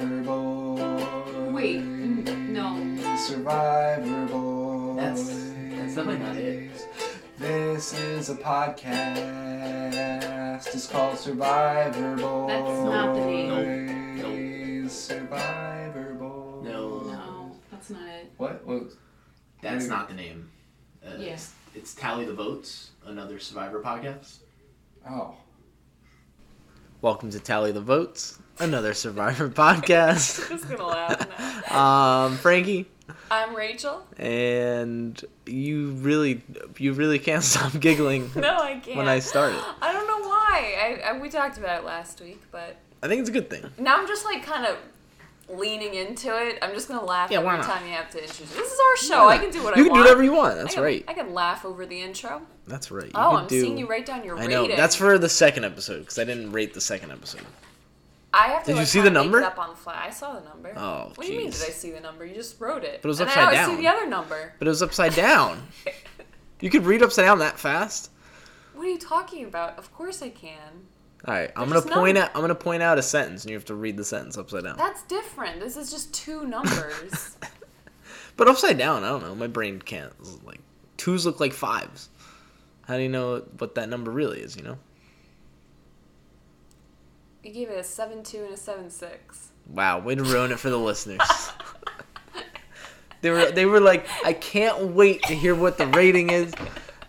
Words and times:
Survivor 0.00 0.22
Boy. 0.22 1.50
Wait, 1.52 1.82
no. 1.82 3.16
Survivor 3.18 4.26
Boy. 4.32 4.94
That's 4.96 5.24
that's 5.28 5.94
definitely 5.94 6.18
not 6.20 6.36
it. 6.36 6.70
This 7.38 7.92
is 7.92 8.30
a 8.30 8.34
podcast. 8.36 9.18
It's 10.74 10.86
called 10.86 11.18
Survivor 11.18 12.16
Boy. 12.16 12.46
That's 12.48 12.82
not 12.82 13.14
the 13.14 13.20
name. 13.26 14.16
Nope. 14.16 14.30
Nope. 14.84 14.90
Survivor 14.90 16.14
Boy. 16.14 16.62
No, 16.62 17.00
No, 17.00 17.52
that's 17.70 17.90
not 17.90 18.08
it. 18.08 18.32
What? 18.38 18.66
what? 18.66 18.84
that's 19.60 19.86
not 19.86 20.08
the 20.08 20.14
name. 20.14 20.50
Uh, 21.06 21.10
Yeah. 21.18 21.32
it's, 21.34 21.52
it's 21.74 21.94
Tally 21.94 22.24
the 22.24 22.32
Votes, 22.32 22.92
another 23.04 23.38
Survivor 23.38 23.82
podcast. 23.82 24.38
Oh. 25.06 25.34
Welcome 27.02 27.30
to 27.32 27.40
Tally 27.40 27.72
the 27.72 27.82
Votes, 27.82 28.38
another 28.60 28.94
Survivor 28.94 29.48
podcast. 29.50 30.48
just 30.48 30.68
gonna 30.68 30.86
laugh 30.86 31.26
now. 31.70 32.24
Um, 32.26 32.36
Frankie, 32.36 32.86
I'm 33.30 33.54
Rachael. 33.54 34.02
and 34.18 35.22
you 35.46 35.90
really, 35.92 36.42
you 36.78 36.92
really 36.92 37.18
can't 37.18 37.42
stop 37.52 37.78
giggling 37.80 38.30
No, 38.36 38.56
I 38.58 38.78
can't. 38.78 38.96
when 38.96 39.08
I 39.08 39.18
started. 39.18 39.60
I 39.80 39.92
don't 39.92 40.06
know 40.06 40.28
why. 40.28 41.00
I, 41.04 41.10
I 41.10 41.18
we 41.18 41.28
talked 41.28 41.58
about 41.58 41.80
it 41.80 41.84
last 41.86 42.20
week, 42.20 42.42
but 42.52 42.76
I 43.02 43.08
think 43.08 43.20
it's 43.20 43.30
a 43.30 43.32
good 43.32 43.50
thing. 43.50 43.64
now 43.78 43.96
I'm 43.96 44.06
just 44.06 44.24
like 44.24 44.44
kind 44.44 44.66
of 44.66 44.76
leaning 45.48 45.94
into 45.94 46.28
it. 46.46 46.58
I'm 46.62 46.72
just 46.74 46.86
gonna 46.88 47.04
laugh 47.04 47.30
Yeah, 47.30 47.38
every 47.38 47.50
not? 47.50 47.64
time 47.64 47.84
you 47.86 47.92
have 47.92 48.10
to 48.10 48.22
introduce. 48.22 48.52
This 48.54 48.72
is 48.72 48.78
our 48.78 48.96
show. 48.96 49.28
I 49.28 49.38
can 49.38 49.50
do 49.50 49.62
what 49.64 49.76
you 49.76 49.76
I 49.76 49.76
want. 49.76 49.78
You 49.78 49.84
can 49.84 49.94
do 49.94 50.00
whatever 50.00 50.22
you 50.22 50.32
want. 50.32 50.54
I 50.54 50.62
That's 50.62 50.74
can, 50.74 50.82
right. 50.84 51.04
I 51.08 51.14
can 51.14 51.34
laugh 51.34 51.64
over 51.64 51.86
the 51.86 52.00
intro. 52.00 52.42
That's 52.68 52.90
right. 52.92 53.06
You 53.06 53.12
oh, 53.16 53.36
I'm 53.36 53.46
do- 53.48 53.60
seeing 53.60 53.76
you 53.78 53.86
write 53.88 54.06
down 54.06 54.22
your 54.24 54.36
I 54.36 54.42
rating. 54.46 54.68
know. 54.70 54.76
That's 54.76 54.94
for 54.94 55.18
the 55.18 55.28
second 55.28 55.64
episode 55.64 56.00
because 56.00 56.18
I 56.20 56.24
didn't 56.24 56.52
rate 56.52 56.72
the 56.74 56.80
second 56.80 57.10
episode. 57.10 57.40
I 58.32 58.48
have 58.48 58.64
to. 58.64 58.72
Did 58.72 58.78
you 58.80 58.86
see 58.86 59.00
the 59.00 59.10
number? 59.10 59.42
Up 59.42 59.58
on 59.58 59.70
the 59.70 59.76
fly. 59.76 60.00
I 60.06 60.10
saw 60.10 60.38
the 60.38 60.48
number. 60.48 60.72
Oh, 60.76 61.12
What 61.16 61.26
do 61.26 61.32
you 61.32 61.38
mean? 61.38 61.50
Did 61.50 61.62
I 61.62 61.70
see 61.70 61.90
the 61.90 62.00
number? 62.00 62.24
You 62.24 62.34
just 62.34 62.60
wrote 62.60 62.84
it. 62.84 63.00
But 63.02 63.08
it 63.08 63.10
was 63.10 63.20
and 63.20 63.28
upside 63.28 63.48
I 63.48 63.52
down. 63.54 63.70
see 63.70 63.76
the 63.76 63.88
other 63.88 64.06
number. 64.06 64.54
But 64.58 64.68
it 64.68 64.70
was 64.70 64.82
upside 64.82 65.14
down. 65.26 65.66
you 66.60 66.70
could 66.70 66.84
read 66.86 67.02
upside 67.02 67.24
down 67.24 67.40
that 67.40 67.58
fast. 67.58 68.10
What 68.74 68.86
are 68.86 68.90
you 68.90 68.98
talking 68.98 69.44
about? 69.44 69.78
Of 69.78 69.92
course 69.92 70.22
I 70.22 70.28
can. 70.30 70.58
All 71.26 71.34
right, 71.34 71.50
I'm 71.54 71.68
gonna 71.68 71.82
point 71.82 72.16
out. 72.16 72.30
I'm 72.34 72.40
gonna 72.40 72.54
point 72.54 72.82
out 72.82 72.96
a 72.96 73.02
sentence, 73.02 73.42
and 73.42 73.50
you 73.50 73.56
have 73.56 73.66
to 73.66 73.74
read 73.74 73.96
the 73.98 74.04
sentence 74.04 74.38
upside 74.38 74.64
down. 74.64 74.78
That's 74.78 75.02
different. 75.02 75.60
This 75.60 75.76
is 75.76 75.90
just 75.90 76.14
two 76.14 76.46
numbers. 76.46 77.36
But 78.36 78.48
upside 78.48 78.78
down, 78.78 79.04
I 79.04 79.08
don't 79.08 79.20
know. 79.22 79.34
My 79.34 79.48
brain 79.48 79.82
can't. 79.82 80.14
Like 80.46 80.60
twos 80.96 81.26
look 81.26 81.40
like 81.40 81.52
fives. 81.52 82.08
How 82.86 82.96
do 82.96 83.02
you 83.02 83.08
know 83.10 83.42
what 83.58 83.74
that 83.74 83.90
number 83.90 84.10
really 84.10 84.40
is? 84.40 84.56
You 84.56 84.62
know. 84.62 84.78
You 87.42 87.52
gave 87.52 87.70
it 87.70 87.78
a 87.78 87.84
seven 87.84 88.22
two 88.22 88.44
and 88.44 88.54
a 88.54 88.56
seven 88.56 88.90
six. 88.90 89.50
Wow, 89.68 90.00
way 90.00 90.14
to 90.14 90.24
ruin 90.24 90.52
it 90.52 90.58
for 90.58 90.70
the 90.70 90.78
listeners. 90.78 91.52
they 93.20 93.30
were 93.30 93.50
they 93.50 93.66
were 93.66 93.80
like, 93.80 94.06
I 94.24 94.32
can't 94.32 94.88
wait 94.88 95.22
to 95.24 95.34
hear 95.34 95.54
what 95.54 95.78
the 95.78 95.86
rating 95.88 96.30
is, 96.30 96.52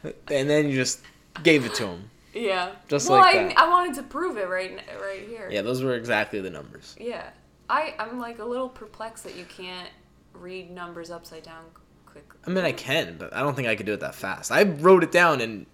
and 0.03 0.49
then 0.49 0.69
you 0.69 0.75
just 0.75 1.01
gave 1.43 1.65
it 1.65 1.73
to 1.75 1.85
them. 1.85 2.09
Yeah. 2.33 2.71
Just 2.87 3.09
well, 3.09 3.19
like 3.19 3.35
I, 3.35 3.43
that. 3.43 3.57
I 3.57 3.69
wanted 3.69 3.95
to 3.95 4.03
prove 4.03 4.37
it 4.37 4.47
right 4.47 4.79
right 5.01 5.27
here. 5.27 5.49
Yeah, 5.51 5.61
those 5.61 5.83
were 5.83 5.95
exactly 5.95 6.39
the 6.39 6.49
numbers. 6.49 6.95
Yeah. 6.99 7.29
I 7.69 7.95
I'm 7.99 8.19
like 8.19 8.39
a 8.39 8.45
little 8.45 8.69
perplexed 8.69 9.23
that 9.23 9.35
you 9.35 9.45
can't 9.45 9.89
read 10.33 10.71
numbers 10.71 11.11
upside 11.11 11.43
down 11.43 11.63
quickly. 12.05 12.39
I 12.45 12.49
mean, 12.49 12.65
I 12.65 12.71
can, 12.71 13.17
but 13.17 13.33
I 13.33 13.41
don't 13.41 13.55
think 13.55 13.67
I 13.67 13.75
could 13.75 13.85
do 13.85 13.93
it 13.93 13.99
that 14.01 14.15
fast. 14.15 14.51
I 14.51 14.63
wrote 14.63 15.03
it 15.03 15.11
down 15.11 15.41
and 15.41 15.65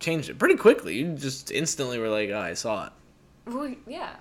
changed 0.00 0.30
it 0.30 0.38
pretty 0.38 0.56
quickly. 0.56 0.94
You 0.94 1.14
just 1.14 1.50
instantly 1.50 1.98
were 1.98 2.08
like, 2.08 2.30
oh, 2.30 2.38
I 2.38 2.54
saw 2.54 2.86
it. 2.86 2.92
Well, 3.46 3.74
yeah. 3.86 4.16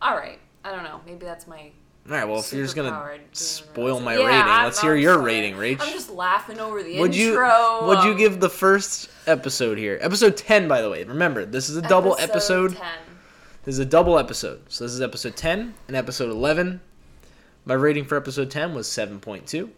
All 0.00 0.16
right. 0.16 0.38
I 0.64 0.70
don't 0.70 0.84
know. 0.84 1.00
Maybe 1.06 1.24
that's 1.24 1.46
my 1.46 1.70
All 2.08 2.12
right, 2.16 2.24
well, 2.24 2.40
if 2.40 2.52
you're 2.52 2.62
just 2.64 2.76
gonna 2.76 3.18
spoil 3.32 4.00
my 4.00 4.14
it. 4.14 4.18
rating, 4.18 4.30
I'm- 4.42 4.64
let's 4.64 4.80
hear 4.80 4.94
I'm 4.94 5.00
your 5.00 5.14
sorry. 5.14 5.24
rating, 5.24 5.54
Rach. 5.54 5.80
I'm 5.80 5.92
just 5.92 6.10
laughing 6.10 6.58
over 6.60 6.82
the 6.82 6.98
Would 7.00 7.14
you 7.14 7.30
intro. 7.30 7.86
would 7.86 8.04
you 8.04 8.14
give 8.16 8.40
the 8.40 8.48
first 8.50 9.08
episode 9.26 9.78
here? 9.78 9.98
Episode 10.00 10.36
10 10.36 10.68
by 10.68 10.82
the 10.82 10.90
way. 10.90 11.02
Remember, 11.04 11.44
this 11.44 11.68
is 11.68 11.76
a 11.76 11.82
double 11.82 12.16
episode. 12.18 12.76
10. 12.76 12.86
This 13.64 13.74
is 13.74 13.78
a 13.78 13.84
double 13.84 14.18
episode. 14.18 14.60
So 14.68 14.84
this 14.84 14.92
is 14.92 15.00
episode 15.00 15.36
10 15.36 15.74
and 15.88 15.96
episode 15.96 16.30
11. 16.30 16.80
My 17.64 17.74
rating 17.74 18.04
for 18.04 18.16
episode 18.16 18.50
10 18.50 18.74
was 18.74 18.88
7.2 18.88 19.70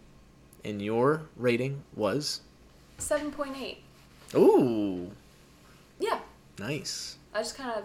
and 0.63 0.81
your 0.81 1.21
rating 1.37 1.83
was 1.95 2.41
7.8. 2.97 3.77
Ooh, 4.35 5.11
Yeah. 5.99 6.19
nice. 6.57 7.17
I 7.33 7.39
just 7.39 7.55
kind 7.55 7.69
of 7.71 7.83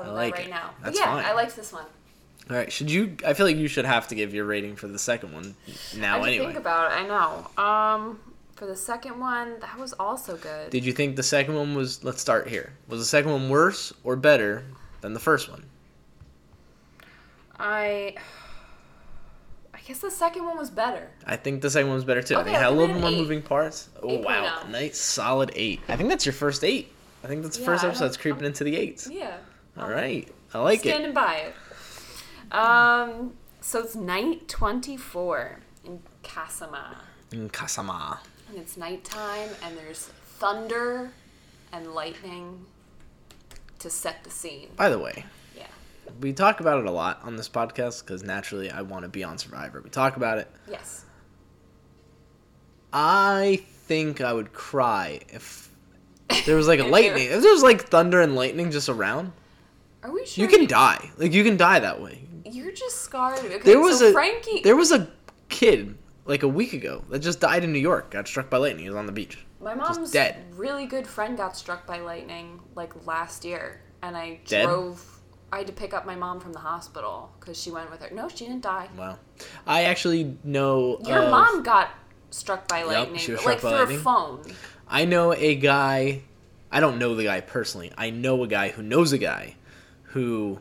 I 0.00 0.10
like 0.10 0.34
right 0.34 0.46
it. 0.46 0.50
now. 0.50 0.70
That's 0.82 0.98
yeah, 0.98 1.06
fine. 1.06 1.24
I 1.24 1.32
liked 1.32 1.56
this 1.56 1.72
one. 1.72 1.84
All 2.50 2.56
right, 2.56 2.72
should 2.72 2.90
you 2.90 3.16
I 3.26 3.34
feel 3.34 3.46
like 3.46 3.56
you 3.56 3.68
should 3.68 3.84
have 3.84 4.08
to 4.08 4.14
give 4.14 4.34
your 4.34 4.44
rating 4.44 4.74
for 4.76 4.88
the 4.88 4.98
second 4.98 5.32
one 5.32 5.54
now 5.96 6.22
I 6.22 6.28
anyway. 6.28 6.46
think 6.46 6.58
about 6.58 6.90
it. 6.90 6.94
I 6.96 7.06
know. 7.06 7.62
Um, 7.62 8.20
for 8.56 8.66
the 8.66 8.76
second 8.76 9.18
one, 9.20 9.58
that 9.60 9.78
was 9.78 9.92
also 9.94 10.36
good. 10.36 10.70
Did 10.70 10.84
you 10.84 10.92
think 10.92 11.16
the 11.16 11.22
second 11.22 11.54
one 11.54 11.74
was 11.74 12.02
let's 12.04 12.20
start 12.20 12.48
here. 12.48 12.72
Was 12.88 12.98
the 13.00 13.06
second 13.06 13.30
one 13.32 13.48
worse 13.48 13.92
or 14.04 14.16
better 14.16 14.64
than 15.02 15.14
the 15.14 15.20
first 15.20 15.48
one? 15.50 15.64
I. 17.58 18.14
I 19.74 19.78
guess 19.84 19.98
the 19.98 20.10
second 20.12 20.44
one 20.44 20.56
was 20.56 20.70
better. 20.70 21.10
I 21.26 21.34
think 21.34 21.60
the 21.60 21.68
second 21.70 21.88
one 21.88 21.96
was 21.96 22.04
better 22.04 22.22
too. 22.22 22.36
I 22.36 22.40
Okay, 22.42 22.50
think 22.50 22.56
it 22.56 22.62
had 22.62 22.68
a 22.68 22.74
little 22.76 22.94
bit 22.94 23.00
more 23.00 23.10
eight. 23.10 23.18
moving 23.18 23.42
parts. 23.42 23.88
Oh 24.00 24.18
wow, 24.20 24.60
8.0. 24.64 24.70
nice 24.70 24.98
solid 24.98 25.50
eight. 25.56 25.80
I 25.88 25.96
think 25.96 26.08
that's 26.08 26.24
your 26.24 26.32
first 26.34 26.62
eight. 26.62 26.92
I 27.24 27.26
think 27.26 27.42
that's 27.42 27.56
the 27.56 27.62
Yeah, 27.62 27.66
first 27.66 27.84
episode 27.84 28.04
that's 28.04 28.16
creeping 28.16 28.44
into 28.44 28.62
the 28.62 28.76
eights. 28.76 29.08
Yeah. 29.10 29.36
All 29.76 29.88
right, 29.88 30.28
I 30.52 30.58
like 30.60 30.80
it. 30.80 30.90
Standing 30.90 31.14
by 31.14 31.36
it. 31.36 32.54
Um, 32.54 33.32
so 33.60 33.80
it's 33.80 33.94
night 33.96 34.48
24 34.48 35.60
in 35.84 36.00
Kasama. 36.22 36.96
In 37.32 37.48
Kasama. 37.48 38.18
And 38.50 38.58
it's 38.58 38.76
nighttime, 38.76 39.48
and 39.64 39.76
there's 39.78 40.06
thunder 40.38 41.10
and 41.72 41.94
lightning 41.94 42.66
to 43.78 43.88
set 43.88 44.22
the 44.24 44.30
scene. 44.30 44.68
By 44.76 44.90
the 44.90 44.98
way, 44.98 45.24
Yeah. 45.56 45.66
we 46.20 46.34
talk 46.34 46.60
about 46.60 46.78
it 46.80 46.86
a 46.86 46.90
lot 46.90 47.20
on 47.22 47.36
this 47.36 47.48
podcast 47.48 48.04
because 48.04 48.22
naturally 48.22 48.70
I 48.70 48.82
want 48.82 49.04
to 49.04 49.08
be 49.08 49.24
on 49.24 49.38
Survivor. 49.38 49.80
We 49.82 49.88
talk 49.88 50.16
about 50.16 50.36
it. 50.38 50.50
Yes. 50.68 51.06
I 52.92 53.62
think 53.86 54.20
I 54.20 54.32
would 54.34 54.52
cry 54.52 55.20
if 55.30 55.70
there 56.46 56.56
was 56.56 56.68
like 56.68 56.80
a 56.80 56.84
lightning. 56.86 57.28
If 57.30 57.40
there 57.42 57.52
was 57.52 57.62
like 57.62 57.88
thunder 57.88 58.20
and 58.20 58.36
lightning 58.36 58.70
just 58.70 58.90
around, 58.90 59.32
Are 60.02 60.12
we 60.12 60.26
sure? 60.26 60.42
you 60.44 60.48
can 60.50 60.66
die. 60.66 61.10
Like 61.18 61.32
you 61.32 61.44
can 61.44 61.56
die 61.56 61.78
that 61.80 62.00
way. 62.02 62.24
You're 62.44 62.72
just 62.72 62.98
scarred. 63.02 63.38
Okay, 63.38 63.58
There 63.58 63.80
was 63.80 64.00
so 64.00 64.08
a 64.08 64.12
Frankie. 64.12 64.60
there 64.62 64.76
was 64.76 64.92
a 64.92 65.08
kid 65.48 65.96
like 66.24 66.42
a 66.42 66.48
week 66.48 66.72
ago 66.72 67.04
that 67.10 67.20
just 67.20 67.40
died 67.40 67.64
in 67.64 67.72
New 67.72 67.78
York. 67.78 68.10
Got 68.10 68.26
struck 68.28 68.50
by 68.50 68.56
lightning. 68.58 68.84
He 68.84 68.88
was 68.90 68.96
on 68.96 69.06
the 69.06 69.12
beach. 69.12 69.38
My 69.60 69.74
mom's 69.74 70.10
dead. 70.10 70.44
really 70.56 70.86
good 70.86 71.06
friend 71.06 71.36
got 71.36 71.56
struck 71.56 71.86
by 71.86 72.00
lightning 72.00 72.60
like 72.74 73.06
last 73.06 73.44
year, 73.44 73.80
and 74.02 74.16
I 74.16 74.40
Dead? 74.46 74.64
drove. 74.66 75.04
I 75.52 75.58
had 75.58 75.66
to 75.68 75.72
pick 75.72 75.92
up 75.94 76.04
my 76.06 76.16
mom 76.16 76.40
from 76.40 76.52
the 76.52 76.58
hospital 76.58 77.30
because 77.38 77.60
she 77.60 77.70
went 77.70 77.90
with 77.90 78.00
her. 78.00 78.12
No, 78.14 78.28
she 78.28 78.46
didn't 78.46 78.62
die. 78.62 78.88
Wow. 78.96 79.18
I 79.66 79.84
actually 79.84 80.36
know. 80.42 80.98
Your 81.06 81.18
of- 81.24 81.30
mom 81.30 81.62
got 81.62 81.90
struck 82.30 82.66
by 82.68 82.82
lightning, 82.82 83.18
she 83.18 83.32
was 83.32 83.44
like 83.44 83.58
struck 83.60 83.72
by 83.72 83.86
through 83.86 83.96
lightning. 83.96 83.98
a 83.98 84.02
phone. 84.02 84.42
I 84.88 85.04
know 85.04 85.32
a 85.32 85.54
guy. 85.54 86.22
I 86.72 86.80
don't 86.80 86.98
know 86.98 87.14
the 87.14 87.24
guy 87.24 87.40
personally. 87.42 87.92
I 87.96 88.10
know 88.10 88.42
a 88.42 88.48
guy 88.48 88.70
who 88.70 88.82
knows 88.82 89.12
a 89.12 89.18
guy 89.18 89.56
who 90.12 90.58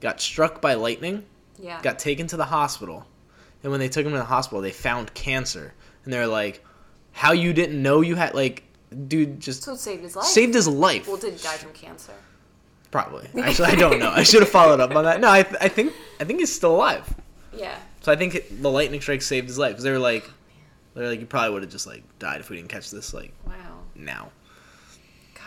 got 0.00 0.20
struck 0.20 0.60
by 0.60 0.74
lightning, 0.74 1.24
Yeah. 1.58 1.80
got 1.82 1.98
taken 1.98 2.26
to 2.28 2.36
the 2.36 2.44
hospital, 2.44 3.06
and 3.62 3.70
when 3.70 3.80
they 3.80 3.88
took 3.88 4.04
him 4.04 4.12
to 4.12 4.18
the 4.18 4.24
hospital, 4.24 4.60
they 4.60 4.70
found 4.72 5.14
cancer, 5.14 5.74
and 6.04 6.12
they're 6.12 6.26
like, 6.26 6.64
"How 7.12 7.32
you 7.32 7.52
didn't 7.52 7.80
know 7.80 8.00
you 8.00 8.16
had 8.16 8.34
like, 8.34 8.64
dude, 9.08 9.40
just 9.40 9.62
so 9.62 9.72
it 9.72 9.78
saved 9.78 10.02
his 10.02 10.16
life. 10.16 10.26
saved 10.26 10.54
his 10.54 10.66
life." 10.68 11.06
Well, 11.08 11.16
did 11.16 11.34
he 11.34 11.42
die 11.42 11.56
from 11.56 11.72
cancer? 11.72 12.12
Probably. 12.90 13.28
Actually, 13.42 13.68
I 13.68 13.74
don't 13.76 13.98
know. 13.98 14.10
I 14.10 14.22
should 14.22 14.40
have 14.40 14.50
followed 14.50 14.80
up 14.80 14.94
on 14.94 15.04
that. 15.04 15.20
No, 15.20 15.30
I, 15.30 15.42
th- 15.44 15.56
I 15.60 15.68
think 15.68 15.92
I 16.20 16.24
think 16.24 16.40
he's 16.40 16.54
still 16.54 16.74
alive. 16.76 17.12
Yeah. 17.54 17.76
So 18.00 18.10
I 18.12 18.16
think 18.16 18.34
it, 18.34 18.62
the 18.62 18.70
lightning 18.70 19.00
strike 19.00 19.22
saved 19.22 19.46
his 19.48 19.56
life 19.58 19.70
because 19.72 19.84
they 19.84 19.92
were 19.92 19.98
like, 19.98 20.24
oh, 20.28 21.00
they're 21.00 21.08
like, 21.08 21.20
you 21.20 21.26
probably 21.26 21.50
would 21.54 21.62
have 21.62 21.70
just 21.72 21.86
like 21.86 22.02
died 22.18 22.40
if 22.40 22.50
we 22.50 22.56
didn't 22.56 22.68
catch 22.70 22.90
this 22.90 23.14
like 23.14 23.32
Wow. 23.46 23.52
now. 23.94 24.30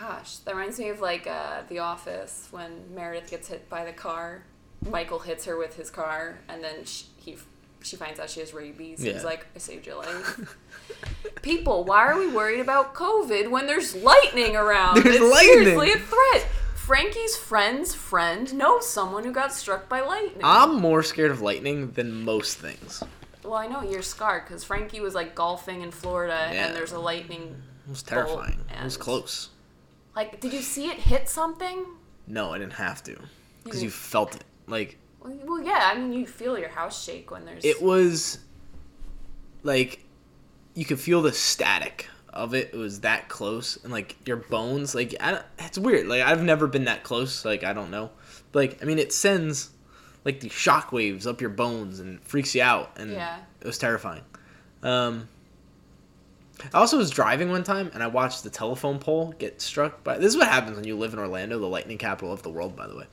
Gosh, 0.00 0.36
that 0.38 0.54
reminds 0.54 0.78
me 0.78 0.88
of 0.90 1.00
like 1.00 1.26
uh, 1.26 1.62
The 1.68 1.78
Office 1.78 2.48
when 2.50 2.94
Meredith 2.94 3.30
gets 3.30 3.48
hit 3.48 3.68
by 3.68 3.84
the 3.84 3.92
car. 3.92 4.42
Michael 4.90 5.18
hits 5.20 5.44
her 5.46 5.56
with 5.56 5.76
his 5.76 5.90
car, 5.90 6.38
and 6.48 6.62
then 6.62 6.84
she, 6.84 7.06
he 7.16 7.36
she 7.82 7.96
finds 7.96 8.20
out 8.20 8.28
she 8.28 8.40
has 8.40 8.52
rabies. 8.52 9.02
Yeah. 9.02 9.14
He's 9.14 9.24
like, 9.24 9.46
"I 9.54 9.58
saved 9.58 9.86
your 9.86 9.96
life." 9.96 10.56
People, 11.42 11.84
why 11.84 12.06
are 12.06 12.18
we 12.18 12.28
worried 12.28 12.60
about 12.60 12.94
COVID 12.94 13.50
when 13.50 13.66
there's 13.66 13.94
lightning 13.94 14.56
around? 14.56 15.02
There's 15.02 15.16
it's 15.16 15.24
lightning. 15.32 15.64
seriously 15.64 15.92
a 15.92 15.98
threat. 15.98 16.46
Frankie's 16.74 17.36
friend's 17.36 17.94
friend 17.94 18.52
knows 18.54 18.88
someone 18.88 19.24
who 19.24 19.32
got 19.32 19.52
struck 19.52 19.88
by 19.88 20.00
lightning. 20.02 20.40
I'm 20.44 20.76
more 20.76 21.02
scared 21.02 21.30
of 21.32 21.40
lightning 21.42 21.90
than 21.92 22.22
most 22.24 22.58
things. 22.58 23.02
well, 23.42 23.54
I 23.54 23.66
know 23.66 23.82
you're 23.82 24.02
scarred 24.02 24.44
because 24.44 24.62
Frankie 24.62 25.00
was 25.00 25.14
like 25.14 25.34
golfing 25.34 25.82
in 25.82 25.90
Florida, 25.90 26.48
Yeah. 26.52 26.66
and 26.66 26.76
there's 26.76 26.92
a 26.92 26.98
lightning. 27.00 27.60
It 27.86 27.90
was 27.90 28.02
terrifying. 28.02 28.60
It 28.70 28.84
was 28.84 28.96
close. 28.96 29.50
Like, 30.16 30.40
did 30.40 30.52
you 30.52 30.62
see 30.62 30.88
it 30.88 30.96
hit 30.96 31.28
something? 31.28 31.84
No, 32.26 32.52
I 32.52 32.58
didn't 32.58 32.72
have 32.74 33.02
to 33.04 33.12
because 33.62 33.80
didn't- 33.80 33.82
you 33.84 33.90
felt 33.90 34.34
it. 34.34 34.44
Like 34.66 34.98
Well, 35.20 35.62
yeah. 35.62 35.90
I 35.92 35.98
mean, 35.98 36.12
you 36.12 36.26
feel 36.26 36.58
your 36.58 36.70
house 36.70 37.04
shake 37.04 37.30
when 37.30 37.44
there's. 37.44 37.64
It 37.64 37.80
was 37.82 38.38
like 39.62 40.04
you 40.74 40.84
could 40.84 41.00
feel 41.00 41.22
the 41.22 41.32
static 41.32 42.08
of 42.32 42.54
it. 42.54 42.70
It 42.72 42.76
was 42.76 43.00
that 43.00 43.28
close, 43.28 43.76
and 43.82 43.92
like 43.92 44.16
your 44.26 44.36
bones, 44.38 44.94
like 44.94 45.14
I 45.20 45.32
don't, 45.32 45.44
it's 45.58 45.78
weird. 45.78 46.06
Like 46.06 46.22
I've 46.22 46.42
never 46.42 46.66
been 46.66 46.84
that 46.84 47.02
close. 47.02 47.44
Like 47.44 47.64
I 47.64 47.72
don't 47.72 47.90
know. 47.90 48.10
Like 48.52 48.78
I 48.82 48.84
mean, 48.84 48.98
it 48.98 49.12
sends 49.12 49.70
like 50.24 50.40
the 50.40 50.48
shock 50.48 50.90
waves 50.92 51.26
up 51.26 51.40
your 51.40 51.50
bones 51.50 52.00
and 52.00 52.20
freaks 52.24 52.54
you 52.54 52.62
out, 52.62 52.92
and 52.96 53.12
Yeah. 53.12 53.38
it 53.60 53.66
was 53.66 53.78
terrifying. 53.78 54.22
Um, 54.82 55.28
I 56.72 56.78
also 56.78 56.96
was 56.98 57.10
driving 57.10 57.50
one 57.50 57.64
time 57.64 57.90
and 57.94 58.02
I 58.02 58.06
watched 58.06 58.42
the 58.42 58.50
telephone 58.50 58.98
pole 58.98 59.34
get 59.38 59.60
struck 59.60 60.02
by. 60.02 60.18
This 60.18 60.32
is 60.32 60.36
what 60.38 60.48
happens 60.48 60.76
when 60.76 60.86
you 60.86 60.96
live 60.96 61.12
in 61.12 61.18
Orlando, 61.18 61.58
the 61.58 61.66
lightning 61.66 61.98
capital 61.98 62.32
of 62.32 62.42
the 62.42 62.50
world, 62.50 62.74
by 62.76 62.86
the 62.86 62.96
way. 62.96 63.04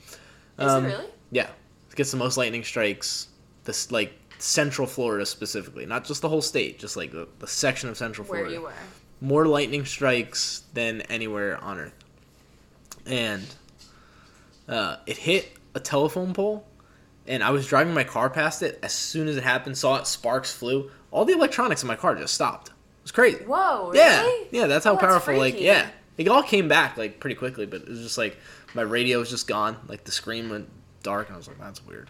Is 0.60 0.72
Um, 0.72 0.86
it 0.86 0.88
really? 0.90 1.06
Yeah, 1.32 1.50
it 1.90 1.96
gets 1.96 2.12
the 2.12 2.18
most 2.18 2.38
lightning 2.38 2.64
strikes. 2.64 3.28
This 3.66 3.92
like 3.92 4.14
Central 4.40 4.88
Florida 4.88 5.26
specifically, 5.26 5.86
not 5.86 6.04
just 6.06 6.22
the 6.22 6.30
whole 6.30 6.42
state, 6.42 6.80
just 6.80 6.98
like 6.98 7.12
the, 7.12 7.28
the 7.40 7.48
section 7.48 7.90
of 7.90 7.98
Central 7.98 8.28
Where 8.28 8.40
Florida. 8.42 8.56
you 8.56 8.62
were. 8.62 8.74
More 9.22 9.46
lightning 9.46 9.86
strikes 9.86 10.64
than 10.74 11.02
anywhere 11.04 11.58
on 11.64 11.80
Earth, 11.80 11.94
and 13.06 13.44
uh, 14.68 14.98
it 15.06 15.18
hit 15.18 15.50
a 15.76 15.80
telephone 15.80 16.34
pole. 16.34 16.66
And 17.26 17.42
I 17.42 17.52
was 17.52 17.66
driving 17.66 17.94
my 17.94 18.04
car 18.04 18.30
past 18.30 18.62
it. 18.64 18.80
As 18.84 18.92
soon 18.92 19.30
as 19.30 19.38
it 19.38 19.44
happened, 19.44 19.78
saw 19.78 19.96
it, 19.96 20.08
sparks 20.08 20.52
flew. 20.52 20.92
All 21.10 21.24
the 21.24 21.32
electronics 21.32 21.82
in 21.82 21.88
my 21.88 21.96
car 21.96 22.16
just 22.16 22.34
stopped. 22.34 22.72
It 23.04 23.08
was 23.08 23.12
crazy. 23.12 23.44
Whoa. 23.44 23.92
Yeah, 23.94 24.22
Really? 24.22 24.48
yeah, 24.52 24.62
Yeah. 24.62 24.68
that's 24.68 24.86
how 24.86 24.92
Oh, 24.92 24.96
that's 24.96 25.06
powerful. 25.06 25.38
Like, 25.38 25.60
yeah, 25.60 25.90
it 26.18 26.28
all 26.30 26.44
came 26.44 26.68
back 26.68 26.96
like 26.98 27.20
pretty 27.20 27.36
quickly, 27.36 27.66
but 27.66 27.82
it 27.82 27.90
was 27.90 28.00
just 28.02 28.18
like 28.18 28.38
my 28.74 28.82
radio 28.82 29.20
was 29.20 29.30
just 29.30 29.48
gone. 29.48 29.78
Like 29.88 30.04
the 30.06 30.12
screen 30.12 30.50
went 30.50 30.70
dark, 31.04 31.28
and 31.28 31.36
I 31.36 31.38
was 31.38 31.48
like, 31.48 31.60
that's 31.60 31.86
weird. 31.86 32.10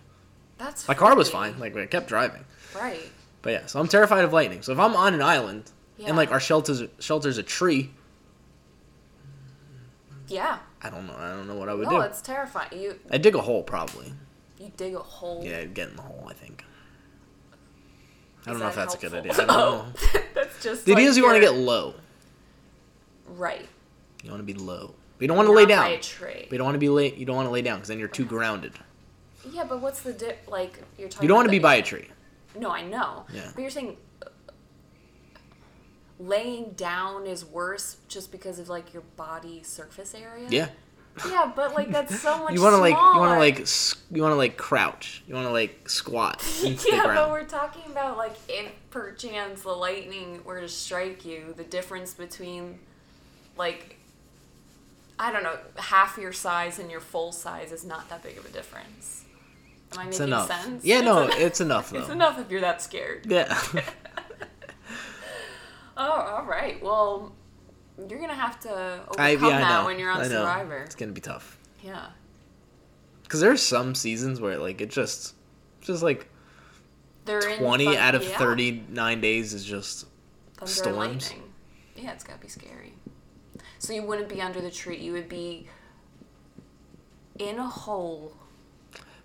That's. 0.60 0.88
My 0.88 0.94
car 0.94 1.16
was 1.16 1.30
fine. 1.30 1.60
Like 1.60 1.76
I 1.76 1.88
kept 1.88 2.08
driving, 2.08 2.46
Right. 2.76 3.02
but 3.42 3.52
yeah. 3.54 3.66
So 3.66 3.80
I'm 3.80 3.88
terrified 3.88 4.24
of 4.24 4.32
lightning. 4.34 4.62
So 4.62 4.72
if 4.72 4.80
I'm 4.80 4.96
on 4.96 5.14
an 5.16 5.22
island 5.22 5.72
Yeah. 5.98 6.10
and 6.10 6.18
like 6.18 6.32
our 6.32 6.40
shelter's 6.40 6.84
shelter's 7.00 7.38
a 7.40 7.44
tree, 7.44 7.92
Yeah. 10.28 10.60
I 10.82 10.90
don't 10.90 11.08
know. 11.08 11.16
I 11.18 11.30
don't 11.32 11.48
know 11.48 11.56
what 11.56 11.70
I 11.70 11.74
would 11.74 11.86
No, 11.88 11.92
do. 11.98 12.02
it's 12.02 12.22
terrifying. 12.22 12.70
You 12.74 13.00
I 13.10 13.18
dig 13.18 13.36
a 13.36 13.42
hole 13.42 13.64
probably. 13.64 14.14
you 14.60 14.72
dig 14.78 14.94
a 14.96 15.00
hole. 15.00 15.42
Yeah, 15.44 15.58
I'd 15.60 15.74
get 15.74 15.90
in 15.90 15.96
the 15.96 16.02
hole. 16.04 16.28
I 16.30 16.34
think. 16.34 16.64
I 18.46 18.52
don't 18.52 18.60
know 18.60 18.68
if 18.68 18.76
that 18.76 18.90
that's 18.90 18.96
a 18.96 18.98
good 18.98 19.14
idea. 19.14 19.32
I 19.34 19.36
don't 19.36 19.48
know. 19.48 19.86
That's 20.34 20.62
just. 20.62 20.86
The 20.86 20.92
idea 20.94 21.08
is 21.08 21.16
you 21.18 21.24
want 21.24 21.36
to 21.36 21.40
get 21.42 21.54
low. 21.56 21.94
right. 23.28 23.68
You 24.24 24.30
want 24.32 24.40
to 24.42 24.46
be 24.46 24.54
low. 24.54 24.94
But 25.18 25.22
you 25.22 25.28
don't 25.28 25.38
want 25.38 25.48
to 25.48 25.54
lay 25.54 25.66
by 25.66 25.70
down. 25.70 25.92
a 25.92 26.00
tree. 26.00 26.46
But 26.50 26.52
you 26.54 26.58
don't 26.58 26.66
want 26.66 26.76
to 26.76 26.80
be 26.80 26.90
lay. 26.90 27.14
You 27.14 27.26
don't 27.26 27.36
want 27.36 27.48
to 27.48 27.52
lay 27.52 27.62
down 27.62 27.78
because 27.78 27.88
then 27.90 28.00
you're 28.00 28.08
too 28.08 28.26
grounded. 28.26 28.74
Yeah, 29.50 29.64
but 29.64 29.80
what's 29.82 30.02
the 30.02 30.14
dip? 30.14 30.44
Like 30.48 30.82
you're 30.98 31.10
talking. 31.10 31.24
You 31.24 31.28
don't 31.30 31.38
want 31.38 31.48
to 31.48 31.52
be 31.52 31.60
by 31.60 31.76
a 31.76 31.82
tree. 31.82 32.08
No, 32.58 32.70
I 32.70 32.84
know. 32.84 33.26
Yeah. 33.32 33.50
But 33.54 33.62
you're 33.62 33.70
saying 33.72 33.98
uh, 34.22 34.30
laying 36.20 36.72
down 36.72 37.26
is 37.26 37.46
worse 37.46 37.98
just 38.08 38.32
because 38.32 38.60
of 38.60 38.70
like 38.70 38.94
your 38.94 39.04
body 39.16 39.62
surface 39.64 40.14
area. 40.14 40.48
Yeah. 40.50 40.70
Yeah, 41.30 41.52
but 41.56 41.74
like 41.76 41.92
that's 41.92 42.20
so 42.20 42.38
much. 42.44 42.54
You 42.54 42.62
want 42.62 42.74
to 42.74 42.80
like 42.82 42.96
you 42.96 43.20
want 43.20 43.34
to 43.34 43.40
like 43.40 43.68
you 44.12 44.22
want 44.22 44.32
to 44.34 44.38
like 44.38 44.58
crouch. 44.58 45.24
You 45.28 45.36
want 45.36 45.48
to 45.48 45.54
like 45.54 45.88
squat 45.90 46.44
Yeah, 46.64 47.04
but 47.06 47.30
we're 47.30 47.44
talking 47.46 47.84
about 47.92 48.18
like 48.18 48.36
if 48.50 48.72
perchance 48.90 49.62
the 49.62 49.70
lightning 49.72 50.42
were 50.44 50.60
to 50.60 50.68
strike 50.70 51.24
you, 51.26 51.54
the 51.56 51.64
difference 51.64 52.14
between 52.14 52.80
like 53.58 53.98
I 55.20 55.32
don't 55.32 55.44
know, 55.44 55.58
half 55.78 56.18
your 56.18 56.34
size 56.34 56.80
and 56.80 56.90
your 56.90 57.00
full 57.00 57.32
size 57.32 57.72
is 57.72 57.86
not 57.86 58.10
that 58.10 58.24
big 58.24 58.38
of 58.38 58.46
a 58.46 58.50
difference. 58.50 59.26
Am 59.94 60.00
I 60.00 60.08
It's 60.08 60.20
making 60.20 60.34
enough. 60.34 60.48
sense? 60.48 60.84
Yeah, 60.84 60.98
It's 60.98 61.06
no, 61.06 61.28
it's 61.32 61.62
enough 61.62 61.90
though. 61.92 62.00
It's 62.00 62.10
enough 62.10 62.40
if 62.40 62.50
you're 62.50 62.62
that 62.62 62.82
scared. 62.82 63.28
Yeah. 63.28 63.56
Oh, 65.96 66.10
all 66.40 66.46
right. 66.46 66.82
Well, 66.82 67.34
you're 67.98 68.20
gonna 68.20 68.34
have 68.34 68.60
to 68.62 69.02
overcome 69.08 69.16
I, 69.20 69.32
yeah, 69.32 69.60
that 69.60 69.82
know. 69.82 69.86
when 69.86 70.00
you're 70.00 70.12
on. 70.12 70.26
Survivor. 70.26 70.78
It's 70.78 70.96
gonna 70.96 71.12
be 71.12 71.22
tough. 71.22 71.58
Yeah. 71.84 72.08
Cause 73.28 73.40
there's 73.40 73.62
some 73.62 73.96
seasons 73.96 74.40
where 74.40 74.58
like 74.58 74.82
it 74.82 74.92
just, 74.92 75.36
just 75.82 76.04
like 76.04 76.28
They're 77.26 77.58
twenty 77.58 77.86
fun- 77.86 77.98
out 77.98 78.16
of 78.16 78.24
yeah, 78.24 78.38
thirty 78.38 78.84
nine 78.90 79.22
days 79.22 79.54
is 79.54 79.66
just 79.66 80.06
thunder 80.58 80.72
storms. 80.72 81.34
Yeah, 81.96 82.12
it's 82.12 82.24
gotta 82.24 82.40
be 82.40 82.48
scary. 82.48 82.94
So 83.80 83.94
you 83.94 84.04
wouldn't 84.04 84.30
be 84.30 84.42
under 84.42 84.62
the 84.62 84.72
tree. 84.72 84.98
You 84.98 85.14
would 85.14 85.30
be 85.30 85.68
in 87.40 87.58
a 87.58 87.68
hole. 87.68 88.34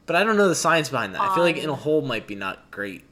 But 0.06 0.16
I 0.16 0.24
don't 0.24 0.36
know 0.38 0.48
the 0.48 0.54
science 0.54 0.88
behind 0.88 1.14
that. 1.14 1.20
I 1.20 1.34
feel 1.34 1.44
like 1.44 1.58
in 1.58 1.68
a 1.68 1.74
hole 1.74 2.00
might 2.00 2.26
be 2.26 2.34
not 2.34 2.70
great 2.70 3.04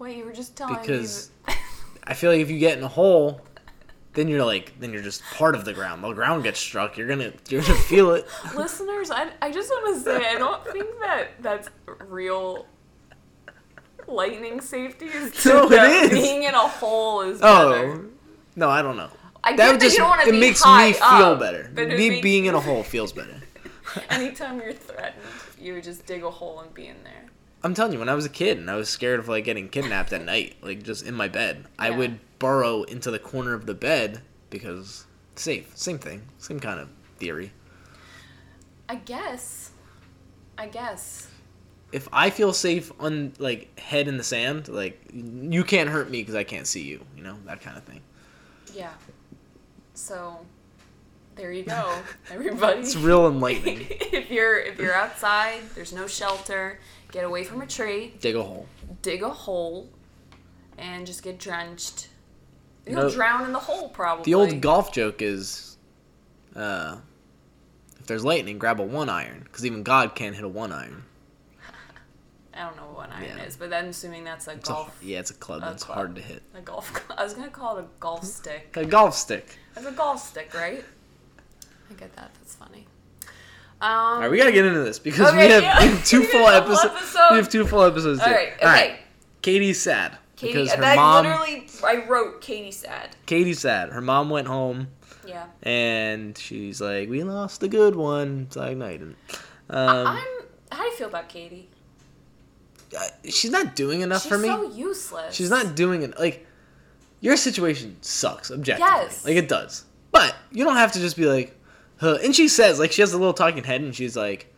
Wait, 0.00 0.16
you 0.16 0.24
were 0.24 0.32
just 0.32 0.56
telling 0.56 0.80
because 0.80 1.30
me. 1.46 1.54
I 2.04 2.14
feel 2.14 2.32
like 2.32 2.40
if 2.40 2.50
you 2.50 2.58
get 2.58 2.76
in 2.78 2.82
a 2.82 2.88
hole, 2.88 3.42
then 4.14 4.28
you're 4.28 4.44
like 4.44 4.78
then 4.80 4.92
you're 4.92 5.02
just 5.02 5.22
part 5.34 5.54
of 5.54 5.64
the 5.64 5.72
ground. 5.72 6.02
The 6.02 6.12
ground 6.12 6.42
gets 6.42 6.58
struck. 6.58 6.96
You're 6.96 7.08
gonna 7.08 7.32
you're 7.48 7.62
gonna 7.62 7.74
feel 7.74 8.12
it. 8.12 8.26
Listeners, 8.56 9.10
I, 9.10 9.30
I 9.40 9.50
just 9.52 9.70
want 9.70 9.94
to 9.96 10.02
say 10.02 10.28
I 10.28 10.34
don't 10.34 10.64
think 10.66 10.86
that 11.00 11.28
that's 11.40 11.68
real 12.08 12.66
lightning 14.06 14.60
safety 14.60 15.06
is 15.06 15.44
No, 15.46 15.66
it 15.66 15.70
that 15.70 15.90
is. 16.04 16.10
being 16.10 16.42
in 16.42 16.54
a 16.54 16.68
hole 16.68 17.20
is 17.22 17.40
oh. 17.42 17.72
better. 17.72 17.92
Oh 17.92 18.04
no, 18.56 18.68
I 18.68 18.82
don't 18.82 18.96
know. 18.96 19.10
I 19.42 19.56
That 19.56 19.72
that 19.72 19.80
just 19.80 19.94
you 19.94 20.00
don't 20.00 20.10
want 20.10 20.22
to 20.22 20.28
it 20.28 20.38
makes 20.38 20.64
me 20.66 20.92
feel 20.92 21.04
up, 21.04 21.40
better. 21.40 21.70
Me 21.74 22.10
makes- 22.10 22.22
being 22.22 22.44
in 22.46 22.54
a 22.54 22.60
hole 22.68 22.82
feels 22.82 23.12
better. 23.12 23.36
Anytime 24.08 24.60
you're 24.60 24.72
threatened, 24.72 25.22
you 25.58 25.74
would 25.74 25.84
just 25.84 26.06
dig 26.06 26.22
a 26.22 26.30
hole 26.30 26.60
and 26.60 26.72
be 26.74 26.86
in 26.86 27.02
there. 27.02 27.24
I'm 27.62 27.74
telling 27.74 27.92
you, 27.92 27.98
when 27.98 28.08
I 28.08 28.14
was 28.14 28.24
a 28.24 28.30
kid 28.30 28.58
and 28.58 28.70
I 28.70 28.76
was 28.76 28.88
scared 28.88 29.18
of 29.20 29.28
like 29.28 29.44
getting 29.44 29.68
kidnapped 29.68 30.12
at 30.12 30.24
night, 30.24 30.56
like 30.62 30.82
just 30.82 31.04
in 31.04 31.14
my 31.14 31.28
bed, 31.28 31.66
I 31.78 31.90
would 31.90 32.18
burrow 32.40 32.82
into 32.82 33.12
the 33.12 33.20
corner 33.20 33.54
of 33.54 33.66
the 33.66 33.74
bed 33.74 34.22
because 34.50 35.06
safe. 35.36 35.70
Same 35.76 35.98
thing. 35.98 36.22
Same 36.38 36.58
kind 36.58 36.80
of 36.80 36.88
theory. 37.18 37.52
I 38.88 38.96
guess. 38.96 39.70
I 40.58 40.66
guess. 40.66 41.28
If 41.92 42.08
I 42.12 42.30
feel 42.30 42.52
safe 42.52 42.90
on 42.98 43.34
like 43.38 43.78
head 43.78 44.08
in 44.08 44.16
the 44.16 44.24
sand, 44.24 44.68
like 44.68 45.00
you 45.12 45.62
can't 45.62 45.88
hurt 45.88 46.10
me 46.10 46.20
because 46.20 46.34
I 46.34 46.44
can't 46.44 46.66
see 46.66 46.82
you. 46.82 47.04
You 47.16 47.22
know 47.22 47.36
that 47.46 47.60
kind 47.60 47.76
of 47.76 47.84
thing. 47.84 48.00
Yeah. 48.74 48.92
So, 49.94 50.38
there 51.34 51.52
you 51.52 51.64
go, 51.64 51.98
everybody. 52.30 52.80
It's 52.80 52.96
real 52.96 53.26
enlightening. 53.26 53.86
if 53.90 54.30
you're 54.30 54.58
if 54.58 54.78
you're 54.78 54.94
outside, 54.94 55.62
there's 55.74 55.92
no 55.92 56.06
shelter. 56.06 56.78
Get 57.10 57.24
away 57.24 57.42
from 57.42 57.60
a 57.60 57.66
tree. 57.66 58.14
Dig 58.20 58.36
a 58.36 58.42
hole. 58.42 58.66
dig 59.02 59.22
a 59.24 59.28
hole 59.28 59.88
and 60.78 61.06
just 61.06 61.22
get 61.22 61.38
drenched. 61.38 62.09
You 62.86 62.96
You'll 62.98 63.10
drown 63.10 63.44
in 63.44 63.52
the 63.52 63.58
hole 63.58 63.88
probably. 63.90 64.24
The 64.24 64.34
old 64.34 64.60
golf 64.60 64.92
joke 64.92 65.22
is, 65.22 65.76
uh, 66.56 66.96
if 67.98 68.06
there's 68.06 68.24
lightning, 68.24 68.58
grab 68.58 68.80
a 68.80 68.82
one 68.82 69.08
iron 69.08 69.40
because 69.44 69.64
even 69.66 69.82
God 69.82 70.14
can't 70.14 70.34
hit 70.34 70.44
a 70.44 70.48
one 70.48 70.72
iron. 70.72 71.04
I 72.54 72.60
don't 72.66 72.76
know 72.76 72.84
what 72.86 72.96
one 72.96 73.10
iron 73.12 73.36
Yeah. 73.38 73.44
is, 73.44 73.56
but 73.56 73.72
I'm 73.72 73.86
assuming 73.86 74.24
that's 74.24 74.48
a 74.48 74.52
It's 74.52 74.68
a, 74.68 74.72
golf. 74.72 74.98
yeah, 75.02 75.18
it's 75.20 75.30
a 75.30 75.34
club. 75.34 75.62
a 75.62 75.70
it's 75.72 75.82
hard 75.82 76.14
to 76.16 76.22
hit. 76.22 76.42
A 76.54 76.60
golf. 76.60 76.90
I 77.18 77.22
was 77.24 77.34
gonna 77.34 77.48
call 77.48 77.76
it 77.78 77.82
a 77.82 77.88
golf 78.00 78.24
stick. 78.38 78.74
A 78.76 78.84
golf 78.84 79.14
stick. 79.14 79.58
It's 79.76 79.86
a 79.86 79.92
golf 79.92 80.26
stick, 80.26 80.52
right? 80.54 80.84
I 81.90 81.94
get 81.94 82.14
that. 82.16 82.30
That's 82.40 82.54
funny. 82.54 82.86
Um, 83.82 83.88
All 83.90 84.20
right, 84.20 84.30
we 84.30 84.36
gotta 84.36 84.52
get 84.52 84.64
into 84.66 84.80
this 84.82 84.98
because 84.98 85.32
we 85.34 85.40
have, 85.42 85.62
yeah. 85.62 85.80
we 85.82 85.88
have 85.90 86.04
two 86.04 86.22
full 86.24 86.46
a 86.46 86.56
episodes. 86.56 86.84
episode. 86.96 87.26
We 87.30 87.36
have 87.36 87.48
two 87.48 87.66
full 87.66 87.82
episodes. 87.82 88.20
all 88.20 88.30
right. 88.30 88.52
Okay. 88.56 88.98
Katie's 89.42 89.80
sad 89.80 90.18
Katie. 90.40 90.52
because 90.54 90.72
her 90.72 90.82
I 90.84 90.96
mom. 90.96 91.24
literally 91.26 91.66
I 91.84 92.06
wrote 92.06 92.40
Katie 92.40 92.70
sad. 92.72 93.16
Katie's 93.26 93.60
sad. 93.60 93.90
Her 93.90 94.00
mom 94.00 94.30
went 94.30 94.46
home 94.48 94.88
Yeah. 95.26 95.46
and 95.62 96.36
she's 96.36 96.80
like, 96.80 97.08
"We 97.08 97.22
lost 97.22 97.62
a 97.62 97.68
good 97.68 97.94
one." 97.96 98.44
It's 98.46 98.56
like, 98.56 98.76
no, 98.76 98.88
you 98.88 98.98
didn't. 98.98 99.16
Um, 99.68 100.06
I'm. 100.06 100.24
How 100.72 100.82
do 100.84 100.88
you 100.88 100.96
feel 100.96 101.08
about 101.08 101.28
Katie? 101.28 101.68
she's 103.28 103.50
not 103.50 103.76
doing 103.76 104.00
enough 104.00 104.22
She's 104.22 104.32
for 104.32 104.38
me. 104.38 104.48
so 104.48 104.70
useless. 104.72 105.34
She's 105.34 105.50
not 105.50 105.74
doing 105.76 106.02
it. 106.02 106.18
Like, 106.18 106.46
your 107.20 107.36
situation 107.36 107.96
sucks 108.00 108.50
objectively. 108.50 108.90
Yes. 108.92 109.24
Like 109.24 109.36
it 109.36 109.48
does. 109.48 109.84
But 110.10 110.34
you 110.50 110.64
don't 110.64 110.76
have 110.76 110.92
to 110.92 110.98
just 110.98 111.16
be 111.16 111.26
like, 111.26 111.56
huh. 112.00 112.18
And 112.22 112.34
she 112.34 112.48
says, 112.48 112.78
like, 112.80 112.90
she 112.92 113.02
has 113.02 113.12
a 113.12 113.18
little 113.18 113.32
talking 113.34 113.62
head, 113.62 113.80
and 113.80 113.94
she's 113.94 114.16
like, 114.16 114.49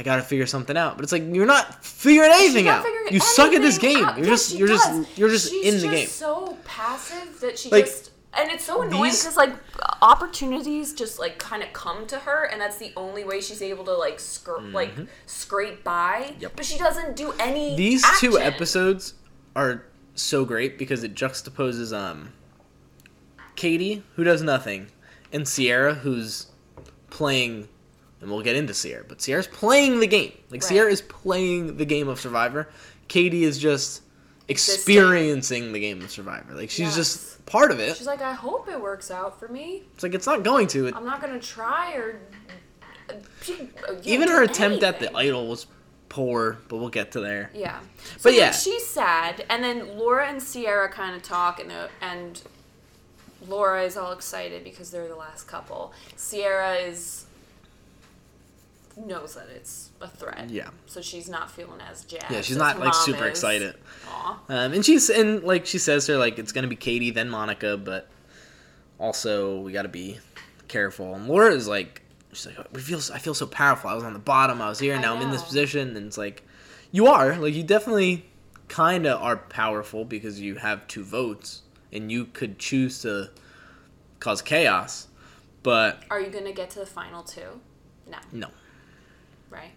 I 0.00 0.02
gotta 0.02 0.22
figure 0.22 0.46
something 0.46 0.76
out. 0.76 0.96
But 0.96 1.04
it's 1.04 1.12
like 1.12 1.22
you're 1.30 1.46
not 1.46 1.84
figuring 1.84 2.30
anything 2.32 2.64
not 2.64 2.78
out. 2.78 2.84
figuring 2.84 3.12
You 3.12 3.20
suck 3.20 3.52
at 3.52 3.60
this 3.62 3.76
game. 3.78 4.02
out. 4.04 4.16
You're 4.18 4.26
Yes, 4.28 4.46
just 4.48 4.58
you're 4.58 4.68
does. 4.68 4.82
just 4.82 5.18
you're 5.18 5.28
just 5.28 5.50
She's 5.50 5.66
in 5.66 5.74
the 5.80 5.94
just 5.94 5.94
game. 5.94 6.08
so 6.08 6.56
passive 6.64 7.38
that 7.40 7.58
she 7.58 7.68
Like, 7.70 7.84
just 7.84 8.10
and 8.32 8.50
it's 8.50 8.64
so 8.64 8.80
annoying 8.82 9.10
because 9.12 9.36
like 9.36 9.52
opportunities 10.02 10.94
just 10.94 11.18
like 11.18 11.38
kind 11.38 11.62
of 11.62 11.72
come 11.72 12.06
to 12.06 12.16
her 12.20 12.44
and 12.44 12.60
that's 12.60 12.78
the 12.78 12.92
only 12.96 13.24
way 13.24 13.40
she's 13.40 13.60
able 13.60 13.84
to 13.84 13.92
like 13.92 14.18
scr- 14.20 14.60
like 14.60 14.92
scrape 15.26 15.84
by 15.84 16.22
Mm-hmm. 16.30 16.40
Yep. 16.42 16.52
but 16.56 16.64
she 16.64 16.78
doesn't 16.78 17.16
do 17.16 17.32
any 17.38 17.76
These 17.76 18.04
two 18.20 18.38
episodes 18.38 19.14
are 19.54 19.84
so 20.14 20.44
great 20.44 20.78
because 20.78 21.04
it 21.04 21.14
juxtaposes 21.14 21.94
um 21.96 22.32
Katie, 23.56 24.02
who 24.16 24.24
does 24.24 24.42
nothing, 24.42 24.86
and 25.32 25.44
Ciera, 25.44 25.98
who's 25.98 26.46
playing 27.10 27.68
and 28.20 28.30
we'll 28.30 28.42
get 28.42 28.56
into 28.56 28.72
Ciera. 28.72 29.04
But 29.08 29.18
Ciera's 29.18 29.46
playing 29.46 30.00
the 30.00 30.06
game. 30.06 30.32
Like 30.50 30.62
Right. 30.62 30.72
Ciera 30.72 30.90
is 30.90 31.02
playing 31.02 31.76
the 31.76 31.84
game 31.84 32.08
of 32.08 32.20
Survivor. 32.20 32.68
Katie 33.08 33.44
is 33.44 33.58
just 33.58 34.02
experiencing 34.48 35.72
the 35.72 35.80
game 35.80 36.02
of 36.02 36.10
Survivor. 36.10 36.54
Like 36.54 36.70
she's 36.70 36.88
Yes. 36.88 36.96
just 36.96 37.46
part 37.46 37.70
of 37.70 37.80
it. 37.80 37.96
She's 37.96 38.06
like, 38.06 38.22
I 38.22 38.32
hope 38.34 38.68
it 38.68 38.80
works 38.80 39.10
out 39.10 39.38
for 39.38 39.48
me. 39.48 39.82
It's 39.94 40.02
like 40.02 40.14
it's 40.14 40.26
not 40.26 40.42
going 40.42 40.66
to. 40.68 40.86
It, 40.88 40.94
I'm 40.96 41.04
not 41.04 41.20
gonna 41.20 41.40
try 41.40 41.94
or. 41.94 42.20
even 44.04 44.28
her 44.28 44.42
attempt 44.42 44.82
at 44.84 45.00
the 45.00 45.14
idol 45.16 45.48
was 45.48 45.66
poor, 46.08 46.58
but 46.68 46.76
we'll 46.76 46.88
get 46.88 47.12
to 47.12 47.20
there. 47.20 47.50
Yeah. 47.54 47.80
So 48.18 48.24
But 48.24 48.34
yeah, 48.34 48.38
yeah. 48.40 48.50
she's 48.52 48.86
sad, 48.86 49.44
and 49.48 49.62
then 49.64 49.98
Laura 49.98 50.28
and 50.28 50.40
Ciera 50.40 50.90
kind 50.90 51.16
of 51.16 51.22
talk, 51.22 51.60
and 51.60 51.72
uh, 51.72 51.88
and 52.00 52.40
Laura 53.48 53.82
is 53.82 53.96
all 53.96 54.12
excited 54.12 54.62
because 54.64 54.90
they're 54.90 55.08
the 55.08 55.16
last 55.16 55.48
couple. 55.48 55.92
Ciera 56.16 56.86
is 56.88 57.24
knows 58.96 59.34
that 59.34 59.48
it's 59.54 59.90
a 60.00 60.08
threat. 60.08 60.50
Yeah. 60.50 60.70
So 60.86 61.00
she's 61.00 61.28
not 61.28 61.50
feeling 61.50 61.80
as 61.80 62.04
jazzed. 62.04 62.30
Yeah, 62.30 62.40
she's 62.40 62.56
not 62.56 62.78
like 62.78 62.94
super 62.94 63.24
is. 63.24 63.30
excited. 63.30 63.74
Aw. 64.08 64.40
Um, 64.48 64.72
and 64.72 64.84
she's 64.84 65.10
and 65.10 65.42
like 65.42 65.66
she 65.66 65.78
says 65.78 66.06
to 66.06 66.12
her 66.12 66.18
like 66.18 66.38
it's 66.38 66.52
gonna 66.52 66.68
be 66.68 66.76
Katie 66.76 67.10
then 67.10 67.28
Monica, 67.28 67.76
but 67.76 68.08
also 68.98 69.60
we 69.60 69.72
gotta 69.72 69.88
be 69.88 70.18
careful. 70.68 71.14
And 71.14 71.26
Laura 71.26 71.52
is 71.52 71.68
like 71.68 72.02
she's 72.32 72.46
like 72.46 72.72
we 72.72 72.80
feel 72.80 73.00
I 73.12 73.18
feel 73.18 73.34
so 73.34 73.46
powerful. 73.46 73.90
I 73.90 73.94
was 73.94 74.04
on 74.04 74.12
the 74.12 74.18
bottom, 74.18 74.60
I 74.60 74.68
was 74.68 74.78
here, 74.78 74.98
now 74.98 75.14
I'm 75.14 75.22
in 75.22 75.30
this 75.30 75.42
position, 75.42 75.96
and 75.96 76.06
it's 76.06 76.18
like 76.18 76.42
you 76.90 77.06
are 77.06 77.36
like 77.36 77.54
you 77.54 77.62
definitely 77.62 78.26
kind 78.68 79.06
of 79.06 79.20
are 79.20 79.36
powerful 79.36 80.04
because 80.04 80.40
you 80.40 80.54
have 80.54 80.86
two 80.86 81.02
votes 81.04 81.62
and 81.92 82.10
you 82.10 82.24
could 82.24 82.58
choose 82.58 83.02
to 83.02 83.30
cause 84.20 84.42
chaos, 84.42 85.08
but 85.62 86.04
Are 86.10 86.20
you 86.20 86.30
gonna 86.30 86.52
get 86.52 86.70
to 86.70 86.78
the 86.78 86.86
final 86.86 87.22
two? 87.22 87.60
No. 88.08 88.18
no. 88.32 88.48
Right. 89.50 89.72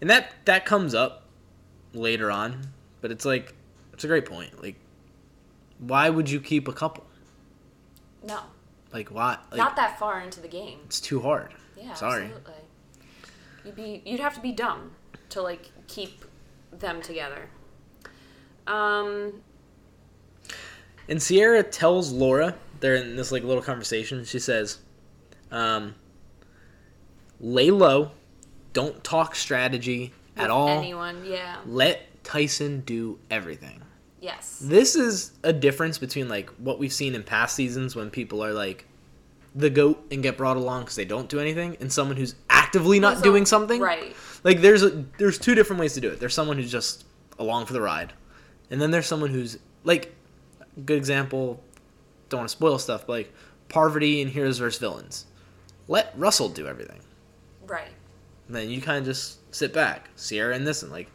And 0.00 0.08
that 0.08 0.32
that 0.46 0.64
comes 0.64 0.94
up 0.94 1.24
later 1.92 2.30
on, 2.30 2.68
but 3.00 3.10
it's 3.10 3.24
like 3.24 3.54
it's 3.92 4.04
a 4.04 4.06
great 4.06 4.24
point. 4.24 4.62
Like, 4.62 4.76
why 5.78 6.08
would 6.08 6.30
you 6.30 6.40
keep 6.40 6.68
a 6.68 6.72
couple? 6.72 7.04
No. 8.26 8.40
Like, 8.92 9.10
why? 9.10 9.38
Like, 9.50 9.58
not 9.58 9.76
that 9.76 9.98
far 9.98 10.20
into 10.20 10.40
the 10.40 10.48
game. 10.48 10.78
it's 10.84 11.00
too 11.00 11.20
hard. 11.20 11.54
Yeah. 11.76 11.94
Sorry. 11.94 12.24
Absolutely. 12.24 12.54
You'd 13.64 13.76
be 13.76 14.02
you'd 14.04 14.20
have 14.20 14.34
to 14.34 14.40
be 14.40 14.52
dumb 14.52 14.92
to 15.30 15.42
like 15.42 15.70
keep 15.86 16.24
them 16.72 17.02
together. 17.02 17.48
Um. 18.66 19.42
And 21.08 21.18
Ciera 21.18 21.68
tells 21.68 22.12
Laura 22.12 22.54
they're 22.80 22.94
in 22.94 23.16
this 23.16 23.32
like 23.32 23.42
little 23.42 23.62
conversation. 23.62 24.24
She 24.24 24.38
says, 24.38 24.78
um, 25.50 25.94
"Lay 27.40 27.70
low, 27.70 28.12
don't 28.72 29.02
talk 29.04 29.34
strategy 29.34 30.12
at 30.36 30.50
all. 30.50 30.68
Anyone? 30.68 31.24
Yeah. 31.24 31.56
Let 31.66 32.22
Tyson 32.24 32.80
do 32.80 33.18
everything." 33.30 33.82
Yes. 34.20 34.58
This 34.62 34.96
is 34.96 35.32
a 35.42 35.52
difference 35.52 35.98
between 35.98 36.28
like 36.28 36.50
what 36.50 36.78
we've 36.78 36.92
seen 36.92 37.14
in 37.14 37.22
past 37.22 37.54
seasons 37.54 37.96
when 37.96 38.10
people 38.10 38.44
are 38.44 38.52
like 38.52 38.86
the 39.54 39.70
goat 39.70 40.06
and 40.10 40.22
get 40.22 40.36
brought 40.36 40.56
along 40.56 40.82
because 40.82 40.96
they 40.96 41.04
don't 41.04 41.28
do 41.28 41.40
anything, 41.40 41.76
and 41.80 41.92
someone 41.92 42.16
who's 42.16 42.34
actively 42.48 43.00
not 43.00 43.22
doing 43.22 43.46
something. 43.46 43.80
Right. 43.80 44.14
Like 44.44 44.60
there's 44.60 44.82
a, 44.82 45.04
there's 45.18 45.38
two 45.38 45.54
different 45.54 45.80
ways 45.80 45.94
to 45.94 46.00
do 46.00 46.08
it. 46.10 46.20
There's 46.20 46.34
someone 46.34 46.56
who's 46.56 46.70
just 46.70 47.04
along 47.38 47.66
for 47.66 47.72
the 47.72 47.80
ride, 47.80 48.12
and 48.70 48.80
then 48.80 48.90
there's 48.90 49.06
someone 49.06 49.30
who's 49.30 49.58
like, 49.84 50.14
good 50.84 50.96
example. 50.96 51.62
Don't 52.28 52.40
want 52.40 52.48
to 52.48 52.56
spoil 52.56 52.78
stuff, 52.78 53.06
but 53.06 53.12
like 53.12 53.32
Parvati 53.68 54.22
and 54.22 54.30
Heroes 54.30 54.58
vs 54.58 54.78
Villains. 54.78 55.26
Let 55.88 56.12
Russell 56.16 56.48
do 56.48 56.68
everything. 56.68 57.00
Right. 57.66 57.90
And 58.50 58.56
then 58.56 58.68
you 58.68 58.80
kind 58.80 58.98
of 58.98 59.04
just 59.04 59.38
sit 59.54 59.72
back. 59.72 60.08
Ciera 60.16 60.56
and 60.56 60.66
this 60.66 60.82
and 60.82 60.90
like. 60.90 61.08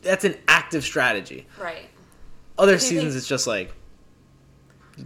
That's 0.00 0.22
an 0.24 0.36
active 0.46 0.84
strategy. 0.84 1.44
Right. 1.60 1.88
Other 2.56 2.78
seasons, 2.78 3.14
think- 3.14 3.16
it's 3.18 3.26
just 3.26 3.48
like 3.48 3.72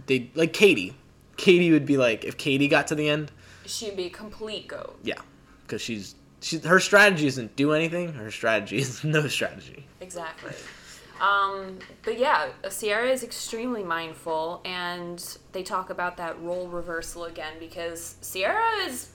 they 0.05 0.29
like 0.35 0.53
Katie. 0.53 0.95
Katie 1.37 1.71
would 1.71 1.87
be 1.87 1.97
like 1.97 2.23
if 2.25 2.37
Katie 2.37 2.67
got 2.67 2.85
to 2.87 2.95
the 2.95 3.09
end, 3.09 3.31
She'd 3.65 3.97
be 3.97 4.05
a 4.05 4.09
complete 4.11 4.67
goat. 4.67 4.99
yeah, 5.01 5.15
because 5.63 5.81
she's 5.81 6.13
she 6.41 6.59
her 6.59 6.79
strategy 6.79 7.25
isn't 7.25 7.55
do 7.55 7.73
anything. 7.73 8.13
Her 8.13 8.29
strategy 8.29 8.77
is 8.81 9.03
no 9.03 9.27
strategy. 9.27 9.87
Exactly. 9.99 10.51
Um, 11.19 11.79
but 12.03 12.19
yeah, 12.19 12.49
Ciera 12.65 13.11
is 13.11 13.23
extremely 13.23 13.83
mindful, 13.83 14.61
and 14.63 15.37
they 15.53 15.63
talk 15.63 15.89
about 15.89 16.17
that 16.17 16.39
role 16.39 16.67
reversal 16.67 17.23
again 17.25 17.53
because 17.59 18.15
Ciera 18.21 18.87
is 18.87 19.09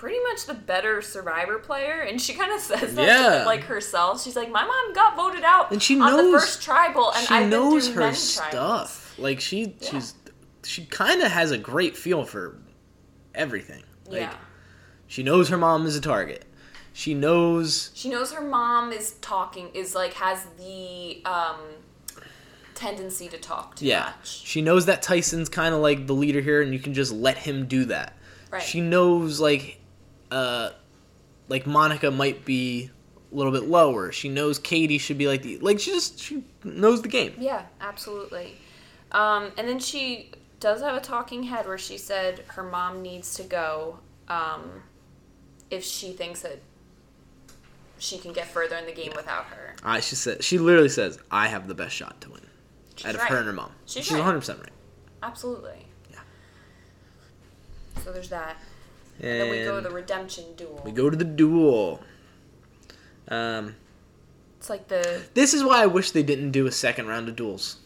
pretty 0.00 0.18
much 0.30 0.46
the 0.46 0.54
better 0.54 1.02
survivor 1.02 1.58
player, 1.58 2.00
and 2.00 2.18
she 2.20 2.32
kind 2.32 2.50
of 2.52 2.58
says 2.70 2.94
that 2.94 3.06
Yeah. 3.06 3.38
to, 3.40 3.44
like 3.44 3.64
herself. 3.64 4.22
She's 4.24 4.34
like, 4.34 4.50
"My 4.50 4.64
mom 4.64 4.92
got 4.94 5.14
voted 5.14 5.44
out 5.44 5.70
And 5.70 5.82
she 5.82 6.00
on 6.00 6.16
the 6.16 6.22
knows- 6.22 6.42
first 6.42 6.62
tribal, 6.62 7.12
and 7.12 7.26
she 7.26 7.34
I've 7.34 7.48
knows 7.50 7.88
her 7.90 8.00
many 8.00 8.12
tribals." 8.12 8.48
stuff. 8.48 9.14
Like 9.18 9.40
she 9.40 9.76
Yeah. 9.80 9.90
she's 9.90 10.14
she 10.64 10.86
kind 10.86 11.22
of 11.22 11.30
has 11.30 11.50
a 11.50 11.58
great 11.58 11.96
feel 11.96 12.24
for 12.24 12.56
everything. 13.34 13.82
Like, 14.06 14.20
yeah, 14.22 14.34
She 15.06 15.22
knows 15.22 15.48
her 15.50 15.56
mom 15.58 15.86
is 15.86 15.96
a 15.96 16.00
target. 16.00 16.44
She 16.92 17.12
knows 17.14 17.90
she 17.94 18.08
knows 18.08 18.32
her 18.32 18.40
mom 18.40 18.92
is 18.92 19.12
talking 19.20 19.68
is 19.74 19.94
like 19.94 20.14
has 20.14 20.46
the 20.58 21.22
um 21.26 21.60
tendency 22.74 23.28
to 23.28 23.36
talk 23.38 23.76
too 23.76 23.84
yeah. 23.86 24.12
much. 24.16 24.26
She 24.46 24.62
knows 24.62 24.86
that 24.86 25.02
Tyson's 25.02 25.48
kind 25.48 25.74
of 25.74 25.80
like 25.82 26.06
the 26.06 26.14
leader 26.14 26.40
here, 26.40 26.62
and 26.62 26.72
you 26.72 26.78
can 26.78 26.94
just 26.94 27.12
let 27.12 27.36
him 27.38 27.66
do 27.66 27.84
that. 27.86 28.16
Right. 28.50 28.62
She 28.62 28.80
knows 28.80 29.38
like 29.40 29.79
uh 30.30 30.70
like 31.48 31.66
Monica 31.66 32.10
might 32.10 32.44
be 32.44 32.90
a 33.32 33.34
little 33.34 33.52
bit 33.52 33.64
lower. 33.64 34.12
She 34.12 34.28
knows 34.28 34.58
Katie 34.58 34.98
should 34.98 35.18
be 35.18 35.26
like 35.26 35.42
the 35.42 35.58
like 35.58 35.80
she 35.80 35.90
just 35.90 36.20
she 36.20 36.44
knows 36.64 37.02
the 37.02 37.08
game. 37.08 37.34
Yeah, 37.38 37.64
absolutely. 37.80 38.56
Um, 39.12 39.50
and 39.58 39.68
then 39.68 39.78
she 39.80 40.30
does 40.60 40.80
have 40.82 40.94
a 40.94 41.00
talking 41.00 41.42
head 41.42 41.66
where 41.66 41.78
she 41.78 41.98
said 41.98 42.44
her 42.48 42.62
mom 42.62 43.02
needs 43.02 43.34
to 43.34 43.42
go 43.42 43.98
um, 44.28 44.82
if 45.70 45.82
she 45.82 46.12
thinks 46.12 46.42
that 46.42 46.60
she 47.98 48.18
can 48.18 48.32
get 48.32 48.46
further 48.46 48.76
in 48.76 48.86
the 48.86 48.92
game 48.92 49.12
without 49.16 49.44
her. 49.46 49.74
I 49.84 50.00
she 50.00 50.14
said 50.14 50.44
she 50.44 50.58
literally 50.58 50.88
says 50.88 51.18
I 51.30 51.48
have 51.48 51.66
the 51.68 51.74
best 51.74 51.94
shot 51.94 52.20
to 52.22 52.30
win 52.30 52.40
She's 52.96 53.06
out 53.06 53.14
of 53.14 53.20
right. 53.22 53.30
her 53.30 53.36
and 53.38 53.46
her 53.46 53.52
mom. 53.52 53.72
She's 53.86 54.04
She's 54.04 54.12
right. 54.12 54.18
100 54.18 54.38
percent 54.40 54.60
right. 54.60 54.72
Absolutely. 55.22 55.86
Yeah. 56.10 56.18
So 58.04 58.12
there's 58.12 58.30
that. 58.30 58.56
And, 59.22 59.28
And 59.30 59.40
then 59.42 59.50
we 59.50 59.64
go 59.64 59.76
to 59.80 59.88
the 59.88 59.94
redemption 59.94 60.44
duel. 60.56 60.80
we 60.84 60.92
go 60.92 61.10
to 61.10 61.16
the 61.16 61.24
duel. 61.24 62.00
Um, 63.28 63.76
It's 64.58 64.70
like 64.70 64.88
the 64.88 65.22
this 65.34 65.54
is 65.54 65.62
why 65.62 65.82
I 65.82 65.86
wish 65.86 66.10
they 66.10 66.22
didn't 66.22 66.50
do 66.52 66.66
a 66.66 66.72
second 66.72 67.06
round 67.06 67.28
of 67.28 67.36
duels. 67.36 67.76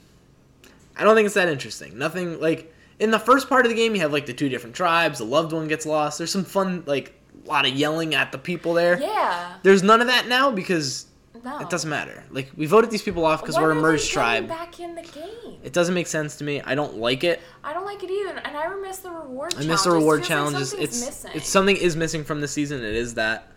I 0.96 1.04
don't 1.04 1.14
think 1.14 1.26
it's 1.26 1.34
that 1.34 1.48
interesting. 1.48 1.98
Nothing 1.98 2.40
like 2.40 2.72
in 2.98 3.10
the 3.10 3.18
first 3.18 3.48
part 3.48 3.66
of 3.66 3.70
the 3.70 3.76
game, 3.76 3.94
you 3.94 4.00
have 4.00 4.12
like 4.12 4.26
the 4.26 4.32
two 4.32 4.48
different 4.48 4.76
tribes. 4.76 5.18
The 5.18 5.24
loved 5.24 5.52
one 5.52 5.66
gets 5.68 5.84
lost. 5.86 6.18
There's 6.18 6.30
some 6.30 6.44
fun, 6.44 6.84
like 6.86 7.12
a 7.44 7.48
lot 7.48 7.66
of 7.66 7.74
yelling 7.74 8.14
at 8.14 8.30
the 8.32 8.38
people 8.38 8.72
there. 8.74 8.98
yeah. 9.00 9.54
There's 9.64 9.82
none 9.82 10.00
of 10.00 10.06
that 10.06 10.28
now 10.28 10.50
because 10.52 11.06
No. 11.44 11.58
it 11.58 11.68
doesn't 11.68 11.90
matter. 11.90 12.24
Like 12.30 12.50
we 12.56 12.64
voted 12.64 12.90
these 12.90 13.02
people 13.02 13.26
off 13.26 13.42
because 13.42 13.56
we're 13.56 13.70
a 13.70 13.74
merged 13.74 14.10
tribe. 14.10 14.48
Back 14.48 14.80
in 14.80 14.94
the 14.94 15.02
game. 15.02 15.58
It 15.62 15.74
doesn't 15.74 15.94
make 15.94 16.06
sense 16.06 16.36
to 16.36 16.44
me. 16.44 16.62
I 16.62 16.74
don't 16.74 16.96
like 16.96 17.22
it. 17.22 17.40
I 17.62 17.74
don't 17.74 17.84
like 17.84 18.02
it 18.02 18.10
either, 18.10 18.38
and 18.38 18.56
I 18.56 18.74
miss 18.76 18.98
the 18.98 19.10
reward. 19.10 19.54
I 19.58 19.64
miss 19.64 19.82
the 19.82 19.90
reward 19.90 20.20
like 20.20 20.28
challenges. 20.28 20.70
something's 20.70 20.90
it's 20.90 21.04
missing. 21.04 21.30
it's 21.34 21.48
something 21.48 21.76
is 21.76 21.96
missing 21.96 22.24
from 22.24 22.40
the 22.40 22.48
season. 22.48 22.82
It 22.82 22.94
is 22.94 23.14
that. 23.14 23.52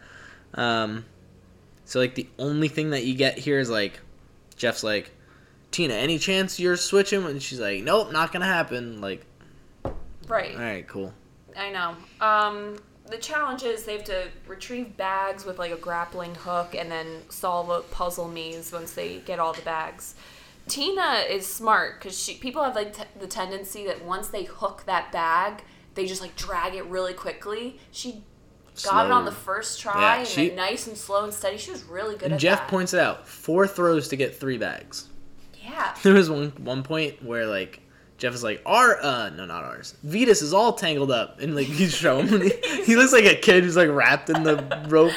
Um, 0.53 1.05
so 1.85 1.99
like 1.99 2.15
the 2.15 2.27
only 2.37 2.67
thing 2.67 2.89
that 2.89 3.05
you 3.05 3.15
get 3.15 3.37
here 3.37 3.59
is 3.59 3.69
like, 3.69 3.99
Jeff's 4.57 4.83
like, 4.83 5.11
Tina, 5.71 5.93
any 5.93 6.19
chance 6.19 6.59
you're 6.59 6.75
switching? 6.75 7.25
And 7.25 7.41
she's 7.41 7.59
like, 7.59 7.83
Nope, 7.83 8.11
not 8.11 8.33
gonna 8.33 8.45
happen. 8.45 8.99
Like, 8.99 9.25
right. 10.27 10.55
all 10.55 10.61
right, 10.61 10.87
cool. 10.87 11.13
I 11.55 11.71
know. 11.71 11.95
Um, 12.19 12.77
the 13.09 13.17
challenge 13.17 13.63
is 13.63 13.83
they 13.85 13.93
have 13.93 14.03
to 14.05 14.27
retrieve 14.47 14.97
bags 14.97 15.45
with 15.45 15.57
like 15.59 15.71
a 15.71 15.77
grappling 15.77 16.35
hook 16.35 16.75
and 16.77 16.91
then 16.91 17.07
solve 17.29 17.69
a 17.69 17.81
puzzle 17.81 18.27
maze 18.27 18.71
once 18.71 18.93
they 18.93 19.17
get 19.19 19.39
all 19.39 19.53
the 19.53 19.61
bags. 19.61 20.15
Tina 20.67 21.23
is 21.29 21.45
smart 21.45 21.99
because 21.99 22.21
she 22.21 22.33
people 22.35 22.63
have 22.63 22.75
like 22.75 22.95
t- 22.95 23.03
the 23.19 23.27
tendency 23.27 23.85
that 23.87 24.03
once 24.03 24.27
they 24.27 24.43
hook 24.43 24.83
that 24.85 25.11
bag, 25.11 25.63
they 25.95 26.05
just 26.05 26.21
like 26.21 26.35
drag 26.35 26.75
it 26.75 26.85
really 26.87 27.13
quickly. 27.13 27.79
She 27.91 28.23
got 28.83 29.05
it 29.07 29.11
on 29.11 29.23
the 29.25 29.31
first 29.31 29.79
try 29.79 29.99
Yeah, 30.15 30.19
and 30.19 30.27
she- 30.27 30.49
nice 30.51 30.85
and 30.87 30.97
slow 30.97 31.23
and 31.23 31.33
steady. 31.33 31.57
She 31.57 31.71
was 31.71 31.83
really 31.85 32.15
good 32.15 32.25
And 32.25 32.33
at 32.33 32.39
Jeff 32.39 32.59
that. 32.59 32.67
points 32.67 32.93
it 32.93 32.99
out: 32.99 33.27
four 33.27 33.65
throws 33.67 34.09
to 34.09 34.15
get 34.17 34.37
three 34.37 34.57
bags. 34.57 35.07
yeah. 35.63 35.95
There 36.03 36.13
was 36.13 36.29
one 36.29 36.49
one 36.59 36.83
point 36.83 37.23
where 37.23 37.45
like 37.47 37.79
Jeff 38.17 38.33
is 38.33 38.43
like, 38.43 38.61
"Our 38.65 39.01
uh, 39.01 39.29
no, 39.29 39.45
not 39.45 39.63
ours. 39.63 39.95
Vytas 40.05 40.41
is 40.41 40.53
all 40.53 40.73
tangled 40.73 41.11
up," 41.11 41.39
and 41.39 41.55
like 41.55 41.67
he's 41.67 41.95
showing 41.95 42.27
he, 42.27 42.49
he 42.85 42.95
looks 42.95 43.13
like 43.13 43.25
a 43.25 43.35
kid 43.35 43.63
who's 43.63 43.77
like 43.77 43.89
wrapped 43.89 44.29
in 44.29 44.43
the 44.43 44.85
rope. 44.89 45.13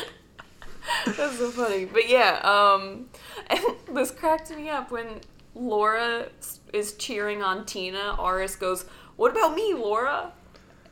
That's 1.06 1.38
so 1.38 1.50
funny. 1.50 1.86
But 1.86 2.08
yeah, 2.08 2.40
um, 2.42 3.06
and 3.48 3.96
this 3.96 4.10
cracked 4.10 4.50
me 4.54 4.68
up 4.68 4.90
when 4.90 5.20
Laura 5.54 6.28
is 6.72 6.94
cheering 6.94 7.42
on 7.42 7.64
Tina. 7.64 8.16
Aras 8.18 8.56
goes, 8.56 8.84
"What 9.16 9.32
about 9.32 9.54
me, 9.54 9.74
Laura?" 9.74 10.32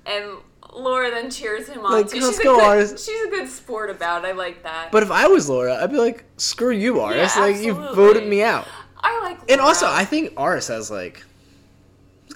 And 0.06 0.38
Laura 0.74 1.10
then 1.10 1.30
cheers 1.30 1.68
him 1.68 1.84
on. 1.84 1.92
Like, 1.92 2.08
too. 2.08 2.20
let's 2.20 2.36
she's 2.36 2.44
go, 2.44 2.56
a 2.56 2.60
good, 2.60 2.64
Aras. 2.64 3.04
She's 3.04 3.26
a 3.26 3.30
good 3.30 3.48
sport 3.48 3.90
about. 3.90 4.24
it. 4.24 4.28
I 4.28 4.32
like 4.32 4.62
that. 4.62 4.90
But 4.90 5.02
if 5.02 5.10
I 5.10 5.26
was 5.26 5.48
Laura, 5.48 5.82
I'd 5.82 5.90
be 5.90 5.98
like, 5.98 6.24
screw 6.38 6.70
you, 6.70 7.00
Aras. 7.00 7.36
Yeah, 7.36 7.42
like 7.42 7.56
you 7.56 7.74
voted 7.74 8.26
me 8.26 8.42
out. 8.42 8.66
I 9.00 9.20
like. 9.20 9.50
And 9.50 9.60
also, 9.60 9.86
I 9.86 10.04
think 10.04 10.32
Aras 10.38 10.68
has 10.68 10.90
like, 10.90 11.22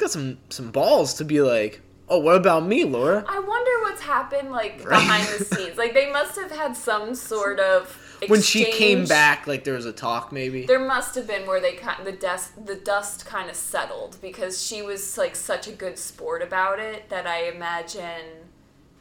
got 0.03 0.11
some 0.11 0.39
some 0.51 0.71
balls 0.71 1.15
to 1.15 1.25
be 1.25 1.41
like, 1.41 1.81
oh, 2.09 2.19
what 2.19 2.37
about 2.37 2.67
me, 2.67 2.85
Laura? 2.85 3.25
I 3.27 3.39
wonder 3.39 3.71
what's 3.83 4.03
happened 4.03 4.51
like 4.51 4.83
Right. 4.85 4.91
behind 4.91 5.27
the 5.29 5.45
scenes. 5.55 5.79
Like 5.79 5.95
they 5.95 6.11
must 6.13 6.37
have 6.39 6.51
had 6.51 6.77
some 6.77 7.15
sort 7.15 7.59
of 7.61 7.97
When 8.29 8.43
she 8.43 8.71
came 8.73 9.05
back, 9.07 9.47
like 9.47 9.65
there 9.65 9.75
was 9.75 9.87
a 9.87 9.93
talk, 9.93 10.31
maybe. 10.33 10.67
There 10.67 10.79
must 10.79 11.15
have 11.15 11.27
been 11.27 11.47
where 11.47 11.61
they 11.61 11.73
kind 11.75 12.05
the 12.07 12.13
dust 12.13 12.67
the 12.67 12.75
dust 12.77 13.25
kind 13.27 13.49
of 13.51 13.57
settled 13.57 14.19
because 14.21 14.63
she 14.65 14.83
was 14.83 15.17
like 15.19 15.35
such 15.37 15.67
a 15.69 15.73
good 15.73 15.99
sport 15.99 16.43
about 16.43 16.79
it 16.79 17.09
that 17.09 17.27
I 17.27 17.49
imagine 17.49 18.27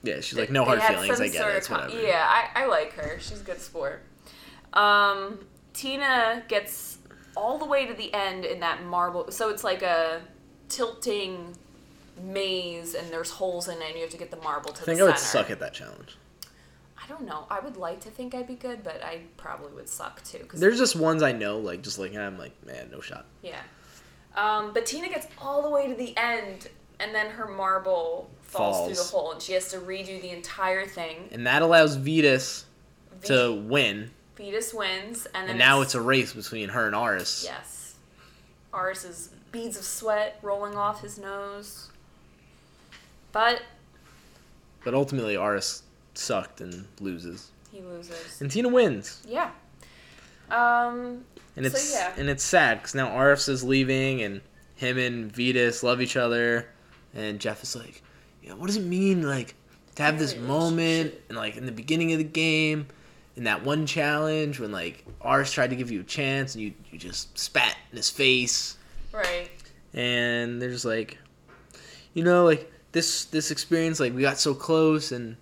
Yeah, 0.04 0.22
she's 0.22 0.38
like, 0.40 0.50
no 0.52 0.64
hard 0.66 0.82
feelings. 0.82 1.20
I 1.20 1.28
get 1.28 1.46
it. 1.46 1.50
of 1.52 1.56
It's 1.58 1.68
con- 1.68 1.82
whatever. 1.82 2.02
Yeah, 2.02 2.26
I, 2.28 2.64
I 2.64 2.66
like 2.68 2.94
her. 2.94 3.20
She's 3.20 3.42
a 3.42 3.44
good 3.44 3.62
sport. 3.62 4.02
Um, 4.74 5.40
Tina 5.74 6.44
gets 6.48 6.98
all 7.36 7.58
the 7.58 7.66
way 7.66 7.86
to 7.86 7.94
the 7.94 8.14
end 8.14 8.46
in 8.46 8.60
that 8.62 8.84
marble. 8.84 9.32
So 9.32 9.50
it's 9.50 9.64
like 9.64 9.82
a 9.84 10.22
tilting 10.72 11.56
maze, 12.22 12.94
and 12.96 13.10
there's 13.10 13.30
holes 13.32 13.68
in 13.68 13.82
it, 13.82 13.86
and 13.88 13.96
you 13.96 14.02
have 14.02 14.10
to 14.12 14.18
get 14.18 14.32
the 14.32 14.38
marble 14.38 14.72
to 14.72 14.82
I 14.82 14.86
think 14.86 14.98
the 15.00 15.04
I 15.06 15.08
would 15.10 15.18
center. 15.20 15.44
suck 15.44 15.52
at 15.52 15.60
that 15.60 15.74
challenge. 15.74 16.18
I 17.04 17.08
don't 17.08 17.26
know. 17.26 17.46
I 17.50 17.60
would 17.60 17.78
like 17.78 18.00
to 18.02 18.10
think 18.10 18.34
I'd 18.36 18.48
be 18.48 18.56
good, 18.56 18.84
but 18.84 19.04
I 19.04 19.22
probably 19.38 19.74
would 19.74 19.90
suck 19.90 20.24
too. 20.24 20.40
Cause 20.48 20.60
There's 20.60 20.78
just 20.78 20.96
ones 20.96 21.24
I 21.24 21.32
know, 21.32 21.58
like 21.58 21.82
just 21.82 21.98
looking 22.00 22.18
at, 22.18 22.24
I'm 22.24 22.38
like, 22.38 22.54
man, 22.66 22.90
no 22.92 23.02
shot. 23.02 23.26
Yeah. 23.42 23.60
Um, 24.36 24.72
but 24.74 24.86
Tina 24.86 25.10
gets 25.10 25.28
all 25.40 25.62
the 25.64 25.70
way 25.70 25.88
to 25.88 25.96
the 25.96 26.16
end, 26.18 26.70
and 27.00 27.14
then 27.14 27.32
her 27.32 27.48
marble 27.48 28.30
falls, 28.42 28.86
through 28.88 28.96
Falls. 28.96 29.12
the 29.12 29.18
hole, 29.18 29.32
and 29.34 29.42
she 29.42 29.54
has 29.54 29.70
to 29.72 29.78
redo 29.78 30.22
the 30.22 30.30
entire 30.30 30.86
thing. 30.86 31.28
And 31.32 31.46
that 31.48 31.62
allows 31.64 31.98
Vytas 31.98 32.64
to 33.24 33.54
win. 33.68 34.12
Vytas 34.38 34.74
wins, 34.74 35.26
and 35.34 35.44
then 35.44 35.50
And 35.52 35.60
now 35.60 35.82
it's 35.82 35.96
a 35.96 36.02
race 36.02 36.34
between 36.34 36.70
her 36.70 36.86
and 36.86 36.96
Aras. 36.96 37.44
yes. 37.44 37.96
Aras's 38.74 39.31
beads 39.52 39.78
of 39.78 39.84
sweat 39.84 40.40
rolling 40.42 40.76
off 40.76 41.02
his 41.02 41.18
nose. 41.18 41.90
But 43.32 43.62
But 44.84 44.94
ultimately, 44.94 45.36
Aras 45.38 45.84
sucked 46.14 46.62
and 46.62 46.86
loses. 47.00 47.52
he 47.72 47.82
loses. 47.82 48.42
And 48.42 48.52
Tina 48.52 48.68
wins. 48.70 49.22
Yeah. 49.28 49.52
Um. 50.50 51.24
And 51.56 51.66
So, 51.66 51.72
it's 51.72 51.94
yeah. 51.94 52.14
and 52.18 52.30
it's 52.30 52.44
sad 52.44 52.80
because 52.80 52.96
now 52.96 53.08
Aras 53.16 53.48
is 53.48 53.64
leaving, 53.64 54.22
and 54.22 54.42
him 54.76 54.98
and 54.98 55.32
Vytas 55.34 55.84
love 55.84 56.02
each 56.02 56.16
other, 56.18 56.68
and 57.14 57.40
Jeff 57.40 57.62
is 57.64 57.76
like, 57.76 58.02
yeah, 58.44 58.54
what 58.54 58.68
does 58.68 58.78
it 58.78 58.84
mean 58.86 59.22
like 59.28 59.56
to 59.96 60.04
have 60.04 60.18
this 60.18 60.36
moment 60.38 61.14
and 61.30 61.38
like 61.38 61.58
in 61.58 61.66
the 61.66 61.72
beginning 61.72 62.12
of 62.14 62.18
the 62.18 62.24
game, 62.26 62.88
in 63.36 63.44
that 63.46 63.64
one 63.64 63.86
challenge 63.86 64.60
when 64.60 64.72
like 64.72 65.06
Aras 65.22 65.52
tried 65.52 65.70
to 65.70 65.76
give 65.76 65.92
you 65.92 66.02
a 66.02 66.04
chance 66.06 66.56
and 66.56 66.64
you 66.64 66.74
you 66.92 66.98
just 66.98 67.38
spat 67.38 67.78
in 67.92 67.98
his 67.98 68.10
face, 68.10 68.78
Right. 69.14 69.50
and 69.94 70.62
there's 70.62 70.86
like, 70.86 71.18
you 72.14 72.24
know, 72.24 72.46
like 72.46 72.72
this 72.92 73.26
this 73.26 73.52
experience 73.52 74.00
like 74.00 74.14
we 74.14 74.22
got 74.22 74.38
so 74.38 74.54
close 74.54 75.12
and 75.12 75.38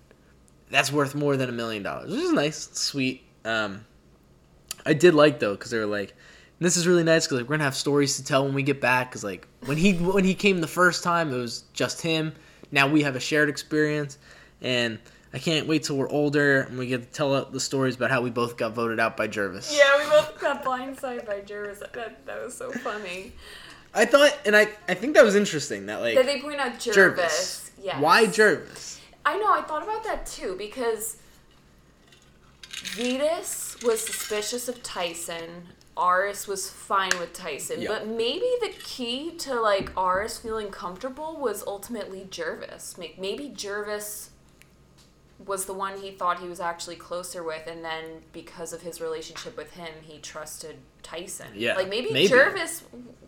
that's 0.70 0.92
worth 0.92 1.14
more 1.14 1.36
than 1.36 1.48
a 1.48 1.52
million 1.52 1.82
dollars, 1.82 2.10
which 2.10 2.20
is 2.20 2.32
nice, 2.32 2.68
sweet. 2.72 3.22
Um, 3.44 3.84
I 4.86 4.92
did 4.92 5.14
like 5.14 5.40
though 5.40 5.54
because 5.54 5.70
they 5.70 5.78
were 5.78 5.86
like, 5.86 6.14
this 6.60 6.76
is 6.76 6.86
really 6.86 7.02
nice 7.04 7.26
because 7.26 7.38
like 7.40 7.48
we're 7.48 7.54
gonna 7.56 7.64
have 7.64 7.74
stories 7.74 8.16
to 8.16 8.24
tell 8.24 8.44
when 8.44 8.54
we 8.54 8.62
get 8.62 8.80
back. 8.80 9.10
Because 9.10 9.24
like 9.24 9.48
when 9.66 9.76
he 9.76 9.94
when 9.94 10.24
he 10.24 10.34
came 10.34 10.60
the 10.60 10.66
first 10.68 11.02
time, 11.02 11.32
it 11.32 11.36
was 11.36 11.64
just 11.72 12.00
him. 12.02 12.32
Now 12.70 12.86
we 12.86 13.02
have 13.02 13.16
a 13.16 13.20
shared 13.20 13.48
experience, 13.48 14.18
and 14.60 14.98
I 15.32 15.38
can't 15.38 15.66
wait 15.66 15.84
till 15.84 15.96
we're 15.96 16.08
older 16.08 16.62
and 16.62 16.76
we 16.76 16.88
get 16.88 17.02
to 17.02 17.08
tell 17.08 17.44
the 17.44 17.60
stories 17.60 17.94
about 17.94 18.10
how 18.10 18.20
we 18.20 18.30
both 18.30 18.56
got 18.56 18.72
voted 18.72 18.98
out 18.98 19.16
by 19.16 19.28
Gervase. 19.28 19.76
Yeah, 19.76 20.02
we 20.02 20.10
both 20.10 20.40
got 20.40 20.64
blindsided 20.64 21.24
by 21.24 21.40
Gervase. 21.40 21.78
That, 21.92 22.26
that 22.26 22.42
was 22.42 22.56
so 22.56 22.72
funny. 22.72 23.32
I 23.94 24.04
thought, 24.04 24.36
and 24.44 24.56
I 24.56 24.68
I 24.88 24.94
think 24.94 25.14
that 25.14 25.24
was 25.24 25.36
interesting 25.36 25.86
that 25.86 26.00
like 26.00 26.16
Did 26.16 26.26
they 26.26 26.40
point 26.40 26.60
out 26.60 26.72
Gervase? 26.72 26.94
Gervase. 27.16 27.70
Yes. 27.82 28.00
Why 28.00 28.26
Gervase? 28.26 28.98
I 29.24 29.36
know, 29.36 29.52
I 29.52 29.62
thought 29.62 29.82
about 29.82 30.02
that 30.04 30.26
too 30.26 30.56
because 30.58 31.16
Vytas 32.70 33.84
was 33.84 34.00
suspicious 34.00 34.68
of 34.68 34.82
Tyson. 34.82 35.68
Aras 35.96 36.48
was 36.48 36.70
fine 36.70 37.12
with 37.18 37.32
Tyson. 37.32 37.82
Yeah. 37.82 37.88
But 37.88 38.08
maybe 38.08 38.46
the 38.62 38.72
key 38.82 39.32
to 39.38 39.60
like 39.60 39.96
Aras 39.96 40.38
feeling 40.38 40.70
comfortable 40.70 41.36
was 41.36 41.62
ultimately 41.66 42.26
Gervase. 42.30 42.96
Maybe 42.98 43.50
Gervase 43.50 44.29
was 45.46 45.64
the 45.64 45.72
one 45.74 45.98
he 46.00 46.10
thought 46.10 46.38
he 46.40 46.48
was 46.48 46.60
actually 46.60 46.96
closer 46.96 47.42
with 47.42 47.66
and 47.66 47.84
then 47.84 48.04
because 48.32 48.72
of 48.72 48.82
his 48.82 49.00
relationship 49.00 49.56
with 49.56 49.72
him 49.72 49.88
he 50.02 50.18
trusted 50.18 50.76
Tyson. 51.02 51.46
Yeah, 51.54 51.74
Like 51.76 51.88
maybe, 51.88 52.12
maybe. 52.12 52.28
Gervase 52.28 52.82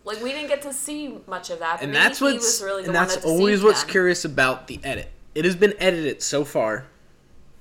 like 0.05 0.21
we 0.23 0.33
didn't 0.33 0.49
get 0.49 0.63
to 0.63 0.73
see 0.73 1.19
much 1.27 1.51
of 1.51 1.59
that, 1.61 1.79
but 1.79 1.87
and 1.87 1.95
that's 1.95 2.19
he 2.19 2.25
what's 2.27 2.37
was 2.45 2.63
really 2.63 2.83
the 2.83 2.89
and 2.89 2.95
that's 2.97 3.17
that 3.17 3.25
always 3.25 3.63
what's 3.63 3.83
them. 3.83 3.91
curious 3.91 4.25
about 4.25 4.67
the 4.67 4.79
edit. 4.85 5.11
It 5.35 5.45
has 5.45 5.57
been 5.57 5.75
edited 5.79 6.23
so 6.23 6.45
far 6.45 6.87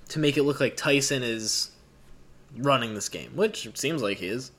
to 0.09 0.19
make 0.19 0.35
it 0.37 0.43
look 0.43 0.59
like 0.59 0.75
Tyson 0.75 1.23
is 1.23 1.71
running 2.57 2.93
this 2.93 3.07
game, 3.07 3.31
which 3.35 3.69
seems 3.77 4.01
like 4.01 4.17
he 4.17 4.27
is. 4.27 4.51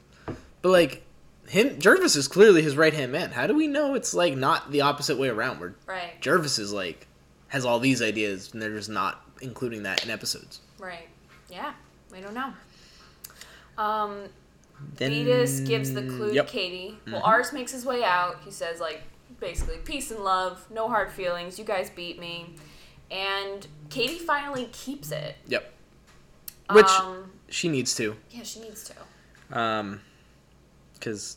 But 0.62 0.70
like 0.70 1.02
him, 1.48 1.70
Gervase 1.78 2.16
is 2.16 2.28
clearly 2.28 2.62
his 2.62 2.76
right 2.76 2.94
hand 2.94 3.12
man. 3.12 3.33
How 3.33 3.46
do 3.46 3.55
we 3.55 3.66
know 3.66 3.94
it's 3.94 4.14
like 4.14 4.35
not 4.37 4.70
the 4.70 4.81
opposite 4.81 5.18
way 5.18 5.28
around, 5.28 5.61
where 5.61 5.74
Right. 5.87 6.18
Gervase 6.22 6.59
is 6.59 6.72
like 6.72 7.07
has 7.48 7.66
all 7.66 7.78
these 7.81 8.00
ideas 8.00 8.50
and 8.55 8.62
they're 8.62 8.74
just 8.74 8.88
not 8.88 9.21
including 9.42 9.83
that 9.83 10.05
in 10.05 10.11
episodes? 10.11 10.61
Right. 10.78 11.09
Yeah. 11.50 11.72
We 12.12 12.20
don't 12.20 12.35
know. 12.35 12.52
Um, 13.78 14.24
Then 14.96 15.12
Vytas 15.12 15.64
gives 15.66 15.92
the 15.94 16.02
clue 16.02 16.33
Yep. 16.33 16.46
to 16.46 16.52
Katie. 16.52 16.98
Well, 17.07 17.20
Mhm. 17.22 17.28
Aras 17.28 17.52
makes 17.52 17.72
his 17.72 17.85
way 17.85 18.02
out. 18.02 18.40
He 18.44 18.50
says, 18.50 18.81
like, 18.81 19.02
basically, 19.40 19.78
peace 19.78 20.11
and 20.11 20.20
love, 20.24 20.66
no 20.70 20.88
hard 20.88 21.11
feelings, 21.12 21.59
you 21.59 21.64
guys 21.64 21.88
beat 21.90 22.18
me. 22.18 22.57
And 23.11 23.66
Katie 23.90 24.18
finally 24.18 24.66
keeps 24.72 25.12
it. 25.12 25.37
Yep. 25.46 25.72
Which 26.70 26.87
Um, 26.87 27.31
she 27.48 27.68
needs 27.68 27.94
to. 27.96 28.16
yeah, 28.31 28.42
she 28.42 28.61
needs 28.61 28.85
to. 28.90 29.59
Um, 29.59 30.00
because 30.94 31.37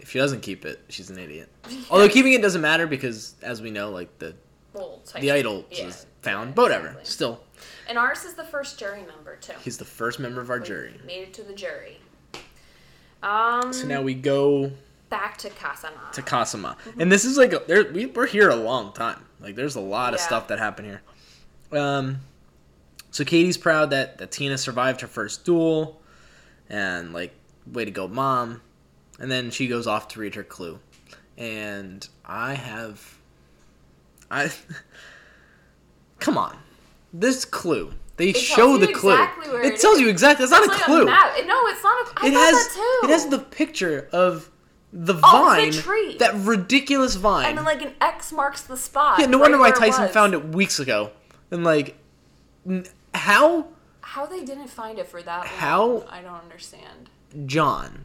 if 0.00 0.10
she 0.10 0.18
doesn't 0.18 0.42
keep 0.42 0.64
it, 0.66 0.80
she's 0.88 1.08
an 1.10 1.18
idiot. 1.18 1.48
Although 1.90 2.08
keeping 2.08 2.34
it 2.34 2.42
doesn't 2.42 2.60
matter 2.60 2.86
because, 2.86 3.34
as 3.42 3.60
we 3.62 3.70
know, 3.70 3.90
like 3.90 4.16
the 4.18 4.34
Well, 4.72 5.02
the 5.18 5.30
idol 5.32 5.64
yeah, 5.70 5.86
is 5.86 6.06
found. 6.26 6.54
but 6.54 6.62
whatever. 6.62 6.86
exactly. 6.88 7.04
Still, 7.10 7.40
And 7.88 7.96
Aras 7.98 8.24
is 8.24 8.34
the 8.34 8.44
first 8.44 8.78
jury 8.78 9.02
member, 9.02 9.36
too. 9.36 9.52
he's 9.62 9.78
the 9.78 9.84
first 9.84 10.18
member 10.18 10.40
of 10.40 10.50
our 10.50 10.58
Like, 10.58 10.66
jury. 10.66 11.00
Made 11.06 11.22
it 11.22 11.34
to 11.34 11.42
the 11.42 11.54
jury. 11.54 12.00
Um, 13.22 13.72
So 13.72 13.86
now 13.86 14.02
we 14.02 14.14
go 14.14 14.70
back 15.08 15.36
to 15.38 15.50
Kasama. 15.50 16.12
to 16.12 16.22
Kasama, 16.22 16.76
and 16.98 17.10
this 17.10 17.24
is 17.24 17.36
like 17.38 17.52
a, 17.52 17.62
there, 17.66 17.90
we, 17.92 18.06
we're 18.06 18.26
here 18.26 18.50
a 18.50 18.56
long 18.56 18.92
time. 18.92 19.24
Like 19.40 19.54
there's 19.54 19.76
a 19.76 19.80
lot 19.80 20.14
of 20.14 20.20
Yeah. 20.20 20.26
stuff 20.26 20.48
that 20.48 20.58
happened 20.58 20.88
here. 20.88 21.02
Um, 21.72 22.20
so 23.10 23.24
Katie's 23.24 23.56
proud 23.56 23.90
that 23.90 24.18
that 24.18 24.30
Tina 24.30 24.58
survived 24.58 25.00
her 25.00 25.06
first 25.06 25.44
duel, 25.44 26.00
and 26.68 27.12
like 27.12 27.32
way 27.66 27.84
to 27.84 27.90
go, 27.90 28.06
mom. 28.08 28.60
And 29.18 29.30
then 29.30 29.50
she 29.50 29.66
goes 29.66 29.86
off 29.86 30.08
to 30.08 30.20
read 30.20 30.34
her 30.34 30.44
clue, 30.44 30.78
and 31.38 32.06
I 32.24 32.52
have, 32.54 33.16
I, 34.30 34.50
come 36.20 36.36
on, 36.38 36.56
this 37.12 37.44
clue. 37.44 37.92
They 38.16 38.30
It 38.30 38.36
show 38.38 38.78
the 38.78 38.86
clue. 38.92 39.12
exactly 39.12 39.50
where 39.52 39.62
it 39.62 39.74
it 39.74 39.80
tells 39.80 40.00
you 40.00 40.08
exactly. 40.08 40.44
It's 40.44 40.50
not 40.50 40.62
It's 40.64 40.68
a 40.74 40.76
like 40.76 40.82
clue. 40.84 41.04
map. 41.04 41.34
No, 41.46 41.66
it's 41.66 41.82
not 41.82 42.06
a. 42.08 42.24
I 42.24 42.26
it 42.28 42.32
has 42.32 42.78
it 43.04 43.10
has 43.10 43.26
the 43.28 43.38
picture 43.38 44.08
of 44.12 44.50
the 44.92 45.12
the 45.12 45.20
vine, 45.20 45.72
tree. 45.72 46.16
that 46.18 46.34
ridiculous 46.36 47.16
vine. 47.16 47.46
And 47.50 47.58
then 47.58 47.64
like 47.66 47.82
an 47.82 47.92
X 48.00 48.32
marks 48.32 48.62
the 48.62 48.76
spot. 48.78 49.18
yeah, 49.18 49.26
no 49.26 49.36
right 49.36 49.42
wonder 49.42 49.58
why 49.58 49.70
Tyson 49.70 50.08
found 50.08 50.32
it 50.32 50.48
weeks 50.48 50.78
ago. 50.78 51.10
And 51.50 51.62
like, 51.64 51.96
how 53.14 53.66
How 54.00 54.24
they 54.26 54.44
didn't 54.44 54.68
find 54.68 54.98
it 54.98 55.06
for 55.08 55.20
that 55.22 55.38
long, 55.40 55.46
How- 55.46 56.04
I 56.08 56.22
don't 56.22 56.40
understand. 56.42 57.10
John 57.44 58.04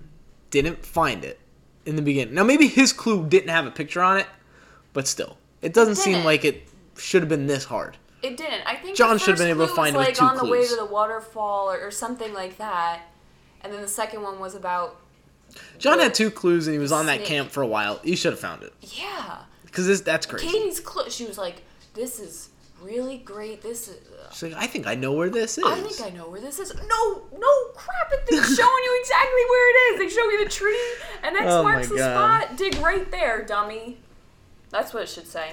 didn't 0.49 0.85
find 0.85 1.23
it 1.23 1.39
in 1.85 1.95
the 1.95 2.01
beginning. 2.01 2.33
Now 2.33 2.43
maybe 2.43 2.67
his 2.67 2.91
clue 2.91 3.25
didn't 3.27 3.49
have 3.49 3.65
a 3.65 3.71
picture 3.71 4.01
on 4.01 4.17
it, 4.17 4.27
but 4.93 5.07
still, 5.07 5.37
it 5.61 5.73
doesn't 5.73 5.95
seem 5.95 6.25
like 6.25 6.43
it 6.43 6.67
should 6.97 7.21
have 7.21 7.29
been 7.29 7.47
this 7.47 7.63
hard. 7.65 7.95
It 8.23 8.37
didn't. 8.37 8.61
I 8.65 8.75
think 8.75 8.95
John 8.95 9.17
should 9.17 9.29
have 9.29 9.37
been 9.37 9.49
able 9.49 9.67
to 9.67 9.73
find 9.73 9.95
was, 9.95 10.07
it 10.07 10.11
with 10.11 10.21
like 10.21 10.31
on 10.31 10.37
the 10.37 10.51
way 10.51 10.67
to 10.67 10.75
the 10.75 10.85
waterfall 10.85 11.71
or, 11.71 11.79
or 11.79 11.91
something 11.91 12.33
like 12.33 12.57
that. 12.57 13.01
And 13.61 13.73
then 13.73 13.81
the 13.81 13.87
second 13.87 14.21
one 14.21 14.39
was 14.39 14.55
about 14.55 15.01
John 15.77 15.99
had 15.99 16.13
two 16.13 16.31
clues 16.31 16.67
and 16.67 16.73
he 16.73 16.79
was 16.79 16.91
on 16.91 17.07
that 17.07 17.25
camp 17.25 17.51
for 17.51 17.61
a 17.61 17.67
while. 17.67 17.99
He 18.03 18.15
should 18.15 18.33
have 18.33 18.39
found 18.39 18.63
it 18.63 18.73
yeah. 18.81 19.39
because 19.65 20.01
that's 20.03 20.25
crazy. 20.25 20.47
Katie's 20.47 20.79
clue. 20.79 21.09
She 21.09 21.25
was 21.25 21.37
like, 21.37 21.63
"This 21.93 22.19
is 22.19 22.49
really 22.81 23.17
great. 23.17 23.61
This 23.61 23.87
is." 23.87 23.97
She's 24.31 24.53
like, 24.53 24.63
I 24.63 24.67
think 24.67 24.87
I 24.87 24.95
know 24.95 25.13
where 25.13 25.29
this 25.29 25.57
is. 25.57 25.63
I 25.65 25.79
think 25.81 26.01
I 26.01 26.15
know 26.15 26.29
where 26.29 26.39
this 26.39 26.59
is. 26.59 26.73
No, 26.73 27.21
no 27.37 27.63
crap! 27.75 28.11
It's 28.27 28.55
showing 28.57 28.83
you 28.83 28.99
exactly 29.01 29.41
where 29.49 29.69
it 29.69 29.93
is. 29.93 29.99
They 29.99 30.15
show 30.15 30.29
you 30.29 30.43
the 30.43 30.49
tree, 30.49 30.79
and 31.23 31.35
X 31.35 31.45
Oh 31.47 31.63
marks 31.63 31.89
the 31.89 31.97
God. 31.97 32.43
spot. 32.43 32.57
Dig 32.57 32.77
right 32.77 33.09
there, 33.11 33.43
dummy. 33.43 33.97
That's 34.69 34.93
what 34.93 35.03
it 35.03 35.09
should 35.09 35.27
say. 35.27 35.51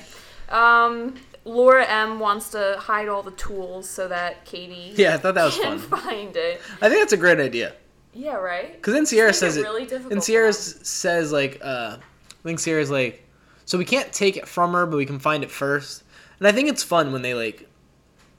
Um, 0.49 1.17
Laura 1.49 1.85
M 1.87 2.21
wants 2.21 2.51
to 2.51 2.77
hide 2.79 3.09
all 3.09 3.23
the 3.23 3.33
tools 3.33 3.89
so 3.89 4.07
that 4.09 4.45
Katie 4.45 4.93
Yeah, 4.97 5.15
I 5.15 5.17
thought 5.19 5.35
that 5.35 5.45
was 5.45 5.57
can 5.59 5.79
fun. 5.79 6.01
find 6.03 6.37
it. 6.37 6.61
I 6.81 6.89
think 6.89 7.01
that's 7.01 7.13
a 7.13 7.17
great 7.17 7.41
idea. 7.41 7.75
Yeah, 8.13 8.35
right. 8.35 8.75
Because 8.75 8.95
then 8.95 9.05
Ciera 9.05 9.27
Make 9.27 9.35
says 9.35 9.57
it 9.57 9.63
really 9.63 9.87
difficult 9.87 10.13
and 10.13 10.21
Ciera 10.21 10.49
s- 10.49 10.79
says 10.89 11.33
like, 11.33 11.61
uh, 11.63 11.97
I 11.99 12.43
think 12.43 12.59
Ciera's 12.59 12.91
like, 12.91 13.25
so 13.65 13.79
we 13.79 13.85
can't 13.85 14.13
take 14.13 14.37
it 14.37 14.49
from 14.49 14.73
her, 14.73 14.87
but 14.87 14.97
we 14.97 15.07
can 15.07 15.19
find 15.19 15.43
it 15.43 15.51
first. 15.51 16.03
And 16.39 16.47
I 16.49 16.53
think 16.53 16.69
it's 16.69 16.83
fun 16.83 17.13
when 17.13 17.23
they 17.23 17.35
like, 17.35 17.69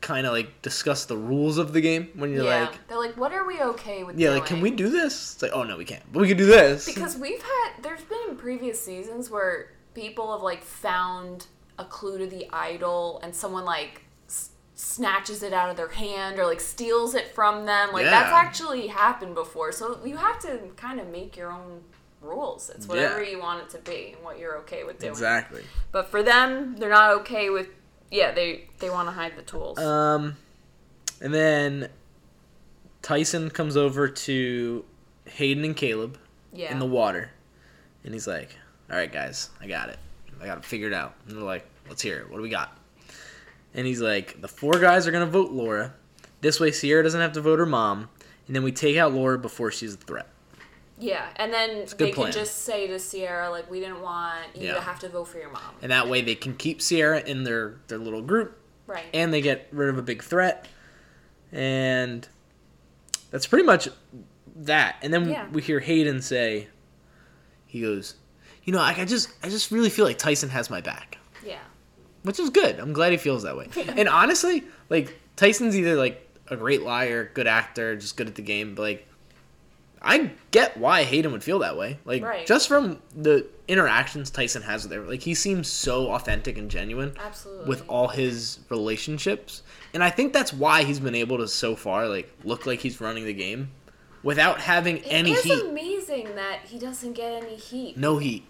kind 0.02 0.26
of 0.26 0.32
like 0.34 0.62
discuss 0.62 1.06
the 1.06 1.18
rules 1.18 1.58
of 1.58 1.74
the 1.74 1.82
game. 1.82 2.10
When 2.16 2.32
you're 2.32 2.46
yeah, 2.46 2.62
like, 2.62 2.88
they're 2.88 2.98
like, 2.98 3.18
"What 3.18 3.34
are 3.34 3.46
we 3.46 3.60
okay 3.62 4.04
with?" 4.06 4.18
yeah, 4.18 4.30
like, 4.32 4.46
can 4.46 4.60
doing?" 4.62 4.72
we 4.72 4.78
do 4.78 4.90
this? 4.90 5.34
It's 5.34 5.42
like, 5.42 5.52
oh 5.54 5.64
no, 5.64 5.78
we 5.78 5.84
can't, 5.86 6.02
but 6.14 6.22
we 6.22 6.28
can 6.30 6.38
do 6.38 6.46
this. 6.46 6.86
Because 6.86 7.18
we've 7.18 7.42
had, 7.42 7.84
there's 7.84 8.02
been 8.04 8.18
in 8.30 8.38
previous 8.38 8.82
seasons 8.82 9.30
where 9.30 9.74
people 9.94 10.32
have 10.32 10.42
like 10.42 10.64
found 10.64 11.48
a 11.80 11.86
clue 11.86 12.18
to 12.20 12.28
the 12.28 12.48
idol 12.54 13.20
and 13.24 13.34
someone 13.34 13.66
like 13.66 14.04
s- 14.28 14.50
snatches 14.76 15.42
it 15.44 15.54
out 15.54 15.70
of 15.72 15.78
their 15.78 15.88
hand 15.88 16.38
or 16.38 16.46
like 16.46 16.60
steals 16.60 17.16
it 17.16 17.34
from 17.34 17.66
them. 17.66 17.92
Like 17.94 18.06
that's 18.06 18.32
actually 18.32 18.88
happened 18.88 19.34
before. 19.34 19.72
So 19.72 20.00
you 20.06 20.18
have 20.18 20.38
to 20.42 20.60
kind 20.76 21.00
of 21.00 21.08
make 21.08 21.36
your 21.38 21.52
own 21.52 21.82
rules. 22.22 22.70
It's 22.70 22.86
whatever 22.88 23.24
Yeah. 23.24 23.32
you 23.32 23.40
want 23.40 23.64
it 23.64 23.70
to 23.70 23.78
be 23.80 24.14
and 24.16 24.24
what 24.24 24.38
you're 24.40 24.58
okay 24.60 24.84
with 24.84 25.00
doing. 25.00 25.12
exactly. 25.12 25.64
But 25.92 26.10
for 26.12 26.22
them, 26.22 26.76
they're 26.78 26.90
not 26.90 27.12
okay 27.22 27.50
with. 27.50 27.68
Yeah, 28.12 28.32
they 28.32 28.68
they 28.80 28.90
want 28.90 29.08
to 29.08 29.12
hide 29.14 29.38
the 29.38 29.42
tools. 29.44 29.78
Um, 29.80 30.36
and 31.22 31.34
then 31.34 31.90
Tyson 33.02 33.50
comes 33.50 33.78
over 33.78 34.08
to 34.08 34.84
Hayden 35.26 35.64
and 35.64 35.76
Caleb 35.76 36.18
yeah. 36.52 36.72
in 36.72 36.80
the 36.80 36.86
water, 36.86 37.30
and 38.04 38.14
he's 38.14 38.28
like, 38.28 38.58
"All 38.92 38.98
right, 38.98 39.12
guys, 39.12 39.50
I 39.62 39.68
got 39.68 39.90
it. 39.90 40.00
I 40.42 40.46
got 40.46 40.58
it 40.60 40.66
figured 40.66 40.94
out." 40.94 41.14
And 41.28 41.38
they're 41.38 41.44
like, 41.44 41.66
"Let's 41.88 42.02
hear 42.02 42.20
it. 42.20 42.30
What 42.30 42.38
do 42.38 42.44
we 42.44 42.50
got?" 42.50 42.78
And 43.74 43.86
he's 43.86 44.02
like, 44.02 44.42
"The 44.42 44.48
four 44.48 44.74
guys 44.80 45.08
are 45.08 45.12
gonna 45.12 45.26
vote 45.26 45.52
Laura. 45.52 45.94
This 46.42 46.60
way, 46.60 46.72
Ciera 46.72 47.04
doesn't 47.04 47.20
have 47.22 47.34
to 47.34 47.42
vote 47.42 47.60
her 47.60 47.66
mom, 47.66 48.10
and 48.48 48.56
then 48.56 48.64
we 48.64 48.72
take 48.72 48.98
out 48.98 49.14
Laura 49.14 49.38
before 49.38 49.72
she's 49.72 49.94
a 49.94 49.98
threat." 49.98 50.28
yeah, 51.02 51.30
and 51.38 51.54
then 51.54 51.86
they 51.98 52.12
plan. 52.12 52.26
can 52.26 52.34
just 52.34 52.64
say 52.66 52.86
to 52.88 52.96
Ciera 52.96 53.50
like, 53.50 53.72
"We 53.72 53.80
didn't 53.80 54.02
want 54.02 54.54
you 54.54 54.68
Yeah. 54.68 54.74
to 54.74 54.82
have 54.82 55.00
to 55.00 55.08
vote 55.10 55.26
for 55.30 55.38
your 55.40 55.50
mom." 55.50 55.76
And 55.82 55.92
that 55.94 56.10
way, 56.10 56.22
they 56.22 56.36
can 56.36 56.56
keep 56.56 56.80
Ciera 56.80 57.24
in 57.26 57.44
their 57.46 57.76
their 57.88 57.98
little 57.98 58.22
group, 58.22 58.58
Right. 58.86 59.06
and 59.14 59.34
they 59.34 59.40
get 59.42 59.68
rid 59.72 59.88
of 59.90 59.98
a 59.98 60.02
big 60.02 60.22
threat. 60.24 60.68
And 61.52 62.28
that's 63.32 63.48
pretty 63.48 63.64
much 63.66 63.88
that. 64.56 64.98
And 65.02 65.14
then 65.14 65.30
Yeah. 65.30 65.48
we 65.50 65.62
hear 65.62 65.80
Hayden 65.80 66.22
say, 66.22 66.68
he 67.66 67.82
goes, 67.82 68.16
"You 68.70 68.76
know, 68.76 68.82
I, 68.82 68.94
I 68.96 69.06
just 69.06 69.30
I 69.42 69.50
just 69.50 69.72
really 69.72 69.90
feel 69.90 70.06
like 70.06 70.20
Tyson 70.20 70.50
has 70.50 70.70
my 70.70 70.80
back." 70.80 71.18
yeah. 71.44 71.58
which 72.22 72.40
is 72.40 72.52
good. 72.52 72.80
I'm 72.80 72.94
glad 72.94 73.12
he 73.14 73.18
feels 73.18 73.42
that 73.42 73.58
way. 73.58 73.68
and 73.98 74.08
honestly, 74.08 74.64
like 74.90 75.18
Tyson's 75.36 75.76
either 75.76 75.96
like 75.96 76.16
a 76.52 76.56
great 76.56 76.84
liar, 76.84 77.32
good 77.34 77.48
actor, 77.48 77.96
just 77.96 78.16
good 78.16 78.28
at 78.28 78.36
the 78.36 78.44
game, 78.44 78.76
but 78.76 78.84
like 78.84 79.08
I 80.04 80.30
get 80.52 80.78
why 80.78 81.04
Hayden 81.04 81.32
would 81.32 81.44
feel 81.44 81.58
that 81.60 81.78
way. 81.78 81.98
Like 82.06 82.22
Right. 82.24 82.46
just 82.46 82.68
from 82.68 83.02
the 83.16 83.48
interactions 83.68 84.30
Tyson 84.30 84.62
has 84.62 84.84
with 84.84 84.94
everyone, 84.94 85.14
like 85.14 85.24
he 85.24 85.34
seems 85.34 85.68
so 85.68 86.12
authentic 86.12 86.60
and 86.60 86.70
genuine 86.70 87.16
Absolutely. 87.20 87.68
with 87.68 87.84
all 87.90 88.10
his 88.10 88.60
relationships. 88.70 89.64
And 89.96 90.04
I 90.04 90.12
think 90.12 90.32
that's 90.32 90.54
why 90.54 90.84
he's 90.84 91.00
been 91.00 91.16
able 91.16 91.40
to 91.40 91.48
so 91.48 91.76
far 91.76 92.08
like 92.08 92.32
look 92.44 92.68
like 92.68 92.82
he's 92.82 93.02
running 93.02 93.26
the 93.26 93.34
game 93.34 93.72
without 94.24 94.60
having 94.62 95.00
any 95.00 95.34
heat. 95.34 95.46
it 95.46 95.54
is 95.54 95.62
amazing 95.64 96.36
that 96.36 96.60
he 96.66 96.78
doesn't 96.78 97.14
get 97.14 97.44
any 97.44 97.56
heat. 97.56 97.98
No 97.98 98.18
heat. 98.18 98.46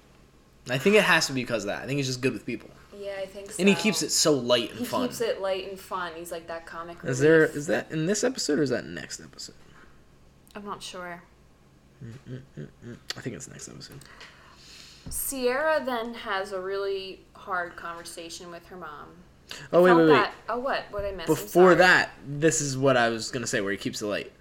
I 0.69 0.77
think 0.77 0.95
it 0.95 1.03
has 1.03 1.27
to 1.27 1.33
be 1.33 1.41
because 1.41 1.63
of 1.63 1.67
that. 1.67 1.83
I 1.83 1.85
think 1.85 1.97
he's 1.97 2.07
just 2.07 2.21
good 2.21 2.33
with 2.33 2.45
people. 2.45 2.69
Yeah, 2.97 3.15
I 3.21 3.25
think 3.25 3.51
so. 3.51 3.55
And 3.59 3.69
he 3.69 3.75
keeps 3.75 4.01
it 4.01 4.11
so 4.11 4.33
light 4.33 4.71
and 4.71 4.79
He 4.79 4.85
fun. 4.85 5.01
He 5.03 5.07
keeps 5.07 5.21
it 5.21 5.41
light 5.41 5.69
and 5.69 5.79
fun. 5.79 6.11
He's 6.15 6.31
like 6.31 6.47
that 6.47 6.65
comic. 6.65 6.97
Is 6.97 7.03
relief. 7.03 7.21
there 7.21 7.43
is 7.45 7.67
that 7.67 7.91
in 7.91 8.05
this 8.05 8.23
episode 8.23 8.59
or 8.59 8.63
is 8.63 8.69
that 8.71 8.85
next 8.85 9.19
episode? 9.21 9.55
I'm 10.55 10.65
not 10.65 10.83
sure. 10.83 11.21
I 12.03 13.21
think 13.21 13.35
it's 13.35 13.47
next 13.49 13.67
episode. 13.69 13.99
Ciera 15.09 15.83
then 15.85 16.13
has 16.13 16.51
a 16.51 16.59
really 16.59 17.21
hard 17.33 17.75
conversation 17.75 18.51
with 18.51 18.65
her 18.67 18.77
mom. 18.77 19.07
Oh 19.73 19.81
wait, 19.81 19.93
wait, 19.93 20.03
wait. 20.03 20.07
that- 20.11 20.33
oh, 20.47 20.59
what? 20.59 20.83
What 20.91 21.05
I 21.05 21.11
missed? 21.11 21.27
Before 21.27 21.73
that, 21.75 22.11
this 22.27 22.61
is 22.61 22.77
what 22.77 22.95
I 22.97 23.09
was 23.09 23.31
gonna 23.31 23.47
say. 23.47 23.61
Where 23.61 23.71
he 23.71 23.77
keeps 23.77 24.01
it 24.01 24.05
light. 24.05 24.31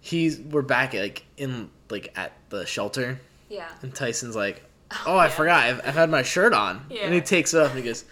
He's 0.00 0.38
we're 0.40 0.62
back 0.62 0.94
like 0.94 1.24
in 1.36 1.70
like 1.90 2.12
at 2.18 2.32
the 2.48 2.66
shelter, 2.66 3.20
Yeah. 3.48 3.68
and 3.82 3.94
Tyson's 3.94 4.34
like, 4.36 4.64
"Oh, 5.06 5.16
I 5.16 5.26
yeah. 5.26 5.30
forgot. 5.30 5.64
I've, 5.64 5.78
I've 5.86 5.94
had 5.94 6.10
my 6.10 6.22
shirt 6.22 6.52
on." 6.52 6.86
Yeah. 6.90 7.02
And 7.02 7.14
he 7.14 7.20
takes 7.20 7.54
it 7.54 7.60
off 7.60 7.70
and 7.70 7.78
he 7.78 7.84
goes, 7.84 8.04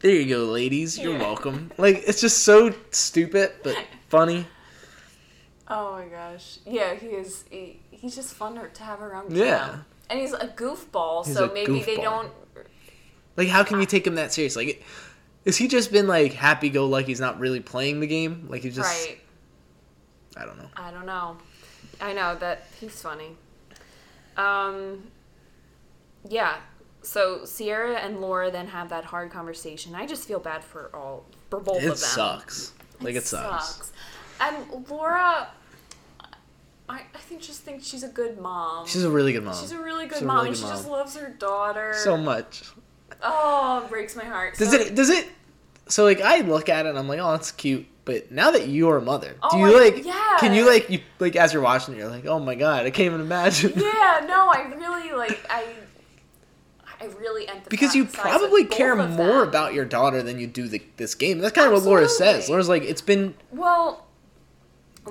"There 0.00 0.12
you 0.12 0.26
go, 0.28 0.44
ladies. 0.44 0.98
You're 0.98 1.12
Yeah. 1.14 1.20
welcome." 1.20 1.70
Like 1.78 2.02
it's 2.06 2.20
just 2.20 2.38
so 2.44 2.72
stupid 2.90 3.52
but 3.62 3.76
funny. 4.08 4.46
Oh 5.68 5.92
my 5.92 6.04
gosh. 6.06 6.58
Yeah, 6.66 6.94
he 6.94 7.06
is. 7.06 7.44
He, 7.50 7.80
he's 7.90 8.14
just 8.14 8.34
fun 8.34 8.54
to 8.72 8.82
have 8.82 9.00
around. 9.00 9.34
Yeah. 9.34 9.78
And 10.10 10.20
he's 10.20 10.34
a 10.34 10.48
goofball, 10.48 11.24
He's 11.26 11.34
so 11.34 11.48
a 11.48 11.54
maybe 11.54 11.80
they 11.82 11.96
don't. 11.96 12.30
Like 13.36 13.48
how 13.48 13.64
can 13.64 13.80
you 13.80 13.86
take 13.86 14.06
him 14.06 14.16
that 14.16 14.32
serious? 14.32 14.54
Like, 14.56 14.84
is 15.46 15.56
he 15.56 15.66
just 15.66 15.90
been 15.90 16.06
like 16.06 16.34
happy 16.34 16.68
go 16.68 16.86
lucky? 16.86 17.06
He's 17.06 17.20
not 17.20 17.40
really 17.40 17.60
playing 17.60 18.00
the 18.00 18.06
game. 18.06 18.46
Like 18.50 18.62
he's 18.62 18.76
just 18.76 19.06
Right. 19.08 19.18
I 20.36 20.44
don't 20.44 20.58
know. 20.58 20.68
I 20.76 20.90
don't 20.90 21.06
know. 21.06 21.38
I 22.00 22.12
know 22.12 22.34
that 22.36 22.66
he's 22.80 23.00
funny. 23.00 23.30
Um. 24.36 25.04
Yeah. 26.28 26.56
So 27.02 27.40
Ciera 27.40 27.96
and 28.04 28.20
Laura 28.20 28.50
then 28.50 28.66
have 28.68 28.88
that 28.88 29.04
hard 29.04 29.30
conversation. 29.30 29.94
I 29.94 30.06
just 30.06 30.26
feel 30.26 30.40
bad 30.40 30.64
for 30.64 30.90
all 30.94 31.24
for 31.50 31.60
both 31.60 31.76
of 31.76 31.82
them. 31.82 31.92
It 31.92 31.98
sucks. 31.98 32.72
Like 33.00 33.14
it, 33.16 33.24
sucks. 33.26 33.92
And 34.40 34.56
Laura, 34.88 35.48
I, 36.88 37.00
I 37.14 37.18
think 37.18 37.42
just 37.42 37.60
think 37.62 37.82
she's 37.82 38.02
a 38.02 38.08
good 38.08 38.38
mom. 38.40 38.86
She's 38.86 39.04
a 39.04 39.10
really 39.10 39.32
good 39.32 39.44
mom. 39.44 39.54
She's 39.60 39.72
a 39.72 39.78
really 39.82 40.06
good 40.06 40.22
a 40.22 40.24
mom. 40.24 40.36
really 40.36 40.48
and 40.48 40.56
good 40.56 40.60
she 40.60 40.64
mom. 40.66 40.76
just 40.76 40.88
loves 40.88 41.16
her 41.16 41.28
daughter. 41.30 41.94
so 41.96 42.16
much. 42.16 42.64
Oh, 43.22 43.82
it 43.84 43.90
breaks 43.90 44.16
my 44.16 44.24
heart. 44.24 44.56
Does 44.56 44.70
So- 44.70 44.76
it? 44.78 44.94
Does 44.94 45.10
it? 45.10 45.28
So 45.88 46.04
like 46.04 46.20
I 46.22 46.40
look 46.40 46.68
at 46.70 46.86
it 46.86 46.88
and 46.90 46.98
I'm 46.98 47.08
like, 47.08 47.20
oh, 47.20 47.32
that's 47.32 47.52
cute. 47.52 47.86
But 48.06 48.30
now 48.30 48.50
that 48.50 48.68
you're 48.68 48.96
a 48.98 49.02
mother, 49.02 49.30
do 49.32 49.38
Oh, 49.42 49.56
you 49.58 49.76
I- 49.78 49.84
like? 49.90 50.04
yeah. 50.04 50.36
Can 50.40 50.54
you 50.54 50.66
like 50.66 50.88
you 50.90 51.00
like 51.18 51.36
as 51.36 51.52
you're 51.52 51.62
watching, 51.62 51.94
it, 51.94 51.98
you're 51.98 52.08
like, 52.08 52.26
oh 52.26 52.38
my 52.38 52.54
god, 52.54 52.86
I 52.86 52.90
can't 52.90 53.06
even 53.06 53.20
imagine. 53.20 53.72
Yeah, 53.76 54.24
no, 54.26 54.48
I 54.48 54.72
really 54.76 55.12
like 55.12 55.38
I. 55.50 55.66
I 57.04 57.18
really 57.18 57.46
empathize. 57.46 57.68
because 57.68 57.94
you 57.94 58.04
probably 58.04 58.64
care 58.64 58.94
more 58.96 59.40
them. 59.40 59.48
about 59.48 59.74
your 59.74 59.84
daughter 59.84 60.22
than 60.22 60.38
you 60.38 60.46
do 60.46 60.68
the, 60.68 60.82
this 60.96 61.14
game. 61.14 61.38
That's 61.38 61.54
kind 61.54 61.66
of 61.66 61.72
what 61.74 61.82
Laura 61.82 62.08
says. 62.08 62.48
Laura's 62.48 62.68
like, 62.68 62.82
it's 62.82 63.02
been 63.02 63.34
Well, 63.50 64.06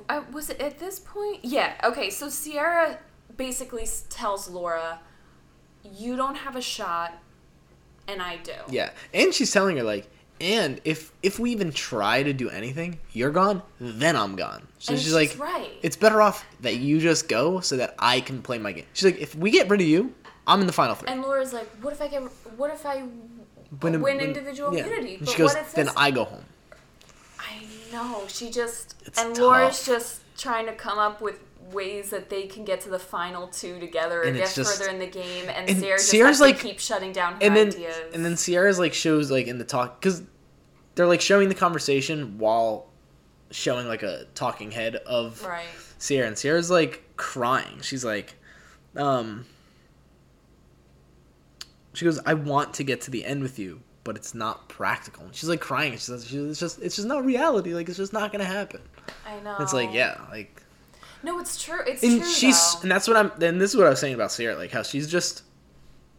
I, 0.09 0.19
was 0.19 0.49
it 0.49 0.59
at 0.59 0.79
this 0.79 0.99
point? 0.99 1.39
Yeah. 1.43 1.73
Okay. 1.83 2.09
So 2.09 2.27
Ciera 2.27 2.97
basically 3.37 3.87
tells 4.09 4.49
Laura, 4.49 4.99
"You 5.83 6.15
don't 6.15 6.35
have 6.35 6.55
a 6.55 6.61
shot, 6.61 7.13
and 8.07 8.21
I 8.21 8.37
do." 8.37 8.53
yeah, 8.69 8.89
and 9.13 9.33
she's 9.33 9.51
telling 9.51 9.77
her 9.77 9.83
like, 9.83 10.09
and 10.41 10.81
if 10.83 11.11
if 11.21 11.37
we 11.37 11.51
even 11.51 11.71
try 11.71 12.23
to 12.23 12.33
do 12.33 12.49
anything, 12.49 12.99
you're 13.11 13.29
gone, 13.31 13.61
then 13.79 14.15
I'm 14.15 14.35
gone. 14.35 14.67
So 14.79 14.93
And 14.93 15.01
she's 15.01 15.13
like, 15.13 15.37
right. 15.39 15.69
it's 15.83 15.95
better 15.95 16.21
off 16.21 16.43
that 16.61 16.77
you 16.77 16.99
just 16.99 17.29
go 17.29 17.59
so 17.59 17.77
that 17.77 17.95
I 17.99 18.19
can 18.19 18.41
play 18.41 18.57
my 18.57 18.71
game. 18.71 18.85
She's 18.93 19.05
like, 19.05 19.19
if 19.21 19.35
we 19.35 19.51
get 19.51 19.69
rid 19.69 19.79
of 19.79 19.87
you, 19.87 20.13
I'm 20.47 20.59
in 20.61 20.67
the 20.67 20.73
final 20.73 20.95
three. 20.95 21.09
and 21.09 21.21
Laura's 21.21 21.53
like, 21.53 21.67
"What 21.81 21.93
if 21.93 22.01
I 22.01 22.07
get? 22.07 22.21
What 22.57 22.71
if 22.71 22.85
I 22.85 23.03
Win 23.81 24.01
win, 24.01 24.19
individual 24.19 24.75
yeah. 24.75 24.85
immunity? 24.85 25.15
And 25.15 25.25
But 25.25 25.29
she 25.31 25.37
goes, 25.37 25.53
what 25.53 25.61
if 25.63 25.73
then 25.73 25.85
this- 25.85 25.93
I 25.97 26.11
go 26.11 26.25
home. 26.25 26.43
I 27.39 27.65
know. 27.91 28.23
She 28.27 28.49
just 28.51 28.95
It's 29.05 29.19
and 29.19 29.35
Laura's 29.37 29.85
just 29.85 30.21
trying 30.37 30.65
to 30.67 30.73
come 30.73 30.97
up 30.99 31.21
with 31.21 31.39
ways 31.71 32.09
that 32.11 32.29
they 32.29 32.45
can 32.45 32.65
get 32.65 32.81
to 32.81 32.89
the 32.89 32.99
final 32.99 33.47
two 33.47 33.79
together 33.79 34.19
or 34.21 34.23
And 34.25 34.35
get 34.37 34.53
just- 34.53 34.77
further 34.79 34.91
in 34.91 34.99
the 34.99 35.07
game, 35.07 35.49
and, 35.49 35.67
and 35.69 35.81
Ciera 35.81 35.97
just 35.97 36.11
Ciera's 36.13 36.41
like- 36.41 36.59
keep 36.59 36.79
shutting 36.79 37.11
down 37.13 37.33
her 37.33 37.39
and 37.41 37.55
then 37.55 37.67
ideas. 37.69 37.95
and 38.13 38.23
then 38.25 38.33
Ciera's 38.33 38.77
like 38.79 38.93
shows 38.93 39.31
like 39.31 39.47
in 39.47 39.57
the 39.57 39.63
talk 39.65 39.99
because 39.99 40.21
they're 40.95 41.07
like 41.07 41.21
showing 41.21 41.49
the 41.49 41.55
conversation 41.55 42.37
while 42.37 42.87
showing 43.49 43.87
like 43.87 44.03
a 44.03 44.25
talking 44.35 44.71
head 44.71 44.95
of 44.97 45.43
right. 45.45 45.65
Ciera 45.99 46.27
and 46.27 46.35
Ciera's 46.35 46.69
like 46.69 47.03
crying. 47.17 47.79
She's 47.81 48.03
like, 48.05 48.35
um, 48.95 49.45
she 51.93 52.05
goes, 52.05 52.19
"I 52.25 52.33
want 52.33 52.73
to 52.75 52.83
get 52.83 53.01
to 53.01 53.11
the 53.11 53.25
end 53.25 53.41
with 53.41 53.59
you, 53.59 53.81
but 54.03 54.15
it's 54.15 54.33
not 54.33 54.67
practical." 54.69 55.25
And 55.25 55.35
she's 55.35 55.49
like 55.49 55.61
crying. 55.61 55.93
She 55.93 55.99
says, 55.99 56.25
she's, 56.27 56.41
"It's 56.41 56.59
just, 56.59 56.81
it's 56.81 56.95
just 56.95 57.07
not 57.07 57.23
reality. 57.25 57.73
Like 57.73 57.87
it's 57.87 57.97
just 57.97 58.13
not 58.13 58.31
gonna 58.31 58.43
happen." 58.45 58.81
I 59.25 59.39
know. 59.41 59.57
It's 59.59 59.73
like, 59.73 59.93
yeah, 59.93 60.19
like 60.31 60.61
No, 61.23 61.39
it's 61.39 61.61
true. 61.61 61.79
It's 61.87 62.03
and 62.03 62.21
true. 62.21 62.29
she's 62.29 62.73
though. 62.75 62.81
and 62.83 62.91
that's 62.91 63.07
what 63.07 63.17
I'm. 63.17 63.31
Then 63.37 63.57
this 63.57 63.71
is 63.71 63.77
what 63.77 63.87
I 63.87 63.89
was 63.89 63.99
saying 63.99 64.13
about 64.13 64.29
Ciera, 64.29 64.57
like 64.57 64.71
how 64.71 64.83
she's 64.83 65.09
just. 65.09 65.43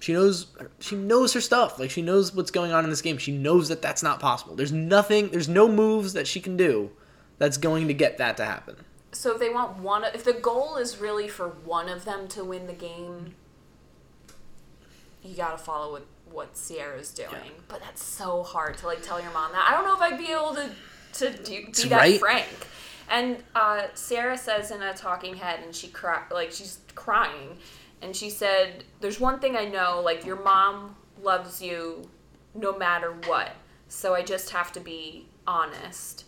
She 0.00 0.12
knows 0.12 0.48
she 0.80 0.96
knows 0.96 1.32
her 1.32 1.40
stuff. 1.40 1.78
Like 1.78 1.90
she 1.90 2.02
knows 2.02 2.34
what's 2.34 2.50
going 2.50 2.72
on 2.72 2.84
in 2.84 2.90
this 2.90 3.00
game. 3.00 3.16
She 3.16 3.32
knows 3.32 3.68
that 3.68 3.80
that's 3.80 4.02
not 4.02 4.20
possible. 4.20 4.54
There's 4.54 4.72
nothing. 4.72 5.28
There's 5.30 5.48
no 5.48 5.66
moves 5.66 6.12
that 6.12 6.26
she 6.26 6.40
can 6.40 6.56
do 6.58 6.90
that's 7.38 7.56
going 7.56 7.88
to 7.88 7.94
get 7.94 8.18
that 8.18 8.37
to 8.37 8.44
happen. 8.44 8.76
So 9.12 9.32
if 9.32 9.38
they 9.38 9.48
want 9.48 9.78
one, 9.78 10.04
if 10.04 10.24
the 10.24 10.32
goal 10.32 10.76
is 10.76 10.98
really 10.98 11.28
for 11.28 11.48
one 11.48 11.88
of 11.88 12.04
them 12.04 12.28
to 12.28 12.44
win 12.44 12.66
the 12.66 12.72
game, 12.74 13.34
you 15.24 15.34
gotta 15.34 15.58
follow 15.58 15.92
what 15.92 16.06
what 16.30 16.54
Ciera's 16.54 17.12
doing. 17.12 17.52
But 17.68 17.80
that's 17.80 18.02
so 18.02 18.42
hard 18.42 18.76
to 18.78 18.87
like 18.87 19.02
tell 19.02 19.20
your 19.20 19.32
mom 19.32 19.52
that. 19.52 19.66
I 19.68 19.74
don't 19.74 19.84
know 19.84 19.94
if 19.94 20.12
I'd 20.12 20.18
be 20.18 20.32
able 20.32 20.54
to 20.54 20.70
to 21.14 21.42
do, 21.42 21.66
be 21.66 21.88
that 21.88 21.96
right. 21.96 22.20
frank. 22.20 22.48
And 23.08 23.37
uh, 23.54 23.84
Sarah 23.94 24.37
says 24.37 24.70
in 24.70 24.82
a 24.82 24.94
talking 24.94 25.34
head, 25.37 25.60
and 25.62 25.74
she 25.74 25.88
cry 25.88 26.22
like 26.30 26.50
she's 26.52 26.78
crying, 26.94 27.56
and 28.02 28.14
she 28.14 28.30
said, 28.30 28.84
"There's 29.00 29.20
one 29.20 29.38
thing 29.38 29.56
I 29.56 29.66
know, 29.66 30.00
like 30.04 30.24
your 30.24 30.42
mom 30.42 30.96
loves 31.22 31.62
you, 31.62 32.08
no 32.54 32.76
matter 32.76 33.12
what. 33.26 33.52
So 33.88 34.14
I 34.14 34.22
just 34.22 34.50
have 34.50 34.72
to 34.72 34.80
be 34.80 35.26
honest." 35.46 36.24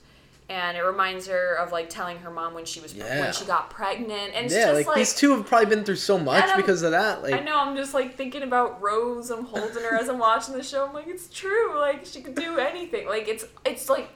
And 0.49 0.77
it 0.77 0.83
reminds 0.83 1.27
her 1.27 1.55
of 1.55 1.73
like 1.73 1.91
telling 1.91 2.19
her 2.19 2.31
mom 2.31 2.55
when 2.55 2.65
she 2.65 2.79
was 2.79 2.95
Yeah. 2.95 3.21
when 3.21 3.33
she 3.33 3.45
got 3.45 3.69
pregnant, 3.69 4.33
and 4.35 4.47
it's 4.47 4.55
yeah, 4.55 4.73
just 4.73 4.87
like, 4.87 4.97
these 4.97 5.13
two 5.15 5.33
have 5.33 5.45
probably 5.45 5.67
been 5.67 5.85
through 5.85 5.97
so 5.97 6.19
much 6.19 6.55
because 6.55 6.83
of 6.83 6.93
that. 6.93 7.21
Like 7.23 7.35
I 7.35 7.41
know 7.41 7.59
I'm 7.59 7.75
just 7.77 7.95
like 7.95 8.17
thinking 8.17 8.43
about 8.43 8.81
Rose. 8.81 9.31
I'm 9.31 9.45
holding 9.45 9.83
her 9.83 9.97
as 9.97 10.09
I'm 10.09 10.19
watching 10.21 10.55
the 10.55 10.63
show. 10.63 10.87
I'm 10.87 10.93
like, 10.95 11.09
it's 11.09 11.29
true. 11.29 11.77
Like 11.77 12.07
she 12.07 12.21
could 12.21 12.37
do 12.37 12.59
anything. 12.59 13.09
Like 13.09 13.27
it's 13.27 13.45
it's 13.65 13.89
like 13.89 14.09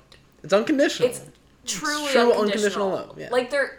it's 0.44 0.52
unconditional. 0.52 1.08
it's 1.08 1.24
truly 1.66 2.12
true 2.12 2.32
unconditional. 2.32 2.42
unconditional 2.42 2.88
love, 2.90 3.18
yeah. 3.18 3.28
Like 3.30 3.50
they're 3.50 3.78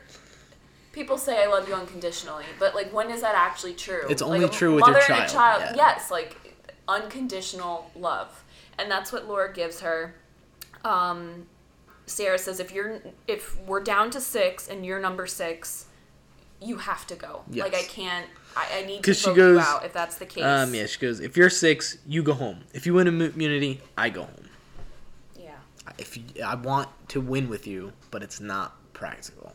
people 0.91 1.17
say 1.17 1.41
I 1.41 1.47
love 1.47 1.69
you 1.69 1.73
unconditionally, 1.73 2.43
but 2.59 2.75
like 2.75 2.91
when 2.91 3.09
is 3.11 3.21
that 3.21 3.33
actually 3.33 3.75
true? 3.75 4.01
It's 4.09 4.21
only 4.21 4.43
a 4.43 4.49
true 4.49 4.75
with 4.75 4.85
your 4.85 4.93
mother 4.93 5.05
and 5.13 5.23
a 5.23 5.27
child, 5.27 5.61
child. 5.61 5.61
yeah. 5.77 5.93
Yes, 5.93 6.11
like 6.11 6.35
unconditional 6.89 7.89
love, 7.95 8.43
and 8.77 8.91
that's 8.91 9.11
what 9.13 9.25
Laura 9.27 9.53
gives 9.53 9.79
her. 9.79 10.15
Um, 10.83 11.47
Sarah 12.05 12.37
says 12.37 12.59
if 12.59 12.71
you're 12.71 13.01
if 13.27 13.59
we're 13.61 13.83
down 13.83 14.09
to 14.11 14.21
six 14.21 14.67
and 14.67 14.85
you're 14.85 14.99
number 14.99 15.27
six, 15.27 15.85
you 16.61 16.77
have 16.77 17.07
to 17.07 17.15
go. 17.15 17.43
Yes. 17.49 17.63
Like 17.65 17.75
I 17.75 17.83
can't. 17.83 18.27
I, 18.55 18.79
I 18.79 18.85
need 18.85 19.03
to 19.03 19.13
vote 19.13 19.29
you 19.29 19.35
goes, 19.35 19.59
out 19.61 19.85
if 19.85 19.93
that's 19.93 20.17
the 20.17 20.25
case. 20.25 20.43
um, 20.43 20.73
yeah, 20.75 20.85
she 20.85 20.99
goes. 20.99 21.21
If 21.21 21.37
you're 21.37 21.49
six, 21.49 21.97
you 22.05 22.21
go 22.21 22.33
home. 22.33 22.65
If 22.73 22.85
you 22.85 22.93
win 22.93 23.07
immunity, 23.07 23.79
I 23.97 24.09
go 24.09 24.23
home. 24.23 24.49
Yeah. 25.39 25.51
If 25.97 26.17
you, 26.17 26.23
I 26.45 26.55
want 26.55 26.89
to 27.09 27.21
win 27.21 27.47
with 27.47 27.65
you, 27.65 27.93
but 28.11 28.23
it's 28.23 28.41
not 28.41 28.75
practical. 28.93 29.53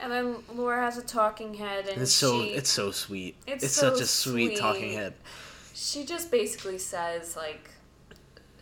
And 0.00 0.10
then 0.10 0.36
Laura 0.52 0.82
has 0.82 0.98
a 0.98 1.02
talking 1.02 1.54
head, 1.54 1.84
and 1.84 1.90
And 1.90 2.02
it's 2.02 2.12
so 2.12 2.42
she, 2.42 2.48
it's 2.48 2.70
so 2.70 2.90
sweet. 2.90 3.36
It's 3.46 3.62
It's, 3.64 3.74
so 3.74 3.92
such 3.92 4.02
a 4.02 4.06
sweet, 4.06 4.46
sweet. 4.48 4.58
talking 4.58 4.92
head. 4.94 5.14
she 5.72 6.04
just 6.04 6.30
basically 6.32 6.78
says 6.78 7.36
like 7.36 7.70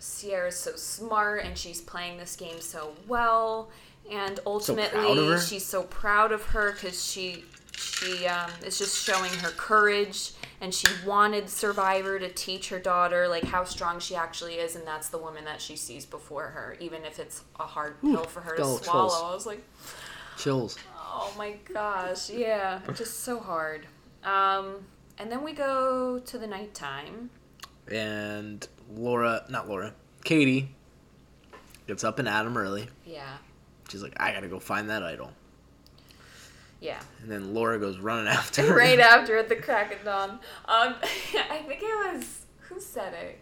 Ciera's 0.03 0.59
so 0.59 0.75
smart 0.75 1.45
and 1.45 1.57
she's 1.57 1.81
playing 1.81 2.19
this 2.19 2.35
game 2.35 2.61
so 2.61 2.93
well, 3.07 3.71
and 4.11 4.41
ultimately 4.45 5.29
her. 5.29 5.39
she's 5.39 5.65
so 5.65 5.85
proud 5.85 6.33
of 6.33 6.43
her 6.47 6.73
because 6.73 7.05
she 7.05 7.45
she 7.77 8.27
um, 8.27 8.51
is 8.67 8.79
just 8.79 9.05
showing 9.05 9.31
her 9.31 9.51
courage 9.51 10.33
and 10.61 10.75
she 10.75 10.89
wanted 11.07 11.49
Survivor 11.49 12.19
to 12.19 12.29
teach 12.29 12.69
her 12.69 12.79
daughter 12.81 13.29
like 13.29 13.45
how 13.45 13.63
strong 13.63 14.01
she 14.01 14.17
actually 14.17 14.55
is, 14.55 14.75
and 14.75 14.85
that's 14.85 15.09
the 15.09 15.19
woman 15.19 15.45
that 15.45 15.61
she 15.61 15.77
sees 15.77 16.05
before 16.05 16.49
her, 16.49 16.77
even 16.81 17.05
if 17.05 17.21
it's 17.21 17.45
a 17.61 17.65
hard 17.65 18.01
pill 18.01 18.25
for 18.25 18.41
her 18.41 18.57
to 18.57 18.65
swallow. 18.65 19.09
chills. 19.09 19.23
I 19.23 19.35
was 19.35 19.47
like. 19.47 19.65
Chills. 20.37 20.79
Oh 20.97 21.33
my 21.39 21.55
gosh, 21.73 22.29
yeah, 22.29 22.81
just 22.95 23.21
so 23.21 23.39
hard. 23.39 23.87
Um, 24.25 24.85
and 25.19 25.31
then 25.31 25.45
we 25.45 25.53
go 25.53 26.19
to 26.19 26.39
the 26.39 26.47
nighttime. 26.47 27.31
And 27.91 28.67
Laura, 28.95 29.45
not 29.49 29.69
Laura, 29.69 29.93
Katie 30.25 30.75
gets 31.87 32.05
up 32.05 32.19
and 32.19 32.29
Adam 32.29 32.57
early. 32.57 32.89
Yeah, 33.07 33.37
She's 33.89 34.03
like, 34.03 34.15
I 34.19 34.33
gotta 34.33 34.49
go 34.49 34.59
find 34.59 34.89
that 34.91 35.03
idol. 35.03 35.33
yeah. 36.81 37.01
And 37.21 37.31
then 37.31 37.53
Laura 37.55 37.79
goes 37.79 37.99
running 37.99 38.29
after 38.29 38.63
her. 38.63 38.75
right 38.77 38.99
after 39.01 39.37
at 39.37 39.49
the 39.49 39.57
crack 39.57 39.95
of 39.95 40.05
dawn. 40.05 40.31
Um, 40.31 40.39
I 41.51 41.63
think 41.67 41.81
it 41.83 42.15
was 42.15 42.47
who 42.61 42.81
said 42.81 43.13
it, 43.15 43.39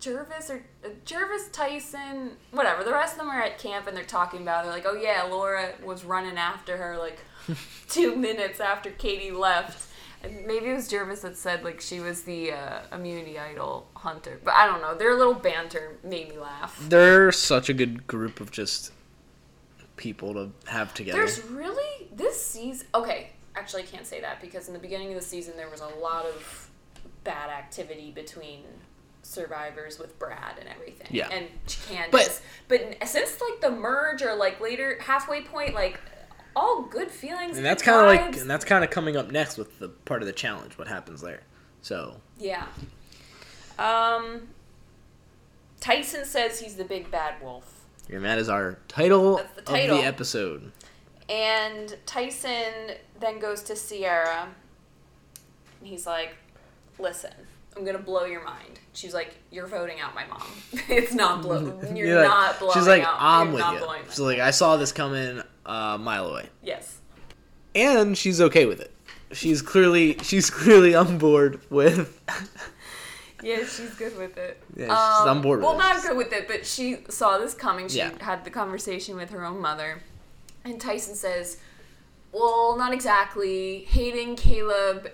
Gervase 0.00 0.50
or 0.50 0.62
uh, 0.84 0.88
Gervase 1.06 1.50
Tyson, 1.52 2.32
whatever. 2.50 2.84
The 2.84 2.92
rest 2.92 3.12
of 3.14 3.18
them 3.20 3.28
are 3.30 3.40
at 3.40 3.58
camp 3.58 3.86
and 3.86 3.96
they're 3.96 4.04
talking 4.04 4.42
about. 4.42 4.60
It. 4.60 4.68
They're 4.68 4.74
like, 4.74 4.86
oh 4.86 5.00
yeah, 5.00 5.22
Laura 5.30 5.72
was 5.82 6.04
running 6.04 6.36
after 6.36 6.76
her 6.76 6.98
like 6.98 7.20
two 7.88 8.16
minutes 8.16 8.60
after 8.60 8.90
Katie 8.90 9.30
left. 9.30 9.88
Maybe 10.22 10.66
it 10.70 10.74
was 10.74 10.88
Gervase 10.90 11.20
that 11.22 11.36
said 11.36 11.62
like 11.64 11.80
she 11.80 12.00
was 12.00 12.22
the 12.22 12.52
uh, 12.52 12.80
immunity 12.92 13.38
idol 13.38 13.86
hunter, 13.94 14.40
but 14.44 14.54
I 14.54 14.66
don't 14.66 14.80
know. 14.80 14.94
Their 14.96 15.14
little 15.16 15.34
banter 15.34 15.98
made 16.02 16.28
me 16.28 16.38
laugh. 16.38 16.76
They're 16.88 17.30
such 17.32 17.68
a 17.68 17.74
good 17.74 18.06
group 18.06 18.40
of 18.40 18.50
just 18.50 18.92
people 19.96 20.34
to 20.34 20.50
have 20.70 20.92
together. 20.94 21.18
There's 21.18 21.44
really 21.44 22.08
this 22.14 22.44
season. 22.44 22.86
Okay, 22.94 23.30
actually, 23.54 23.82
I 23.82 23.86
can't 23.86 24.06
say 24.06 24.20
that 24.20 24.40
because 24.40 24.66
in 24.68 24.74
the 24.74 24.80
beginning 24.80 25.08
of 25.08 25.14
the 25.14 25.24
season 25.26 25.54
there 25.56 25.70
was 25.70 25.80
a 25.80 25.88
lot 26.00 26.24
of 26.26 26.70
bad 27.24 27.50
activity 27.50 28.10
between 28.12 28.60
survivors 29.22 29.98
with 29.98 30.18
Brad 30.18 30.56
and 30.58 30.68
everything. 30.68 31.08
Yeah. 31.10 31.28
and 31.30 31.46
Candice. 31.66 32.10
But- 32.10 32.40
But, 32.68 33.08
since 33.08 33.40
like 33.40 33.60
the 33.60 33.70
merge 33.70 34.22
or 34.22 34.34
like 34.34 34.60
later 34.60 34.98
halfway 35.00 35.42
point, 35.42 35.74
like 35.74 36.00
all 36.56 36.82
good 36.82 37.10
feelings. 37.10 37.56
and 37.56 37.64
that's 37.64 37.82
kind 37.82 38.00
of 38.00 38.06
like, 38.06 38.36
and 38.40 38.50
that's 38.50 38.64
kind 38.64 38.82
of 38.82 38.90
coming 38.90 39.16
up 39.16 39.30
next 39.30 39.58
with 39.58 39.78
the 39.78 39.88
part 39.90 40.22
of 40.22 40.26
the 40.26 40.32
challenge. 40.32 40.76
What 40.78 40.88
happens 40.88 41.20
there? 41.20 41.42
So 41.82 42.16
yeah. 42.38 42.66
Um. 43.78 44.48
Tyson 45.80 46.24
says 46.24 46.58
he's 46.58 46.76
the 46.76 46.84
big 46.84 47.10
bad 47.10 47.34
wolf. 47.42 47.84
and 48.10 48.24
that 48.24 48.38
is 48.38 48.48
our 48.48 48.78
title, 48.88 49.36
the 49.36 49.60
of 49.60 49.66
the 49.66 50.04
episode. 50.04 50.72
And 51.28 51.94
Tyson 52.06 52.92
then 53.20 53.38
goes 53.38 53.62
to 53.64 53.74
Ciera. 53.74 54.44
And 55.80 55.88
he's 55.88 56.06
like, 56.06 56.34
listen, 56.98 57.32
I'm 57.76 57.84
going 57.84 57.96
to 57.96 58.02
blow 58.02 58.24
your 58.24 58.42
mind. 58.42 58.80
She's 58.94 59.12
like, 59.12 59.34
you're 59.50 59.66
voting 59.66 60.00
out 60.00 60.14
my 60.14 60.24
mom. 60.26 60.46
it's 60.88 61.12
not 61.12 61.42
blow. 61.42 61.78
You're 61.94 62.06
You're 62.06 62.20
like- 62.20 62.28
not 62.28 62.58
blowing 62.58 62.74
She's 62.74 62.86
like, 62.86 63.02
out. 63.02 63.16
I'm 63.18 63.52
you're 63.54 63.72
with 63.72 63.82
you. 63.82 63.96
She's 64.08 64.20
like, 64.20 64.38
I 64.38 64.50
saw 64.52 64.76
this 64.78 64.92
coming 64.92 65.42
a 65.66 65.98
mile 65.98 66.26
away, 66.28 66.48
Yes. 66.62 66.98
and 67.74 68.16
she's 68.16 68.40
okay 68.40 68.64
with 68.66 68.80
it. 68.80 68.92
She's 69.32 69.60
clearly 69.62 70.16
she's 70.22 70.48
clearly 70.50 70.94
on 70.94 71.18
board 71.18 71.60
with. 71.70 72.20
Yeah, 73.42 73.58
she's 73.58 73.94
good 73.96 74.16
with 74.16 74.38
it. 74.38 74.60
Yeah, 74.74 74.86
she's 74.86 74.90
on 75.26 75.28
um, 75.28 75.42
board 75.42 75.58
with 75.60 75.66
Well, 75.66 75.74
it. 75.74 75.78
not 75.78 76.02
good 76.02 76.16
with 76.16 76.32
it, 76.32 76.48
but 76.48 76.64
she 76.64 76.98
saw 77.10 77.36
this 77.36 77.52
coming. 77.52 77.86
She 77.86 77.98
Yeah. 77.98 78.10
had 78.20 78.44
the 78.44 78.50
conversation 78.50 79.14
with 79.14 79.28
her 79.30 79.44
own 79.44 79.60
mother. 79.60 80.02
And 80.64 80.80
Tyson 80.80 81.14
says, 81.14 81.58
Well, 82.32 82.76
not 82.78 82.94
exactly. 82.94 83.84
Hayden, 83.90 84.36
Caleb 84.36 85.10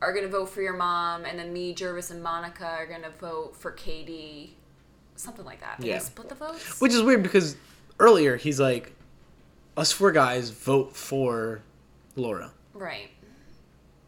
are 0.00 0.12
going 0.12 0.24
to 0.24 0.30
vote 0.30 0.48
for 0.48 0.62
your 0.62 0.72
mom, 0.74 1.24
and 1.24 1.38
then 1.38 1.52
me, 1.52 1.74
Gervase, 1.74 2.12
and 2.12 2.22
Monica 2.22 2.66
are 2.66 2.86
going 2.86 3.02
to 3.02 3.10
vote 3.10 3.56
for 3.56 3.72
Katie. 3.72 4.56
Something 5.16 5.44
like 5.44 5.60
that. 5.60 5.80
Did 5.80 5.88
Yeah. 5.88 5.98
they 5.98 6.04
split 6.04 6.28
the 6.28 6.36
votes? 6.36 6.80
Which 6.80 6.92
is 6.92 7.02
weird 7.02 7.22
because 7.24 7.56
earlier 7.98 8.36
he's 8.36 8.60
like, 8.60 8.94
us 9.80 9.92
four 9.92 10.12
guys 10.12 10.50
vote 10.50 10.96
for 10.96 11.62
Laura. 12.16 12.50
right. 12.74 13.10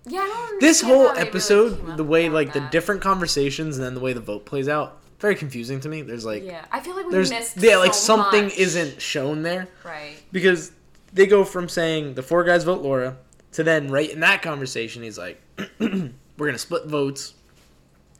Yeah, 0.05 0.19
I 0.21 0.27
don't 0.51 0.61
This 0.61 0.81
whole 0.81 1.05
they 1.05 1.09
really 1.15 1.29
episode, 1.29 1.97
the 1.97 2.03
way 2.03 2.29
like 2.29 2.53
the 2.53 2.61
different 2.73 3.03
conversations 3.03 3.77
and 3.77 3.85
then 3.87 3.95
the 3.95 4.01
way 4.01 4.13
the 4.13 4.19
vote 4.21 4.45
plays 4.45 4.69
out, 4.69 5.01
very 5.21 5.37
confusing 5.37 5.79
to 5.81 5.89
me. 5.89 6.03
There's 6.03 6.25
like, 6.25 6.43
Yeah, 6.43 6.65
I 6.73 6.81
feel 6.81 6.97
like 6.97 7.07
we 7.07 7.13
there's 7.13 7.31
missed 7.31 7.57
yeah, 7.59 7.77
like 7.77 7.95
something 7.95 8.45
much. 8.47 8.59
isn't 8.59 9.01
shown 9.01 9.43
there 9.45 9.69
Right. 9.85 10.17
because 10.33 10.73
they 11.13 11.27
go 11.29 11.45
from 11.45 11.69
saying 11.69 12.15
the 12.15 12.23
four 12.23 12.43
guys 12.43 12.65
vote 12.65 12.83
Laura 12.83 13.17
to 13.53 13.63
then 13.63 13.91
right 13.93 14.11
in 14.11 14.19
that 14.21 14.43
conversation 14.43 15.05
he's 15.05 15.19
like, 15.19 15.41
we're 15.79 16.11
gonna 16.37 16.59
split 16.59 16.87
votes, 16.87 17.35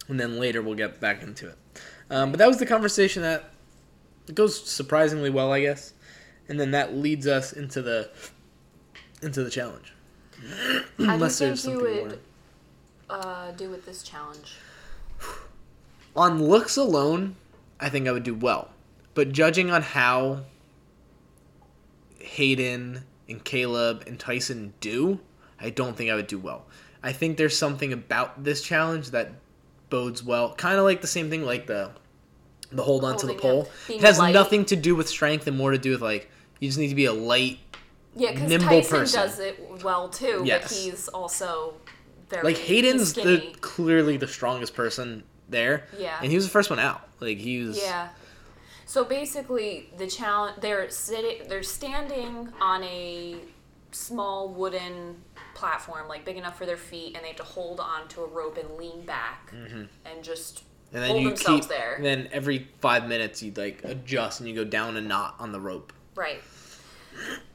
and 0.07 0.21
then 0.21 0.39
later 0.39 0.63
we'll 0.63 0.77
get 0.77 1.01
back 1.01 1.21
into 1.25 1.49
it. 1.49 1.57
Um, 2.11 2.31
but 2.31 2.39
that 2.39 2.47
was 2.47 2.59
the 2.59 2.67
conversation 2.67 3.23
that 3.23 3.51
goes 4.35 4.63
surprisingly 4.71 5.31
well, 5.31 5.51
I 5.51 5.63
guess, 5.63 5.95
and 6.49 6.59
then 6.59 6.71
that 6.73 6.95
leads 6.95 7.27
us 7.27 7.53
into 7.53 7.83
the 7.83 8.11
into 9.23 9.45
the 9.45 9.51
challenge. 9.51 9.93
How 10.99 11.15
Unless 11.15 11.39
do 11.39 11.45
you 11.45 11.49
there's 11.51 11.65
think 11.65 11.79
you 11.79 11.85
would 11.85 12.19
uh, 13.09 13.53
do 13.53 13.71
with 13.71 13.87
this 13.87 14.03
challenge? 14.03 14.57
on 16.15 16.43
looks 16.43 16.77
alone, 16.77 17.37
I 17.81 17.89
think 17.89 18.07
I 18.07 18.13
would 18.13 18.23
do 18.23 18.35
well. 18.35 18.71
But 19.15 19.33
judging 19.33 19.71
on 19.71 19.83
how 19.83 20.41
Hayden 22.19 23.05
and 23.29 23.45
Caleb 23.45 24.05
and 24.07 24.19
Tyson 24.19 24.75
do, 24.81 25.21
I 25.61 25.71
don't 25.71 25.97
think 25.97 26.11
I 26.11 26.15
would 26.15 26.27
do 26.27 26.39
well. 26.39 26.67
I 27.03 27.13
think 27.13 27.37
there's 27.37 27.57
something 27.57 27.93
about 27.93 28.45
this 28.45 28.63
challenge 28.63 29.11
that 29.11 29.33
bodes 29.91 30.23
well. 30.23 30.55
Kind 30.55 30.79
of 30.79 30.85
like 30.85 31.01
the 31.01 31.07
same 31.07 31.31
thing 31.31 31.45
like 31.45 31.67
the 31.67 31.91
the 32.73 32.83
hold 32.83 33.05
on 33.05 33.17
to 33.19 33.27
the 33.27 33.35
pole. 33.35 33.69
It 33.89 34.01
has 34.01 34.19
light. 34.19 34.33
nothing 34.33 34.65
to 34.67 34.77
do 34.77 34.95
with 34.95 35.09
strength 35.09 35.47
and 35.47 35.57
more 35.57 35.71
to 35.71 35.79
do 35.79 35.91
with 35.91 36.03
like 36.03 36.31
you 36.61 36.69
just 36.69 36.79
need 36.79 36.89
to 36.89 36.95
be 36.95 37.07
a 37.07 37.13
light 37.13 37.59
Yeah, 38.15 38.33
because 38.33 38.49
nimble 38.49 38.69
Tyson 38.69 38.99
person. 38.99 39.21
does 39.21 39.39
it 39.39 39.85
well 39.85 40.09
too, 40.09 40.43
Yes. 40.45 40.63
but 40.63 40.73
he's 40.73 41.09
also 41.09 41.75
very 42.29 42.45
like 42.45 42.59
Hayden's 42.59 43.13
the 43.13 43.55
clearly 43.61 44.17
the 44.17 44.29
strongest 44.29 44.75
person 44.75 45.23
there. 45.49 45.87
Yeah. 45.99 46.19
And 46.21 46.31
he 46.31 46.37
was 46.37 46.45
the 46.45 46.51
first 46.51 46.71
one 46.71 46.79
out. 46.79 47.09
Like 47.21 47.39
he 47.39 47.63
was 47.63 47.79
Yeah. 47.79 48.09
So 48.87 49.05
basically, 49.05 49.89
the 49.97 50.07
challenge 50.07 50.61
they're 50.61 50.91
sitting, 50.91 51.49
they're 51.49 51.63
standing 51.63 52.53
on 52.61 52.83
a 52.85 53.37
small 53.91 54.49
wooden 54.49 55.23
platform, 55.55 56.09
like 56.09 56.25
big 56.25 56.37
enough 56.37 56.59
for 56.59 56.67
their 56.67 56.77
feet, 56.77 57.15
and 57.15 57.23
they 57.25 57.29
have 57.29 57.37
to 57.37 57.43
hold 57.43 57.81
on 57.81 58.09
to 58.09 58.23
a 58.23 58.27
rope 58.27 58.59
and 58.59 58.77
lean 58.77 59.03
back 59.03 59.51
mm-hmm. 59.51 59.85
and 60.05 60.23
just 60.23 60.65
And 60.93 61.03
then 61.03 61.11
hold 61.11 61.23
you 61.23 61.29
themselves 61.31 61.67
keep. 61.67 61.77
there. 61.77 61.95
And 61.95 62.05
then 62.05 62.29
every 62.33 62.69
five 62.81 63.09
minutes 63.09 63.43
you 63.43 63.53
like 63.57 63.83
adjust 63.85 64.41
and 64.41 64.49
you 64.49 64.55
go 64.55 64.65
down 64.65 64.97
a 64.97 65.01
knot 65.01 65.37
on 65.39 65.53
the 65.53 65.61
rope. 65.61 65.93
Right. 66.15 66.43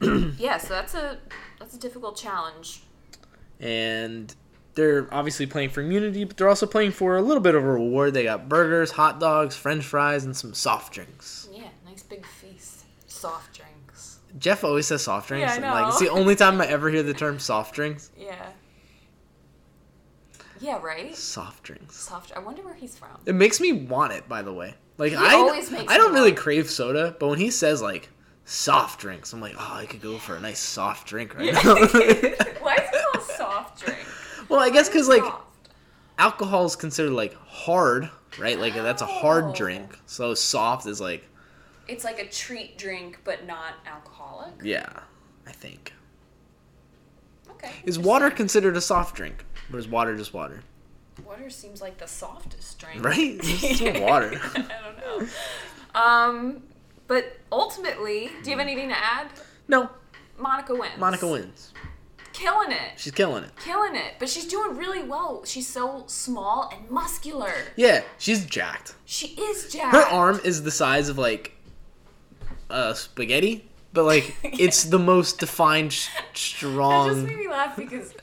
yeah, 0.38 0.58
so 0.58 0.68
that's 0.68 0.94
a 0.94 1.18
that's 1.58 1.74
a 1.74 1.78
difficult 1.78 2.16
challenge. 2.16 2.82
and 3.60 4.34
they're 4.74 5.12
obviously 5.12 5.44
playing 5.44 5.70
for 5.70 5.80
immunity, 5.80 6.22
but 6.22 6.36
they're 6.36 6.48
also 6.48 6.64
playing 6.66 6.92
for 6.92 7.16
a 7.16 7.22
little 7.22 7.42
bit 7.42 7.56
of 7.56 7.64
a 7.64 7.66
reward. 7.66 8.14
They 8.14 8.22
got 8.22 8.48
burgers, 8.48 8.92
hot 8.92 9.18
dogs, 9.18 9.56
French 9.56 9.84
fries, 9.84 10.24
and 10.24 10.36
some 10.36 10.54
soft 10.54 10.94
drinks. 10.94 11.48
Yeah, 11.52 11.66
nice 11.84 12.04
big 12.04 12.24
feast. 12.24 12.84
Soft 13.08 13.56
drinks. 13.56 14.20
Jeff 14.38 14.62
always 14.62 14.86
says 14.86 15.02
soft 15.02 15.26
drinks. 15.28 15.48
Yeah, 15.48 15.52
I 15.52 15.56
and, 15.56 15.64
like 15.64 15.88
it's 15.88 15.98
the 15.98 16.10
only 16.10 16.36
time 16.36 16.60
I 16.60 16.66
ever 16.66 16.90
hear 16.90 17.02
the 17.02 17.14
term 17.14 17.40
soft 17.40 17.74
drinks. 17.74 18.10
Yeah. 18.16 18.36
Yeah, 20.60 20.78
right? 20.82 21.14
Soft 21.14 21.62
drinks. 21.64 21.96
Soft 21.96 22.32
I 22.36 22.38
wonder 22.40 22.62
where 22.62 22.74
he's 22.74 22.96
from. 22.96 23.10
It 23.26 23.34
makes 23.34 23.60
me 23.60 23.72
want 23.72 24.12
it, 24.12 24.28
by 24.28 24.42
the 24.42 24.52
way. 24.52 24.74
Like 24.96 25.12
He 25.12 25.16
I, 25.16 25.34
always 25.34 25.70
makes 25.70 25.92
I 25.92 25.96
don't 25.96 26.12
really 26.12 26.30
want 26.32 26.40
crave 26.40 26.70
soda, 26.70 27.16
but 27.18 27.28
when 27.28 27.38
he 27.38 27.50
says 27.50 27.80
like 27.82 28.08
soft 28.44 29.00
drinks, 29.00 29.32
I'm 29.32 29.40
like, 29.40 29.54
oh, 29.58 29.72
I 29.74 29.86
could 29.86 30.00
go 30.02 30.18
for 30.18 30.34
a 30.36 30.40
nice 30.40 30.58
soft 30.58 31.06
drink 31.08 31.34
right 31.36 31.52
now. 31.52 31.62
Why 31.74 31.76
is 32.76 32.90
it 32.92 33.04
called 33.12 33.24
soft 33.36 33.84
drink? 33.84 33.98
well, 34.48 34.60
I 34.60 34.70
guess 34.70 34.88
because 34.88 35.08
like 35.08 35.22
alcohol 36.18 36.64
is 36.64 36.74
considered 36.76 37.12
like 37.12 37.34
hard, 37.46 38.10
right? 38.38 38.58
Like 38.58 38.74
that's 38.74 39.02
a 39.02 39.06
Oh. 39.06 39.08
hard 39.08 39.54
drink. 39.54 39.98
So 40.06 40.34
soft 40.34 40.86
is 40.86 41.00
like 41.00 41.24
It's 41.86 42.04
like 42.04 42.18
a 42.18 42.26
treat 42.28 42.76
drink, 42.78 43.20
but 43.24 43.46
not 43.46 43.74
alcoholic. 43.86 44.54
Yeah, 44.62 44.88
I 45.46 45.52
think. 45.52 45.92
Okay. 47.50 47.72
Is 47.84 47.98
water 47.98 48.30
considered 48.30 48.76
a 48.76 48.80
soft 48.80 49.16
drink? 49.16 49.44
Or 49.72 49.78
is 49.78 49.88
water 49.88 50.16
just 50.16 50.32
water? 50.34 50.62
Water 51.26 51.50
seems 51.50 51.82
like 51.82 51.98
the 51.98 52.06
softest 52.06 52.78
drink. 52.78 53.04
Right? 53.04 53.38
It's 53.42 53.80
water. 54.00 54.40
I 54.54 54.64
don't 54.84 55.24
know. 55.24 56.00
Um, 56.00 56.62
but 57.06 57.36
ultimately, 57.50 58.30
do 58.42 58.50
you 58.50 58.56
have 58.56 58.66
anything 58.66 58.88
to 58.88 58.96
add? 58.96 59.28
No, 59.66 59.90
Monica 60.38 60.74
wins. 60.74 60.98
Monica 60.98 61.26
wins. 61.26 61.72
Killing 62.32 62.70
it. 62.70 62.92
She's 62.96 63.12
killing 63.12 63.42
it. 63.42 63.50
Killing 63.64 63.96
it. 63.96 64.14
But 64.20 64.28
she's 64.28 64.46
doing 64.46 64.76
really 64.76 65.02
well. 65.02 65.42
She's 65.44 65.66
so 65.66 66.04
small 66.06 66.70
and 66.72 66.88
muscular. 66.88 67.50
Yeah, 67.74 68.02
she's 68.18 68.46
jacked. 68.46 68.94
She 69.06 69.28
is 69.28 69.72
jacked. 69.72 69.96
Her 69.96 70.02
arm 70.04 70.40
is 70.44 70.62
the 70.62 70.70
size 70.70 71.08
of 71.08 71.18
like 71.18 71.52
uh 72.70 72.94
spaghetti, 72.94 73.68
but 73.92 74.04
like 74.04 74.36
it's 74.44 74.84
the 74.84 74.98
most 75.00 75.40
defined, 75.40 75.92
sh- 75.92 76.10
It 76.16 76.24
just 76.34 76.46
strong. 76.56 77.26
made 77.26 77.38
me 77.38 77.48
laugh 77.48 77.76
because 77.76 78.14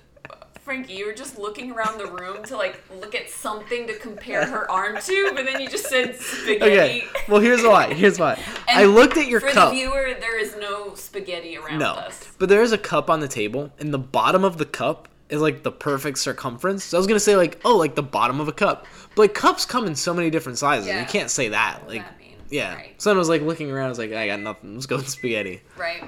Frankie, 0.65 0.93
you 0.95 1.05
were 1.05 1.13
just 1.13 1.37
looking 1.37 1.71
around 1.71 1.99
the 1.99 2.07
room 2.07 2.43
to 2.45 2.57
like 2.57 2.83
look 2.99 3.13
at 3.13 3.29
something 3.29 3.85
to 3.85 3.93
compare 3.99 4.47
her 4.47 4.69
arm 4.69 4.97
to, 4.99 5.31
but 5.35 5.45
then 5.45 5.61
you 5.61 5.69
just 5.69 5.85
said 5.87 6.15
spaghetti. 6.15 6.63
Okay, 6.65 7.03
well 7.29 7.39
here's 7.39 7.61
why. 7.61 7.93
Here's 7.93 8.17
why. 8.19 8.33
And 8.67 8.79
I 8.79 8.85
looked 8.85 9.15
at 9.15 9.27
your 9.27 9.41
For 9.41 9.51
cup. 9.51 9.69
the 9.69 9.75
viewer, 9.75 10.15
there 10.19 10.39
is 10.39 10.55
no 10.59 10.95
spaghetti 10.95 11.55
around 11.55 11.77
No, 11.77 11.91
us. 11.91 12.27
but 12.39 12.49
there 12.49 12.63
is 12.63 12.71
a 12.71 12.79
cup 12.79 13.11
on 13.11 13.19
the 13.19 13.27
table, 13.27 13.71
and 13.77 13.93
the 13.93 13.99
bottom 13.99 14.43
of 14.43 14.57
the 14.57 14.65
cup 14.65 15.07
is 15.29 15.39
like 15.39 15.61
the 15.61 15.71
perfect 15.71 16.17
circumference. 16.17 16.83
So 16.83 16.97
I 16.97 16.99
was 16.99 17.05
gonna 17.05 17.19
say 17.19 17.35
like, 17.35 17.61
oh, 17.63 17.77
like 17.77 17.93
the 17.93 18.01
bottom 18.03 18.39
of 18.41 18.47
a 18.47 18.51
cup. 18.51 18.87
But 19.15 19.21
like 19.21 19.33
cups 19.35 19.65
come 19.65 19.85
in 19.85 19.93
so 19.95 20.15
many 20.15 20.31
different 20.31 20.57
sizes. 20.57 20.87
Yeah. 20.87 20.99
You 20.99 21.05
can't 21.05 21.29
say 21.29 21.49
that. 21.49 21.87
Like, 21.87 22.01
that 22.01 22.17
mean? 22.17 22.37
yeah. 22.49 22.73
Right. 22.73 22.99
So 22.99 23.11
I 23.11 23.13
was 23.15 23.29
like 23.29 23.43
looking 23.43 23.69
around. 23.69 23.85
I 23.85 23.89
was 23.89 23.99
like, 23.99 24.13
I 24.13 24.25
got 24.25 24.39
nothing. 24.39 24.73
Let's 24.73 24.87
go 24.87 24.95
with 24.95 25.09
spaghetti. 25.09 25.61
Right. 25.77 26.03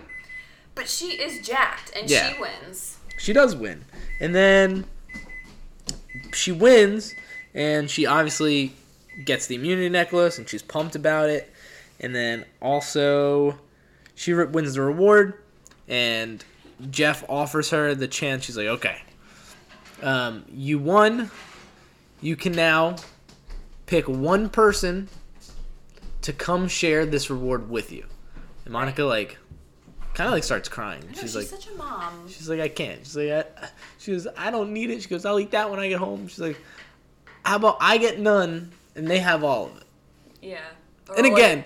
But 0.73 0.89
she 0.89 1.11
is 1.21 1.45
jacked 1.47 1.91
and 1.95 2.09
Yeah. 2.09 2.33
she 2.33 2.39
wins. 2.41 2.96
She 3.17 3.33
does 3.33 3.55
win, 3.55 3.83
and 4.19 4.33
then 4.33 4.85
she 6.33 6.51
wins, 6.51 7.13
and 7.53 7.89
she 7.89 8.05
obviously 8.05 8.73
gets 9.25 9.47
the 9.47 9.55
immunity 9.55 9.89
necklace, 9.89 10.37
and 10.37 10.47
she's 10.47 10.61
pumped 10.61 10.95
about 10.95 11.29
it. 11.29 11.51
And 11.99 12.13
then 12.13 12.45
also, 12.61 13.57
she 14.15 14.33
re- 14.33 14.45
wins 14.45 14.75
the 14.75 14.81
reward, 14.81 15.33
and 15.87 16.43
Jeff 16.91 17.23
offers 17.27 17.71
her 17.71 17.95
the 17.95 18.07
chance. 18.07 18.45
She's 18.45 18.57
like, 18.57 18.67
"Okay, 18.67 19.01
um, 20.01 20.45
you 20.51 20.77
won. 20.77 21.31
You 22.21 22.35
can 22.35 22.51
now 22.51 22.97
pick 23.87 24.07
one 24.07 24.49
person 24.49 25.09
to 26.21 26.33
come 26.33 26.67
share 26.67 27.05
this 27.05 27.29
reward 27.31 27.69
with 27.69 27.91
you." 27.91 28.05
And 28.63 28.73
Monica 28.73 29.03
like, 29.03 29.37
kind 30.17 30.27
of 30.29 30.33
like 30.33 30.43
starts 30.43 30.67
crying. 30.67 31.01
No, 31.01 31.11
she's 31.11 31.19
she's, 31.21 31.35
like, 31.35 31.45
such 31.45 31.67
a 31.67 31.75
mom. 31.77 32.27
She's 32.27 32.49
like, 32.49 32.59
I 32.59 32.69
can't. 32.69 32.99
She's 33.05 33.15
like, 33.15 33.29
I, 33.31 33.69
she 33.99 34.11
goes, 34.13 34.27
I 34.35 34.49
don't 34.49 34.73
need 34.73 34.89
it. 34.89 35.03
She 35.03 35.09
goes, 35.09 35.25
I'll 35.25 35.39
eat 35.39 35.51
that 35.51 35.69
when 35.69 35.79
I 35.79 35.87
get 35.89 35.99
home. 35.99 36.27
She's 36.27 36.39
like, 36.39 36.59
how 37.45 37.57
about 37.57 37.77
I 37.79 37.99
get 37.99 38.19
none 38.19 38.71
and 38.95 39.07
they 39.07 39.19
have 39.19 39.43
all 39.43 39.67
of 39.67 39.77
it? 39.77 39.83
Yeah. 40.41 40.57
And 41.15 41.25
Or 41.27 41.33
again-. 41.33 41.63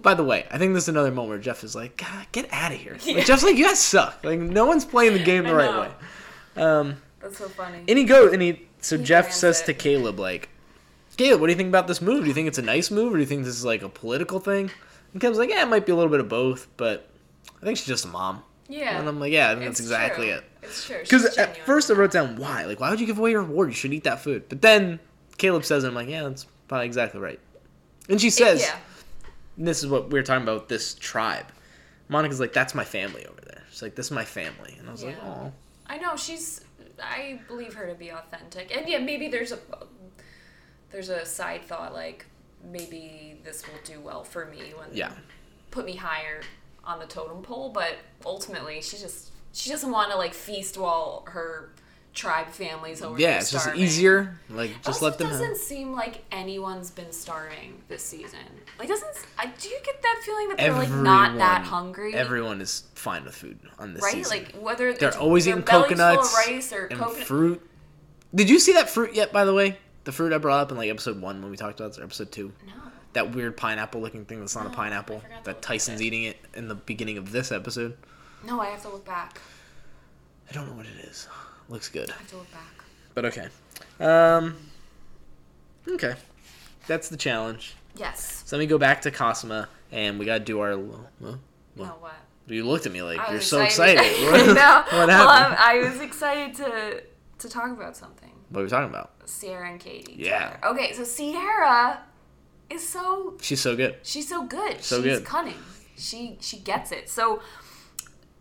By 0.00 0.14
the 0.14 0.22
way, 0.22 0.46
I 0.50 0.58
think 0.58 0.74
this 0.74 0.84
is 0.84 0.88
another 0.90 1.10
moment 1.10 1.30
where 1.30 1.38
Jeff 1.38 1.64
is 1.64 1.74
like, 1.74 1.96
God, 1.96 2.26
get 2.30 2.48
out 2.52 2.70
of 2.70 2.78
here. 2.78 2.96
Yeah. 3.02 3.16
Like, 3.16 3.26
Jeff's 3.26 3.42
like, 3.42 3.56
you 3.56 3.64
guys 3.64 3.80
suck. 3.80 4.20
Like, 4.22 4.38
no 4.38 4.64
one's 4.64 4.84
playing 4.84 5.14
the 5.14 5.22
game 5.22 5.42
the 5.48 5.54
right 5.54 5.90
way. 6.56 6.62
Um, 6.62 7.02
That's 7.20 7.36
so 7.38 7.48
funny. 7.48 7.82
and 7.88 7.98
he 7.98 8.04
goes, 8.04 8.32
and 8.32 8.40
he, 8.40 8.68
so 8.80 8.96
He 8.96 9.02
Jeff 9.04 9.32
says 9.32 9.60
it. 9.60 9.66
to 9.66 9.74
Caleb, 9.74 10.20
like, 10.20 10.48
Caleb, 11.16 11.40
what 11.40 11.48
do 11.48 11.52
you 11.52 11.56
think 11.56 11.68
about 11.68 11.88
this 11.88 12.00
move? 12.00 12.22
Do 12.22 12.28
you 12.28 12.34
think 12.34 12.46
it's 12.46 12.58
a 12.58 12.62
nice 12.62 12.92
move 12.92 13.12
or 13.12 13.16
do 13.16 13.20
you 13.20 13.26
think 13.26 13.44
this 13.44 13.56
is 13.56 13.64
like 13.64 13.82
a 13.82 13.88
political 13.88 14.38
thing? 14.38 14.70
And 15.12 15.20
Caleb's 15.20 15.38
like, 15.38 15.50
yeah, 15.50 15.62
it 15.62 15.68
might 15.68 15.84
be 15.84 15.90
a 15.90 15.96
little 15.96 16.10
bit 16.10 16.20
of 16.20 16.28
both, 16.28 16.68
but 16.76 17.07
I 17.60 17.64
think 17.64 17.78
she's 17.78 17.86
just 17.86 18.04
a 18.04 18.08
mom. 18.08 18.42
yeah. 18.68 18.98
And 18.98 19.08
I'm 19.08 19.18
like, 19.20 19.32
yeah, 19.32 19.50
I 19.50 19.54
think 19.54 19.66
that's 19.66 19.80
exactly 19.80 20.26
true. 20.26 20.36
it. 20.36 20.44
It's 20.62 20.86
true. 20.86 20.98
Because 21.00 21.36
at 21.38 21.56
first 21.64 21.90
I 21.90 21.94
wrote 21.94 22.12
down 22.12 22.36
why. 22.36 22.64
Like, 22.64 22.80
why 22.80 22.90
would 22.90 23.00
you 23.00 23.06
give 23.06 23.18
away 23.18 23.30
your 23.32 23.42
reward? 23.42 23.68
You 23.68 23.74
should 23.74 23.92
eat 23.92 24.04
that 24.04 24.20
food. 24.20 24.48
But 24.48 24.62
then 24.62 25.00
Caleb 25.38 25.64
says, 25.64 25.84
it, 25.84 25.88
I'm 25.88 25.94
like, 25.94 26.08
yeah, 26.08 26.22
that's 26.28 26.46
probably 26.68 26.86
exactly 26.86 27.20
right. 27.20 27.40
And 28.08 28.20
she 28.20 28.30
says, 28.30 28.60
yeah. 28.62 28.76
and 29.56 29.66
this 29.66 29.82
is 29.82 29.88
what 29.88 30.10
we 30.10 30.18
were 30.18 30.22
talking 30.22 30.42
about 30.42 30.68
this 30.68 30.94
tribe. 30.94 31.46
Monica's 32.08 32.40
like, 32.40 32.52
that's 32.52 32.74
my 32.74 32.84
family 32.84 33.26
over 33.26 33.40
there. 33.46 33.62
She's 33.70 33.82
like, 33.82 33.94
this 33.94 34.06
is 34.06 34.12
my 34.12 34.24
family. 34.24 34.76
And 34.78 34.88
I 34.88 34.92
was 34.92 35.04
like, 35.04 35.16
oh. 35.22 35.52
I 35.86 35.98
know 35.98 36.16
she's. 36.16 36.62
I 37.02 37.40
believe 37.46 37.74
her 37.74 37.86
to 37.86 37.94
be 37.94 38.08
authentic, 38.10 38.76
and 38.76 38.88
yeah, 38.88 38.98
maybe 38.98 39.28
there's 39.28 39.52
a 39.52 39.58
there's 40.90 41.10
a 41.10 41.24
side 41.24 41.62
thought 41.62 41.92
like 41.94 42.26
maybe 42.64 43.40
this 43.44 43.62
will 43.66 43.78
do 43.84 44.00
well 44.00 44.24
for 44.24 44.46
me 44.46 44.72
when 44.76 44.88
Yeah. 44.92 45.12
put 45.70 45.84
me 45.86 45.94
higher 45.94 46.40
on 46.88 46.98
the 46.98 47.06
totem 47.06 47.42
pole, 47.42 47.68
but 47.68 47.96
ultimately 48.24 48.80
she 48.80 48.96
just 48.96 49.30
she 49.52 49.70
doesn't 49.70 49.90
want 49.90 50.10
to 50.10 50.16
like 50.16 50.34
feast 50.34 50.76
while 50.78 51.24
her 51.28 51.70
tribe 52.14 52.48
family's 52.48 53.00
over 53.02 53.20
Yeah, 53.20 53.38
it's 53.38 53.50
just 53.50 53.64
starving. 53.64 53.82
easier. 53.82 54.38
Like, 54.50 54.70
just 54.76 54.88
also, 54.88 55.04
let 55.04 55.18
them 55.18 55.28
it 55.28 55.30
doesn't 55.30 55.48
have. 55.50 55.56
seem 55.56 55.92
like 55.92 56.24
anyone's 56.32 56.90
been 56.90 57.12
starving 57.12 57.80
this 57.88 58.02
season. 58.02 58.40
Like, 58.78 58.88
doesn't 58.88 59.10
I, 59.38 59.46
do 59.46 59.68
you 59.68 59.78
get 59.84 60.02
that 60.02 60.22
feeling 60.24 60.48
that 60.48 60.58
they're 60.58 60.72
like 60.72 60.90
not 60.90 61.36
that 61.38 61.62
hungry? 61.62 62.14
Everyone 62.14 62.60
is 62.60 62.84
fine 62.94 63.24
with 63.24 63.34
food 63.36 63.58
on 63.78 63.94
this 63.94 64.02
right? 64.02 64.14
season. 64.14 64.38
Like 64.38 64.54
whether 64.56 64.92
They're 64.94 65.16
always 65.16 65.46
eating 65.46 65.62
coconuts 65.62 66.34
rice 66.46 66.72
or 66.72 66.86
and 66.86 66.98
coconut. 66.98 67.26
fruit. 67.26 67.70
Did 68.34 68.50
you 68.50 68.58
see 68.58 68.72
that 68.72 68.90
fruit 68.90 69.14
yet, 69.14 69.32
by 69.32 69.44
the 69.44 69.54
way? 69.54 69.78
The 70.04 70.12
fruit 70.12 70.32
I 70.32 70.38
brought 70.38 70.60
up 70.60 70.70
in 70.70 70.76
like 70.78 70.90
episode 70.90 71.20
one 71.20 71.40
when 71.42 71.50
we 71.50 71.56
talked 71.56 71.78
about 71.80 71.90
this, 71.90 71.98
or 71.98 72.04
episode 72.04 72.32
two. 72.32 72.52
No. 72.66 72.72
That 73.14 73.34
weird 73.34 73.56
pineapple 73.56 74.00
looking 74.00 74.24
thing 74.24 74.40
that's 74.40 74.54
not 74.54 74.66
a 74.66 74.68
Oh, 74.68 74.72
I 74.72 74.74
pineapple. 74.74 75.22
That 75.44 75.62
Tyson's 75.62 76.02
eating 76.02 76.24
it 76.24 76.36
in 76.54 76.68
the 76.68 76.74
beginning 76.74 77.18
of 77.18 77.32
this 77.32 77.50
episode. 77.50 77.96
No, 78.44 78.60
I 78.60 78.66
have 78.66 78.82
to 78.82 78.88
look 78.90 79.04
back. 79.06 79.40
I 80.48 80.52
don't 80.52 80.66
know 80.68 80.74
what 80.74 80.86
it 80.86 81.04
is. 81.04 81.26
Looks 81.68 81.88
good. 81.88 82.10
I 82.10 82.14
have 82.14 82.28
to 82.28 82.36
look 82.36 82.50
back. 82.52 82.84
But 83.14 83.24
okay. 83.26 83.48
Um 84.00 84.56
Okay. 85.88 86.14
That's 86.86 87.08
the 87.08 87.16
challenge. 87.16 87.74
Yes. 87.96 88.42
So 88.46 88.56
let 88.56 88.60
me 88.60 88.66
go 88.66 88.78
back 88.78 89.02
to 89.02 89.10
Kasama 89.10 89.66
and 89.90 90.18
we 90.18 90.26
gotta 90.26 90.44
do 90.44 90.60
our 90.60 90.72
huh? 90.72 91.36
No, 91.76 91.84
What? 91.84 92.14
You 92.46 92.64
looked 92.64 92.86
at 92.86 92.92
me 92.92 93.02
like 93.02 93.18
I 93.20 93.32
you're 93.32 93.40
so 93.40 93.60
excited. 93.62 93.98
I 94.04 94.30
What, 94.30 94.46
know. 94.54 94.98
what 94.98 95.08
happened? 95.08 95.54
I'm- 95.54 95.56
I 95.58 95.78
was 95.88 96.00
excited 96.00 96.54
to 96.56 97.02
to 97.40 97.48
talk 97.48 97.70
about 97.70 97.96
something. 97.96 98.32
what 98.50 98.60
are 98.60 98.64
we 98.64 98.70
talking 98.70 98.90
about? 98.90 99.18
Ciera 99.26 99.70
and 99.70 99.78
Katie. 99.80 100.14
Yeah. 100.18 100.54
together. 100.54 100.66
Okay, 100.74 100.92
so 100.94 101.02
Ciera 101.02 101.98
is 102.70 102.86
so 102.86 103.34
She's 103.40 103.60
so 103.60 103.76
good. 103.76 103.96
she's 104.02 104.28
so 104.28 104.44
good. 104.46 104.82
So 104.82 105.02
she's 105.02 105.18
good. 105.18 105.24
cunning. 105.24 105.54
She 105.96 106.36
she 106.40 106.58
gets 106.58 106.92
it. 106.92 107.08
So 107.08 107.40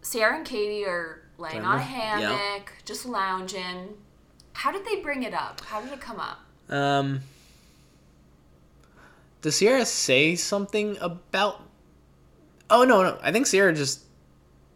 Ciera 0.04 0.36
and 0.38 0.46
Katie 0.46 0.86
are 0.86 1.22
laying 1.38 1.64
on 1.64 1.76
a 1.76 1.78
Laying 1.78 1.90
there? 1.92 2.20
Yeah. 2.20 2.38
hammock, 2.38 2.72
just 2.86 3.06
lounging. 3.06 3.96
How 4.54 4.72
did 4.72 4.86
they 4.86 4.98
bring 5.02 5.24
it 5.24 5.34
up? 5.34 5.62
How 5.62 5.82
did 5.82 5.92
it 5.94 6.02
come 6.02 6.20
up? 6.20 6.40
Um, 6.74 7.22
does 9.42 9.56
Ciera 9.56 9.86
say 9.86 10.36
something 10.36 10.98
about? 11.00 11.62
Oh 12.70 12.84
no, 12.84 13.04
no. 13.04 13.18
I 13.22 13.32
think 13.32 13.46
Ciera 13.46 13.76
just 13.76 14.02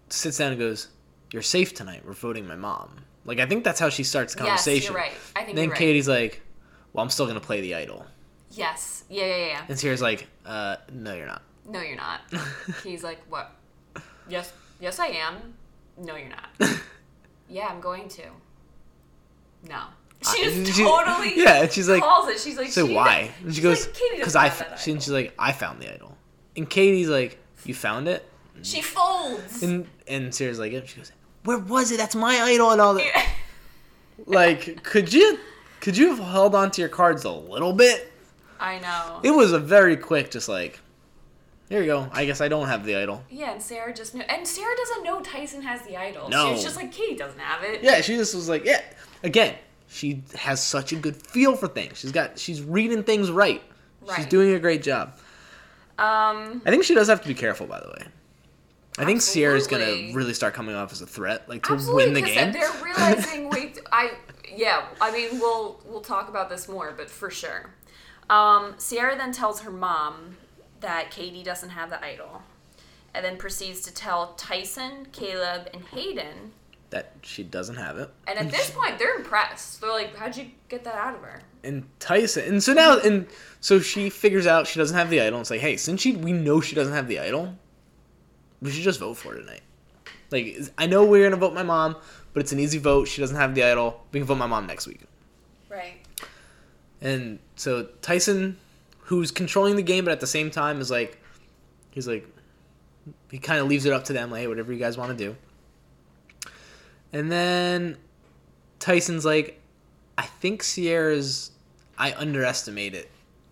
sits 0.09 0.37
down 0.37 0.51
and 0.51 0.59
goes, 0.59 0.87
"You're 1.33 1.41
safe 1.41 1.73
tonight. 1.73 2.03
We're 2.05 2.13
voting 2.13 2.47
my 2.47 2.55
mom." 2.55 2.97
Like 3.25 3.39
I 3.39 3.45
think 3.45 3.63
that's 3.63 3.79
how 3.79 3.89
she 3.89 4.03
starts 4.03 4.33
the 4.33 4.43
Yes, 4.43 4.63
conversation. 4.65 4.93
you're 4.93 5.01
right. 5.01 5.11
I 5.35 5.43
think 5.43 5.55
then 5.55 5.65
you're 5.65 5.71
right. 5.73 5.79
Katie's 5.79 6.07
like, 6.07 6.41
"Well, 6.93 7.03
I'm 7.03 7.09
still 7.09 7.27
gonna 7.27 7.39
play 7.39 7.61
the 7.61 7.75
idol," 7.75 8.05
Yes. 8.51 9.00
Yeah, 9.11 9.25
yeah, 9.25 9.35
yeah. 9.47 9.65
and 9.67 9.77
Ciera's 9.77 10.01
like, 10.01 10.27
"Uh, 10.45 10.77
no, 10.93 11.13
you're 11.13 11.27
not." 11.27 11.41
No, 11.69 11.81
you're 11.81 11.97
not. 11.97 12.21
He's 12.83 13.03
like, 13.03 13.19
what? 13.29 13.51
Yes, 14.29 14.51
yes, 14.79 14.99
I 14.99 15.07
am. 15.07 15.53
No, 15.97 16.15
you're 16.15 16.29
not. 16.29 16.49
Yeah, 17.49 17.67
I'm 17.67 17.81
going 17.81 18.07
to. 18.07 18.23
No. 19.67 19.75
I- 20.25 20.35
She 20.35 20.43
just 20.63 20.73
she- 20.77 20.83
totally 20.83 21.33
yeah, 21.37 21.63
and 21.63 21.71
she's 21.71 21.89
like, 21.89 22.01
calls 22.01 22.29
it. 22.29 22.39
She's 22.39 22.55
like, 22.57 22.69
so 22.69 22.87
she 22.87 22.93
why? 22.95 23.29
And 23.43 23.53
she 23.53 23.61
goes, 23.61 23.87
because 23.87 24.33
doesn't 24.33 24.71
I. 24.71 24.75
She, 24.77 24.91
and 24.93 25.01
she's 25.03 25.11
like, 25.11 25.33
I 25.37 25.51
found 25.51 25.81
the 25.81 25.93
idol, 25.93 26.15
and 26.55 26.69
Katie's 26.69 27.09
like, 27.09 27.37
you 27.65 27.73
found 27.73 28.07
it, 28.07 28.25
She 28.63 28.81
folds. 28.81 29.61
and 29.63 29.85
and 30.07 30.31
Ciera's 30.31 30.59
like, 30.59 30.71
yeah. 30.71 30.81
She 30.85 30.97
goes, 30.97 31.11
where 31.43 31.57
was 31.59 31.91
it? 31.91 31.97
That's 31.97 32.15
my 32.15 32.39
idol, 32.41 32.71
and 32.71 32.79
all 32.79 32.93
that. 32.93 33.27
Like, 34.25 34.83
could 34.83 35.11
you, 35.11 35.39
could 35.79 35.97
you 35.97 36.09
have 36.15 36.19
held 36.19 36.53
on 36.55 36.69
to 36.71 36.81
your 36.81 36.89
cards 36.89 37.25
a 37.25 37.31
little 37.31 37.73
bit? 37.73 38.10
I 38.61 38.79
know. 38.79 39.19
It 39.23 39.31
was 39.31 39.51
a 39.51 39.59
very 39.59 39.97
quick, 39.97 40.31
just 40.31 40.47
like, 40.47 40.79
here 41.67 41.81
you 41.81 41.87
go. 41.87 42.09
I 42.13 42.25
guess 42.25 42.41
I 42.41 42.47
don't 42.47 42.67
have 42.67 42.85
the 42.85 42.95
idol. 42.95 43.23
yeah, 43.29 43.51
and 43.51 43.61
Ciera 43.61 43.95
just 43.95 44.13
knew. 44.13 44.21
And 44.21 44.45
Ciera 44.45 44.75
doesn't 44.77 45.03
know 45.03 45.19
Tyson 45.21 45.61
has 45.63 45.81
the 45.81 45.97
idol. 45.97 46.29
No. 46.29 46.47
She 46.47 46.53
was 46.53 46.63
just 46.63 46.75
like, 46.75 46.91
Katie 46.91 47.15
doesn't 47.15 47.39
have 47.39 47.63
it. 47.63 47.81
Yeah, 47.83 48.01
she 48.01 48.15
just 48.15 48.35
was 48.35 48.47
like, 48.47 48.63
yeah. 48.63 48.81
Again, 49.23 49.55
she 49.87 50.23
has 50.35 50.63
such 50.63 50.93
a 50.93 50.95
good 50.95 51.15
feel 51.15 51.55
for 51.55 51.67
things. 51.67 51.99
She's 51.99 52.11
got, 52.11 52.37
she's 52.37 52.61
reading 52.61 53.03
things 53.03 53.31
right. 53.31 53.61
She's 54.15 54.25
doing 54.25 54.53
a 54.53 54.59
great 54.59 54.83
job. 54.83 55.13
Um, 55.99 56.61
I 56.65 56.71
think 56.71 56.83
she 56.83 56.95
does 56.95 57.07
have 57.07 57.21
to 57.21 57.27
be 57.27 57.35
careful, 57.35 57.67
by 57.67 57.79
the 57.79 57.89
way. 57.89 58.07
I 58.97 59.05
think 59.05 59.21
Ciera's 59.21 59.67
gonna 59.67 60.13
really 60.13 60.33
start 60.33 60.53
coming 60.53 60.75
off 60.75 60.91
as 60.91 61.01
a 61.01 61.05
threat, 61.05 61.47
like 61.47 61.63
to 61.63 61.73
absolutely. 61.73 62.05
win 62.05 62.13
the 62.13 62.21
game. 62.21 62.51
They're 62.51 62.71
realizing. 62.83 63.49
wait, 63.51 63.79
I 63.91 64.11
yeah. 64.53 64.87
I 64.99 65.11
mean, 65.11 65.39
we'll 65.39 65.79
we'll 65.85 66.01
talk 66.01 66.27
about 66.27 66.49
this 66.49 66.67
more, 66.67 66.93
but 66.95 67.09
for 67.09 67.29
sure. 67.29 67.69
Um, 68.31 68.73
Ciera 68.75 69.17
then 69.17 69.31
tells 69.31 69.61
her 69.61 69.69
mom 69.71 70.37
that 70.79 71.11
Katie 71.11 71.43
doesn't 71.43 71.69
have 71.69 71.89
the 71.89 72.03
idol, 72.03 72.41
and 73.13 73.23
then 73.23 73.37
proceeds 73.37 73.81
to 73.81 73.93
tell 73.93 74.33
Tyson, 74.35 75.07
Caleb, 75.11 75.67
and 75.73 75.83
Hayden. 75.89 76.53
that 76.91 77.13
she 77.21 77.43
doesn't 77.43 77.75
have 77.77 77.97
it. 77.97 78.09
And 78.27 78.37
at 78.37 78.51
this 78.51 78.69
point, 78.71 78.99
they're 78.99 79.15
impressed. 79.15 79.79
They're 79.79 79.91
like, 79.91 80.15
"How'd 80.15 80.35
you 80.35 80.47
get 80.67 80.83
that 80.83 80.95
out 80.95 81.13
of 81.15 81.21
her?" 81.21 81.41
and 81.63 81.83
Tyson, 81.99 82.43
and 82.45 82.61
so 82.63 82.73
now, 82.73 82.99
and 82.99 83.27
so 83.59 83.79
she 83.79 84.09
figures 84.09 84.47
out 84.47 84.65
she 84.67 84.79
doesn't 84.79 84.97
have 84.97 85.09
the 85.09 85.21
idol. 85.21 85.35
And 85.37 85.43
it's 85.43 85.51
like, 85.51 85.61
hey, 85.61 85.77
since 85.77 86.01
she 86.01 86.15
we 86.15 86.33
know 86.33 86.59
she 86.59 86.75
doesn't 86.75 86.93
have 86.93 87.07
the 87.07 87.19
idol, 87.19 87.55
we 88.61 88.71
should 88.71 88.83
just 88.83 88.99
vote 88.99 89.13
for 89.15 89.33
her 89.33 89.39
tonight. 89.39 89.61
Like, 90.31 90.57
I 90.77 90.87
know 90.87 91.05
we're 91.05 91.23
gonna 91.23 91.39
vote 91.39 91.53
my 91.53 91.63
mom, 91.63 91.95
but 92.33 92.41
it's 92.41 92.51
an 92.51 92.59
easy 92.59 92.77
vote. 92.77 93.07
She 93.07 93.21
doesn't 93.21 93.37
have 93.37 93.53
the 93.55 93.63
idol. 93.63 94.03
We 94.11 94.19
can 94.19 94.27
vote 94.27 94.37
my 94.37 94.47
mom 94.47 94.65
next 94.67 94.87
week. 94.87 95.01
Right. 95.69 96.00
And 97.01 97.39
so 97.55 97.87
Tyson, 98.01 98.57
who's 98.99 99.31
controlling 99.31 99.75
the 99.75 99.81
game, 99.83 100.05
but 100.05 100.11
at 100.11 100.19
the 100.19 100.27
same 100.27 100.51
time 100.51 100.79
is 100.79 100.91
like, 100.91 101.19
he's 101.89 102.07
like, 102.07 102.27
he 103.31 103.39
kind 103.39 103.59
of 103.59 103.67
leaves 103.67 103.85
it 103.85 103.93
up 103.93 104.03
to 104.05 104.13
them, 104.13 104.29
like, 104.29 104.41
hey, 104.41 104.47
whatever 104.47 104.71
you 104.71 104.79
guys 104.79 104.97
want 104.97 105.17
to 105.17 105.17
do. 105.17 105.35
And 107.11 107.31
then 107.31 107.97
Tyson's 108.79 109.25
like, 109.25 109.59
I 110.17 110.23
think 110.23 110.61
Ciera's, 110.61 111.51
I 111.97 112.13
underestimated 112.13 113.07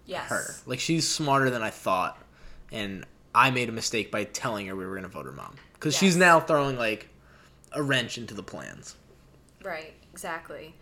Yes. 0.05 0.29
her. 0.29 0.55
Like, 0.65 0.79
she's 0.79 1.07
smarter 1.07 1.49
than 1.49 1.61
I 1.61 1.69
thought. 1.69 2.17
And 2.71 3.05
I 3.33 3.51
made 3.51 3.69
a 3.69 3.71
mistake 3.71 4.11
by 4.11 4.23
telling 4.25 4.67
her 4.67 4.75
we 4.75 4.85
were 4.85 4.93
going 4.93 5.03
to 5.03 5.09
vote 5.09 5.25
her 5.25 5.31
mom. 5.31 5.55
Because 5.73 5.95
she's 5.95 6.15
now 6.15 6.39
throwing, 6.39 6.77
like, 6.77 7.09
a 7.71 7.81
wrench 7.81 8.17
into 8.17 8.33
the 8.33 8.43
plans. 8.43 8.95
Right, 9.63 9.93
exactly. 10.11 10.73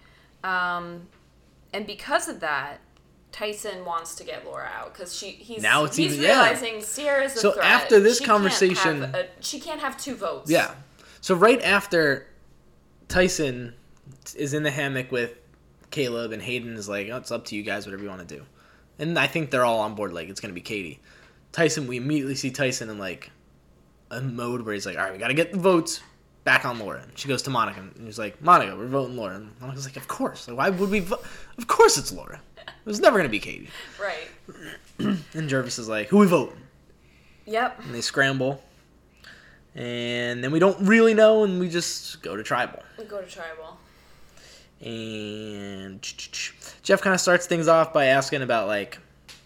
Um, 0.44 1.08
and 1.74 1.86
because 1.86 2.28
of 2.28 2.40
that, 2.42 2.80
Tyson 3.32 3.86
wants 3.86 4.16
to 4.16 4.24
get 4.24 4.46
Laura 4.46 4.70
out 4.74 4.94
because 4.94 5.16
she 5.16 5.32
he's 5.32 5.62
Now 5.62 5.84
it's 5.84 5.96
he's 5.98 6.14
even- 6.14 6.26
yeah. 6.26 6.44
realizing 6.44 6.76
Ciera's 6.82 7.36
a 7.36 7.40
So 7.40 7.52
threat. 7.52 7.66
after 7.66 8.00
this 8.00 8.18
She 8.20 8.26
can't 8.26 8.32
conversation- 8.32 9.04
a- 9.04 9.28
she 9.42 9.60
can't 9.60 9.82
have 9.82 9.98
two 9.98 10.16
votes. 10.16 10.50
Yeah. 10.50 10.74
So 11.22 11.36
right 11.36 11.62
after 11.62 12.28
Tyson 13.08 13.74
is 14.36 14.54
in 14.54 14.64
the 14.64 14.72
hammock 14.72 15.12
with 15.12 15.36
Caleb 15.92 16.32
and 16.32 16.42
Hayden 16.42 16.76
is 16.76 16.90
like, 16.90 17.10
oh, 17.10 17.18
it's 17.18 17.32
up 17.32 17.46
to 17.46 17.56
you 17.56 17.64
guys, 17.64 17.86
whatever 17.86 18.04
you 18.04 18.10
want 18.10 18.28
to 18.28 18.36
do. 18.38 18.44
And 19.00 19.18
I 19.20 19.28
think 19.28 19.52
they're 19.52 19.64
all 19.66 19.80
on 19.82 19.96
board, 19.96 20.12
like, 20.14 20.28
it's 20.30 20.40
going 20.42 20.50
to 20.50 20.56
be 20.56 20.62
Katie. 20.62 21.00
Tyson, 21.52 21.88
we 21.88 21.98
immediately 21.98 22.36
see 22.36 22.50
Tyson 22.52 22.90
in, 22.90 22.98
like, 22.98 23.30
a 24.12 24.22
mode 24.22 24.62
where 24.62 24.74
he's 24.74 24.86
like, 24.86 24.98
all 24.98 25.04
right, 25.04 25.14
we 25.14 25.20
got 25.20 25.28
to 25.30 25.34
get 25.34 25.52
the 25.52 25.60
votes 25.60 26.02
back 26.48 26.64
on 26.64 26.80
Laura. 26.80 27.02
And 27.04 27.12
she 27.20 27.28
goes 27.28 27.42
to 27.42 27.50
Monica, 27.50 27.82
and 27.82 28.06
he's 28.06 28.18
like, 28.18 28.42
Monica, 28.42 28.74
we're 28.74 28.88
voting 28.88 29.18
Laura. 29.18 29.36
And 29.36 29.52
Monica's 29.60 29.86
like, 29.86 29.98
of 29.98 30.08
course. 30.08 30.48
Like, 30.48 30.56
why 30.56 30.70
would 30.70 30.90
we 30.90 31.02
vote? 31.02 31.22
Of 31.58 31.68
course 31.68 31.98
it's 31.98 32.14
Laura. 32.14 32.40
It 32.58 32.86
was 32.86 33.02
never 33.02 33.18
going 33.18 33.28
to 33.28 33.30
be 33.30 33.40
Katie. 33.40 33.70
Right. 34.02 34.30
And 35.34 35.50
Gervase 35.50 35.78
is 35.78 35.90
like, 35.90 36.08
who 36.08 36.20
we 36.20 36.26
voting? 36.26 36.56
Yep. 37.48 37.82
And 37.84 37.94
they 37.94 38.00
scramble. 38.00 38.64
And 39.76 40.42
then 40.42 40.52
we 40.52 40.60
don't 40.60 40.80
really 40.88 41.14
know, 41.14 41.44
and 41.44 41.60
we 41.60 41.68
just 41.68 42.22
go 42.24 42.38
to 42.38 42.44
tribal. 42.44 42.82
We 42.98 43.04
go 43.04 43.22
to 43.22 43.28
tribal. 43.28 43.78
And 44.80 46.02
Jeff 46.82 47.02
kind 47.02 47.14
of 47.14 47.20
starts 47.20 47.46
things 47.46 47.68
off 47.68 47.92
by 47.92 48.06
asking 48.06 48.42
about 48.42 48.68
like 48.68 49.00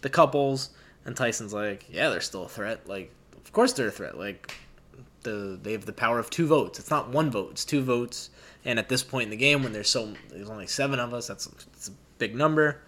the 0.03 0.09
couples, 0.09 0.69
and 1.05 1.15
Tyson's 1.17 1.51
like, 1.51 1.85
"Yeah, 1.89 2.09
they're 2.09 2.21
still 2.21 2.43
a 2.43 2.49
threat. 2.49 2.87
Like, 2.87 3.11
of 3.43 3.51
course 3.53 3.73
they're 3.73 3.87
a 3.87 3.91
threat. 3.91 4.19
Like, 4.19 4.55
the 5.23 5.59
they 5.61 5.71
have 5.73 5.85
the 5.85 5.93
power 5.93 6.19
of 6.19 6.29
two 6.29 6.47
votes. 6.47 6.79
It's 6.79 6.89
not 6.89 7.09
one 7.09 7.29
vote; 7.31 7.51
it's 7.51 7.65
two 7.65 7.81
votes. 7.81 8.29
And 8.63 8.77
at 8.77 8.89
this 8.89 9.01
point 9.01 9.25
in 9.25 9.29
the 9.31 9.37
game, 9.37 9.63
when 9.63 9.73
there's 9.73 9.89
so 9.89 10.13
there's 10.29 10.49
only 10.49 10.67
seven 10.67 10.99
of 10.99 11.13
us, 11.13 11.27
that's 11.27 11.45
that's 11.45 11.87
a 11.89 11.93
big 12.19 12.35
number. 12.35 12.81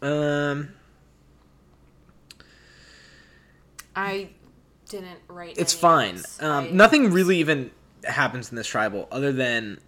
Um, 0.00 0.70
I 3.96 4.30
didn't 4.88 5.18
write. 5.28 5.56
it's 5.58 5.72
fine. 5.72 6.20
Um, 6.40 6.64
I- 6.64 6.70
nothing 6.70 7.10
really 7.12 7.38
even 7.38 7.70
happens 8.04 8.50
in 8.50 8.56
this 8.56 8.66
tribal 8.66 9.08
other 9.10 9.32
than 9.32 9.78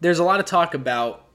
there's 0.00 0.18
a 0.18 0.24
lot 0.24 0.40
of 0.40 0.46
talk 0.46 0.74
about 0.74 1.26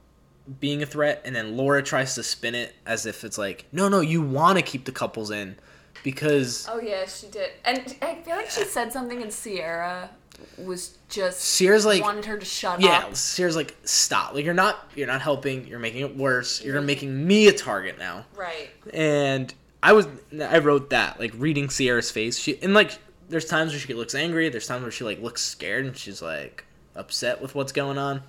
being 0.60 0.82
a 0.82 0.86
threat, 0.86 1.22
and 1.24 1.36
then 1.36 1.56
Laura 1.56 1.82
tries 1.82 2.14
to 2.14 2.22
spin 2.22 2.54
it 2.54 2.74
as 2.86 3.06
if 3.06 3.22
it's 3.22 3.38
like, 3.38 3.66
no, 3.70 3.88
no, 3.88 4.00
you 4.00 4.22
want 4.22 4.56
to 4.58 4.62
keep 4.62 4.84
the 4.86 4.92
couples 4.92 5.30
in 5.30 5.56
because 6.02 6.66
Oh 6.70 6.80
yeah, 6.80 7.06
she 7.06 7.26
did, 7.28 7.50
and 7.64 7.96
I 8.02 8.16
feel 8.16 8.36
like 8.36 8.50
she 8.50 8.64
said 8.64 8.92
something, 8.92 9.22
and 9.22 9.30
Ciera 9.30 10.08
was 10.56 10.96
just 11.08 11.40
Ciera's 11.40 11.84
like, 11.84 12.02
wanted 12.02 12.24
her 12.26 12.38
to 12.38 12.44
shut 12.44 12.76
up. 12.76 12.80
yeah, 12.80 12.98
up. 12.98 13.12
Ciera's 13.12 13.56
like, 13.56 13.76
stop. 13.84 14.34
Like 14.34 14.44
you're 14.44 14.54
not, 14.54 14.88
you're 14.94 15.06
not 15.06 15.20
helping. 15.20 15.66
You're 15.66 15.80
making 15.80 16.02
it 16.02 16.16
worse. 16.16 16.62
You're 16.62 16.80
making 16.80 17.26
me 17.26 17.48
a 17.48 17.52
target 17.52 17.98
now. 17.98 18.24
Right. 18.36 18.70
and 18.92 19.52
I 19.82 19.92
was 19.92 20.08
I 20.40 20.58
wrote 20.58 20.90
that 20.90 21.20
like 21.20 21.32
reading 21.36 21.68
Ciera's 21.68 22.10
face. 22.10 22.38
She 22.38 22.60
and 22.62 22.74
like 22.74 22.98
there's 23.28 23.44
times 23.44 23.72
where 23.72 23.80
she 23.80 23.94
looks 23.94 24.14
angry. 24.14 24.48
There's 24.48 24.66
times 24.66 24.82
where 24.82 24.90
she 24.90 25.04
like 25.04 25.20
looks 25.20 25.42
scared 25.42 25.86
and 25.86 25.96
she's 25.96 26.20
like 26.22 26.64
upset 26.96 27.40
with 27.40 27.54
what's 27.54 27.72
going 27.72 27.98
on. 27.98 28.22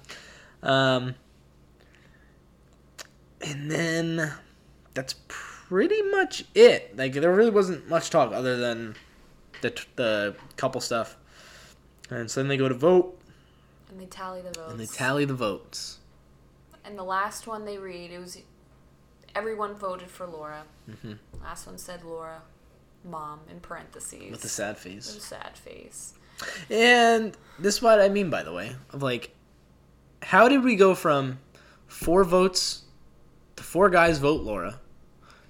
Um, 0.62 1.16
and 3.42 3.72
then 3.72 4.32
that's 4.94 5.16
pretty 5.70 6.02
much 6.02 6.44
it. 6.56 6.98
Like 6.98 7.14
there 7.14 7.34
really 7.34 7.52
wasn't 7.52 7.88
much 7.88 8.10
talk 8.10 8.34
other 8.34 8.58
than 8.58 8.96
the 9.62 9.80
the 9.96 10.36
couple 10.58 10.82
stuff. 10.82 11.16
And 12.10 12.30
so 12.30 12.40
then 12.42 12.48
they 12.48 12.58
go 12.58 12.68
to 12.68 12.76
vote 12.76 13.18
And 13.92 14.00
they 14.02 14.08
tally 14.08 14.42
the 14.42 14.50
votes. 14.52 14.72
and 14.72 14.80
they 14.80 14.86
tally 14.88 15.26
the 15.26 15.36
votes. 15.36 16.00
And 16.84 16.98
the 16.98 17.04
last 17.04 17.46
one 17.46 17.66
they 17.66 17.78
read, 17.78 18.10
it 18.12 18.18
was 18.20 18.40
everyone 19.36 19.76
voted 19.76 20.10
for 20.10 20.26
Laura. 20.26 20.64
hmm 21.02 21.14
Last 21.44 21.68
one 21.68 21.78
said 21.78 22.04
Laura, 22.04 22.42
mom 23.06 23.42
in 23.50 23.60
parentheses. 23.60 24.32
With 24.32 24.44
a 24.44 24.50
sad 24.50 24.78
face. 24.78 25.08
With 25.14 25.24
a 25.24 25.26
sad 25.26 25.56
face. 25.56 26.14
And 26.70 27.38
this 27.60 27.76
is 27.76 27.82
what 27.82 28.02
I 28.02 28.10
mean, 28.10 28.30
by 28.30 28.44
the 28.44 28.52
way, 28.54 28.76
of 28.92 29.04
like, 29.04 29.36
how 30.24 30.50
did 30.50 30.64
we 30.64 30.76
go 30.76 30.96
from 30.96 31.40
four 31.88 32.24
votes 32.24 32.84
to 33.58 33.64
four 33.64 33.90
guys 33.90 34.18
vote 34.20 34.42
Laura 34.42 34.80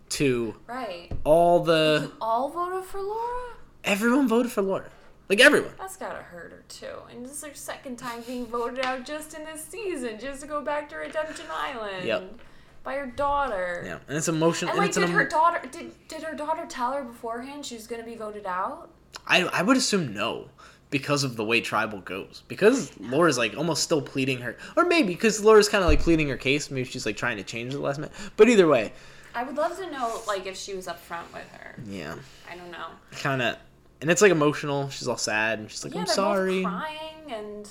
to 0.10 0.56
Right. 0.68 1.12
all 1.24 1.60
the 1.64 2.02
You 2.10 2.14
all 2.22 2.50
voted 2.50 2.84
for 2.86 3.02
Laura? 3.02 3.54
everyone 3.84 4.28
voted 4.28 4.52
for 4.52 4.62
Laura, 4.62 4.90
like 5.30 5.40
everyone. 5.40 5.72
That's 5.78 5.98
gotta 5.98 6.18
hurt 6.24 6.52
her 6.52 6.64
too. 6.68 6.96
And 7.12 7.26
this 7.26 7.32
is 7.34 7.44
her 7.44 7.54
second 7.54 7.98
time 7.98 8.22
being 8.26 8.46
voted 8.46 8.84
out 8.86 9.06
just 9.06 9.34
in 9.34 9.44
this 9.46 9.64
season, 9.66 10.20
just 10.20 10.42
to 10.42 10.48
go 10.48 10.62
back 10.62 10.90
to 10.90 10.98
Redemption 10.98 11.46
Island. 11.52 12.06
Yep. 12.06 12.40
By 12.84 12.96
her 12.96 13.08
daughter. 13.08 13.84
Yeah, 13.86 14.00
and 14.08 14.18
it's 14.18 14.28
emotional. 14.30 14.70
And 14.72 14.78
And, 14.80 14.80
like, 14.80 14.88
it's 14.90 14.98
an 14.98 15.04
did 15.04 15.12
her 15.12 15.26
daughter 15.26 15.62
did 15.72 16.08
did 16.08 16.24
her 16.24 16.36
daughter 16.36 16.66
tell 16.68 16.94
her 16.94 17.04
beforehand 17.04 17.66
she 17.66 17.76
was 17.76 17.88
gonna 17.88 18.04
be 18.04 18.16
voted 18.16 18.46
out? 18.46 18.90
I 19.28 19.44
I 19.44 19.62
would 19.62 19.78
assume 19.78 20.14
no. 20.14 20.50
Because 20.92 21.24
of 21.24 21.36
the 21.36 21.46
way 21.46 21.62
tribal 21.62 22.00
goes, 22.00 22.42
because 22.48 23.00
Laura's 23.00 23.38
like 23.38 23.56
almost 23.56 23.84
still 23.84 24.02
pleading 24.02 24.40
her, 24.42 24.58
or 24.76 24.86
maybe 24.86 25.10
because 25.14 25.44
Laura's 25.44 25.70
kind 25.70 25.84
of 25.84 25.88
like 25.88 26.00
pleading 26.00 26.30
her 26.30 26.36
case. 26.36 26.72
Maybe 26.72 26.84
she's 26.90 27.06
like 27.06 27.16
trying 27.16 27.38
to 27.38 27.44
change 27.44 27.74
the 27.74 27.80
last 27.80 28.00
minute. 28.00 28.12
But 28.38 28.50
either 28.50 28.68
way, 28.68 28.92
I 29.34 29.44
would 29.44 29.56
love 29.56 29.78
to 29.78 29.90
know 29.92 30.22
like 30.28 30.46
if 30.46 30.58
she 30.58 30.74
was 30.76 30.88
upfront 30.88 31.32
with 31.34 31.48
her. 31.52 31.76
yeah, 31.86 32.16
I 32.52 32.56
don't 32.56 32.72
know. 32.72 32.88
kind 33.12 33.42
of, 33.42 33.58
and 34.02 34.10
it's 34.10 34.22
like 34.22 34.32
emotional. 34.32 34.90
She's 34.90 35.08
all 35.08 35.18
sad, 35.18 35.60
and 35.60 35.70
she's 35.70 35.84
like, 35.84 35.94
yeah, 35.94 36.02
"I'm 36.02 36.06
they're 36.06 36.16
sorry." 36.16 36.64
both 36.64 36.72
crying 36.72 37.32
and 37.32 37.70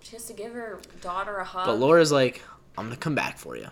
she 0.00 0.12
has 0.16 0.26
to 0.26 0.32
give 0.32 0.52
her 0.52 0.78
daughter 1.00 1.36
a 1.38 1.44
hug. 1.44 1.66
But 1.66 1.78
Laura's 1.78 2.12
like, 2.12 2.42
I'm 2.78 2.86
gonna 2.86 2.96
come 2.96 3.14
back 3.14 3.38
for 3.38 3.56
you. 3.56 3.68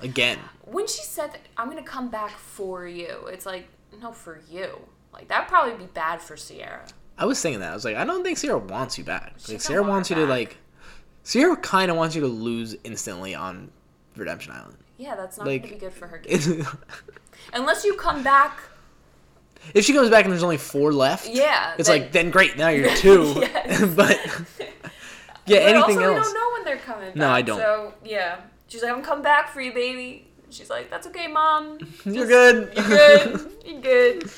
Again. 0.00 0.38
when 0.64 0.86
she 0.88 1.02
said 1.02 1.32
that 1.32 1.40
I'm 1.56 1.68
gonna 1.68 1.82
come 1.82 2.08
back 2.08 2.32
for 2.32 2.86
you, 2.86 3.26
it's 3.28 3.46
like, 3.46 3.68
no, 4.00 4.12
for 4.12 4.40
you. 4.50 4.80
Like 5.12 5.28
that'd 5.28 5.48
probably 5.48 5.74
be 5.76 5.90
bad 5.92 6.20
for 6.20 6.36
Ciera. 6.36 6.90
I 7.18 7.26
was 7.26 7.40
thinking 7.40 7.60
that. 7.60 7.70
I 7.70 7.74
was 7.74 7.84
like, 7.84 7.96
I 7.96 8.04
don't 8.04 8.24
think 8.24 8.38
Ciera 8.38 8.60
wants 8.60 8.96
you 8.98 9.04
back. 9.04 9.34
She 9.38 9.52
Like 9.52 9.60
Ciera 9.60 9.80
want 9.80 9.90
wants 9.90 10.10
you 10.10 10.16
to 10.16 10.26
like 10.26 10.56
Ciera 11.24 11.60
kind 11.62 11.90
of 11.90 11.96
wants 11.96 12.14
you 12.14 12.22
to 12.22 12.26
lose 12.28 12.74
instantly 12.84 13.34
on 13.34 13.70
Redemption 14.16 14.52
Island. 14.52 14.76
Yeah, 15.02 15.16
that's 15.16 15.36
not 15.38 15.46
Like- 15.48 15.62
gonna 15.62 15.74
be 15.74 15.80
good 15.80 15.92
for 15.92 16.06
her. 16.06 16.22
if 16.28 16.46
Unless 17.52 17.84
you 17.84 17.94
come 17.96 18.22
back. 18.22 18.60
If 19.74 19.84
she 19.84 19.92
comes 19.92 20.10
back 20.10 20.24
and 20.24 20.32
there's 20.32 20.42
only 20.42 20.56
four 20.58 20.92
left, 20.92 21.28
Yeah. 21.28 21.74
it's 21.78 21.88
then- 21.88 22.00
like 22.02 22.12
then 22.12 22.30
great, 22.30 22.56
now 22.56 22.68
you're 22.68 22.94
two. 23.06 23.34
But 23.96 24.18
yeah, 25.46 25.58
but 25.58 25.62
anything 25.62 25.98
also, 25.98 26.14
else? 26.14 26.26
don't 26.26 26.34
know 26.34 26.50
when 26.52 26.64
they're 26.64 26.76
coming 26.78 27.06
back. 27.08 27.16
No, 27.16 27.28
I 27.30 27.42
don't. 27.42 27.58
So 27.58 27.94
yeah, 28.04 28.40
she's 28.68 28.82
like, 28.82 28.92
I'm 28.92 29.02
coming 29.02 29.24
back 29.24 29.48
for 29.50 29.60
you, 29.60 29.72
baby. 29.72 30.28
She's 30.50 30.70
like, 30.70 30.88
that's 30.90 31.06
okay, 31.08 31.26
mom. 31.26 31.78
You're 32.04 32.26
good. 32.28 32.72
You're 32.76 32.86
good. 32.88 33.50
You're 33.66 33.80
good. 33.80 34.30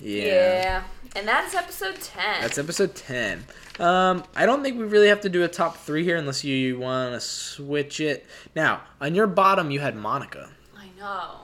yeah. 0.00 0.24
Yeah. 0.24 0.82
And 1.14 1.26
that's 1.26 1.54
episode 1.54 1.98
ten. 2.00 2.42
That's 2.42 2.58
episode 2.58 2.94
10. 2.94 3.44
Um, 3.78 4.24
I 4.34 4.46
don't 4.46 4.62
think 4.62 4.78
we 4.78 4.84
really 4.84 5.08
have 5.08 5.20
to 5.22 5.28
do 5.28 5.44
a 5.44 5.48
top 5.48 5.76
three 5.76 6.02
here 6.02 6.16
unless 6.16 6.42
you 6.44 6.78
want 6.78 7.14
to 7.14 7.20
switch 7.20 8.00
it. 8.00 8.26
Now, 8.54 8.82
on 9.00 9.14
your 9.14 9.26
bottom, 9.26 9.70
you 9.70 9.80
had 9.80 9.96
Monica. 9.96 10.48
I 10.76 10.88
know. 10.98 11.40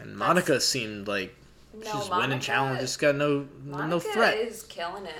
And 0.00 0.16
Monica 0.16 0.60
seemed 0.60 1.08
like 1.08 1.34
No, 1.74 1.80
she's 1.84 1.92
winning 2.10 2.10
Monica- 2.30 2.40
challenges, 2.44 2.96
got 2.96 3.16
no 3.16 3.48
Monica 3.64 3.88
no 3.88 3.98
threat. 4.00 4.36
is 4.38 4.62
killing 4.64 5.04
it. 5.06 5.14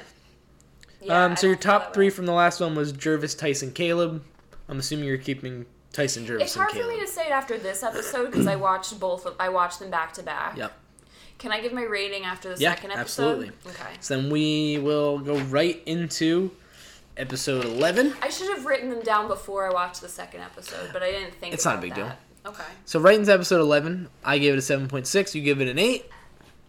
Yeah, 1.01 1.25
um, 1.25 1.37
so 1.37 1.49
your 1.49 1.57
top 1.57 1.93
three 1.93 2.11
from 2.11 2.27
the 2.27 2.33
last 2.33 2.61
one 2.61 2.75
was 2.77 2.93
Gervase, 2.93 3.37
Tyson, 3.37 3.73
Caleb. 3.73 4.23
I'm 4.69 4.79
assuming 4.79 5.07
you're 5.07 5.19
keeping 5.19 5.67
Tyson, 5.93 6.25
Gervase, 6.25 6.43
It's 6.43 6.55
hard 6.55 6.71
for 6.71 6.87
me 6.87 7.01
to 7.01 7.07
say 7.09 7.27
it 7.27 7.33
after 7.33 7.59
this 7.59 7.83
episode 7.83 8.27
because 8.31 8.47
I 8.47 8.55
watched 8.55 8.99
both. 9.01 9.27
Of, 9.27 9.35
I 9.41 9.49
watched 9.49 9.81
them 9.81 9.91
back 9.91 10.13
to 10.15 10.23
back. 10.23 10.57
Yep. 10.57 10.73
Can 11.43 11.51
I 11.51 11.61
give 11.61 11.73
my 11.73 11.83
rating 11.83 12.23
after 12.25 12.55
the 12.55 12.61
Yeah, 12.61 12.73
second 12.75 12.93
episode? 12.93 13.49
absolutely. 13.49 13.51
Okay. 13.73 13.93
So 14.01 14.17
then 14.17 14.31
we 14.31 14.79
will 14.79 15.19
go 15.19 15.37
right 15.41 15.83
into 15.87 16.53
episode 17.17 17.65
11. 17.65 18.15
I 18.23 18.29
should 18.31 18.49
have 18.57 18.65
written 18.65 18.91
them 18.91 19.03
down 19.03 19.27
before 19.27 19.67
I 19.69 19.73
watched 19.73 20.01
the 20.03 20.09
second 20.09 20.43
episode, 20.43 20.91
but 20.93 21.03
I 21.03 21.11
didn't 21.11 21.35
think. 21.35 21.53
It's 21.53 21.65
not 21.65 21.79
a 21.79 21.81
big 21.81 21.95
deal. 21.97 22.13
Okay. 22.47 22.63
So 22.85 23.01
right 23.01 23.19
into 23.19 23.33
episode 23.33 23.61
11, 23.61 24.09
I 24.25 24.39
gave 24.39 24.55
it 24.55 24.59
a 24.59 24.61
7.6. 24.61 25.35
You 25.35 25.43
give 25.43 25.61
it 25.61 25.67
an 25.67 25.81
8. 25.81 26.09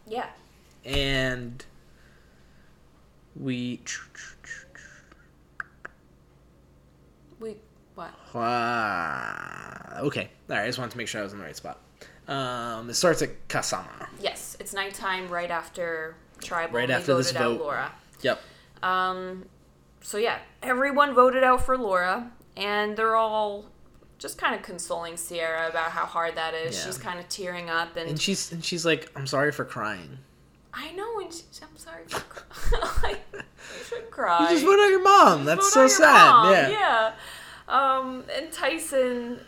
Yeah. 0.08 0.26
and 0.86 1.64
we 3.40 3.80
We 7.40 7.58
what? 7.96 8.12
Ah, 8.36 10.00
okay 10.00 10.30
all 10.50 10.56
right 10.58 10.64
i 10.64 10.68
just 10.68 10.78
wanted 10.80 10.92
to 10.92 10.98
make 10.98 11.08
sure 11.08 11.22
i 11.22 11.24
was 11.24 11.32
in 11.34 11.40
the 11.40 11.46
right 11.46 11.56
spot 11.56 11.80
um 12.28 12.90
it 12.90 12.94
starts 12.94 13.22
at 13.22 13.48
kasama 13.48 14.08
Yes, 14.20 14.56
it's 14.60 14.74
nighttime 14.74 15.28
right 15.30 15.52
after 15.52 16.16
tribal. 16.42 16.76
Right 16.78 16.90
after 16.90 17.16
this 17.16 17.32
voted 17.32 17.42
out 17.42 17.52
vote. 17.58 17.62
Laura. 17.62 17.92
yep 18.22 18.42
Um, 18.82 19.46
so 20.02 20.18
yeah, 20.18 20.40
everyone 20.62 21.14
voted 21.14 21.44
out 21.44 21.66
for 21.66 21.78
Laura, 21.78 22.32
and 22.58 22.96
they're 22.98 23.16
all 23.16 23.66
just 24.20 24.38
kind 24.38 24.56
of 24.56 24.62
consoling 24.62 25.14
Ciera 25.16 25.70
about 25.70 25.92
how 25.92 26.06
hard 26.06 26.36
that 26.36 26.54
is. 26.54 26.78
Yeah. 26.78 26.86
She's 26.86 26.98
kind 26.98 27.20
of 27.20 27.28
tearing 27.30 27.70
up, 27.70 27.96
and, 27.98 28.10
and 28.10 28.22
she's 28.22 28.52
and 28.52 28.64
she's 28.64 28.86
like 28.86 29.10
i'm 29.16 29.28
sorry 29.28 29.52
for 29.52 29.66
crying 29.66 30.18
I 30.76 30.92
know, 30.94 31.20
and 31.20 31.32
she, 31.32 31.44
I'm 31.62 31.78
sorry, 31.78 32.04
for 32.08 32.78
like 33.04 33.20
you 33.34 33.84
should 33.88 34.10
cry. 34.10 34.44
you 34.44 34.50
just 34.56 34.66
voted 34.66 34.80
out 34.86 34.90
your 34.90 35.04
mom 35.04 35.46
that's 35.46 35.72
so 35.74 35.88
sad 35.88 36.32
mom, 36.32 36.54
yeah 36.54 36.70
Yeah. 36.70 37.14
Um, 37.68 38.24
and 38.36 38.52
Tyson 38.52 39.40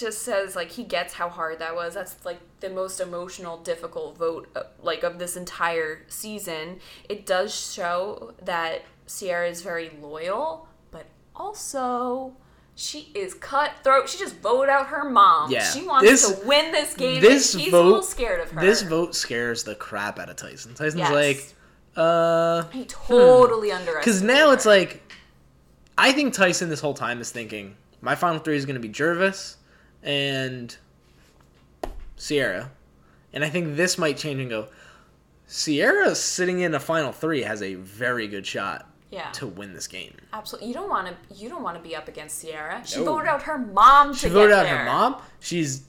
just 0.00 0.22
says 0.22 0.54
like 0.56 0.70
he 0.72 0.84
gets 0.84 1.14
how 1.14 1.28
hard 1.28 1.58
that 1.58 1.74
was. 1.74 1.94
That's 1.94 2.24
like 2.24 2.38
the 2.60 2.70
most 2.70 3.00
emotional, 3.00 3.56
difficult 3.58 4.16
vote 4.18 4.48
uh, 4.56 4.62
like 4.82 5.02
of 5.02 5.18
this 5.18 5.36
entire 5.36 6.04
season. 6.08 6.80
It 7.08 7.26
does 7.26 7.54
show 7.54 8.34
that 8.42 8.82
Ciera 9.06 9.50
is 9.50 9.62
very 9.62 9.90
loyal, 10.00 10.68
but 10.90 11.06
also 11.34 12.34
she 12.74 13.10
is 13.14 13.34
cutthroat. 13.34 14.08
She 14.08 14.18
just 14.18 14.36
voted 14.36 14.68
out 14.70 14.86
her 14.88 15.08
mom. 15.08 15.50
Yeah. 15.50 15.64
She 15.70 15.82
wants 15.86 16.08
This- 16.08 16.38
to 16.40 16.46
win 16.46 16.70
this 16.72 16.94
game. 16.94 17.20
this 17.20 17.54
and 17.54 17.62
he's 17.62 17.70
vote- 17.72 17.82
a 17.82 17.86
little 17.86 18.02
scared 18.02 18.40
of 18.40 18.50
her. 18.52 18.60
this 18.60 18.82
vote 18.82 19.14
scares 19.16 19.64
the 19.64 19.74
crap 19.74 20.18
out 20.18 20.30
of 20.30 20.36
tyson 20.36 20.74
tyson's 20.74 20.98
Yes. 21.00 21.10
like 21.12 21.54
uh 21.96 22.62
he 22.70 22.84
totally 22.84 23.72
underestimated. 23.72 24.00
because 24.04 24.22
now 24.22 24.52
it's 24.52 24.64
like 24.66 25.02
i 25.96 26.12
think 26.12 26.32
tyson 26.34 26.68
this 26.68 26.78
whole 26.80 26.94
time 26.94 27.20
is 27.20 27.32
thinking 27.32 27.74
my 28.00 28.14
final 28.14 28.38
three 28.38 28.56
is 28.56 28.64
going 28.66 28.80
to 28.80 28.80
be 28.80 28.88
gervase 28.88 29.56
and 30.02 30.76
ciera 32.16 32.68
and 33.32 33.44
i 33.44 33.48
think 33.48 33.76
this 33.76 33.98
might 33.98 34.16
change 34.16 34.40
and 34.40 34.50
go 34.50 34.68
ciera 35.48 36.14
sitting 36.14 36.60
in 36.60 36.74
a 36.74 36.80
final 36.80 37.12
three 37.12 37.42
has 37.42 37.62
a 37.62 37.74
very 37.74 38.26
good 38.28 38.46
shot 38.46 38.88
yeah. 39.10 39.30
to 39.30 39.46
win 39.46 39.72
this 39.72 39.86
game 39.86 40.12
Absolutely, 40.34 40.68
you 40.68 40.74
don't 40.74 40.90
want 40.90 41.08
to. 41.08 41.34
You 41.34 41.48
don't 41.48 41.62
want 41.62 41.78
to 41.78 41.82
be 41.82 41.96
up 41.96 42.08
against 42.08 42.44
Ciera. 42.44 42.86
She 42.86 42.98
No. 42.98 43.06
voted 43.14 43.26
out 43.28 43.42
her 43.44 43.56
mom 43.56 44.12
to 44.12 44.18
she 44.18 44.26
get 44.26 44.34
voted 44.34 44.52
out 44.54 44.64
there. 44.64 44.76
her 44.76 44.84
mom 44.84 45.16
she's 45.40 45.84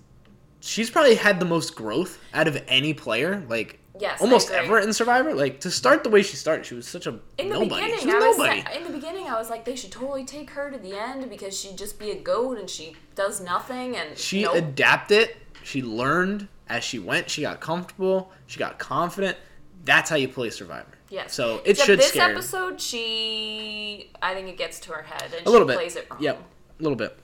she's 0.62 0.90
probably 0.90 1.16
had 1.16 1.38
the 1.42 1.46
most 1.46 1.76
growth 1.76 2.18
out 2.34 2.48
of 2.48 2.64
any 2.70 2.94
player 2.94 3.44
like 3.50 3.78
Yes, 4.00 4.22
almost 4.22 4.50
ever 4.52 4.80
in 4.80 4.94
survivor 4.94 5.34
like 5.34 5.60
to 5.62 5.70
start 5.72 6.04
the 6.04 6.10
way 6.10 6.22
she 6.24 6.36
started 6.38 6.66
she 6.66 6.74
was 6.76 6.88
such 6.88 7.06
a 7.06 7.20
In 7.38 7.50
the 7.50 7.56
nobody 7.60 7.70
beginning, 7.70 8.00
she 8.00 8.06
was 8.08 8.16
I 8.16 8.28
was 8.30 8.38
nobody 8.38 8.78
in 8.78 8.84
the 8.86 8.90
beginning, 8.92 9.28
I 9.28 9.38
was 9.38 9.50
like, 9.50 9.66
they 9.66 9.76
should 9.76 9.92
totally 9.92 10.24
take 10.26 10.50
her 10.52 10.72
to 10.72 10.78
the 10.78 10.98
end 10.98 11.30
because 11.30 11.60
she'd 11.60 11.78
just 11.78 12.00
be 12.00 12.12
a 12.12 12.16
goat 12.16 12.58
and 12.58 12.70
she 12.70 12.96
does 13.16 13.42
nothing 13.42 13.96
and 13.98 14.18
She 14.18 14.44
nope. 14.44 14.56
adapted. 14.56 15.36
She 15.64 15.82
learned 15.84 16.48
as 16.70 16.84
she 16.84 17.00
went. 17.00 17.30
She 17.30 17.42
got 17.42 17.60
comfortable. 17.60 18.32
She 18.48 18.58
got 18.60 18.80
confident. 18.80 19.38
That's 19.84 20.10
how 20.10 20.16
you 20.16 20.28
play 20.30 20.50
Survivor. 20.50 20.88
yes. 21.10 21.34
So 21.34 21.56
it 21.66 21.72
Except 21.72 21.86
should 21.88 22.00
this 22.00 22.08
scare 22.10 22.32
episode, 22.32 22.80
she, 22.82 24.12
I 24.22 24.34
think 24.34 24.48
it 24.50 24.58
gets 24.58 24.80
to 24.82 24.92
her 24.94 25.02
head 25.04 25.24
and 25.24 25.34
a 25.34 25.38
she 25.44 25.50
little 25.50 25.68
bit. 25.68 25.76
plays 25.78 25.96
it 25.96 26.08
wrong. 26.10 26.22
Yep, 26.22 26.42
a 26.80 26.84
little 26.84 26.96
bit. 26.98 27.18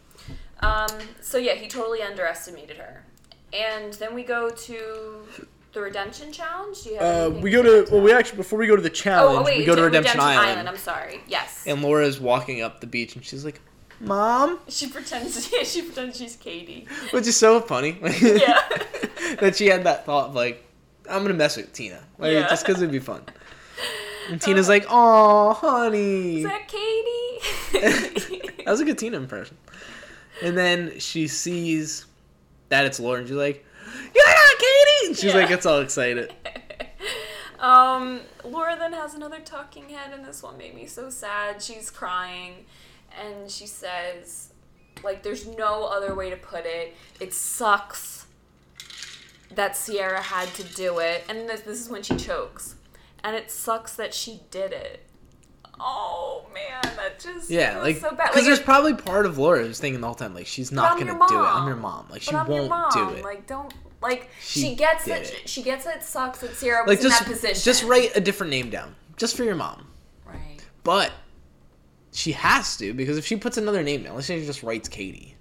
Um. 0.62 0.90
So 1.22 1.38
yeah, 1.38 1.54
he 1.54 1.68
totally 1.68 2.02
underestimated 2.02 2.78
her. 2.78 3.04
And 3.54 3.94
then 3.94 4.14
we 4.16 4.24
go 4.24 4.50
to 4.50 5.28
the 5.76 5.82
redemption 5.82 6.32
challenge. 6.32 6.82
Do 6.84 6.90
you 6.90 6.96
have 6.98 7.34
Uh, 7.34 7.40
we 7.40 7.52
go 7.52 7.62
to 7.62 7.92
well, 7.92 8.02
we 8.02 8.12
actually 8.12 8.38
before 8.38 8.58
we 8.58 8.66
go 8.66 8.76
to 8.76 8.82
the 8.82 8.90
challenge, 8.90 9.38
Oh, 9.38 9.42
oh 9.42 9.46
wait, 9.46 9.60
we 9.60 9.66
go 9.66 9.76
to 9.76 9.82
to 9.82 9.86
Redemption, 9.86 10.20
Island, 10.20 10.68
I'm 10.68 10.78
sorry. 10.78 11.22
Yes. 11.28 11.64
and 11.68 11.82
Laura's 11.84 12.20
walking 12.20 12.62
up 12.64 12.82
the 12.82 12.88
beach, 12.88 13.16
and 13.16 13.24
she's 13.24 13.46
like, 13.46 13.62
"Mom," 14.00 14.60
She 14.68 14.88
pretends. 14.88 15.52
Yeah, 15.54 15.64
she 15.64 15.84
pretends 15.84 16.18
she's 16.18 16.36
Katie. 16.36 16.88
which 17.12 17.28
is 17.28 17.38
so 17.38 17.62
funny. 17.62 17.98
Yeah. 18.22 18.60
that 19.42 19.56
she 19.56 19.68
had 19.68 19.84
that 19.84 20.06
thought 20.06 20.30
of 20.30 20.36
like, 20.36 20.64
"I'm 21.10 21.22
gonna 21.22 21.34
mess 21.36 21.58
with 21.58 21.72
Tina, 21.74 22.02
like 22.18 22.34
Yeah. 22.34 22.48
just 22.50 22.66
because 22.66 22.82
it'd 22.82 22.92
be 22.92 23.00
fun." 23.00 23.22
And 24.32 24.42
Tina's 24.42 24.68
like, 24.70 24.86
"Oh, 24.90 25.54
honey." 25.54 26.38
Is 26.38 26.44
that 26.46 26.68
Katie? 26.68 28.56
That 28.66 28.72
was 28.72 28.80
a 28.80 28.86
good 28.86 28.98
Tina 28.98 29.18
impression. 29.18 29.58
And 30.42 30.58
then 30.58 30.98
she 31.00 31.28
sees 31.28 32.06
that 32.70 32.86
it's 32.86 33.00
Laura, 33.00 33.20
and 33.20 33.28
she's 33.28 33.38
like, 33.38 33.64
"You're 34.14 34.28
not 34.28 34.58
Katie!" 34.60 35.08
And 35.08 35.16
she's 35.16 35.24
Yeah. 35.26 35.36
like, 35.36 35.50
gets 35.50 35.66
all 35.66 35.80
excited. 35.80 36.34
um, 37.60 38.22
Laura 38.44 38.76
then 38.78 38.94
has 38.94 39.14
another 39.14 39.40
talking 39.40 39.90
head, 39.90 40.12
and 40.14 40.26
this 40.26 40.42
one 40.44 40.58
made 40.58 40.76
me 40.76 40.86
so 40.86 41.10
sad. 41.10 41.62
She's 41.62 41.90
crying, 41.90 42.66
and 43.18 43.50
she 43.50 43.68
says, 43.68 44.52
like, 45.04 45.24
there's 45.24 45.46
no 45.48 45.86
other 45.86 46.14
way 46.16 46.30
to 46.30 46.38
put 46.38 46.66
it. 46.66 46.96
It 47.20 47.34
sucks 47.34 48.26
that 49.52 49.74
Ciera 49.74 50.20
had 50.20 50.50
to 50.56 50.64
do 50.64 51.00
it, 51.00 51.24
and 51.30 51.48
this, 51.48 51.62
this 51.62 51.80
is 51.80 51.90
when 51.90 52.04
she 52.04 52.16
chokes, 52.18 52.76
and 53.24 53.36
it 53.36 53.50
sucks 53.50 53.96
that 53.96 54.14
she 54.14 54.42
did 54.52 54.72
it. 54.74 55.05
Oh 55.80 56.46
man, 56.54 56.82
that 56.96 57.20
just 57.20 57.50
Yeah, 57.50 57.80
like 57.80 57.98
so 57.98 58.10
bad. 58.12 58.18
because 58.18 58.36
Like, 58.36 58.46
there's 58.46 58.60
it- 58.60 58.66
probably 58.66 58.94
part 58.94 59.26
of 59.26 59.38
Laura 59.38 59.64
who's 59.64 59.80
thinking 59.80 60.02
the 60.02 60.08
whole 60.08 60.16
time 60.16 60.34
like 60.34 60.48
she's 60.48 60.72
not 60.72 60.98
gonna 60.98 61.12
do 61.12 61.18
it. 61.18 61.22
I'm 61.22 61.28
mom. 61.30 61.68
your 61.68 61.76
mom. 61.78 62.08
Like 62.10 62.22
she 62.22 62.32
but 62.32 62.42
I'm 62.42 62.48
won't 62.48 62.70
mom. 62.70 62.92
do 62.94 63.10
it. 63.16 63.24
Like 63.24 63.46
don't 63.48 63.74
like 64.02 64.30
She 64.42 64.62
she, 64.62 64.76
gets 64.76 65.06
that 65.06 65.22
it. 65.24 65.50
she 65.50 65.62
gets 65.64 65.86
it 65.86 66.04
sucks 66.04 66.40
that 66.40 66.52
Ciera 66.52 66.86
was 66.86 66.98
like 66.98 67.04
in 67.04 67.10
that 67.10 67.26
position. 67.26 67.62
just 67.64 67.84
write 67.84 68.16
a 68.16 68.22
different 68.22 68.52
name 68.52 68.70
down 68.70 68.96
just 69.18 69.36
for 69.36 69.44
your 69.44 69.56
mom. 69.56 69.88
Right. 70.26 70.60
But 70.84 71.12
she 72.12 72.32
has 72.34 72.78
to 72.78 72.94
because 72.94 73.18
if 73.18 73.26
she 73.26 73.36
puts 73.36 73.58
another 73.58 73.84
name 73.84 74.04
down, 74.04 74.16
let's 74.16 74.28
say 74.28 74.40
she 74.40 74.46
just 74.46 74.64
writes 74.64 74.88
Katie, 74.88 75.36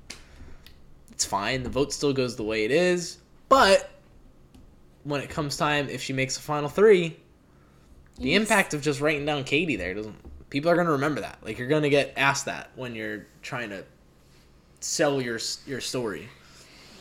it's 1.12 1.24
fine. 1.24 1.62
The 1.62 1.70
vote 1.70 1.92
still 1.92 2.12
goes 2.12 2.34
the 2.36 2.42
way 2.42 2.64
it 2.64 2.70
is. 2.72 3.18
But 3.48 3.90
when 5.04 5.20
it 5.20 5.28
comes 5.30 5.56
time, 5.56 5.88
if 5.88 6.02
she 6.02 6.12
makes 6.12 6.34
the 6.36 6.42
final 6.42 6.68
three, 6.68 7.16
the 8.18 8.30
Yes. 8.30 8.40
impact 8.42 8.74
of 8.74 8.82
just 8.82 9.00
writing 9.00 9.24
down 9.26 9.44
Katie 9.44 9.76
there 9.76 9.94
doesn't. 9.94 10.16
People 10.50 10.70
are 10.70 10.76
gonna 10.76 10.92
remember 10.92 11.20
that. 11.20 11.38
Like 11.42 11.58
you're 11.58 11.68
gonna 11.68 11.88
get 11.88 12.12
asked 12.16 12.44
that 12.46 12.70
when 12.76 12.94
you're 12.94 13.26
trying 13.42 13.70
to 13.70 13.84
sell 14.80 15.20
your 15.20 15.38
your 15.66 15.80
story. 15.80 16.28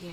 Yeah. 0.01 0.11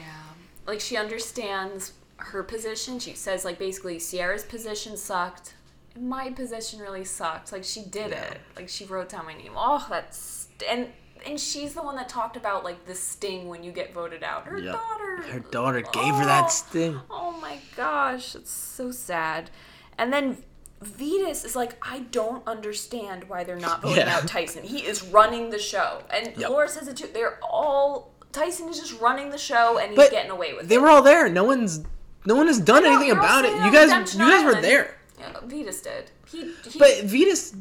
Like 0.66 0.80
she 0.80 0.96
understands 0.96 1.92
her 2.16 2.42
position. 2.42 2.98
She 2.98 3.14
says 3.14 3.44
like 3.44 3.58
basically 3.58 3.96
Ciera's 3.98 4.44
position 4.44 4.96
sucked. 4.96 5.54
My 5.98 6.30
position 6.30 6.80
really 6.80 7.04
sucked. 7.04 7.50
Like 7.52 7.64
she 7.64 7.82
did 7.82 8.10
Yeah. 8.10 8.22
it. 8.32 8.40
Like 8.56 8.68
she 8.68 8.84
wrote 8.84 9.08
down 9.08 9.24
my 9.24 9.34
name. 9.34 9.52
Oh, 9.56 9.86
that's 9.88 10.48
and 10.68 10.88
and 11.26 11.38
she's 11.38 11.74
the 11.74 11.82
one 11.82 11.96
that 11.96 12.08
talked 12.08 12.36
about 12.36 12.64
like 12.64 12.84
the 12.86 12.94
sting 12.94 13.48
when 13.48 13.62
you 13.64 13.72
get 13.72 13.92
voted 13.94 14.22
out. 14.22 14.46
Her 14.46 14.58
Yep. 14.58 14.74
daughter. 14.74 15.22
Her 15.22 15.40
daughter 15.40 15.80
gave 15.80 16.14
her 16.14 16.24
that 16.24 16.44
Oh. 16.46 16.48
sting. 16.48 17.00
Oh 17.10 17.32
my 17.40 17.58
gosh, 17.76 18.34
it's 18.34 18.50
so 18.52 18.90
sad. 18.90 19.50
And 19.98 20.12
then 20.12 20.42
Vytas 20.84 21.44
is 21.44 21.54
like, 21.54 21.74
I 21.82 22.00
don't 22.10 22.46
understand 22.46 23.24
why 23.28 23.44
they're 23.44 23.56
not 23.56 23.82
voting 23.82 23.98
Yeah. 23.98 24.16
out 24.16 24.26
Tyson. 24.26 24.62
He 24.62 24.78
is 24.78 25.02
running 25.02 25.50
the 25.50 25.58
show, 25.58 26.02
and 26.10 26.34
Yep. 26.36 26.48
Laura 26.50 26.68
says 26.68 26.88
it 26.88 26.96
too. 26.96 27.08
They're 27.12 27.38
all 27.42 28.12
Tyson 28.32 28.68
is 28.68 28.78
just 28.78 28.98
running 29.00 29.30
the 29.30 29.38
show, 29.38 29.76
and 29.78 29.90
he's 29.90 29.96
But 29.96 30.10
getting 30.10 30.30
away 30.30 30.52
with 30.54 30.68
They 30.68 30.76
it. 30.76 30.78
They 30.78 30.78
were 30.78 30.88
all 30.88 31.02
there. 31.02 31.28
No 31.28 31.44
one's 31.44 31.80
no 32.24 32.34
one 32.36 32.46
has 32.46 32.60
done 32.60 32.84
anything 32.86 33.10
about 33.10 33.44
it. 33.44 33.52
You 33.52 33.72
guys 33.72 33.88
Redemption 33.88 34.20
you 34.20 34.26
guys 34.30 34.44
were 34.44 34.60
there. 34.60 34.96
Yeah, 35.18 35.32
Vytas 35.44 35.82
did. 35.82 36.10
He, 36.30 36.52
he 36.70 36.78
But 36.78 36.90
Vytas 37.04 37.54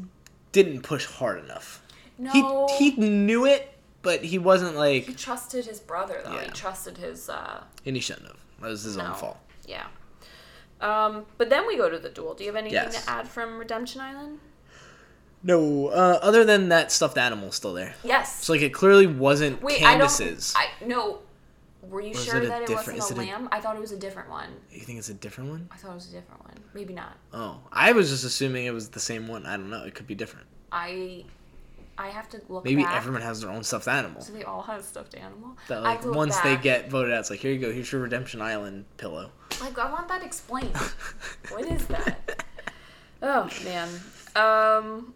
didn't 0.52 0.82
push 0.82 1.04
hard 1.06 1.42
enough. 1.44 1.82
no. 2.18 2.68
He 2.78 2.90
he 2.92 2.96
knew 3.00 3.44
it, 3.46 3.74
but 4.02 4.24
he 4.24 4.38
wasn't 4.38 4.76
like 4.76 5.04
He 5.04 5.14
trusted 5.14 5.66
his 5.66 5.80
brother 5.80 6.20
though. 6.24 6.38
He 6.38 6.48
trusted 6.50 6.96
his 6.96 7.28
uh 7.28 7.64
and 7.84 7.96
he 7.96 8.00
shouldn't 8.00 8.28
have. 8.28 8.36
That 8.60 8.68
was 8.68 8.82
his 8.84 8.96
no. 8.96 9.06
own 9.06 9.14
fault. 9.14 9.38
Yeah. 9.66 9.86
Um, 10.80 11.26
but 11.38 11.50
then 11.50 11.66
we 11.66 11.76
go 11.76 11.90
to 11.90 11.98
the 11.98 12.08
duel. 12.08 12.34
Do 12.34 12.44
you 12.44 12.48
have 12.50 12.56
anything 12.56 12.74
Yes. 12.74 13.04
to 13.04 13.10
add 13.10 13.28
from 13.28 13.58
Redemption 13.58 14.00
Island? 14.00 14.38
No, 15.42 15.88
uh, 15.88 16.18
other 16.22 16.44
than 16.44 16.68
that 16.68 16.92
stuffed 16.92 17.16
animal 17.16 17.50
still 17.52 17.72
there. 17.72 17.94
Yes. 18.04 18.44
So 18.44 18.52
like 18.52 18.62
it 18.62 18.74
clearly 18.74 19.06
wasn't 19.06 19.62
Wait, 19.62 19.78
Candice's. 19.78 20.54
I 20.56 20.66
don't. 20.80 20.92
I 20.92 20.94
no. 20.94 21.18
Were 21.88 22.02
you 22.02 22.10
Or 22.10 22.14
sure 22.14 22.36
it 22.36 22.44
a 22.44 22.48
that 22.48 22.62
it 22.62 22.70
wasn't 22.70 23.18
a 23.18 23.22
it 23.22 23.26
lamb? 23.26 23.48
I 23.50 23.58
thought 23.60 23.74
it 23.74 23.80
was 23.80 23.90
a 23.92 23.96
different 23.96 24.28
one. 24.28 24.50
You 24.70 24.82
think 24.82 24.98
it's 24.98 25.08
a 25.08 25.14
different 25.14 25.50
one? 25.50 25.68
I 25.72 25.76
thought 25.76 25.92
it 25.92 25.94
was 25.94 26.08
a 26.10 26.12
different 26.12 26.44
one. 26.44 26.54
Maybe 26.74 26.92
not. 26.92 27.16
Oh, 27.32 27.60
I 27.72 27.92
was 27.92 28.10
just 28.10 28.22
assuming 28.22 28.66
it 28.66 28.74
was 28.74 28.90
the 28.90 29.00
same 29.00 29.28
one. 29.28 29.46
I 29.46 29.56
don't 29.56 29.70
know. 29.70 29.82
It 29.84 29.94
could 29.94 30.06
be 30.06 30.14
different. 30.14 30.46
I 30.70 31.24
I 31.96 32.08
have 32.08 32.28
to 32.30 32.40
look 32.50 32.64
Maybe 32.64 32.82
back. 32.82 32.96
everyone 32.96 33.22
has 33.22 33.40
their 33.40 33.50
own 33.50 33.64
stuffed 33.64 33.88
animal. 33.88 34.20
So 34.20 34.32
they 34.34 34.44
all 34.44 34.62
have 34.62 34.80
a 34.80 34.82
stuffed 34.82 35.14
animal. 35.14 35.56
That 35.68 35.82
like 35.82 35.92
have 35.92 36.00
to 36.02 36.06
look 36.08 36.16
once 36.16 36.38
they 36.40 36.56
get 36.58 36.90
voted 36.90 37.12
out, 37.14 37.20
it's 37.20 37.30
like 37.30 37.40
here 37.40 37.52
you 37.52 37.58
go. 37.58 37.72
Here's 37.72 37.90
your 37.90 38.02
Redemption 38.02 38.42
Island 38.42 38.84
pillow. 38.98 39.32
Like 39.60 39.78
I 39.78 39.90
want 39.90 40.08
that 40.08 40.22
explained. 40.22 40.76
what 41.50 41.64
is 41.66 41.86
that? 41.86 42.44
Oh 43.22 43.48
man. 43.64 43.88
Um. 44.36 45.14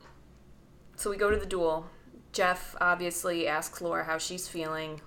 So 0.97 1.11
we 1.11 1.17
go 1.17 1.31
to 1.31 1.37
the 1.37 1.47
duel. 1.47 1.87
Jeff 2.33 2.75
obviously 2.81 3.47
asks 3.47 3.81
Laura 3.81 4.05
how 4.05 4.19
she's 4.19 4.49
feeling. 4.49 5.01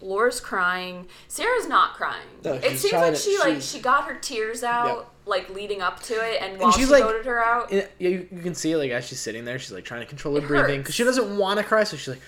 Laura's 0.00 0.40
crying. 0.40 1.08
Ciera's 1.28 1.66
not 1.66 1.94
crying. 1.94 2.26
No, 2.44 2.52
it 2.54 2.78
seems 2.78 2.92
like 2.92 3.14
to- 3.14 3.18
she 3.18 3.38
like 3.38 3.60
she 3.60 3.80
got 3.80 4.04
her 4.04 4.14
tears 4.14 4.62
out 4.62 5.12
like 5.26 5.50
leading 5.50 5.82
up 5.82 6.00
to 6.04 6.14
it, 6.14 6.40
and 6.40 6.58
while 6.60 6.70
she's, 6.70 6.86
she 6.86 6.92
like- 6.92 7.02
voted 7.02 7.26
her 7.26 7.42
out, 7.42 7.70
And, 7.72 7.86
yeah, 7.98 8.08
you, 8.08 8.28
you 8.30 8.40
can 8.40 8.54
see 8.54 8.76
like 8.76 8.90
as 8.92 9.06
she's 9.08 9.18
sitting 9.20 9.44
there, 9.44 9.58
she's 9.58 9.72
like 9.72 9.84
trying 9.84 10.00
to 10.00 10.06
control 10.06 10.34
her 10.36 10.40
It 10.44 10.46
breathing 10.46 10.80
because 10.80 10.94
she 10.94 11.02
doesn't 11.04 11.36
want 11.36 11.58
to 11.58 11.64
cry. 11.64 11.82
So 11.84 11.96
she's 11.96 12.08
like, 12.08 12.20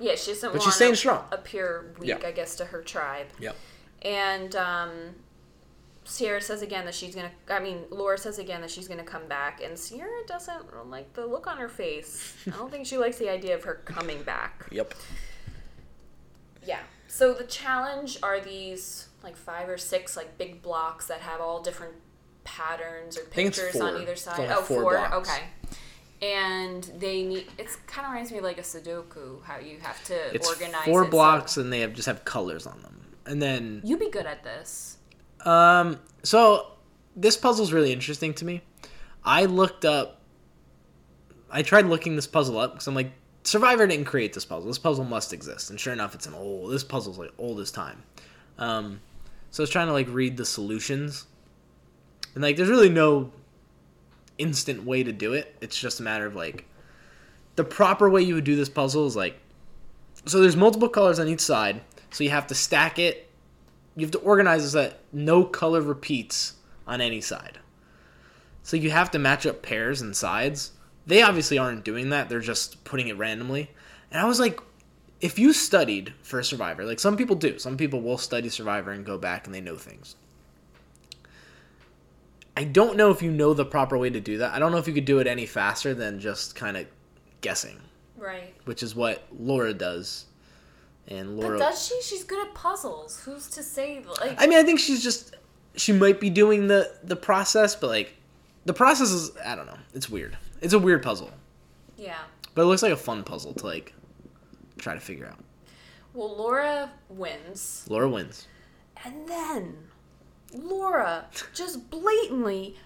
yeah, 0.00 0.14
she 0.14 0.32
doesn't 0.32 0.52
But 0.54 0.62
she's 0.62 0.74
staying 0.74 0.94
strong. 0.94 1.24
appear 1.30 1.94
weak, 1.98 2.08
Yeah. 2.08 2.26
I 2.26 2.32
guess, 2.32 2.56
to 2.56 2.64
her 2.64 2.80
tribe. 2.82 3.26
yep. 3.38 3.54
And 4.02 4.56
um, 4.56 4.90
Ciera 6.06 6.42
says 6.42 6.62
again 6.62 6.84
that 6.86 6.94
she's 6.94 7.14
gonna. 7.14 7.30
I 7.48 7.60
mean, 7.60 7.84
Laura 7.90 8.16
says 8.18 8.38
again 8.38 8.60
that 8.62 8.70
she's 8.70 8.88
gonna 8.88 9.02
come 9.04 9.26
back, 9.28 9.62
and 9.62 9.74
Ciera 9.74 10.26
doesn't 10.26 10.88
like 10.90 11.12
the 11.12 11.26
look 11.26 11.46
on 11.46 11.58
her 11.58 11.68
face. 11.68 12.34
I 12.46 12.50
don't 12.56 12.70
think 12.70 12.86
she 12.86 12.96
likes 12.98 13.18
the 13.18 13.28
idea 13.30 13.54
of 13.54 13.64
her 13.64 13.80
coming 13.84 14.22
back. 14.22 14.66
Yep. 14.72 14.94
Yeah. 16.66 16.80
So 17.08 17.34
the 17.34 17.44
challenge 17.44 18.18
are 18.22 18.40
these 18.40 19.08
like 19.22 19.36
five 19.36 19.68
or 19.68 19.76
six 19.78 20.16
like 20.16 20.38
big 20.38 20.62
blocks 20.62 21.06
that 21.08 21.20
have 21.20 21.40
all 21.40 21.60
different 21.60 21.94
patterns 22.44 23.16
or 23.18 23.22
pictures 23.24 23.76
on 23.80 24.00
either 24.00 24.16
side. 24.16 24.48
Oh, 24.50 24.62
four 24.62 24.82
four. 24.82 24.92
blocks. 24.92 25.28
Okay. 25.30 25.42
And 26.22 26.84
they 26.98 27.22
need. 27.22 27.46
It's 27.58 27.76
kind 27.86 28.06
of 28.06 28.12
reminds 28.12 28.30
me 28.30 28.38
of 28.38 28.44
like 28.44 28.58
a 28.58 28.62
Sudoku, 28.62 29.42
how 29.44 29.58
you 29.58 29.78
have 29.80 30.02
to 30.04 30.34
It's 30.34 30.48
organize 30.48 30.84
four 30.84 31.02
it 31.02 31.06
so- 31.06 31.10
blocks 31.10 31.56
and 31.56 31.72
they 31.72 31.80
have 31.80 31.94
just 31.94 32.06
have 32.06 32.24
colors 32.24 32.66
on 32.66 32.80
them. 32.82 32.99
And 33.30 33.40
then 33.40 33.80
You'd 33.84 34.00
be 34.00 34.10
good 34.10 34.26
at 34.26 34.42
this. 34.42 34.98
um 35.46 35.98
so 36.24 36.72
this 37.16 37.36
puzzle's 37.36 37.72
really 37.72 37.92
interesting 37.92 38.34
to 38.34 38.44
me. 38.44 38.62
I 39.24 39.44
looked 39.44 39.84
up 39.84 40.20
I 41.50 41.62
tried 41.62 41.86
looking 41.86 42.16
this 42.16 42.26
puzzle 42.26 42.58
up 42.58 42.72
because 42.72 42.88
I'm 42.88 42.94
like 42.94 43.12
Survivor 43.44 43.86
didn't 43.86 44.04
create 44.06 44.32
this 44.34 44.44
puzzle. 44.44 44.66
This 44.68 44.78
puzzle 44.78 45.04
must 45.04 45.32
exist. 45.32 45.70
And 45.70 45.80
sure 45.80 45.92
enough 45.92 46.14
it's 46.14 46.26
an 46.26 46.34
old 46.34 46.72
this 46.72 46.84
puzzle's 46.84 47.18
like 47.18 47.32
old 47.38 47.60
as 47.60 47.70
time. 47.70 48.02
Um 48.58 49.00
so 49.52 49.62
I 49.62 49.64
was 49.64 49.70
trying 49.70 49.86
to 49.86 49.92
like 49.92 50.08
read 50.10 50.36
the 50.36 50.44
solutions. 50.44 51.26
And 52.34 52.42
like 52.42 52.56
there's 52.56 52.68
really 52.68 52.88
no 52.90 53.30
instant 54.38 54.84
way 54.84 55.02
to 55.04 55.12
do 55.12 55.34
it. 55.34 55.54
It's 55.60 55.78
just 55.78 56.00
a 56.00 56.02
matter 56.02 56.26
of 56.26 56.34
like 56.34 56.64
the 57.56 57.64
proper 57.64 58.10
way 58.10 58.22
you 58.22 58.34
would 58.34 58.44
do 58.44 58.56
this 58.56 58.68
puzzle 58.68 59.06
is 59.06 59.14
like 59.14 59.36
so 60.26 60.40
there's 60.40 60.56
multiple 60.56 60.88
colors 60.88 61.20
on 61.20 61.28
each 61.28 61.40
side. 61.40 61.80
So 62.10 62.24
you 62.24 62.30
have 62.30 62.46
to 62.48 62.54
stack 62.54 62.98
it. 62.98 63.28
You 63.96 64.04
have 64.04 64.12
to 64.12 64.18
organize 64.18 64.64
it 64.64 64.70
so 64.70 64.82
that 64.82 65.00
no 65.12 65.44
color 65.44 65.80
repeats 65.80 66.54
on 66.86 67.00
any 67.00 67.20
side. 67.20 67.58
So 68.62 68.76
you 68.76 68.90
have 68.90 69.10
to 69.12 69.18
match 69.18 69.46
up 69.46 69.62
pairs 69.62 70.00
and 70.00 70.14
sides. 70.14 70.72
They 71.06 71.22
obviously 71.22 71.58
aren't 71.58 71.84
doing 71.84 72.10
that. 72.10 72.28
They're 72.28 72.40
just 72.40 72.84
putting 72.84 73.08
it 73.08 73.16
randomly. 73.16 73.70
And 74.10 74.20
I 74.20 74.24
was 74.26 74.38
like, 74.40 74.60
if 75.20 75.38
you 75.38 75.52
studied 75.52 76.14
for 76.22 76.42
Survivor, 76.42 76.84
like 76.84 77.00
some 77.00 77.16
people 77.16 77.36
do, 77.36 77.58
some 77.58 77.76
people 77.76 78.00
will 78.00 78.18
study 78.18 78.48
Survivor 78.48 78.90
and 78.90 79.04
go 79.04 79.18
back 79.18 79.46
and 79.46 79.54
they 79.54 79.60
know 79.60 79.76
things. 79.76 80.16
I 82.56 82.64
don't 82.64 82.96
know 82.96 83.10
if 83.10 83.22
you 83.22 83.30
know 83.30 83.54
the 83.54 83.64
proper 83.64 83.96
way 83.96 84.10
to 84.10 84.20
do 84.20 84.38
that. 84.38 84.52
I 84.52 84.58
don't 84.58 84.72
know 84.72 84.78
if 84.78 84.86
you 84.88 84.94
could 84.94 85.04
do 85.04 85.18
it 85.18 85.26
any 85.26 85.46
faster 85.46 85.94
than 85.94 86.20
just 86.20 86.54
kind 86.54 86.76
of 86.76 86.86
guessing, 87.40 87.80
Right. 88.16 88.54
which 88.64 88.82
is 88.82 88.94
what 88.94 89.24
Laura 89.38 89.72
does. 89.72 90.26
And 91.08 91.38
Laura 91.38 91.58
But 91.58 91.70
does 91.70 91.86
she? 91.86 92.00
She's 92.02 92.24
good 92.24 92.46
at 92.46 92.54
puzzles. 92.54 93.20
Who's 93.24 93.48
to 93.50 93.62
say? 93.62 94.04
Like, 94.20 94.40
I 94.40 94.46
mean, 94.46 94.58
I 94.58 94.62
think 94.62 94.78
she's 94.78 95.02
just 95.02 95.36
she 95.76 95.92
might 95.92 96.20
be 96.20 96.30
doing 96.30 96.68
the 96.68 96.92
the 97.02 97.16
process, 97.16 97.74
but 97.74 97.88
like 97.88 98.14
the 98.64 98.72
process 98.72 99.10
is 99.10 99.32
I 99.44 99.54
don't 99.56 99.66
know. 99.66 99.78
It's 99.94 100.08
weird. 100.08 100.36
It's 100.60 100.74
a 100.74 100.78
weird 100.78 101.02
puzzle, 101.02 101.30
yeah. 101.96 102.18
but 102.54 102.62
it 102.62 102.64
looks 102.66 102.82
like 102.82 102.92
a 102.92 102.96
fun 102.96 103.24
puzzle 103.24 103.54
to 103.54 103.66
like 103.66 103.94
try 104.78 104.94
to 104.94 105.00
figure 105.00 105.26
out. 105.26 105.38
Well, 106.12 106.36
Laura 106.36 106.90
wins, 107.08 107.86
Laura 107.88 108.08
wins. 108.08 108.46
and 109.04 109.28
then 109.28 109.76
Laura 110.52 111.26
just 111.54 111.88
blatantly 111.90 112.76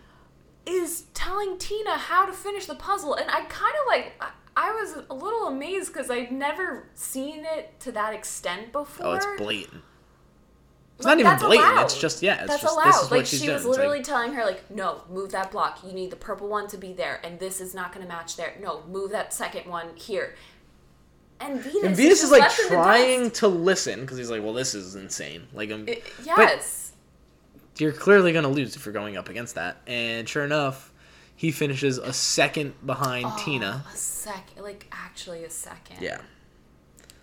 is 0.66 1.04
telling 1.14 1.58
Tina 1.58 1.96
how 1.96 2.26
to 2.26 2.32
finish 2.32 2.66
the 2.66 2.74
puzzle, 2.74 3.14
and 3.14 3.30
I 3.30 3.44
kind 3.46 3.74
of 3.80 3.86
like. 3.88 4.12
I, 4.20 4.30
I 4.56 4.70
was 4.72 5.04
a 5.10 5.14
little 5.14 5.48
amazed 5.48 5.92
because 5.92 6.10
I've 6.10 6.30
never 6.30 6.88
seen 6.94 7.44
it 7.44 7.78
to 7.80 7.92
that 7.92 8.14
extent 8.14 8.72
before. 8.72 9.06
Oh, 9.06 9.12
it's 9.14 9.26
blatant. 9.36 9.82
It's 10.96 11.04
Like, 11.04 11.18
not 11.18 11.26
even 11.34 11.46
blatant. 11.48 11.72
allowed. 11.72 11.84
It's 11.86 11.98
just 12.00 12.22
yeah. 12.22 12.38
It's 12.42 12.46
That's 12.50 12.62
just 12.62 12.72
allowed. 12.74 12.86
this 12.86 13.02
is 13.02 13.10
like 13.10 13.26
she 13.26 13.38
doing. 13.38 13.54
was 13.54 13.64
like- 13.64 13.78
literally 13.78 14.02
telling 14.02 14.32
her, 14.34 14.44
like, 14.44 14.70
no, 14.70 15.02
move 15.10 15.32
that 15.32 15.50
block. 15.50 15.80
You 15.84 15.92
need 15.92 16.10
the 16.10 16.16
purple 16.16 16.48
one 16.48 16.68
to 16.68 16.76
be 16.76 16.92
there, 16.92 17.20
and 17.24 17.40
this 17.40 17.60
is 17.60 17.74
not 17.74 17.92
going 17.92 18.06
to 18.06 18.08
match 18.12 18.36
there. 18.36 18.54
No, 18.60 18.84
move 18.88 19.10
that 19.10 19.34
second 19.34 19.68
one 19.68 19.88
here. 19.96 20.36
And 21.40 21.60
Vytas, 21.60 21.84
and 21.84 21.96
Vytas 21.96 22.10
is 22.22 22.30
like 22.30 22.42
left 22.42 22.60
in 22.60 22.64
the 22.68 22.74
trying 22.76 23.30
to 23.32 23.48
listen 23.48 24.02
because 24.02 24.18
he's 24.18 24.30
like, 24.30 24.42
well, 24.44 24.52
this 24.52 24.72
is 24.76 24.94
insane. 24.94 25.48
Like, 25.52 25.72
I'm, 25.72 25.88
It- 25.88 26.04
yes. 26.24 26.92
you're 27.76 27.90
clearly 27.92 28.32
gonna 28.32 28.46
lose 28.48 28.76
if 28.76 28.86
you're 28.86 28.92
going 28.92 29.16
up 29.16 29.28
against 29.28 29.56
that. 29.56 29.78
And 29.88 30.28
sure 30.28 30.44
enough, 30.44 30.92
he 31.36 31.50
finishes 31.50 31.98
a 31.98 32.12
second 32.12 32.74
behind 32.86 33.26
Oh, 33.26 33.42
Tina. 33.44 33.84
A 33.92 33.96
second, 33.96 34.62
like 34.62 34.86
actually 34.92 35.44
a 35.44 35.50
second. 35.50 35.98
Yeah. 36.00 36.20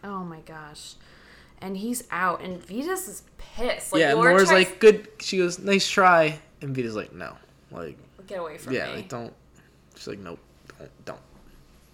Oh 0.04 0.24
my 0.24 0.40
gosh. 0.42 0.96
And 1.60 1.78
he's 1.78 2.04
out, 2.10 2.42
and 2.42 2.60
Vytas 2.62 3.08
is 3.08 3.24
pissed. 3.38 3.94
Like, 3.94 4.00
yeah, 4.00 4.14
Laura 4.14 4.32
Laura's 4.32 4.50
tries- 4.50 4.68
like, 4.68 4.80
good. 4.80 5.08
She 5.20 5.38
goes, 5.38 5.60
nice 5.60 5.88
try. 5.88 6.40
And 6.62 6.76
Vytas 6.76 6.96
like, 6.96 7.14
no. 7.14 7.36
Like, 7.72 7.98
get 8.26 8.40
away 8.40 8.58
from 8.58 8.74
yeah, 8.74 8.88
me. 8.88 8.96
like, 8.98 9.10
don't. 9.10 9.34
She's 9.96 10.08
like, 10.08 10.20
nope, 10.20 10.40
don't, 10.80 11.06
don't. 11.06 11.20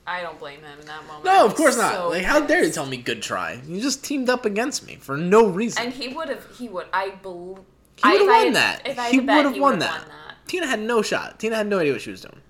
I 0.05 0.21
don't 0.21 0.39
blame 0.39 0.61
him 0.61 0.79
in 0.79 0.85
that 0.85 1.05
moment. 1.05 1.25
No, 1.25 1.45
of 1.45 1.53
course 1.55 1.77
not. 1.77 1.93
so 1.93 2.09
like, 2.09 2.23
how 2.23 2.39
dare 2.39 2.63
you 2.63 2.71
tell 2.71 2.85
me 2.85 2.95
good 2.95 3.21
try? 3.21 3.59
You 3.67 3.81
just 3.81 4.05
teamed 4.05 4.29
up 4.29 4.45
against 4.45 4.87
me 4.87 4.95
for 4.95 5.17
no 5.17 5.47
reason. 5.47 5.83
And 5.83 5.93
he 5.93 6.07
would 6.07 6.29
have. 6.29 6.45
He 6.57 6.69
would. 6.69 6.85
I 6.93 7.09
believe. 7.09 7.57
he 8.01 8.09
would 8.09 8.21
have 8.21 8.27
won 8.45 8.53
that. 8.53 8.87
If 8.87 8.97
I 8.97 9.03
had 9.03 9.11
he 9.11 9.19
would 9.19 9.27
have 9.27 9.57
won 9.57 9.79
that. 9.79 10.05
Won 10.47 10.61
that. 10.61 10.65
Tina 10.65 10.67
had 10.67 10.79
no 10.79 11.01
shot. 11.01 11.39
Tina 11.39 11.55
had 11.55 11.67
no 11.67 11.79
idea 11.79 11.93
what 11.93 12.01
she 12.01 12.11
was 12.11 12.21
doing. 12.21 12.41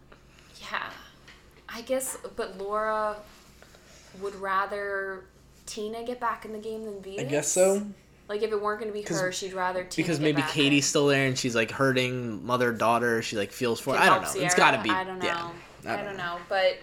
Yeah. 0.62 0.89
I 1.70 1.82
guess, 1.82 2.18
but 2.36 2.58
Laura 2.58 3.18
would 4.22 4.36
rather 4.36 5.26
Tina 5.66 6.04
get 6.04 6.20
back 6.20 6.45
in 6.45 6.54
the 6.54 6.60
game 6.60 6.86
than 6.86 6.95
Vytas. 6.95 7.20
I 7.20 7.24
guess 7.24 7.48
so. 7.52 7.86
Like 8.30 8.41
if 8.41 8.52
it 8.52 8.62
weren't 8.62 8.82
going 8.82 8.91
to 8.91 9.00
be 9.00 9.06
her, 9.14 9.32
she'd 9.32 9.54
rather 9.54 9.84
Tina 9.84 10.06
Because 10.06 10.18
get 10.20 10.24
maybe 10.24 10.41
back 10.41 10.52
Katie's 10.52 10.86
in. 10.86 10.89
still 10.89 11.08
there 11.08 11.28
and 11.28 11.38
she's 11.38 11.56
like 11.56 11.72
hurting 11.72 12.45
mother 12.45 12.72
daughter. 12.74 13.22
She 13.22 13.38
like 13.38 13.52
feels 13.52 13.80
for. 13.80 13.93
Can 13.93 14.04
I 14.04 14.06
don't 14.08 14.22
know. 14.22 14.28
Ciera. 14.28 14.45
It's 14.45 14.56
got 14.56 14.72
to 14.72 14.84
be. 14.84 14.89
I 14.89 15.04
don't 15.04 15.20
know. 15.20 15.26
Yeah. 15.26 15.52
I 15.86 16.04
don't, 16.04 16.18
know. 16.18 16.38
But 16.50 16.80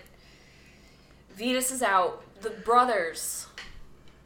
Vytas 1.38 1.70
is 1.70 1.82
out. 1.82 2.22
The 2.40 2.50
brothers. 2.50 3.46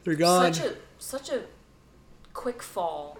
They're 0.05 0.15
gone. 0.15 0.53
Such 0.55 0.65
a 0.67 0.75
such 0.99 1.31
a 1.31 1.43
quick 2.35 2.63
fall. 2.63 3.18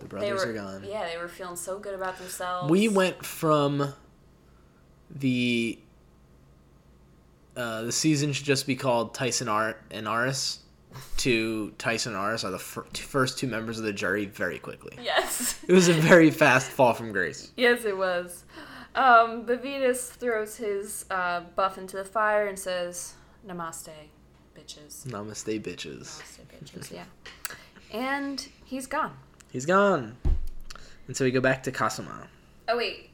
The 0.00 0.06
brothers 0.06 0.44
were 0.44 0.50
are 0.50 0.54
gone. 0.54 0.84
yeah. 0.84 1.06
They 1.08 1.16
were 1.18 1.28
feeling 1.28 1.56
so 1.56 1.78
good 1.78 1.94
about 1.94 2.18
themselves. 2.18 2.70
We 2.70 2.88
went 2.88 3.24
from 3.24 3.94
the 5.10 5.78
uh, 7.56 7.82
the 7.82 7.92
season 7.92 8.32
should 8.32 8.46
just 8.46 8.66
be 8.66 8.76
called 8.76 9.14
Tyson 9.14 9.48
Art 9.48 9.80
and 9.90 10.06
Aras 10.08 10.60
to 11.18 11.70
Tyson 11.78 12.14
and 12.14 12.20
Aras 12.20 12.44
are 12.44 12.50
the 12.50 12.58
fir- 12.58 12.84
first 12.94 13.38
two 13.38 13.46
members 13.46 13.78
of 13.78 13.84
the 13.84 13.92
jury 13.92 14.24
very 14.26 14.58
quickly. 14.58 14.96
Yes. 15.02 15.58
It 15.68 15.72
was 15.72 15.88
a 15.88 15.92
very 15.92 16.30
fast 16.30 16.70
fall 16.70 16.94
from 16.94 17.12
grace. 17.12 17.52
Yes, 17.56 17.84
it 17.84 17.96
was. 17.96 18.44
Um, 18.94 19.44
but 19.46 19.62
Vytas 19.62 20.08
throws 20.10 20.56
his 20.56 21.06
uh, 21.10 21.42
buff 21.54 21.78
into 21.78 21.96
the 21.96 22.04
fire 22.04 22.48
and 22.48 22.58
says, 22.58 23.14
Namaste, 23.46 23.92
bitches. 24.56 25.06
Namaste, 25.06 25.60
bitches. 25.62 26.20
Namaste, 26.20 26.40
bitches, 26.64 26.92
yeah. 26.92 27.04
And 27.92 28.48
he's 28.64 28.86
gone. 28.86 29.16
He's 29.50 29.66
gone. 29.66 30.16
And 31.06 31.16
so 31.16 31.24
we 31.24 31.30
go 31.30 31.40
back 31.40 31.62
to 31.64 31.72
Kasama. 31.72 32.26
Oh, 32.68 32.76
wait. 32.76 33.10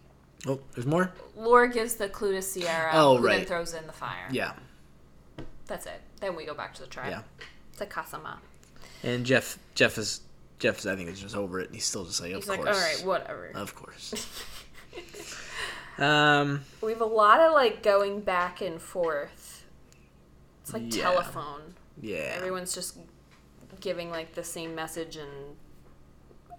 Oh, 0.46 0.60
there's 0.74 0.86
more? 0.86 1.12
Laura 1.36 1.68
gives 1.68 1.94
the 1.94 2.08
clue 2.08 2.32
to 2.32 2.38
Ciera, 2.38 2.90
Oh, 2.92 3.16
who 3.16 3.26
then 3.26 3.44
throws 3.46 3.74
in 3.74 3.86
the 3.86 3.92
fire. 3.92 4.28
Yeah. 4.30 4.52
That's 5.66 5.86
it. 5.86 6.00
Then 6.20 6.36
we 6.36 6.44
go 6.44 6.54
back 6.54 6.74
to 6.74 6.82
the 6.82 6.86
tribe. 6.88 7.10
Yeah. 7.10 7.22
To 7.78 7.86
Kasama. 7.86 8.36
And 9.02 9.24
Jeff, 9.26 9.58
Jeff 9.74 9.98
is, 9.98 10.20
Jeff 10.58 10.78
is, 10.78 10.86
I 10.86 10.94
think, 10.94 11.08
is 11.08 11.20
just 11.20 11.34
over 11.36 11.60
it. 11.60 11.66
And 11.66 11.74
he's 11.74 11.84
still 11.84 12.04
just 12.04 12.20
like, 12.20 12.32
of 12.32 12.36
He's 12.42 12.48
like, 12.48 12.60
all 12.60 12.66
right, 12.66 13.02
whatever. 13.04 13.50
Of 13.54 13.74
course. 13.74 14.14
um, 15.98 16.62
We 16.82 16.92
have 16.92 17.00
a 17.00 17.04
lot 17.06 17.40
of 17.40 17.52
like 17.52 17.82
going 17.82 18.20
back 18.20 18.60
and 18.60 18.80
forth. 18.80 19.64
It's 20.62 20.72
like 20.72 20.94
Yeah. 20.94 21.02
telephone. 21.02 21.74
yeah. 22.00 22.34
Everyone's 22.36 22.74
just 22.74 22.98
giving 23.80 24.10
like 24.10 24.34
the 24.34 24.44
same 24.44 24.74
message, 24.74 25.16
and 25.16 25.56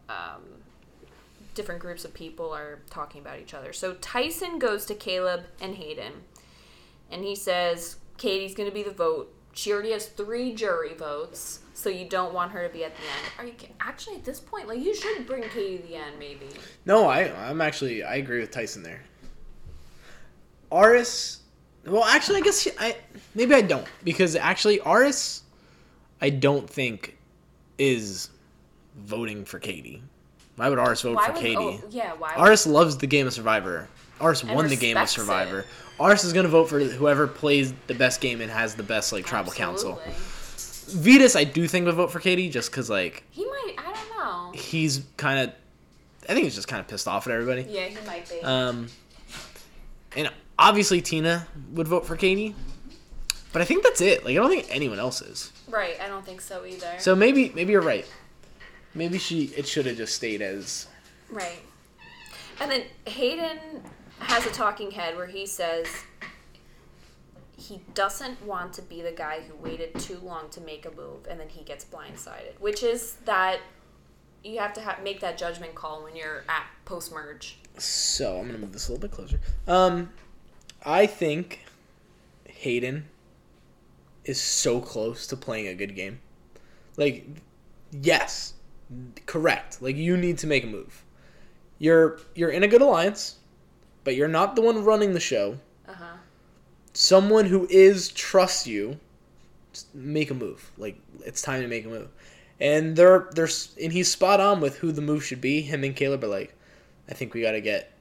um, 0.09 0.41
different 1.53 1.81
groups 1.81 2.05
of 2.05 2.13
people 2.13 2.51
are 2.51 2.79
talking 2.89 3.21
about 3.21 3.39
each 3.39 3.53
other. 3.53 3.73
So 3.73 3.95
Tyson 3.95 4.59
goes 4.59 4.85
to 4.85 4.95
Caleb 4.95 5.45
and 5.59 5.75
Hayden, 5.75 6.13
and 7.11 7.23
he 7.23 7.35
says 7.35 7.97
Katie's 8.17 8.55
going 8.55 8.69
to 8.69 8.73
be 8.73 8.83
the 8.83 8.91
vote. 8.91 9.33
She 9.53 9.73
already 9.73 9.91
has 9.91 10.05
three 10.05 10.53
jury 10.53 10.93
votes, 10.93 11.61
so 11.73 11.89
you 11.89 12.07
don't 12.07 12.33
want 12.33 12.51
her 12.51 12.67
to 12.67 12.71
be 12.71 12.83
at 12.83 12.93
the 12.95 13.01
end. 13.01 13.31
Are 13.39 13.45
you 13.45 13.53
actually 13.79 14.17
at 14.17 14.23
this 14.23 14.39
point? 14.39 14.67
Like 14.67 14.79
you 14.79 14.95
should 14.95 15.25
bring 15.25 15.41
Katie 15.43 15.77
to 15.77 15.87
the 15.87 15.95
end, 15.95 16.19
maybe. 16.19 16.47
No, 16.85 17.07
I, 17.07 17.31
I'm 17.49 17.59
actually, 17.59 18.03
I 18.03 18.15
agree 18.15 18.39
with 18.39 18.51
Tyson 18.51 18.83
there. 18.83 19.01
Aras, 20.71 21.39
well, 21.87 22.03
actually, 22.03 22.37
I 22.37 22.41
guess 22.41 22.61
she, 22.61 22.71
I, 22.77 22.97
maybe 23.33 23.55
I 23.55 23.61
don't 23.61 23.87
because 24.03 24.35
actually 24.35 24.79
Aras, 24.81 25.43
I 26.21 26.29
don't 26.29 26.69
think 26.69 27.17
is 27.77 28.29
voting 28.97 29.45
for 29.45 29.59
Katie. 29.59 30.01
Why 30.55 30.69
would 30.69 30.79
Aras 30.79 31.01
vote 31.01 31.15
Why 31.15 31.27
for 31.27 31.33
would? 31.33 31.41
Katie? 31.41 31.55
Oh, 31.57 31.81
yeah. 31.89 32.13
Why? 32.13 32.35
would- 32.35 32.41
Aras 32.47 32.65
loves 32.67 32.97
the 32.97 33.07
game 33.07 33.27
of 33.27 33.33
Survivor. 33.33 33.87
Aras 34.19 34.41
And 34.41 34.51
won 34.53 34.67
the 34.67 34.75
game 34.75 34.97
of 34.97 35.07
Survivor. 35.09 35.59
it. 35.61 35.65
Aras 35.99 36.23
is 36.23 36.33
gonna 36.33 36.47
vote 36.47 36.69
for 36.69 36.79
whoever 36.79 37.27
plays 37.27 37.73
the 37.87 37.93
best 37.93 38.19
game 38.21 38.41
and 38.41 38.49
has 38.51 38.73
the 38.75 38.83
best 38.83 39.13
like 39.13 39.25
tribal 39.25 39.51
council. 39.51 40.01
Absolutely. 40.05 41.19
Vytas, 41.27 41.35
I 41.35 41.43
do 41.43 41.67
think 41.67 41.85
would 41.85 41.95
vote 41.95 42.11
for 42.11 42.19
Katie 42.19 42.49
just 42.49 42.71
because 42.71 42.89
like 42.89 43.23
He 43.31 43.45
might. 43.45 43.73
I 43.77 43.93
don't 43.93 44.17
know. 44.17 44.51
he's 44.59 45.03
kind 45.17 45.39
of, 45.49 45.55
I 46.29 46.33
think 46.33 46.45
he's 46.45 46.55
just 46.55 46.67
kind 46.67 46.79
of 46.79 46.87
pissed 46.87 47.07
off 47.07 47.27
at 47.27 47.33
everybody. 47.33 47.63
Yeah, 47.69 47.85
he 47.85 47.97
might 48.07 48.27
be. 48.29 48.41
Um, 48.41 48.87
and 50.15 50.31
obviously 50.57 51.01
Tina 51.01 51.47
would 51.73 51.87
vote 51.87 52.05
for 52.05 52.15
Katie, 52.15 52.55
but 53.53 53.61
I 53.61 53.65
think 53.65 53.83
that's 53.83 54.01
it. 54.01 54.23
Like 54.25 54.31
I 54.31 54.35
don't 54.35 54.49
think 54.49 54.65
anyone 54.69 54.97
else 54.99 55.21
is. 55.21 55.51
right. 55.69 55.99
I 56.01 56.07
don't 56.07 56.25
think 56.25 56.41
so 56.41 56.65
either. 56.65 56.93
So 56.99 57.15
maybe 57.15 57.51
maybe 57.53 57.71
you're 57.73 57.81
right. 57.81 58.07
Maybe 58.97 59.19
she 59.19 59.45
it 59.55 59.67
should 59.67 59.85
have 59.85 59.97
just 59.97 60.15
stayed 60.15 60.41
as 60.41 60.87
Right. 61.29 61.61
And 62.59 62.71
then 62.71 62.83
Hayden 63.05 63.59
has 64.19 64.45
a 64.45 64.51
talking 64.51 64.91
head 64.91 65.15
where 65.15 65.27
he 65.27 65.45
says 65.45 65.87
he 67.55 67.81
doesn't 67.93 68.43
want 68.43 68.73
to 68.73 68.81
be 68.81 69.01
the 69.01 69.11
guy 69.11 69.41
who 69.41 69.55
waited 69.55 69.97
too 69.99 70.17
long 70.23 70.49
to 70.49 70.61
make 70.61 70.85
a 70.85 70.91
move 70.91 71.27
and 71.29 71.39
then 71.39 71.49
he 71.49 71.63
gets 71.63 71.85
blindsided, 71.85 72.59
which 72.59 72.81
is 72.81 73.17
that 73.25 73.59
you 74.43 74.59
have 74.59 74.73
to 74.73 74.81
ha- 74.81 74.97
make 75.03 75.19
that 75.19 75.37
judgment 75.37 75.75
call 75.75 76.03
when 76.03 76.15
you're 76.15 76.43
at 76.49 76.65
post 76.85 77.11
merge. 77.13 77.57
So 77.77 78.39
I'm 78.39 78.47
gonna 78.47 78.57
move 78.57 78.73
this 78.73 78.87
a 78.87 78.93
little 78.93 79.07
bit 79.07 79.11
closer. 79.15 79.39
Um, 79.67 80.11
I 80.83 81.05
think 81.05 81.65
Hayden 82.47 83.05
is 84.25 84.41
so 84.41 84.81
close 84.81 85.27
to 85.27 85.37
playing 85.37 85.67
a 85.67 85.75
good 85.75 85.95
game. 85.95 86.19
Like, 86.95 87.27
yes, 87.91 88.53
correct. 89.25 89.81
Like 89.81 89.95
you 89.95 90.17
need 90.17 90.37
to 90.39 90.47
make 90.47 90.63
a 90.63 90.67
move. 90.67 91.03
You're 91.79 92.19
you're 92.35 92.49
in 92.49 92.63
a 92.63 92.67
good 92.67 92.81
alliance, 92.81 93.35
but 94.03 94.15
you're 94.15 94.27
not 94.27 94.55
the 94.55 94.61
one 94.61 94.83
running 94.83 95.13
the 95.13 95.19
show. 95.19 95.57
Uh 95.87 95.93
huh. 95.93 96.17
Someone 96.93 97.45
who 97.45 97.67
is 97.69 98.09
trusts 98.09 98.67
you. 98.67 98.99
Make 99.93 100.31
a 100.31 100.33
move. 100.33 100.71
Like 100.77 100.99
it's 101.25 101.41
time 101.41 101.61
to 101.61 101.67
make 101.67 101.85
a 101.85 101.89
move. 101.89 102.09
And 102.59 102.95
they're 102.95 103.29
they're 103.31 103.49
and 103.81 103.93
he's 103.93 104.09
spot 104.09 104.39
on 104.39 104.59
with 104.59 104.77
who 104.77 104.91
the 104.91 105.01
move 105.01 105.23
should 105.23 105.41
be. 105.41 105.61
Him 105.61 105.83
and 105.83 105.95
Caleb 105.95 106.23
are 106.23 106.27
like, 106.27 106.55
I 107.07 107.13
think 107.13 107.33
we 107.33 107.41
got 107.41 107.51
to 107.51 107.61
get 107.61 107.91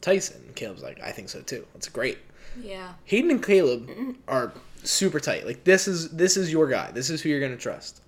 Tyson. 0.00 0.42
And 0.46 0.56
Caleb's 0.56 0.82
like, 0.82 1.02
I 1.02 1.10
think 1.10 1.28
so 1.28 1.42
too. 1.42 1.66
That's 1.74 1.88
great. 1.88 2.18
Yeah. 2.62 2.92
Hayden 3.04 3.30
and 3.30 3.42
Caleb 3.42 3.90
are 4.28 4.52
super 4.84 5.20
tight. 5.20 5.46
Like 5.46 5.64
this 5.64 5.88
is 5.88 6.10
this 6.10 6.36
is 6.36 6.50
your 6.50 6.68
guy. 6.68 6.90
This 6.90 7.10
is 7.10 7.20
who 7.20 7.28
you're 7.28 7.40
gonna 7.40 7.56
trust. 7.56 8.00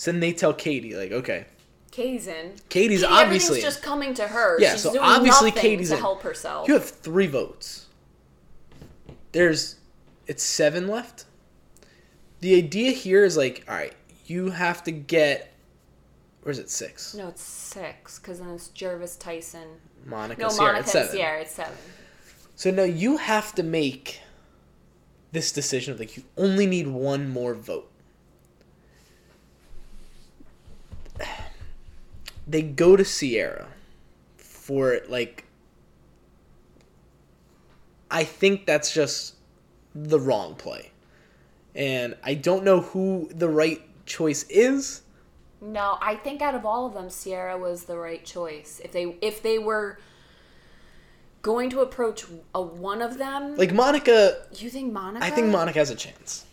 So 0.00 0.12
then 0.12 0.20
they 0.20 0.32
tell 0.32 0.54
Katie 0.54 0.96
like, 0.96 1.12
okay, 1.12 1.44
Katie's 1.90 2.26
in. 2.26 2.54
Katie's 2.70 3.02
Katie, 3.02 3.12
obviously 3.12 3.60
just 3.60 3.82
coming 3.82 4.14
to 4.14 4.26
her. 4.28 4.58
Yeah, 4.58 4.72
She's 4.72 4.80
so 4.84 4.92
doing 4.94 5.04
obviously 5.04 5.50
Katie's 5.50 5.90
to 5.90 5.96
in. 5.96 6.00
help 6.00 6.22
herself. 6.22 6.66
You 6.68 6.72
have 6.72 6.88
three 6.88 7.26
votes. 7.26 7.84
There's, 9.32 9.76
it's 10.26 10.42
seven 10.42 10.88
left. 10.88 11.26
The 12.40 12.54
idea 12.56 12.92
here 12.92 13.26
is 13.26 13.36
like, 13.36 13.62
all 13.68 13.74
right, 13.74 13.92
you 14.24 14.48
have 14.48 14.82
to 14.84 14.90
get, 14.90 15.52
or 16.46 16.50
is 16.50 16.58
it 16.58 16.70
six? 16.70 17.14
No, 17.14 17.28
it's 17.28 17.42
six 17.42 18.18
because 18.18 18.38
then 18.38 18.48
it's 18.48 18.68
Gervase 18.68 19.18
Tyson. 19.18 19.68
Monica, 20.06 20.40
No, 20.40 20.48
Ciera, 20.48 20.58
Monica 20.58 20.80
it's 20.80 20.92
seven. 20.92 21.14
Ciera. 21.18 21.40
It's 21.42 21.52
seven. 21.52 21.76
So 22.56 22.70
now 22.70 22.84
you 22.84 23.18
have 23.18 23.54
to 23.56 23.62
make 23.62 24.22
this 25.32 25.52
decision 25.52 25.92
of 25.92 26.00
like 26.00 26.16
you 26.16 26.22
only 26.38 26.64
need 26.64 26.88
one 26.88 27.28
more 27.28 27.52
vote. 27.52 27.89
They 32.46 32.62
go 32.62 32.96
to 32.96 33.02
Ciera 33.02 33.66
for 34.36 35.00
like 35.08 35.44
I 38.10 38.24
think 38.24 38.66
that's 38.66 38.92
just 38.92 39.36
the 39.94 40.18
wrong 40.18 40.54
play. 40.56 40.90
And 41.74 42.16
I 42.24 42.34
don't 42.34 42.64
know 42.64 42.80
who 42.80 43.30
the 43.32 43.48
right 43.48 43.80
choice 44.04 44.44
is. 44.48 45.02
No, 45.60 45.98
I 46.00 46.16
think 46.16 46.42
out 46.42 46.54
of 46.54 46.64
all 46.64 46.86
of 46.86 46.94
them, 46.94 47.06
Ciera 47.06 47.58
was 47.58 47.84
the 47.84 47.96
right 47.96 48.24
choice. 48.24 48.80
If 48.82 48.92
they 48.92 49.16
if 49.20 49.42
they 49.42 49.58
were 49.58 49.98
going 51.42 51.70
to 51.70 51.80
approach 51.80 52.24
a 52.54 52.62
one 52.62 53.00
of 53.02 53.18
them, 53.18 53.56
Like 53.56 53.72
Monica, 53.72 54.46
you 54.52 54.70
think 54.70 54.92
Monica? 54.92 55.24
I 55.24 55.30
think 55.30 55.48
Monica 55.48 55.78
has 55.78 55.90
a 55.90 55.94
chance. 55.94 56.44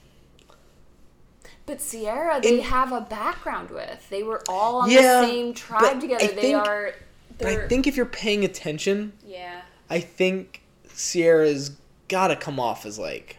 But 1.67 1.77
Ciera, 1.79 2.41
they 2.41 2.59
In- 2.59 2.63
have 2.65 2.91
a 2.91 3.01
background 3.01 3.69
with. 3.69 4.09
They 4.09 4.23
were 4.23 4.41
all 4.49 4.77
on 4.81 4.89
Yeah, 4.89 5.21
the 5.21 5.27
same 5.27 5.53
tribe 5.53 5.99
together. 6.01 6.23
I 6.23 6.27
they 6.27 6.33
think- 6.41 6.57
are. 6.57 6.93
But 7.37 7.47
I 7.47 7.67
think 7.67 7.85
if 7.85 7.95
you're 7.95 8.05
paying 8.07 8.43
attention, 8.43 9.13
Yeah. 9.23 9.61
I 9.89 9.99
think 9.99 10.61
Ciera's 10.87 11.71
got 12.07 12.29
to 12.29 12.35
come 12.35 12.59
off 12.59 12.83
as 12.85 12.97
like 12.97 13.37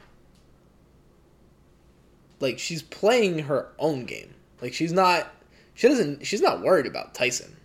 like 2.40 2.58
she's 2.60 2.82
playing 2.82 3.40
her 3.40 3.68
own 3.78 4.04
game. 4.04 4.34
Like 4.60 4.72
she's 4.74 4.92
not 4.92 5.34
she 5.74 5.88
doesn't 5.88 6.24
she's 6.26 6.40
not 6.42 6.60
worried 6.62 6.86
about 6.86 7.14
Tyson. 7.14 7.56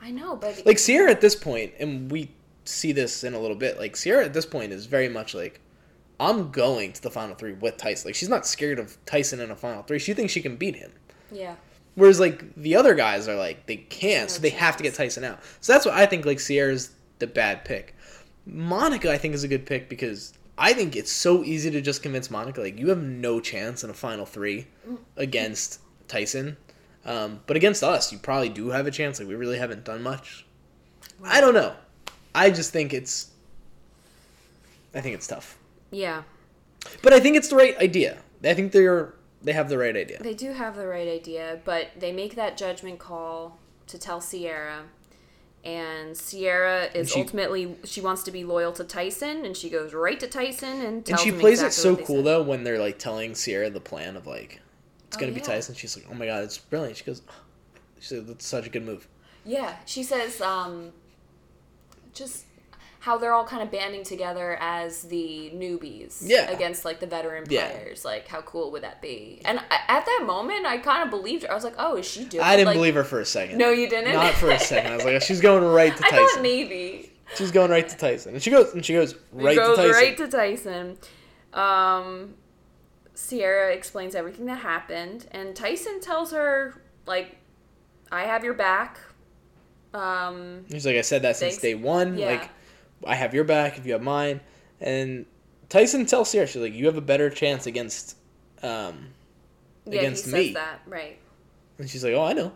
I 0.00 0.10
know, 0.10 0.36
but 0.36 0.64
Like 0.66 0.76
Ciera 0.76 1.08
at 1.10 1.20
this 1.20 1.34
point 1.34 1.72
and 1.80 2.10
we 2.12 2.30
see 2.66 2.92
this 2.92 3.24
in 3.24 3.34
a 3.34 3.40
little 3.40 3.56
bit. 3.56 3.78
Like 3.78 3.94
Ciera 3.94 4.24
at 4.26 4.32
this 4.34 4.46
point 4.46 4.72
is 4.72 4.86
very 4.86 5.08
much 5.08 5.34
like 5.34 5.60
I'm 6.20 6.50
going 6.50 6.92
to 6.92 7.02
the 7.02 7.10
final 7.10 7.34
3 7.34 7.54
with 7.54 7.76
Tyson. 7.76 8.08
Like 8.08 8.14
she's 8.14 8.28
not 8.28 8.46
scared 8.46 8.78
of 8.78 8.96
Tyson 9.06 9.40
in 9.40 9.50
a 9.50 9.56
final 9.56 9.82
3. 9.82 9.98
She 9.98 10.14
thinks 10.14 10.32
she 10.32 10.40
can 10.42 10.56
beat 10.56 10.76
him. 10.76 10.92
yeah. 11.30 11.56
Whereas 11.96 12.18
like 12.18 12.54
the 12.56 12.74
other 12.74 12.94
guys 12.94 13.28
are 13.28 13.36
like 13.36 13.66
they 13.66 13.76
can't, 13.76 14.28
No 14.28 14.34
so 14.34 14.40
they 14.40 14.50
have 14.50 14.76
to 14.78 14.82
get. 14.82 14.94
Tyson 14.94 15.22
out. 15.22 15.38
So 15.60 15.72
that's 15.72 15.86
what 15.86 15.94
I 15.94 16.06
think. 16.06 16.24
Like 16.26 16.38
Ciera's 16.38 16.90
the 17.20 17.28
bad 17.28 17.64
pick. 17.64 17.94
Monica, 18.46 19.12
I 19.12 19.16
think, 19.16 19.32
is 19.32 19.44
a 19.44 19.48
good 19.48 19.64
pick 19.64 19.88
because 19.88 20.34
I 20.58 20.72
think 20.72 20.96
it's 20.96 21.12
so 21.12 21.44
easy 21.44 21.70
to 21.70 21.80
just 21.80 22.02
convince 22.02 22.30
Monica 22.32 22.60
like 22.60 22.78
you 22.80 22.88
have 22.88 23.00
no 23.02 23.38
chance 23.38 23.84
in 23.84 23.90
a 23.90 23.94
final 23.94 24.26
three 24.26 24.66
against 25.16 25.80
Tyson. 26.08 26.56
Um, 27.04 27.40
but 27.46 27.56
against 27.56 27.84
us, 27.84 28.10
you 28.12 28.18
probably 28.18 28.48
do 28.48 28.70
have 28.70 28.86
a 28.88 28.90
chance. 28.90 29.20
Like 29.20 29.28
we 29.28 29.34
really 29.36 29.58
haven't 29.58 29.84
done 29.84 30.02
much. 30.02 30.44
I 31.22 31.40
don't 31.40 31.54
know. 31.54 31.74
I 32.34 32.50
just 32.50 32.72
think 32.72 32.92
it's. 32.92 33.30
I 34.94 35.00
think 35.00 35.14
it's 35.14 35.26
tough, 35.28 35.56
Yeah. 35.94 36.22
but 37.02 37.12
I 37.12 37.20
think 37.20 37.36
it's 37.36 37.48
the 37.48 37.56
right 37.56 37.76
idea. 37.78 38.18
I 38.42 38.54
think 38.54 38.72
they're 38.72 39.14
they 39.42 39.52
have 39.52 39.68
the 39.68 39.78
right 39.78 39.94
idea. 39.96 40.18
They 40.22 40.34
do 40.34 40.52
have 40.52 40.74
the 40.76 40.86
right 40.86 41.06
idea, 41.08 41.60
but 41.64 41.88
they 41.98 42.12
make 42.12 42.34
that 42.36 42.56
judgment 42.56 42.98
call 42.98 43.58
to 43.88 43.98
tell 43.98 44.20
Ciera, 44.20 44.80
And 45.62 46.14
Ciera 46.14 46.94
is 46.94 47.10
she- 47.12 47.20
ultimately 47.20 47.76
she 47.84 48.00
wants 48.00 48.22
to 48.24 48.30
be 48.30 48.42
loyal 48.44 48.72
to 48.72 48.84
Tyson, 48.84 49.44
and 49.44 49.54
she 49.56 49.68
goes 49.70 49.92
right 49.94 50.18
to 50.20 50.26
Tyson 50.26 50.80
and 50.82 51.08
And 51.08 51.18
she 51.20 51.30
plays 51.32 51.62
exactly 51.62 51.66
it 51.92 51.96
so 51.98 52.06
cool 52.06 52.16
said. 52.16 52.24
though 52.26 52.42
when 52.42 52.64
they're 52.64 52.78
like 52.78 52.98
telling 52.98 53.32
Ciera 53.32 53.70
the 53.72 53.80
plan 53.80 54.16
of 54.16 54.26
like 54.26 54.60
it's 55.08 55.16
Oh, 55.16 55.20
gonna 55.20 55.32
be 55.32 55.40
yeah. 55.40 55.46
Tyson. 55.46 55.74
She's 55.74 55.96
like, 55.96 56.06
oh 56.10 56.14
my 56.14 56.26
god, 56.26 56.42
it's 56.44 56.58
brilliant. 56.58 56.96
She 56.96 57.04
goes, 57.04 57.22
she 58.00 58.08
said 58.08 58.26
that's 58.26 58.46
such 58.46 58.66
a 58.66 58.70
good 58.70 58.84
move. 58.84 59.06
Yeah, 59.44 59.76
she 59.86 60.02
says 60.02 60.40
um, 60.40 60.92
just 62.14 62.44
how 63.04 63.18
they're 63.18 63.34
all 63.34 63.44
kind 63.44 63.62
of 63.62 63.70
banding 63.70 64.02
together 64.02 64.56
as 64.60 65.02
the 65.02 65.50
newbies 65.54 66.22
Yeah. 66.22 66.48
against 66.50 66.86
like 66.86 67.00
the 67.00 67.06
veteran 67.06 67.44
Yeah. 67.50 67.68
players. 67.70 68.02
Like, 68.02 68.26
how 68.28 68.40
cool 68.40 68.70
would 68.72 68.82
that 68.82 69.02
be? 69.02 69.42
And 69.44 69.58
at 69.88 70.06
that 70.06 70.22
moment, 70.24 70.64
I 70.64 70.78
kind 70.78 71.02
of 71.02 71.10
believed 71.10 71.42
her. 71.42 71.50
I 71.52 71.54
was 71.54 71.64
like, 71.64 71.74
oh, 71.76 71.96
is 71.96 72.06
she 72.06 72.24
doing? 72.24 72.42
I 72.42 72.56
didn't 72.56 72.68
like- 72.68 72.76
believe 72.76 72.94
her 72.94 73.04
for 73.04 73.20
a 73.20 73.26
second. 73.26 73.58
No, 73.58 73.68
you 73.70 73.90
didn't. 73.90 74.14
Not 74.14 74.32
for 74.32 74.48
a 74.48 74.58
second. 74.72 74.92
I 74.92 74.96
was 74.96 75.04
like, 75.04 75.20
she's 75.20 75.42
going 75.42 75.62
right 75.64 75.94
to 75.94 76.02
I 76.06 76.08
Tyson. 76.08 76.26
thought 76.28 76.42
maybe. 76.42 77.12
She's 77.36 77.50
going 77.50 77.70
right 77.70 77.86
to 77.86 77.96
Tyson, 77.96 78.32
and 78.34 78.42
she 78.42 78.50
goes 78.50 78.72
and 78.74 78.82
she 78.84 78.94
goes 78.94 79.14
right 79.32 79.54
goes 79.56 79.76
to 79.76 79.82
Tyson. 79.82 79.92
right 80.02 80.16
to 80.16 80.28
Tyson. 80.28 80.98
Um, 81.52 82.34
Ciera 83.14 83.74
explains 83.74 84.14
everything 84.14 84.46
that 84.46 84.58
happened, 84.60 85.26
and 85.30 85.54
Tyson 85.54 86.00
tells 86.00 86.32
her 86.32 86.80
like, 87.06 87.36
"I 88.10 88.22
have 88.24 88.44
your 88.44 88.54
back." 88.54 88.98
Um, 89.92 90.64
He's 90.68 90.84
like, 90.86 90.96
I 90.96 91.02
said 91.02 91.22
that 91.22 91.36
since 91.36 91.58
day 91.58 91.74
one. 91.74 92.18
Yeah. 92.18 92.26
Like, 92.26 92.50
I 93.06 93.14
have 93.14 93.34
your 93.34 93.44
back 93.44 93.78
if 93.78 93.86
you 93.86 93.92
have 93.92 94.02
mine. 94.02 94.40
And 94.80 95.26
Tyson 95.68 96.06
tells 96.06 96.32
Ciera, 96.32 96.46
she's 96.46 96.56
like, 96.62 96.74
you 96.74 96.86
have 96.86 96.96
a 96.96 97.00
better 97.02 97.30
chance 97.30 97.66
against, 97.66 98.16
um, 98.62 99.08
yeah, 99.86 100.00
against 100.00 100.26
he 100.26 100.32
me. 100.32 100.44
says 100.46 100.54
that 100.54 100.80
right. 100.86 101.18
And 101.78 101.88
she's 101.88 102.04
like, 102.04 102.14
oh, 102.14 102.24
I 102.24 102.32
know. 102.32 102.52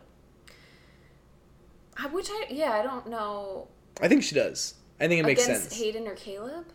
I- 1.96 2.06
Which 2.06 2.28
I 2.30 2.46
yeah 2.50 2.72
I 2.72 2.82
don't 2.82 3.08
know 3.08 3.66
I 4.00 4.06
think 4.08 4.22
she 4.22 4.34
does. 4.34 4.74
I 5.00 5.08
think 5.08 5.20
it 5.20 5.26
makes 5.26 5.44
against 5.44 5.70
sense. 5.70 5.80
Hayden 5.80 6.06
or 6.06 6.14
Caleb. 6.14 6.66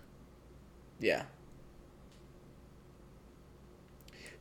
Yeah. 1.00 1.24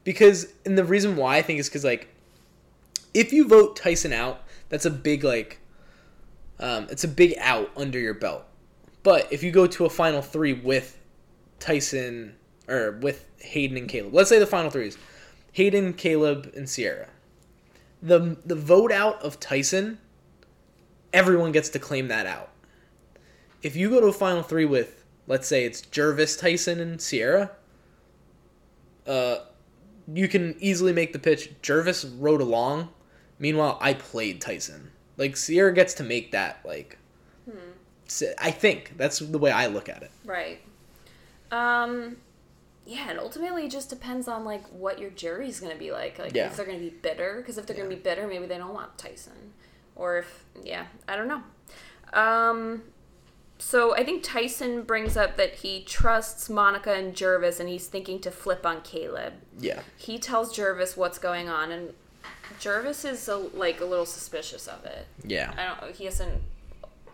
Because, 0.05 0.53
and 0.67 0.77
the 0.77 0.85
reason 0.85 1.17
why 1.17 1.37
I 1.37 1.43
think 1.43 1.61
is 1.61 1.69
because, 1.69 1.85
like, 1.85 2.09
if 3.15 3.33
you 3.33 3.47
vote 3.47 3.77
Tyson 3.77 4.13
out, 4.13 4.43
that's 4.69 4.85
a 4.85 4.91
big, 4.91 5.23
like, 5.23 5.59
um, 6.59 6.89
it's 6.91 7.05
a 7.05 7.09
big 7.09 7.35
out 7.39 7.71
under 7.77 7.99
your 7.99 8.15
belt. 8.15 8.45
But 9.03 9.33
if 9.33 9.43
you 9.43 9.51
go 9.51 9.67
to 9.67 9.85
a 9.85 9.91
final 9.91 10.23
three 10.23 10.53
with 10.53 10.99
Tyson, 11.59 12.37
or 12.69 12.93
with 12.93 13.27
Hayden 13.41 13.77
and 13.77 13.89
Caleb, 13.89 14.15
let's 14.15 14.29
say 14.29 14.39
the 14.39 14.47
final 14.47 14.71
three 14.71 14.89
is 14.89 14.99
Hayden, 15.53 15.93
Caleb, 15.95 16.53
and 16.57 16.67
Ciera. 16.67 17.09
The, 18.03 18.37
the 18.45 18.55
vote 18.55 18.91
out 18.93 19.23
of 19.23 19.39
Tyson, 19.39 19.99
everyone 21.13 21.53
gets 21.53 21.69
to 21.71 21.79
claim 21.79 22.09
that 22.09 22.27
out. 22.27 22.51
If 23.63 23.77
you 23.77 23.91
go 23.91 24.01
to 24.01 24.07
a 24.07 24.13
final 24.13 24.43
three 24.43 24.65
with, 24.65 25.05
let's 25.27 25.47
say 25.47 25.65
it's 25.65 25.83
Gervase, 25.83 26.41
Tyson, 26.41 26.81
and 26.81 26.99
Ciera, 26.99 27.51
uh, 29.07 29.37
you 30.13 30.27
can 30.27 30.57
easily 30.59 30.93
make 30.93 31.13
the 31.13 31.19
pitch. 31.19 31.51
Gervase 31.63 32.11
rode 32.19 32.41
along. 32.41 32.89
Meanwhile, 33.39 33.79
I 33.81 33.95
played 33.95 34.41
Tyson. 34.41 34.91
Like 35.17 35.35
Ciera 35.35 35.75
gets 35.75 35.95
to 35.95 36.03
make 36.03 36.33
that. 36.33 36.61
Like, 36.65 36.99
I 38.39 38.51
think 38.51 38.97
that's 38.97 39.19
the 39.21 39.39
way 39.39 39.51
I 39.51 39.67
look 39.67 39.89
at 39.89 40.03
it. 40.03 40.11
Right. 40.25 40.61
Um. 41.51 42.17
Yeah, 42.85 43.11
and 43.11 43.19
ultimately 43.21 43.67
it 43.67 43.71
just 43.71 43.89
depends 43.91 44.27
on 44.27 44.45
like 44.45 44.65
what 44.69 44.99
your 44.99 45.11
jury's 45.11 45.61
gonna 45.61 45.77
be 45.77 45.93
like. 45.93 46.19
Like 46.19 46.35
Yeah. 46.35 46.47
if 46.47 46.57
they're 46.57 46.67
gonna 46.67 46.79
be 46.79 46.91
bitter, 46.91 47.37
because 47.39 47.57
if 47.59 47.67
they're 47.67 47.77
Yeah. 47.77 47.85
gonna 47.85 47.95
be 47.95 48.01
bitter, 48.03 48.27
maybe 48.27 48.47
they 48.47 48.59
don't 48.59 48.75
want 48.75 48.99
Tyson, 48.99 49.53
or 49.95 50.19
if 50.19 50.45
yeah, 50.63 50.87
I 51.09 51.17
don't 51.17 51.29
know. 51.29 51.43
Um. 52.13 52.83
So 53.59 53.95
I 53.95 54.03
think 54.05 54.25
Tyson 54.25 54.83
brings 54.83 55.17
up 55.17 55.37
that 55.37 55.55
he 55.57 55.85
trusts 55.85 56.51
Monica 56.51 56.93
and 56.93 57.15
Gervase, 57.15 57.61
and 57.61 57.69
he's 57.69 57.87
thinking 57.87 58.19
to 58.23 58.31
flip 58.33 58.67
on 58.67 58.83
Caleb. 58.83 59.35
Yeah, 59.57 59.83
He 59.97 60.19
tells 60.19 60.57
Gervase 60.57 60.97
what's 60.97 61.19
going 61.19 61.49
on, 61.49 61.71
and 61.71 61.95
Gervase 62.61 63.09
is 63.09 63.29
a, 63.29 63.37
like 63.37 63.81
a 63.81 63.85
little 63.85 64.05
suspicious 64.07 64.67
of 64.67 64.85
it. 64.85 65.07
yeah, 65.23 65.53
I 65.57 65.81
don't. 65.87 65.95
He 65.95 66.05
doesn't 66.07 66.43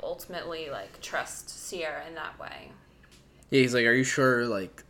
ultimately 0.02 0.70
like 0.70 1.00
trust 1.00 1.48
Ciera 1.48 2.06
in 2.08 2.14
that 2.14 2.38
way. 2.38 2.70
yeah. 3.50 3.60
He's 3.60 3.74
like, 3.74 3.84
"Are 3.86 3.92
you 3.92 4.04
sure?" 4.04 4.46
Like, 4.46 4.82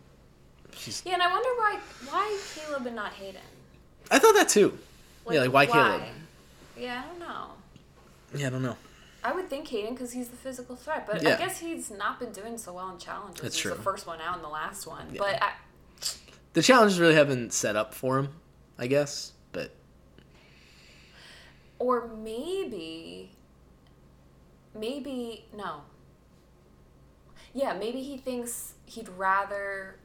she's. 0.77 1.03
Yeah, 1.07 1.15
and 1.15 1.23
I 1.23 1.29
wonder 1.33 1.49
why 1.57 1.79
why 2.11 2.39
Caleb 2.55 2.87
and 2.87 2.97
not 2.97 3.13
Hayden. 3.13 3.41
I 4.11 4.19
thought 4.19 4.35
that 4.35 4.49
too. 4.49 4.77
yeah, 5.31 5.41
like 5.43 5.53
why, 5.53 5.67
Caleb? 5.67 6.03
Yeah, 6.77 7.03
I 7.05 7.09
don't 7.09 7.19
know. 7.21 7.47
Yeah, 8.35 8.47
I 8.47 8.51
don't 8.51 8.63
know. 8.63 8.77
I 9.25 9.33
would 9.33 9.49
think 9.51 9.67
Hayden 9.69 9.95
because 9.95 10.13
he's 10.13 10.29
the 10.29 10.37
physical 10.37 10.77
threat, 10.77 11.07
but 11.07 11.23
Yeah. 11.23 11.35
I 11.35 11.39
guess 11.39 11.59
he's 11.59 11.91
not 11.91 12.21
been 12.21 12.31
doing 12.33 12.57
so 12.57 12.73
well 12.73 12.89
in 12.91 12.99
challenges. 12.99 13.43
That's 13.43 13.55
he's 13.57 13.63
true. 13.63 13.75
the 13.75 13.83
first 13.83 14.07
one 14.07 14.21
out 14.21 14.37
and 14.37 14.45
the 14.45 14.49
last 14.49 14.87
one. 14.87 15.07
Yeah. 15.13 15.19
But 15.19 15.43
I, 15.43 15.53
The 16.53 16.63
challenges 16.63 17.01
really 17.01 17.15
haven't 17.15 17.53
set 17.53 17.75
up 17.75 17.93
for 17.95 18.19
him, 18.19 18.29
I 18.79 18.87
guess. 18.87 19.33
But 19.53 19.73
or 21.81 22.09
maybe, 22.23 23.31
maybe 24.79 25.47
no. 25.57 25.83
Yeah, 27.53 27.75
maybe 27.75 28.03
he 28.03 28.17
thinks 28.19 28.75
he'd 28.87 29.09
rather 29.09 29.97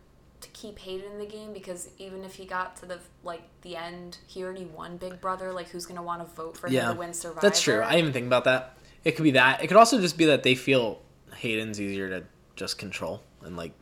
to 0.42 0.50
keep 0.50 0.80
Hayden 0.80 1.12
in 1.14 1.20
the 1.20 1.26
game 1.26 1.54
because 1.54 1.90
even 1.98 2.24
if 2.24 2.36
he 2.36 2.46
got 2.46 2.76
to 2.78 2.86
the 2.86 3.00
like 3.24 3.44
the 3.62 3.76
end, 3.76 4.18
he 4.28 4.44
already 4.44 4.66
won 4.66 4.98
Big 4.98 5.20
Brother. 5.22 5.52
Like, 5.52 5.70
who's 5.70 5.86
gonna 5.86 6.04
want 6.04 6.28
to 6.28 6.36
vote 6.36 6.58
for 6.58 6.68
yeah, 6.68 6.90
him 6.90 6.94
to 6.94 7.00
win 7.00 7.14
Survivor? 7.14 7.42
that's 7.42 7.62
true. 7.62 7.82
I 7.82 7.92
didn't 7.92 8.00
even 8.00 8.14
think 8.14 8.28
about 8.28 8.44
that. 8.46 8.78
It 9.04 9.16
could 9.16 9.24
be 9.24 9.32
that. 9.32 9.64
It 9.64 9.68
could 9.68 9.78
also 9.78 10.00
just 10.00 10.18
be 10.18 10.26
that 10.26 10.44
they 10.44 10.56
feel 10.56 11.02
Hayden's 11.36 11.80
easier 11.80 12.10
to 12.10 12.24
just 12.56 12.78
control 12.78 13.24
and 13.44 13.58
like 13.58 13.74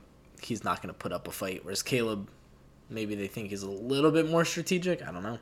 he's 0.41 0.63
not 0.63 0.81
going 0.81 0.93
to 0.93 0.97
put 0.97 1.11
up 1.11 1.27
a 1.27 1.31
fight, 1.31 1.63
whereas 1.63 1.83
Caleb, 1.83 2.29
maybe 2.89 3.15
they 3.15 3.27
think 3.27 3.49
he's 3.49 3.63
a 3.63 3.69
little 3.69 4.11
bit 4.11 4.29
more 4.29 4.43
strategic. 4.43 5.01
I 5.01 5.11
don't 5.11 5.23
know. 5.23 5.37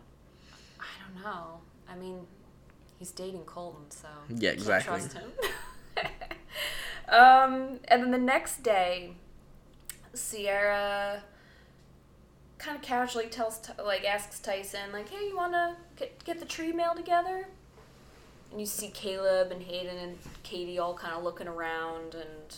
I 0.79 1.13
don't 1.13 1.23
know. 1.23 1.61
I 1.89 1.95
mean, 1.95 2.27
he's 2.99 3.11
dating 3.11 3.45
Colton, 3.45 3.89
so 3.89 4.07
Yeah, 4.29 4.49
can't 4.51 4.59
exactly. 4.59 4.99
trust 4.99 5.13
him. 5.13 5.31
um, 7.09 7.79
and 7.87 8.03
then 8.03 8.11
the 8.11 8.17
next 8.17 8.61
day, 8.61 9.13
Ciera 10.13 11.21
kind 12.57 12.75
of 12.75 12.81
casually 12.83 13.27
tells, 13.27 13.61
like, 13.83 14.03
asks 14.05 14.39
Tyson, 14.39 14.91
like, 14.91 15.09
"Hey, 15.09 15.27
you 15.29 15.35
wanna 15.35 15.77
get 15.95 16.23
get 16.25 16.39
the 16.39 16.45
tree 16.45 16.71
mail 16.73 16.93
together?" 16.93 17.47
And 18.51 18.59
you 18.59 18.65
see 18.65 18.89
Caleb 18.89 19.51
and 19.51 19.63
Hayden 19.63 19.97
and 19.97 20.17
Katie 20.43 20.77
all 20.79 20.93
kind 20.93 21.15
of 21.15 21.23
looking 21.23 21.47
around, 21.47 22.15
and 22.15 22.55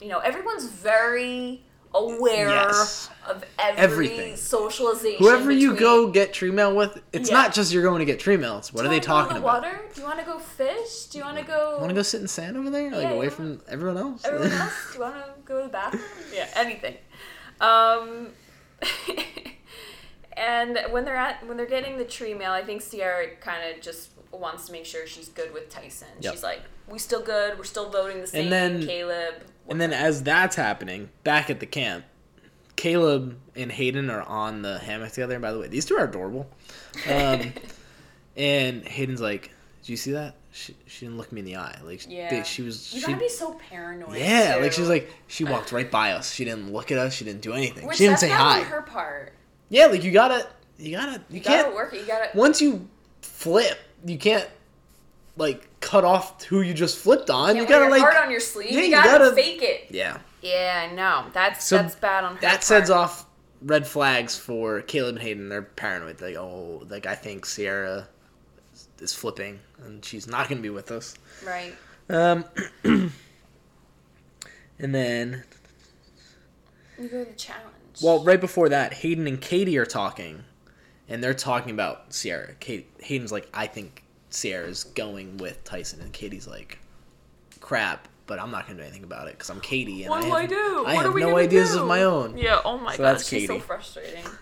you 0.00 0.08
know 0.08 0.18
everyone's 0.18 0.66
very 0.66 1.62
aware 1.94 2.48
Yes. 2.48 3.08
of 3.26 3.44
every 3.58 3.82
Everything. 4.08 4.36
socialization. 4.36 5.18
Whoever 5.18 5.50
you 5.50 5.74
go 5.74 6.08
get 6.10 6.32
tree 6.32 6.50
mail 6.50 6.74
with, 6.76 7.00
it's 7.12 7.30
Yeah. 7.30 7.36
not 7.36 7.54
just 7.54 7.72
you're 7.72 7.82
going 7.82 8.00
to 8.00 8.04
get 8.04 8.20
tree 8.20 8.36
mail. 8.36 8.58
It's 8.58 8.72
what 8.72 8.84
are 8.84 8.88
they 8.88 9.00
talking 9.00 9.36
about? 9.38 9.62
Water? 9.62 9.80
Do 9.94 10.00
you 10.00 10.06
want 10.06 10.18
to 10.20 10.24
go 10.26 10.38
fish? 10.38 11.04
Do 11.06 11.18
you 11.18 11.24
want 11.24 11.38
to 11.38 11.44
go? 11.44 11.76
Want 11.78 11.88
to 11.90 11.94
go 11.94 12.02
sit 12.02 12.20
in 12.20 12.28
sand 12.28 12.56
over 12.56 12.70
there, 12.70 12.90
like 12.90 13.02
Yeah, 13.04 13.10
away 13.12 13.28
from 13.30 13.60
everyone 13.68 13.96
else? 13.98 14.24
Everyone 14.24 14.52
else? 14.60 14.72
Do 14.92 14.98
you 14.98 15.00
want 15.04 15.14
to 15.16 15.30
go 15.44 15.58
to 15.58 15.62
the 15.64 15.68
bathroom? 15.72 16.02
Yeah, 16.34 16.48
anything. 16.54 16.96
Um, 17.60 18.28
and 20.36 20.78
when 20.90 21.04
they're 21.04 21.16
at 21.16 21.46
when 21.46 21.56
they're 21.56 21.66
getting 21.66 21.98
the 21.98 22.04
tree 22.04 22.34
mail, 22.34 22.52
I 22.52 22.62
think 22.62 22.82
Ciera 22.82 23.40
kind 23.40 23.74
of 23.74 23.80
just 23.82 24.10
wants 24.30 24.66
to 24.66 24.72
make 24.72 24.84
sure 24.84 25.06
she's 25.06 25.28
good 25.28 25.52
with 25.52 25.68
Tyson. 25.70 26.08
Yep. 26.20 26.32
She's 26.34 26.42
like, 26.42 26.60
"We 26.86 26.98
still 26.98 27.22
good? 27.22 27.58
We're 27.58 27.64
still 27.64 27.90
voting 27.90 28.20
the 28.20 28.26
same." 28.26 28.44
And 28.44 28.52
then- 28.52 28.86
Caleb. 28.86 29.34
And 29.68 29.80
then 29.80 29.92
as 29.92 30.22
that's 30.22 30.56
happening, 30.56 31.10
back 31.24 31.50
at 31.50 31.60
the 31.60 31.66
camp, 31.66 32.04
Caleb 32.76 33.38
and 33.56 33.70
Hayden 33.72 34.08
are 34.10 34.22
on 34.22 34.62
the 34.62 34.78
hammock 34.78 35.10
together. 35.12 35.34
And 35.34 35.42
By 35.42 35.52
the 35.52 35.58
way, 35.58 35.68
these 35.68 35.84
two 35.84 35.96
are 35.96 36.04
adorable. 36.04 36.48
Um, 37.10 37.52
and 38.36 38.86
Hayden's 38.86 39.20
like, 39.20 39.50
"Do 39.82 39.92
you 39.92 39.96
see 39.96 40.12
that? 40.12 40.34
She, 40.52 40.74
she 40.86 41.04
didn't 41.06 41.18
look 41.18 41.30
me 41.30 41.40
in 41.40 41.44
the 41.44 41.56
eye. 41.56 41.78
Like 41.84 42.06
yeah, 42.08 42.30
they- 42.30 42.42
she 42.44 42.62
was 42.62 42.92
You 42.94 43.00
she, 43.00 43.06
gotta 43.08 43.18
be 43.18 43.28
so 43.28 43.54
paranoid. 43.68 44.16
yeah, 44.16 44.56
too. 44.56 44.62
like 44.62 44.72
she's 44.72 44.88
like 44.88 45.12
she 45.26 45.44
walked 45.44 45.72
right 45.72 45.90
by 45.90 46.12
us. 46.12 46.32
She 46.32 46.44
didn't 46.44 46.72
look 46.72 46.90
at 46.90 46.98
us. 46.98 47.12
She 47.14 47.24
didn't 47.24 47.42
do 47.42 47.52
anything. 47.52 47.86
Which 47.86 47.98
she 47.98 48.06
didn't 48.06 48.18
say 48.20 48.28
hi. 48.30 48.62
her 48.62 48.82
part. 48.82 49.34
Yeah, 49.68 49.86
like 49.86 50.02
you 50.02 50.10
gotta 50.10 50.48
you 50.78 50.92
gotta 50.96 51.20
you, 51.28 51.36
You 51.36 51.40
can't 51.40 51.64
gotta 51.66 51.74
work 51.76 51.92
it. 51.94 52.00
You 52.00 52.06
gotta. 52.06 52.30
once 52.34 52.60
you 52.62 52.88
flip, 53.22 53.78
you 54.04 54.18
can't 54.18 54.48
like 55.38 55.68
cut 55.80 56.04
off 56.04 56.42
who 56.44 56.60
you 56.60 56.74
just 56.74 56.98
flipped 56.98 57.30
on. 57.30 57.54
can't 57.54 57.58
you 57.58 57.66
gotta 57.66 57.88
like 57.88 58.02
on 58.22 58.30
your 58.30 58.40
sleeve. 58.40 58.70
Yeah, 58.72 58.78
you 58.80 58.84
you 58.86 58.90
gotta, 58.92 59.08
gotta- 59.24 59.34
fake 59.34 59.62
it. 59.62 59.86
yeah. 59.90 60.18
Yeah, 60.42 60.90
no, 60.94 61.24
that's 61.32 61.64
So 61.64 61.78
that's 61.78 61.96
bad 61.96 62.24
on 62.24 62.34
her. 62.36 62.40
That 62.42 62.64
part. 62.66 62.90
off 62.90 63.26
red 63.62 63.86
flags 63.88 64.36
for 64.38 64.82
Caleb 64.82 65.16
and 65.16 65.22
Hayden. 65.22 65.48
They're 65.48 65.62
paranoid. 65.62 66.20
Like, 66.20 66.36
oh, 66.36 66.82
like 66.88 67.06
I 67.06 67.14
think 67.16 67.44
Ciera 67.44 68.06
is 69.00 69.12
flipping 69.14 69.58
and 69.84 70.04
she's 70.04 70.26
not 70.28 70.48
gonna 70.48 70.60
be 70.60 70.70
with 70.70 70.90
us. 70.92 71.14
Right. 71.44 71.74
Um, 72.10 72.44
and 72.84 73.12
then, 74.78 75.44
You 76.98 77.08
go 77.08 77.24
to 77.24 77.30
the 77.30 77.36
challenge. 77.36 77.66
well, 78.02 78.22
right 78.24 78.40
before 78.40 78.68
that, 78.70 78.92
Hayden 78.94 79.26
and 79.26 79.40
Katie 79.40 79.76
are 79.78 79.84
talking, 79.86 80.44
and 81.08 81.22
they're 81.22 81.34
talking 81.34 81.70
about 81.72 82.10
Ciera. 82.10 82.58
Kate, 82.60 82.88
Hayden's 83.00 83.32
like, 83.32 83.48
I 83.52 83.66
think 83.66 84.04
Ciera's 84.30 84.84
going 84.84 85.36
with 85.38 85.62
Tyson, 85.64 86.00
and 86.00 86.12
Katie's 86.12 86.46
like, 86.46 86.78
crap, 87.60 88.08
but 88.26 88.38
I'm 88.40 88.50
not 88.50 88.66
gonna 88.66 88.78
do 88.78 88.82
anything 88.84 89.04
about 89.04 89.28
it 89.28 89.32
because 89.34 89.50
I'm 89.50 89.60
Katie 89.60 90.02
and 90.04 90.10
What 90.10 90.20
I 90.20 90.22
do 90.22 90.28
have, 90.30 90.36
I 90.36 90.46
do? 90.46 90.84
I 90.86 90.94
what 90.94 90.96
have 90.96 91.06
are 91.06 91.12
we 91.12 91.20
no 91.22 91.36
ideas 91.38 91.72
do? 91.72 91.80
of 91.80 91.86
my 91.88 92.02
own. 92.02 92.36
Yeah. 92.36 92.60
Oh 92.64 92.78
my 92.78 92.92
So 92.92 92.98
god, 92.98 93.04
that's 93.14 93.28
she's 93.28 93.46
so 93.46 93.58
frustrating. 93.58 94.24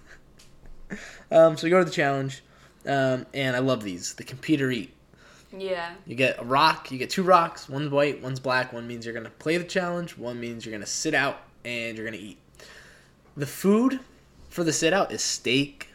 Um, 1.30 1.56
so 1.56 1.64
we 1.66 1.70
go 1.70 1.80
to 1.80 1.84
the 1.84 1.90
challenge, 1.90 2.42
um, 2.86 3.26
and 3.34 3.56
I 3.56 3.58
love 3.58 3.82
these. 3.82 4.14
The 4.14 4.22
computer 4.22 4.70
eat. 4.70 4.92
Yeah. 5.56 5.94
You 6.06 6.14
get 6.14 6.40
a 6.40 6.44
rock. 6.44 6.92
You 6.92 6.98
get 6.98 7.10
two 7.10 7.24
rocks. 7.24 7.68
One's 7.68 7.90
white. 7.90 8.22
One's 8.22 8.38
black. 8.38 8.72
One 8.72 8.86
means 8.86 9.04
you're 9.04 9.14
gonna 9.14 9.30
play 9.30 9.56
the 9.58 9.64
challenge. 9.64 10.16
One 10.16 10.38
means 10.38 10.64
you're 10.64 10.72
gonna 10.72 10.86
sit 10.86 11.14
out 11.14 11.40
and 11.64 11.96
you're 11.96 12.06
gonna 12.06 12.16
eat. 12.22 12.38
The 13.36 13.46
food 13.46 13.98
for 14.50 14.62
the 14.62 14.72
sit 14.72 14.92
out 14.92 15.10
is 15.10 15.22
steak, 15.22 15.88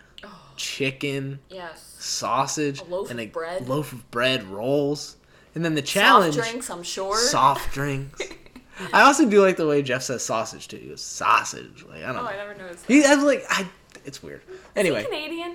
chicken, 0.62 1.39
Yes. 1.49 1.95
sausage, 1.99 2.82
A 2.82 2.84
loaf 2.86 3.09
and 3.12 3.20
of 3.20 3.26
a 3.28 3.30
bread. 3.30 3.68
loaf 3.68 3.91
of 3.93 4.09
bread, 4.12 4.43
rolls, 4.47 5.18
and 5.55 5.66
then 5.66 5.76
the 5.76 5.82
challenge. 5.82 6.36
Soft 6.36 6.49
drinks, 6.49 6.70
I'm 6.70 6.84
sure. 6.84 7.18
Soft 7.18 7.74
drinks. 7.74 8.22
I 8.93 9.01
also 9.01 9.28
do 9.30 9.41
like 9.41 9.57
the 9.57 9.68
way 9.68 9.82
Jeff 9.82 10.01
says 10.03 10.24
sausage 10.24 10.68
too. 10.68 10.78
He 10.78 10.88
goes 10.89 11.01
sausage. 11.01 11.84
Like 11.88 12.03
I 12.03 12.07
don't 12.07 12.18
Oh, 12.18 12.22
know. 12.24 12.28
I 12.30 12.36
never 12.38 12.55
noticed. 12.55 12.88
That. 12.88 12.93
He 12.93 13.01
has 13.03 13.24
like 13.24 13.43
I. 13.49 13.68
It's 14.05 14.24
weird. 14.24 14.41
Anyway, 14.76 15.01
Is 15.01 15.05
he 15.07 15.12
Canadian? 15.12 15.53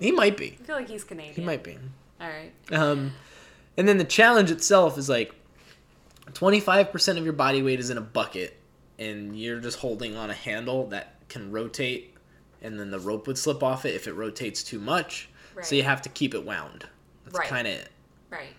he 0.00 0.12
might 0.12 0.36
be. 0.36 0.58
I 0.60 0.64
feel 0.64 0.76
like 0.76 0.88
he's 0.88 1.04
Canadian. 1.04 1.34
He 1.34 1.42
might 1.42 1.62
be. 1.62 1.78
All 2.20 2.28
right. 2.28 2.52
Um, 2.72 3.12
and 3.78 3.86
then 3.88 3.96
the 3.98 4.04
challenge 4.04 4.50
itself 4.50 4.98
is 4.98 5.08
like 5.08 5.32
25% 6.32 7.18
of 7.18 7.24
your 7.24 7.32
body 7.32 7.62
weight 7.62 7.80
is 7.80 7.90
in 7.90 7.98
a 7.98 8.02
bucket, 8.02 8.56
and 8.98 9.38
you're 9.38 9.60
just 9.60 9.78
holding 9.78 10.16
on 10.16 10.28
a 10.30 10.34
handle 10.34 10.86
that 10.88 11.14
can 11.28 11.50
rotate, 11.52 12.14
and 12.66 12.78
then 12.80 12.90
the 12.90 12.98
rope 12.98 13.26
would 13.26 13.38
slip 13.38 13.62
off 13.62 13.84
it 13.86 13.94
if 13.94 14.06
it 14.06 14.12
rotates 14.14 14.62
too 14.62 14.78
much. 14.80 15.28
Right. 15.54 15.64
So 15.64 15.74
you 15.76 15.82
have 15.84 16.02
to 16.02 16.08
keep 16.10 16.34
it 16.34 16.44
wound. 16.44 16.84
That's 17.24 17.38
Right. 17.38 17.48
kind 17.48 17.66
of 17.66 17.74
it. 17.74 17.88
Right. 18.30 18.54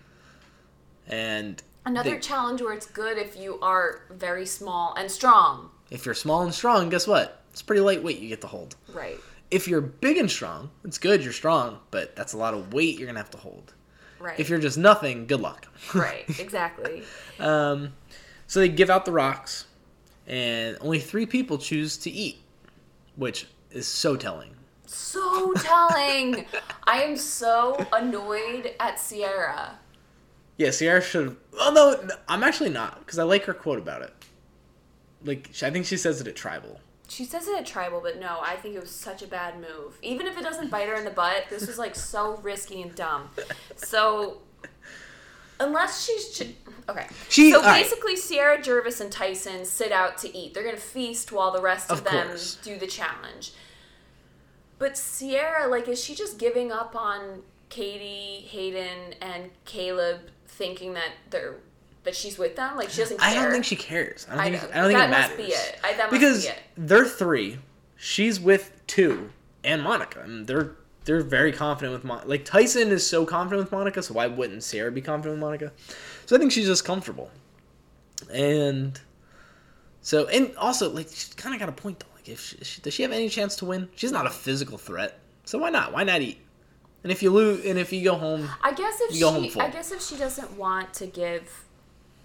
And 1.06 1.62
Another 1.84 2.10
They- 2.10 2.18
challenge 2.20 2.60
where 2.60 2.74
it's 2.74 2.86
good 2.86 3.16
if 3.16 3.34
you 3.36 3.58
are 3.60 4.02
very 4.10 4.44
small 4.44 4.92
and 4.94 5.10
strong. 5.10 5.70
if 5.90 6.04
you're 6.04 6.14
small 6.14 6.42
and 6.42 6.52
strong, 6.54 6.90
guess 6.90 7.06
what? 7.06 7.42
It's 7.50 7.62
pretty 7.62 7.80
lightweight 7.80 8.18
you 8.18 8.28
get 8.28 8.42
to 8.42 8.46
hold. 8.46 8.76
Right. 8.92 9.18
If 9.50 9.66
you're 9.66 9.80
big 9.80 10.18
and 10.18 10.30
strong, 10.30 10.70
it's 10.84 10.98
good, 10.98 11.24
you're 11.24 11.32
strong, 11.32 11.78
but 11.90 12.14
that's 12.14 12.34
a 12.34 12.36
lot 12.36 12.52
of 12.52 12.74
weight 12.74 12.98
you're 12.98 13.06
going 13.06 13.14
to 13.14 13.20
have 13.22 13.30
to 13.30 13.38
hold. 13.38 13.72
Right. 14.18 14.38
If 14.38 14.50
you're 14.50 14.58
just 14.58 14.76
nothing, 14.76 15.26
good 15.26 15.40
luck. 15.40 15.66
right. 15.94 16.24
Exactly. 16.38 17.04
Um, 17.40 17.94
so 18.46 18.60
they 18.60 18.68
give 18.68 18.90
out 18.90 19.06
the 19.06 19.12
rocks, 19.12 19.64
and 20.26 20.76
only 20.82 20.98
three 20.98 21.24
people 21.24 21.56
choose 21.56 21.96
to 21.98 22.10
eat, 22.10 22.42
which 23.16 23.46
is 23.70 23.86
so 23.86 24.16
telling. 24.16 24.54
so 24.86 25.52
telling. 25.54 26.46
I 26.84 27.02
am 27.02 27.16
so 27.16 27.86
annoyed 27.92 28.74
at 28.80 28.96
Ciera. 28.96 29.72
Yeah, 30.56 30.68
Ciera 30.68 31.02
should. 31.02 31.36
No, 31.54 32.08
I'm 32.28 32.42
actually 32.42 32.70
not 32.70 33.00
because 33.00 33.18
I 33.18 33.24
like 33.24 33.44
her 33.44 33.54
quote 33.54 33.78
about 33.78 34.02
it. 34.02 34.12
Like 35.24 35.50
I 35.62 35.70
think 35.70 35.86
she 35.86 35.96
says 35.96 36.20
it 36.20 36.26
at 36.26 36.36
tribal. 36.36 36.80
She 37.08 37.24
says 37.24 37.48
it 37.48 37.56
at 37.58 37.64
tribal, 37.66 38.00
but 38.02 38.20
no, 38.20 38.38
I 38.42 38.56
think 38.56 38.74
it 38.74 38.80
was 38.80 38.90
such 38.90 39.22
a 39.22 39.26
bad 39.26 39.54
move. 39.56 39.98
Even 40.02 40.26
if 40.26 40.36
it 40.36 40.42
doesn't 40.42 40.70
bite 40.70 40.88
her 40.88 40.94
in 40.94 41.04
the 41.04 41.10
butt, 41.10 41.44
this 41.48 41.66
was 41.66 41.78
like 41.78 41.94
so 41.96 42.36
risky 42.42 42.82
and 42.82 42.94
dumb. 42.94 43.30
So, 43.76 44.38
unless 45.58 46.04
she's 46.04 46.28
okay, 46.88 47.06
She- 47.28 47.50
so 47.52 47.58
all 47.58 47.64
right. 47.64 47.82
basically 47.82 48.14
Ciera 48.16 48.58
Gervase 48.62 49.00
and 49.00 49.10
Tyson 49.12 49.64
sit 49.64 49.92
out 49.92 50.18
to 50.18 50.36
eat. 50.36 50.54
They're 50.54 50.64
gonna 50.64 50.76
feast 50.76 51.32
while 51.32 51.50
the 51.52 51.60
rest 51.62 51.90
of, 51.90 51.98
Of 51.98 52.04
them 52.04 52.28
course. 52.28 52.56
do 52.62 52.78
the 52.78 52.86
challenge. 52.86 53.52
But 54.78 54.92
Ciera, 54.94 55.68
like, 55.68 55.88
is 55.88 56.02
she 56.02 56.14
just 56.14 56.38
giving 56.38 56.70
up 56.70 56.94
on 56.94 57.42
Katie, 57.68 58.46
Hayden, 58.48 59.14
and 59.20 59.50
Caleb, 59.64 60.20
thinking 60.46 60.94
that 60.94 61.10
they're 61.30 61.56
that 62.04 62.14
she's 62.14 62.38
with 62.38 62.56
them? 62.56 62.76
Like 62.76 62.88
she 62.90 63.00
doesn't 63.02 63.18
care. 63.18 63.28
I 63.28 63.34
don't 63.34 63.50
think 63.50 63.64
she 63.64 63.76
cares. 63.76 64.26
I 64.30 64.34
don't 64.36 64.40
I 64.40 64.50
think. 64.50 64.62
know. 64.62 64.68
I 64.70 64.80
don't 64.82 64.86
think 64.92 64.98
it 65.00 65.10
must 65.10 65.30
matters. 65.30 65.36
be 65.36 65.52
it. 65.52 65.78
I- 65.84 65.92
that 65.94 65.98
must 65.98 66.10
because 66.12 66.42
be 66.44 66.50
it. 66.50 66.58
they're 66.76 67.04
three. 67.04 67.58
She's 67.96 68.38
with 68.38 68.70
two, 68.86 69.30
and 69.64 69.82
Monica. 69.82 70.20
And 70.20 70.46
they're 70.46 70.72
they're 71.04 71.22
very 71.22 71.52
confident 71.52 71.92
with 71.94 72.04
Monica. 72.04 72.28
Like 72.28 72.44
Tyson 72.44 72.88
is 72.92 73.04
so 73.04 73.26
confident 73.26 73.64
with 73.64 73.72
Monica, 73.72 74.02
so 74.02 74.14
why 74.14 74.28
wouldn't 74.28 74.62
Sarah 74.62 74.92
be 74.92 75.00
confident 75.00 75.34
with 75.34 75.40
Monica? 75.40 75.72
So 76.28 76.36
I 76.36 76.38
think 76.38 76.52
she's 76.52 76.66
just 76.66 76.84
comfortable. 76.84 77.30
And 78.30 79.00
so, 80.02 80.26
and 80.26 80.54
also, 80.58 80.90
like, 80.90 81.08
she's 81.08 81.32
kind 81.32 81.54
of 81.54 81.58
got 81.58 81.70
a 81.70 81.72
point 81.72 82.00
though. 82.00 82.06
Like, 82.16 82.28
if 82.28 82.38
she, 82.38 82.62
she- 82.62 82.82
does 82.82 82.92
she 82.92 83.02
have 83.02 83.12
any 83.12 83.30
chance 83.30 83.56
to 83.56 83.64
win? 83.64 83.88
She's 83.96 84.12
not 84.12 84.26
a 84.26 84.30
physical 84.30 84.76
threat, 84.76 85.18
so 85.46 85.56
why 85.56 85.70
not? 85.70 85.94
Why 85.94 86.04
not 86.04 86.20
eat? 86.20 86.38
And 87.02 87.10
if 87.10 87.22
you 87.22 87.30
lose, 87.30 87.64
and 87.64 87.78
if 87.78 87.94
you 87.94 88.04
go 88.04 88.14
home, 88.14 88.46
I 88.62 88.74
guess 88.74 89.00
if 89.00 89.14
You 89.14 89.20
go 89.20 89.30
home 89.32 89.44
she, 89.44 89.48
full. 89.48 89.62
I 89.62 89.70
guess 89.70 89.90
if 89.90 90.02
she 90.02 90.16
doesn't 90.18 90.52
want 90.58 90.92
to 90.94 91.06
give, 91.06 91.64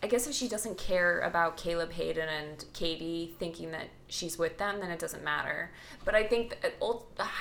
I 0.02 0.08
guess 0.08 0.28
if 0.28 0.34
she 0.34 0.50
doesn't 0.50 0.78
care 0.78 1.22
about 1.22 1.56
Caleb 1.56 1.94
Hayden 1.94 2.28
and 2.28 2.66
Katie 2.74 3.34
thinking 3.40 3.72
that 3.72 3.88
she's 4.14 4.38
with 4.38 4.58
them, 4.58 4.80
then 4.80 4.92
it 4.92 5.00
doesn't 5.00 5.24
matter. 5.24 5.72
But 6.06 6.14
I 6.16 6.24
think 6.24 6.58
that, 6.62 6.74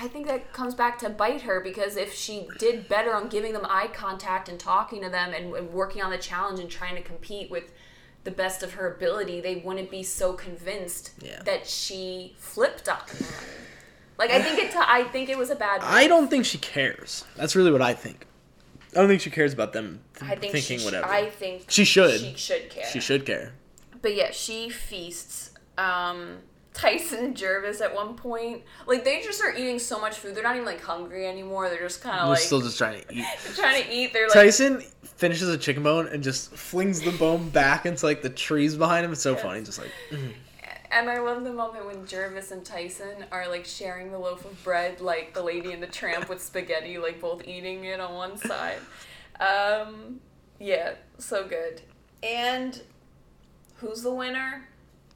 I 0.01 0.09
think 0.09 0.27
that 0.27 0.53
comes 0.53 0.75
back 0.75 0.99
to 1.01 1.11
bite 1.11 1.43
her 1.43 1.61
because 1.61 1.97
if 1.97 2.15
she 2.15 2.49
did 2.59 2.89
better 2.89 3.15
on 3.15 3.29
giving 3.29 3.53
them 3.53 3.67
eye 3.69 3.89
contact 3.93 4.49
and 4.49 4.59
talking 4.59 5.03
to 5.03 5.11
them 5.11 5.33
and, 5.35 5.55
and 5.55 5.71
working 5.73 6.03
on 6.03 6.11
the 6.11 6.19
challenge 6.19 6.59
and 6.61 6.71
trying 6.71 6.97
to 6.97 7.03
compete 7.03 7.51
with 7.51 7.73
the 8.25 8.31
best 8.31 8.63
of 8.63 8.75
her 8.75 8.93
ability, 8.95 9.41
they 9.41 9.57
wouldn't 9.57 9.91
be 9.91 10.03
so 10.03 10.33
convinced 10.33 11.11
Yeah. 11.21 11.43
that 11.45 11.67
she 11.67 12.35
flipped 12.39 12.89
on 12.89 12.99
them. 13.07 13.27
Like 14.19 14.31
I 14.31 14.41
think 14.41 14.59
it. 14.61 14.75
I 14.77 15.05
think 15.05 15.29
it 15.29 15.37
was 15.39 15.51
a 15.51 15.57
bad. 15.57 15.81
I 15.83 16.07
don't 16.07 16.29
think 16.29 16.45
she 16.45 16.59
cares. 16.59 17.25
That's 17.37 17.57
really 17.57 17.73
what 17.73 17.83
I 17.83 17.93
think. 17.95 18.27
I 18.93 18.97
don't 19.01 19.09
think 19.09 19.21
she 19.23 19.31
cares 19.31 19.53
about 19.53 19.73
them 19.73 20.01
th- 20.19 20.31
I 20.31 20.37
think 20.37 20.53
thinking 20.53 20.79
she, 20.79 20.85
whatever. 20.85 21.07
I 21.07 21.29
think 21.31 21.65
She 21.69 21.85
should. 21.85 22.21
She 22.21 22.35
should 22.37 22.71
care. 22.71 22.85
she 22.87 23.01
should 23.01 23.27
care. 23.27 23.53
But 24.01 24.15
yeah, 24.15 24.31
she 24.31 24.69
feasts. 24.69 25.51
Um, 25.79 26.39
Tyson 26.75 27.25
and 27.25 27.37
Gervase 27.37 27.81
at 27.81 27.95
one 27.95 28.15
point, 28.15 28.63
like 28.87 29.05
they 29.05 29.21
just 29.21 29.43
are 29.43 29.55
eating 29.55 29.79
so 29.79 30.01
much 30.01 30.17
food. 30.17 30.35
They're 30.35 30.43
not 30.43 30.55
even 30.55 30.67
like 30.67 30.81
hungry 30.81 31.27
anymore. 31.27 31.69
They're 31.69 31.81
just 31.81 32.03
kind 32.03 32.17
of 32.17 32.23
They're 32.23 32.31
like 32.31 32.41
still 32.41 32.61
just 32.61 32.79
trying 32.79 33.03
to 33.03 33.15
eat. 33.15 33.27
trying 33.55 33.83
to 33.83 33.93
eat. 33.93 34.13
They're 34.13 34.27
like 34.29 34.35
Tyson 34.35 34.83
finishes 35.03 35.49
a 35.49 35.59
chicken 35.59 35.83
bone 35.83 36.09
and 36.09 36.23
just 36.23 36.51
flings 36.53 37.01
the 37.03 37.13
bone 37.13 37.49
back 37.51 37.87
into 37.87 38.07
like 38.07 38.23
the 38.23 38.31
trees 38.31 38.77
behind 38.77 39.05
him. 39.05 39.13
It's 39.13 39.23
so 39.23 39.37
funny. 39.37 39.63
Just 39.63 39.79
like 39.79 39.91
mm. 40.11 40.33
And 40.91 41.09
I 41.09 41.21
love 41.21 41.43
the 41.43 41.53
moment 41.53 41.87
when 41.87 42.05
Gervase 42.05 42.53
and 42.53 42.63
Tyson 42.63 43.25
are 43.33 43.49
like 43.49 43.65
sharing 43.65 44.13
the 44.13 44.19
loaf 44.19 44.45
of 44.45 44.63
bread, 44.63 45.01
like 45.01 45.33
the 45.33 45.43
lady 45.43 45.73
and 45.73 45.83
the 45.83 45.87
tramp 45.87 46.29
with 46.29 46.43
spaghetti, 46.43 46.99
like 46.99 47.19
both 47.19 47.47
eating 47.49 47.85
it 47.85 47.99
on 47.99 48.15
one 48.15 48.37
side. 48.37 48.79
Um, 49.41 50.21
yeah, 50.61 50.95
so 51.17 51.49
good. 51.49 51.81
And 52.23 52.83
who's 53.77 54.03
the 54.03 54.13
winner? 54.13 54.69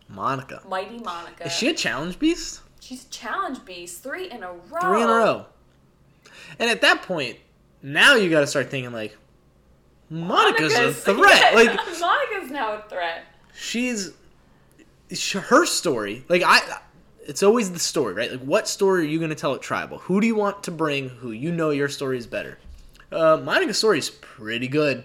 Monica. 0.09 0.63
Mighty 0.69 0.99
Monica. 0.99 1.47
Is 1.47 1.53
she 1.53 1.69
a 1.69 1.75
challenge 1.75 2.19
beast? 2.19 2.61
She's 2.81 3.05
challenge 3.07 3.65
beast 3.65 4.03
three 4.03 4.31
in 4.31 4.43
a 4.43 4.53
row. 4.53 4.81
Three 4.81 5.03
in 5.03 5.09
a 5.09 5.13
row. 5.13 5.47
And 6.59 6.71
at 6.71 6.81
that 6.83 7.03
point, 7.03 7.37
now 7.83 8.15
you 8.15 8.31
got 8.31 8.41
to 8.41 8.47
start 8.47 8.71
thinking 8.71 8.93
like, 8.93 9.17
Monica's, 10.09 10.75
a 10.75 10.93
threat. 10.93 11.17
yeah, 11.19 11.51
Like 11.55 11.69
Monica's 12.01 12.51
now 12.51 12.75
a 12.75 12.83
threat. 12.89 13.25
she's 13.55 14.13
her 15.35 15.67
story. 15.67 16.25
Like 16.29 16.43
I, 16.45 16.61
it's 17.27 17.43
always 17.43 17.73
the 17.73 17.79
story, 17.79 18.15
right? 18.15 18.31
Like 18.31 18.41
what 18.41 18.69
story 18.69 19.03
are 19.03 19.07
you 19.09 19.19
going 19.19 19.31
to 19.31 19.37
tell 19.37 19.55
at 19.55 19.63
tribal? 19.63 19.99
Who 19.99 20.21
do 20.21 20.27
you 20.27 20.37
want 20.37 20.63
to 20.65 20.71
bring? 20.71 21.09
Who 21.09 21.33
you 21.33 21.51
know 21.51 21.71
your 21.71 21.89
story 21.89 22.19
is 22.19 22.27
better? 22.27 22.59
Uh, 23.11 23.37
Monica's 23.43 23.79
story 23.79 23.99
is 23.99 24.11
pretty 24.11 24.69
good. 24.69 25.05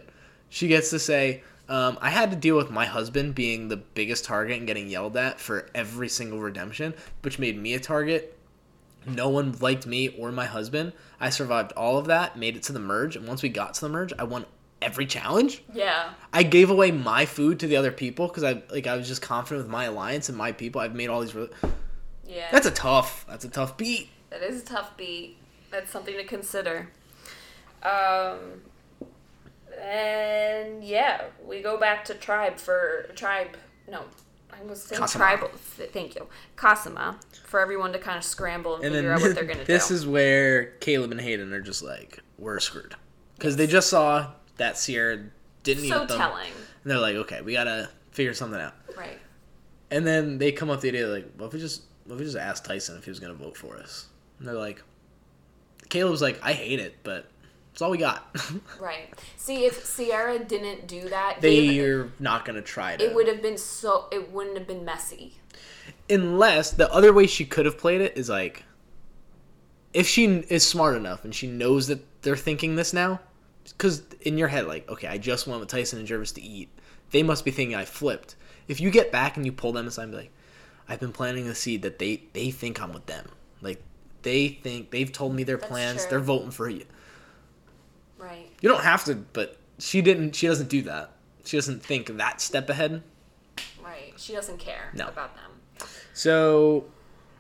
She 0.50 0.68
gets 0.68 0.90
to 0.92 1.00
say, 1.00 1.44
um, 1.72 1.98
"I 2.02 2.10
had 2.10 2.30
to 2.32 2.38
deal 2.38 2.56
with 2.58 2.70
my 2.70 2.86
husband 2.86 3.34
being 3.34 3.68
the 3.70 3.78
biggest 3.78 4.26
target 4.26 4.58
and 4.58 4.68
getting 4.68 4.88
yelled 4.90 5.18
at 5.18 5.40
for 5.40 5.70
every 5.74 6.10
single 6.10 6.40
redemption, 6.40 6.94
which 7.22 7.40
made 7.40 7.58
me 7.58 7.74
a 7.74 7.80
target. 7.80 8.38
No 9.08 9.30
one 9.30 9.54
liked 9.60 9.88
me 9.88 10.10
or 10.10 10.32
my 10.32 10.46
husband. 10.46 10.94
I 11.20 11.30
survived 11.32 11.72
all 11.72 11.98
of 11.98 12.06
that, 12.06 12.38
made 12.38 12.56
it 12.56 12.64
to 12.64 12.74
the 12.74 12.80
merge, 12.80 13.16
and 13.16 13.28
once 13.28 13.42
we 13.42 13.50
got 13.50 13.74
to 13.76 13.82
the 13.82 13.90
merge, 13.90 14.14
I 14.20 14.24
won 14.26 14.46
every 14.82 15.06
challenge." 15.06 15.64
Yeah. 15.74 16.12
I 16.34 16.44
gave 16.44 16.70
away 16.70 16.92
my 16.92 17.26
food 17.26 17.60
to 17.62 17.68
the 17.68 17.78
other 17.78 17.92
people 17.92 18.28
because 18.28 18.44
I 18.44 18.62
like 18.72 18.86
I 18.88 18.96
was 18.96 19.08
just 19.08 19.22
confident 19.24 19.66
with 19.66 19.72
my 19.72 19.86
alliance 19.86 20.30
and 20.30 20.38
my 20.38 20.52
people. 20.52 20.82
I've 20.82 20.94
made 20.96 21.10
all 21.10 21.22
these. 21.22 21.34
Really, 21.34 21.50
Yeah. 22.28 22.48
that's 22.52 22.68
a 22.68 22.72
tough. 22.72 23.26
That's 23.28 23.46
a 23.46 23.50
tough 23.50 23.78
beat. 23.78 24.10
that 24.30 24.42
is 24.44 24.62
a 24.62 24.66
tough 24.66 24.96
beat. 24.98 25.38
That's 25.72 25.90
something 25.92 26.16
to 26.16 26.24
consider. 26.24 26.90
Um 27.84 28.62
and 29.80 30.84
yeah, 30.84 31.24
we 31.46 31.62
go 31.62 31.78
back 31.78 32.06
to 32.06 32.14
tribe 32.14 32.58
for 32.58 33.10
tribe 33.16 33.58
no, 33.90 34.04
I 34.52 34.64
was 34.64 34.82
saying 34.84 35.02
Kasama. 35.02 35.18
tribal 35.18 35.50
th- 35.78 35.90
thank 35.92 36.16
you. 36.16 36.28
Kasama. 36.56 37.16
For 37.46 37.60
everyone 37.60 37.92
to 37.94 38.00
kind 38.00 38.18
of 38.18 38.24
scramble 38.24 38.76
and, 38.76 38.86
And 38.86 38.94
figure 38.96 39.10
then 39.10 39.18
out 39.18 39.22
what 39.22 39.36
they're 39.36 39.44
gonna 39.44 39.66
this 39.66 39.68
do. 39.68 39.74
This 39.74 39.92
is 39.92 40.08
where 40.08 40.66
Caleb 40.80 41.12
and 41.12 41.20
Hayden 41.22 41.52
are 41.54 41.62
just 41.62 41.84
like 41.84 42.20
we're 42.38 42.60
screwed 42.60 42.96
because 43.38 43.56
they 43.58 43.68
just 43.68 43.90
saw 43.90 44.32
that 44.58 44.76
Ciera 44.76 45.30
didn't 45.64 45.86
eat 45.86 45.90
so 45.90 46.02
with 46.02 46.10
them, 46.10 46.18
telling. 46.18 46.48
and 46.84 46.92
they're 46.92 47.00
like, 47.00 47.16
okay, 47.16 47.42
we 47.42 47.54
gotta 47.54 47.90
figure 48.12 48.34
something 48.34 48.60
out. 48.60 48.74
Right. 48.98 49.20
And 49.90 50.08
then 50.08 50.38
they 50.38 50.52
come 50.52 50.70
up 50.70 50.78
with 50.78 50.82
the 50.84 50.88
idea 50.90 51.08
like, 51.08 51.30
what 51.36 51.48
if 51.48 51.54
we 51.54 51.60
just 51.60 51.84
what 52.06 52.14
if 52.16 52.20
we 52.20 52.26
just 52.26 52.38
asked 52.38 52.64
Tyson 52.66 52.98
if 52.98 53.04
he 53.04 53.12
was 53.12 53.20
gonna 53.20 53.34
vote 53.34 53.58
for 53.58 53.78
us? 53.78 54.08
And 54.40 54.48
they're 54.48 54.56
like, 54.56 54.82
Caleb's 55.90 56.22
like, 56.22 56.40
I 56.42 56.54
hate 56.54 56.80
it, 56.80 56.96
but 57.04 57.30
That's 57.72 57.82
all 57.82 57.92
we 57.92 57.98
got. 57.98 58.36
Right. 58.80 59.10
See, 59.38 59.66
if 59.66 59.84
Ciera 59.86 60.46
didn't 60.48 60.88
do 60.88 61.08
that, 61.10 61.38
they 61.40 61.80
are 61.80 62.12
not 62.20 62.44
gonna 62.46 62.62
try 62.62 62.98
to. 62.98 63.04
it 63.04 63.16
would 63.16 63.28
have 63.28 63.42
been 63.42 63.58
so. 63.58 64.08
It 64.12 64.32
wouldn't 64.32 64.58
have 64.58 64.68
been 64.68 64.84
messy. 64.86 65.36
unless 66.10 66.72
the 66.72 66.92
other 66.92 67.14
way 67.14 67.28
she 67.28 67.46
could 67.46 67.66
have 67.66 67.78
played 67.78 68.02
it 68.02 68.18
is 68.18 68.30
like 68.30 68.64
if 69.94 70.08
she 70.08 70.26
is 70.26 70.66
smart 70.66 70.96
enough 70.96 71.24
and 71.26 71.34
she 71.36 71.48
knows 71.48 71.88
that 71.88 72.00
they're 72.22 72.36
thinking 72.38 72.76
this 72.76 72.94
now 72.94 73.20
because 73.66 74.04
in 74.22 74.38
your 74.38 74.48
head 74.48 74.66
like 74.68 74.88
okay 74.90 75.08
i 75.08 75.18
just 75.18 75.48
went 75.48 75.60
with 75.60 75.70
tyson 75.70 76.00
and 76.00 76.08
gervase 76.08 76.34
to 76.34 76.42
eat 76.42 76.70
they 77.12 77.24
must 77.24 77.46
be 77.46 77.52
thinking 77.52 77.76
i 77.76 77.86
flipped 77.86 78.36
if 78.68 78.80
you 78.82 78.90
get 78.90 79.12
back 79.12 79.38
and 79.38 79.46
you 79.46 79.52
pull 79.52 79.72
them 79.72 79.88
aside 79.88 80.04
and 80.04 80.12
be 80.12 80.18
like 80.18 80.32
i've 80.90 81.00
been 81.00 81.12
planting 81.12 81.46
the 81.48 81.56
seed 81.56 81.82
that 81.82 82.00
they 82.00 82.22
they 82.34 82.52
think 82.52 82.82
i'm 82.82 82.94
with 82.94 83.06
them 83.06 83.28
like 83.62 83.82
they 84.24 84.48
think 84.48 84.92
they've 84.92 85.12
told 85.12 85.34
me 85.36 85.44
their 85.44 85.58
That's 85.58 85.70
plans 85.70 86.02
true. 86.02 86.10
they're 86.12 86.20
voting 86.20 86.52
for 86.52 86.70
you 86.70 86.86
Right. 88.22 88.50
you 88.62 88.70
don't 88.70 88.84
have 88.84 89.04
to 89.06 89.16
but 89.16 89.58
she 89.80 90.02
didn't 90.02 90.36
she 90.36 90.46
doesn't 90.48 90.70
do 90.70 90.84
that 90.84 91.12
she 91.44 91.58
doesn't 91.58 91.84
think 91.84 92.08
that 92.18 92.40
step 92.40 92.70
ahead 92.70 93.02
Right. 93.84 94.14
She 94.16 94.32
doesn't 94.34 94.60
care 94.60 94.92
No. 94.94 95.08
about 95.08 95.36
them. 95.36 95.88
So 96.14 96.86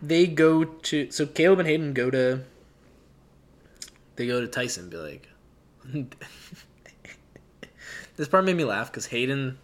they 0.01 0.25
go 0.27 0.63
to 0.65 1.09
so 1.11 1.25
Caleb 1.27 1.59
and 1.59 1.67
Hayden 1.67 1.93
go 1.93 2.09
to 2.09 2.41
they 4.15 4.25
go 4.27 4.41
to 4.41 4.47
Tyson 4.47 4.83
and 4.83 4.91
be 4.91 4.97
like 4.97 5.29
this 8.17 8.27
part 8.27 8.43
made 8.43 8.55
me 8.57 8.63
laugh 8.65 8.91
because 8.91 9.05
Hayden 9.07 9.57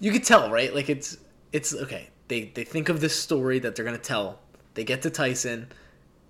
you 0.00 0.12
could 0.12 0.24
tell 0.24 0.50
right 0.50 0.74
like 0.74 0.88
it's 0.88 1.18
it's 1.52 1.74
okay 1.74 2.08
they 2.28 2.44
they 2.54 2.64
think 2.64 2.88
of 2.88 3.00
this 3.00 3.14
story 3.20 3.58
that 3.58 3.74
they're 3.76 3.84
gonna 3.84 3.98
tell 3.98 4.38
they 4.74 4.84
get 4.84 5.02
to 5.02 5.10
Tyson 5.10 5.68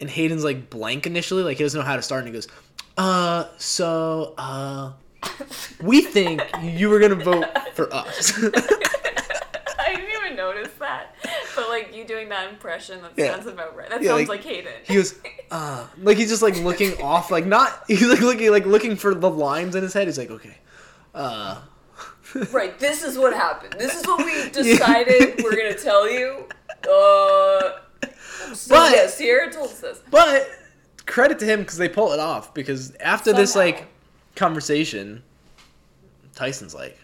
and 0.01 0.11
Hayden's 0.11 0.44
like 0.44 0.70
blank 0.70 1.07
initially 1.07 1.42
like 1.42 1.59
he 1.59 1.62
doesn't 1.64 1.78
know 1.78 1.86
how 1.86 1.97
to 1.97 2.03
start 2.03 2.20
and 2.24 2.28
he 2.28 2.32
goes 2.34 2.49
uh 2.97 3.47
so 3.59 4.34
uh 4.38 4.92
we 5.82 6.01
think 6.01 6.42
you 6.62 6.88
were 6.88 6.99
gonna 6.99 7.14
vote 7.14 7.44
for 7.74 7.92
us 7.92 8.32
I 9.78 9.94
didn't 9.94 10.11
even 10.11 10.36
notice 10.36 10.72
that. 10.80 11.14
But 11.55 11.68
like 11.68 11.94
you 11.94 12.05
doing 12.05 12.28
that 12.30 12.49
impression, 12.49 13.01
that 13.03 13.12
Yeah. 13.16 13.34
sounds 13.34 13.47
about 13.47 13.76
right. 13.76 13.88
That 13.88 14.03
Yeah, 14.03 14.11
sounds 14.16 14.28
like, 14.28 14.44
like, 14.44 14.53
Hayden. 14.55 14.72
he 14.84 14.99
was 14.99 15.14
uh 15.51 15.86
like 15.99 16.16
he's 16.16 16.28
just 16.30 16.42
like 16.42 16.57
looking 16.61 17.01
off 17.03 17.30
like 17.30 17.47
not 17.47 17.84
he's 17.86 18.03
like 18.07 18.20
looking 18.20 18.51
like 18.51 18.66
looking 18.66 18.97
for 18.97 19.14
the 19.14 19.30
lines 19.30 19.74
in 19.76 19.82
his 19.82 19.92
head 19.92 20.07
he's 20.09 20.18
like 20.18 20.30
okay 20.30 20.57
uh 21.14 21.61
Right, 22.51 22.76
this 22.78 23.03
is 23.05 23.16
what 23.16 23.32
happened. 23.32 23.74
This 23.78 23.94
is 23.94 24.05
what 24.07 24.18
we 24.24 24.51
decided 24.62 25.42
we're 25.44 25.55
gonna 25.57 25.74
tell 25.78 26.11
you. 26.11 26.47
Uh, 26.82 27.78
so 28.53 28.74
But- 28.74 28.92
yeah, 28.94 29.05
Ciera 29.07 29.51
told 29.51 29.68
us 29.70 29.78
this. 29.80 30.01
but 30.11 30.47
credit 31.07 31.38
to 31.38 31.44
him 31.44 31.61
because 31.61 31.76
they 31.78 31.88
pull 31.88 32.12
it 32.12 32.20
off 32.20 32.52
because 32.52 32.94
after 32.96 33.32
this 33.32 33.54
like 33.57 33.86
conversation 34.34 35.22
tyson's 36.34 36.74
like 36.74 36.98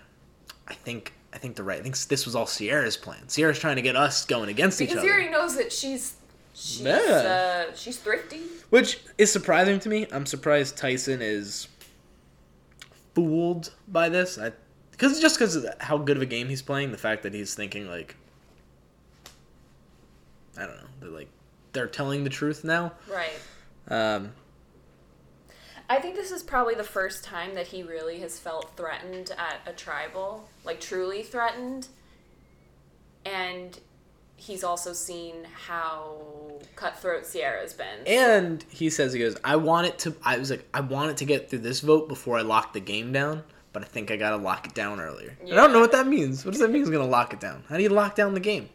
i 0.69 0.75
think 0.75 1.13
i 1.33 1.39
think 1.39 1.57
the 1.57 1.63
right 1.63 1.79
i 1.79 1.83
think 1.83 1.97
this 1.97 2.27
was 2.27 2.35
all 2.37 2.45
ciera's 2.47 2.97
plan 2.97 3.21
ciera's 3.29 3.59
trying 3.59 3.77
to 3.77 3.83
get 3.83 3.97
us 3.97 4.25
going 4.27 4.49
against 4.51 4.81
each 4.81 4.89
Because 4.91 4.99
other 5.05 5.09
he 5.09 5.15
already 5.15 5.31
knows 5.31 5.57
that 5.57 5.73
she's 5.73 6.17
she's 6.53 6.81
Yeah. 6.83 7.67
uh, 7.71 7.75
she's 7.75 7.97
thrifty. 7.97 8.41
which 8.71 9.01
is 9.19 9.33
surprising 9.33 9.79
to 9.81 9.89
me 9.89 10.07
i'm 10.13 10.27
surprised 10.27 10.77
tyson 10.77 11.23
is 11.23 11.69
fooled 13.15 13.73
by 13.89 14.09
this 14.09 14.37
i 14.39 14.53
because 14.91 15.21
just 15.21 15.37
because 15.39 15.57
of 15.57 15.67
how 15.81 15.97
good 15.97 16.17
of 16.17 16.23
a 16.23 16.27
game 16.27 16.49
he's 16.49 16.63
playing 16.63 16.91
the 16.93 16.99
fact 16.99 17.23
that 17.23 17.33
he's 17.33 17.55
thinking 17.55 17.89
like 17.89 18.17
i 20.59 20.67
don't 20.67 20.77
know 20.77 20.89
they're 21.01 21.11
like 21.11 21.29
they're 21.73 21.87
telling 21.87 22.25
the 22.25 22.31
truth 22.31 22.65
now 22.65 22.93
Right. 23.11 23.33
Um 23.89 24.33
I 25.91 25.99
think 25.99 26.15
this 26.15 26.31
is 26.31 26.43
probably 26.43 26.75
the 26.75 26.85
first 26.85 27.23
time 27.23 27.55
that 27.55 27.67
he 27.67 27.83
really 27.83 28.21
has 28.21 28.39
felt 28.39 28.77
threatened 28.77 29.31
at 29.37 29.61
a 29.67 29.73
tribal, 29.73 30.49
like 30.65 30.81
truly 30.81 31.23
threatened. 31.23 31.89
And 33.27 33.79
he's 34.37 34.65
also 34.65 34.93
seen 34.93 35.35
how 35.67 36.17
cutthroat 36.77 37.25
Ciera's 37.25 37.75
been. 37.75 38.07
And 38.07 38.65
he 38.71 38.91
says 38.91 39.13
he 39.13 39.19
goes, 39.19 39.37
I 39.45 39.57
want 39.57 39.87
it 39.87 39.99
to 40.01 40.17
I 40.25 40.39
was 40.39 40.51
like, 40.51 40.67
I 40.73 40.81
want 40.81 41.11
it 41.11 41.19
to 41.19 41.25
get 41.25 41.51
through 41.51 41.61
this 41.61 41.81
vote 41.81 42.09
before 42.09 42.39
I 42.39 42.43
lock 42.43 42.73
the 42.73 42.81
game 42.81 43.13
down, 43.13 43.43
but 43.73 43.83
I 43.83 43.87
think 43.87 44.11
I 44.11 44.17
gotta 44.17 44.37
lock 44.37 44.67
it 44.67 44.75
down 44.75 44.99
earlier. 44.99 45.37
And 45.43 45.53
I 45.53 45.57
don't 45.57 45.73
know 45.73 45.81
what 45.81 45.93
that 45.93 46.07
means. 46.07 46.45
What 46.45 46.53
does 46.53 46.61
that 46.61 46.71
mean 46.71 46.83
he's 46.83 46.91
gonna 46.91 47.05
lock 47.07 47.33
it 47.33 47.41
down? 47.41 47.65
How 47.69 47.77
do 47.77 47.83
you 47.83 47.91
lock 47.91 48.15
down 48.15 48.35
the 48.35 48.41
game? 48.41 48.69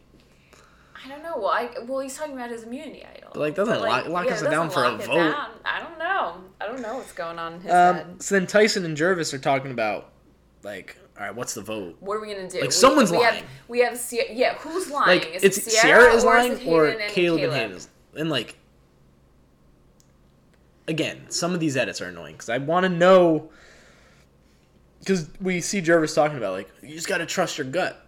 I 1.04 1.08
don't 1.08 1.22
know. 1.22 1.36
Well, 1.38 1.48
I, 1.48 1.70
well, 1.86 2.00
he's 2.00 2.16
talking 2.16 2.34
about 2.34 2.50
his 2.50 2.64
immunity 2.64 3.04
idol. 3.04 3.32
Like, 3.34 3.54
doesn't 3.54 3.80
lock- 3.80 4.08
lock 4.08 4.26
yeah, 4.26 4.32
us 4.32 4.42
down 4.42 4.68
doesn't 4.68 4.70
for 4.70 4.84
a 4.84 4.96
vote. 4.96 5.30
down. 5.30 5.50
I 5.64 5.80
don't 5.80 5.98
know. 5.98 6.44
I 6.60 6.66
don't 6.66 6.80
know 6.80 6.96
what's 6.96 7.12
going 7.12 7.38
on 7.38 7.54
in 7.54 7.60
his 7.60 7.70
head. 7.70 8.04
Um, 8.04 8.20
so 8.20 8.34
then 8.34 8.46
Tyson 8.46 8.84
and 8.84 8.96
Gervase 8.96 9.32
are 9.32 9.38
talking 9.38 9.70
about 9.70 10.12
like, 10.62 10.96
all 11.16 11.24
right, 11.24 11.34
what's 11.34 11.54
the 11.54 11.62
vote? 11.62 11.96
What 12.00 12.16
are 12.16 12.20
we 12.20 12.32
gonna 12.32 12.48
do? 12.48 12.60
like, 12.60 12.72
someone's 12.72 13.10
we 13.10 13.18
lying. 13.18 13.34
Have, 13.36 13.44
we 13.68 13.78
have 13.80 13.96
Sie- 13.96 14.26
yeah. 14.32 14.54
Who's 14.58 14.90
lying? 14.90 15.20
Like 15.20 15.34
is 15.34 15.44
it's 15.44 15.58
it 15.58 15.74
Ciera, 15.74 16.10
Ciera, 16.10 16.14
is 16.14 16.24
or 16.24 16.26
lying 16.26 16.52
is 16.52 16.66
or 16.66 16.86
Hayden 16.86 17.02
and 17.02 17.12
Caleb, 17.12 17.40
Caleb 17.40 17.52
and 17.54 17.62
Hayden 17.62 17.76
is 17.76 17.88
and 18.16 18.30
like 18.30 18.56
again, 20.86 21.30
some 21.30 21.54
of 21.54 21.60
these 21.60 21.76
edits 21.76 22.00
are 22.00 22.06
annoying 22.06 22.34
because 22.34 22.48
I 22.48 22.58
want 22.58 22.84
to 22.84 22.88
know 22.88 23.50
because 25.00 25.28
we 25.40 25.60
see 25.60 25.80
Gervase 25.80 26.14
talking 26.14 26.38
about 26.38 26.54
like 26.54 26.68
you 26.82 26.94
just 26.94 27.08
got 27.08 27.18
to 27.18 27.26
trust 27.26 27.58
your 27.58 27.66
gut. 27.66 28.04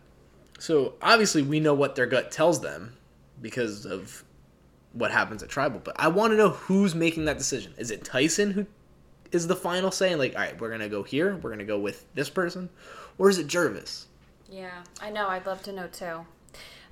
So 0.61 0.93
obviously 1.01 1.41
we 1.41 1.59
know 1.59 1.73
what 1.73 1.97
their 1.97 2.05
gut 2.05 2.31
tells 2.31 2.61
them 2.61 2.93
because 3.41 3.87
of 3.87 4.23
what 4.93 5.11
happens 5.11 5.43
at 5.43 5.49
tribal. 5.49 5.81
But 5.83 5.99
I 5.99 6.09
want 6.09 6.33
to 6.35 6.37
know 6.37 6.51
who's 6.51 6.95
making 6.95 7.25
that 7.25 7.39
decision. 7.39 7.73
Is 7.79 7.91
it 7.91 8.05
Tyson 8.05 8.51
who 8.51 8.67
is 9.33 9.47
the 9.47 9.57
final 9.57 9.91
say? 9.91 10.15
Like, 10.15 10.35
all 10.35 10.43
right, 10.43 10.61
we're 10.61 10.71
gonna 10.71 10.91
go 10.91 11.03
here. 11.03 11.37
We're 11.37 11.49
gonna 11.49 11.65
go 11.65 11.79
with 11.79 12.05
this 12.15 12.29
person, 12.29 12.69
or 13.17 13.31
is 13.31 13.39
it 13.39 13.47
Gervase? 13.47 14.05
Yeah, 14.51 14.83
I 15.01 15.11
know. 15.11 15.29
I'd 15.29 15.47
love 15.47 15.63
to 15.63 15.73
know 15.73 15.87
too. 15.87 16.27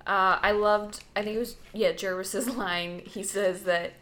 Uh, 0.06 0.38
I 0.40 0.52
loved. 0.52 1.04
I 1.14 1.22
think 1.22 1.36
it 1.36 1.40
was 1.40 1.56
yeah 1.74 1.92
Gervase's 1.92 2.48
line. 2.56 3.02
He 3.04 3.22
says 3.22 3.64
that. 3.64 3.92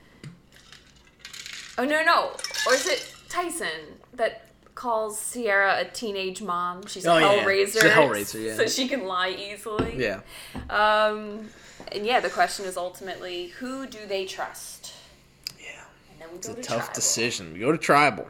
Oh 1.76 1.84
no 1.84 2.04
no, 2.04 2.30
or 2.68 2.74
is 2.74 2.86
it 2.86 3.12
Tyson 3.28 3.98
that 4.14 4.45
calls 4.76 5.18
Ciera 5.18 5.80
a 5.80 5.84
teenage 5.86 6.40
mom? 6.42 6.86
She's 6.86 7.04
a 7.04 7.10
Oh, 7.12 7.18
yeah, 7.18 7.32
yeah. 7.34 7.42
hellraiser. 7.44 7.72
She's 7.72 7.84
a 7.84 7.90
hellraiser, 7.90 8.44
yeah. 8.44 8.54
So 8.56 8.66
she 8.68 8.86
can 8.86 9.06
lie 9.06 9.30
easily. 9.30 9.96
Yeah. 9.96 10.20
Um, 10.70 11.48
and 11.90 12.06
yeah, 12.06 12.20
the 12.20 12.30
question 12.30 12.64
is 12.66 12.76
ultimately 12.76 13.48
who 13.58 13.86
do 13.88 13.98
they 14.06 14.24
trust? 14.26 14.92
Yeah. 15.58 15.66
And 16.12 16.20
then 16.20 16.28
we 16.30 16.36
It's 16.38 16.46
go 16.46 16.52
a 16.52 16.56
to 16.56 16.62
tough 16.62 16.76
tribal. 16.84 16.94
decision. 16.94 17.52
We 17.52 17.58
go 17.58 17.72
to 17.72 17.78
tribal. 17.78 18.28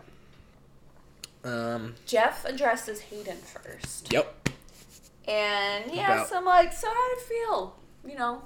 Um. 1.45 1.95
Jeff 2.07 2.45
addresses 2.45 3.01
Hayden 3.03 3.37
first. 3.37 4.13
Yep. 4.13 4.49
And 5.29 5.93
yeah, 5.93 6.15
About- 6.15 6.29
so 6.29 6.37
I'm 6.39 6.45
like, 6.45 6.73
so 6.73 6.87
how 6.89 7.09
did 7.11 7.19
it 7.19 7.25
feel? 7.25 7.77
You 8.07 8.17
know, 8.17 8.43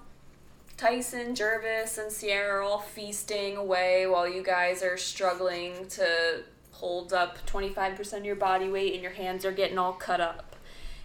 Tyson, 0.76 1.34
Gervase, 1.34 1.98
and 1.98 2.10
Ciera 2.10 2.48
are 2.50 2.62
all 2.62 2.80
feasting 2.80 3.56
away 3.56 4.06
while 4.06 4.26
you 4.28 4.42
guys 4.42 4.82
are 4.82 4.96
struggling 4.96 5.86
to 5.88 6.42
hold 6.80 7.12
up 7.12 7.44
25% 7.46 8.12
of 8.14 8.24
your 8.24 8.36
body 8.36 8.68
weight 8.68 8.94
and 8.94 9.02
your 9.02 9.12
hands 9.12 9.44
are 9.44 9.52
getting 9.52 9.78
all 9.78 9.92
cut 9.92 10.20
up. 10.20 10.56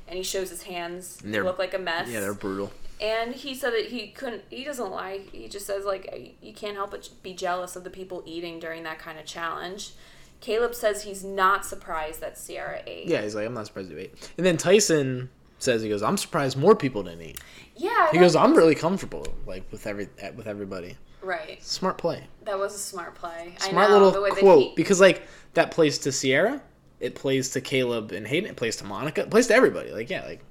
And 0.08 0.18
he 0.18 0.24
shows 0.24 0.50
his 0.50 0.64
hands. 0.64 1.20
And 1.24 1.34
They 1.34 1.42
look 1.42 1.60
like 1.60 1.74
a 1.74 1.80
mess. 1.80 2.10
Yeah, 2.10 2.22
they're 2.22 2.34
brutal. 2.34 2.72
And 3.02 3.36
he 3.36 3.54
said 3.54 3.72
that 3.74 3.88
he 3.88 4.08
couldn't, 4.08 4.44
he 4.50 4.64
doesn't 4.64 4.90
lie. 4.90 5.22
He 5.32 5.50
just 5.50 5.66
says, 5.66 5.84
like, 5.84 6.36
you 6.42 6.54
can't 6.54 6.76
help 6.76 6.92
but 6.92 7.10
be 7.24 7.34
jealous 7.34 7.76
of 7.76 7.84
the 7.84 7.90
people 7.90 8.24
eating 8.26 8.60
during 8.60 8.84
that 8.84 9.00
kind 9.00 9.20
of 9.20 9.26
challenge. 9.26 9.92
Caleb 10.40 10.76
says 10.76 11.04
he's 11.04 11.24
not 11.24 11.66
surprised 11.66 12.22
that 12.22 12.36
Ciera 12.36 12.82
ate. 12.88 13.08
Yeah, 13.08 13.22
he's 13.22 13.36
like, 13.36 13.46
I'm 13.46 13.54
not 13.54 13.66
surprised 13.66 13.92
you 13.92 13.98
ate. 13.98 14.32
And 14.38 14.46
then 14.46 14.58
Tyson 14.58 15.30
says 15.60 15.82
he 15.82 15.90
goes, 15.90 16.04
I'm 16.04 16.18
surprised 16.18 16.58
more 16.58 16.76
people 16.76 17.04
didn't 17.04 17.22
eat. 17.22 17.40
Yeah. 17.76 18.12
He 18.12 18.20
goes, 18.20 18.36
I'm 18.36 18.56
really 18.56 18.76
comfortable 18.76 19.26
like 19.46 19.70
with 19.72 19.88
every 19.88 20.08
with 20.36 20.48
everybody. 20.48 20.98
Right. 21.26 21.64
Smart 21.64 21.98
play. 21.98 22.28
That 22.44 22.60
was 22.60 22.76
a 22.76 22.78
smart 22.78 23.16
play. 23.16 23.56
Smart 23.58 23.90
I 23.90 23.92
know, 23.92 24.00
the 24.00 24.06
little 24.06 24.24
way 24.24 24.30
quote 24.30 24.60
he- 24.60 24.74
because 24.76 25.02
like 25.02 25.24
that 25.56 25.72
plays 25.72 25.98
to 26.00 26.10
Ciera, 26.10 26.62
it 27.00 27.16
plays 27.16 27.50
to 27.52 27.62
Caleb 27.62 28.12
and 28.12 28.28
Hayden, 28.28 28.50
it 28.50 28.56
plays 28.56 28.76
to 28.78 28.84
Monica, 28.84 29.22
it 29.22 29.32
plays 29.32 29.48
to 29.48 29.56
everybody. 29.56 29.92
Like 29.92 30.10
yeah, 30.10 30.24
like 30.24 30.44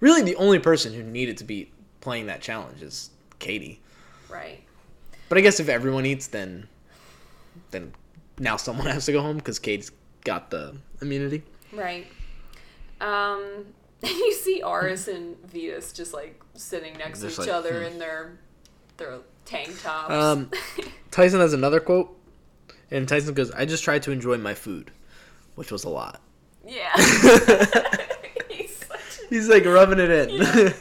really 0.00 0.22
the 0.22 0.34
only 0.36 0.58
person 0.58 0.92
who 0.92 1.04
needed 1.04 1.38
to 1.38 1.44
be 1.44 1.70
playing 2.00 2.26
that 2.26 2.40
challenge 2.40 2.82
is 2.82 3.10
Katie. 3.38 3.80
right. 4.28 4.60
But 5.28 5.38
I 5.38 5.42
guess 5.42 5.60
if 5.60 5.68
everyone 5.68 6.06
eats, 6.06 6.26
then 6.26 6.66
then 7.70 7.92
now 8.38 8.56
someone 8.56 8.86
has 8.88 9.06
to 9.06 9.12
go 9.12 9.22
home 9.22 9.36
because 9.36 9.60
Katie's 9.60 9.92
got 10.24 10.50
the 10.50 10.76
immunity. 11.00 11.44
Right. 11.72 12.08
Um, 13.00 13.66
and 14.02 14.10
you 14.10 14.32
see 14.34 14.60
Aras 14.62 15.06
and 15.08 15.36
Vytas 15.48 15.94
just 15.94 16.12
like 16.12 16.42
sitting 16.54 16.94
next 16.98 17.20
Just 17.20 17.36
to 17.36 17.42
each 17.42 17.48
like, 17.48 17.56
other 17.56 17.80
hmm. 17.80 17.92
in 17.92 17.98
their 17.98 18.38
their 18.96 19.20
tank 19.44 19.80
tops. 19.82 20.12
Um, 20.12 20.50
Tyson 21.10 21.40
has 21.40 21.52
another 21.52 21.80
quote, 21.80 22.16
and 22.90 23.08
Tyson 23.08 23.34
goes, 23.34 23.50
"I 23.52 23.64
just 23.64 23.84
tried 23.84 24.02
to 24.04 24.12
enjoy 24.12 24.36
my 24.38 24.54
food," 24.54 24.90
which 25.54 25.70
was 25.72 25.84
a 25.84 25.88
lot. 25.88 26.20
yeah. 26.66 26.90
He's 28.48 28.84
He's 29.28 29.48
like 29.48 29.64
rubbing 29.64 29.98
it 29.98 30.10
in. 30.10 30.30
Yeah. 30.30 30.72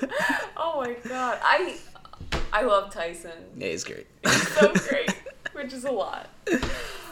oh 0.57 0.81
my 0.84 0.94
god. 1.07 1.40
I 1.41 1.77
I 2.52 2.64
love 2.64 2.91
Tyson. 2.94 3.31
yeah, 3.57 3.68
he's 3.68 3.84
great. 3.84 4.07
so 4.26 4.73
great, 4.73 5.14
which 5.53 5.72
is 5.73 5.84
a 5.86 5.91
lot. 5.91 6.30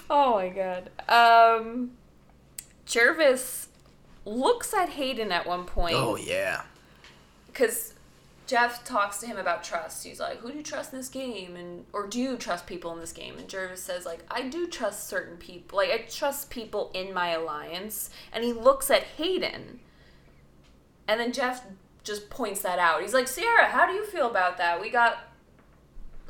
Oh 0.09 0.35
my 0.35 0.49
god. 0.49 0.89
Um, 1.09 1.91
Gervase 2.85 3.67
looks 4.25 4.73
at 4.73 4.89
Hayden 4.89 5.31
at 5.31 5.45
one 5.45 5.65
point. 5.65 5.95
Oh 5.95 6.15
yeah. 6.15 6.63
because 7.47 7.93
Jeff 8.47 8.83
talks 8.85 9.19
to 9.19 9.27
him 9.27 9.37
about 9.37 9.63
trust. 9.63 10.03
He's 10.05 10.19
like, 10.19 10.37
"Who 10.39 10.51
do 10.51 10.57
you 10.57 10.63
trust 10.63 10.93
in 10.93 10.97
this 10.99 11.09
game?" 11.09 11.55
And 11.55 11.85
or 11.93 12.07
do 12.07 12.19
you 12.19 12.37
trust 12.37 12.65
people 12.65 12.91
in 12.93 12.99
this 12.99 13.11
game? 13.11 13.37
And 13.37 13.47
Gervase 13.47 13.77
says, 13.79 14.05
"Like 14.05 14.19
I 14.31 14.43
do 14.47 14.67
trust 14.67 15.07
certain 15.07 15.37
people. 15.37 15.77
Like 15.77 15.91
I 15.91 15.97
trust 16.09 16.49
people 16.49 16.89
in 16.93 17.13
my 17.13 17.29
alliance." 17.29 18.09
And 18.31 18.43
he 18.43 18.53
looks 18.53 18.89
at 18.89 19.03
Hayden, 19.03 19.81
and 21.07 21.19
then 21.19 21.31
Jeff 21.33 21.63
just 22.03 22.29
points 22.29 22.61
that 22.61 22.79
out. 22.79 23.01
He's 23.01 23.13
like, 23.13 23.25
"Ciera, 23.25 23.65
how 23.69 23.85
do 23.85 23.93
you 23.93 24.05
feel 24.05 24.29
about 24.29 24.57
that? 24.57 24.79
We 24.81 24.89
got." 24.89 25.17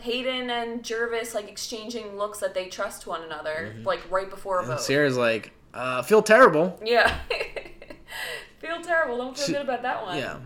Hayden 0.01 0.51
and 0.51 0.83
Gervase 0.83 1.33
like 1.33 1.49
exchanging 1.49 2.17
looks 2.17 2.39
that 2.39 2.53
they 2.53 2.67
trust 2.67 3.07
one 3.07 3.23
another, 3.23 3.75
like 3.83 3.99
right 4.11 4.29
before 4.29 4.57
a 4.57 4.59
And 4.59 4.67
vote. 4.67 4.77
Ciera's 4.77 5.17
like, 5.17 5.51
uh, 5.73 6.03
feel 6.03 6.21
terrible. 6.21 6.79
yeah, 6.85 7.17
feel 8.59 8.79
terrible. 8.81 9.17
Don't 9.17 9.35
feel 9.35 9.45
She- 9.47 9.53
good 9.53 9.61
about 9.63 9.81
that 9.81 10.03
one. 10.05 10.17
Yeah. 10.17 10.37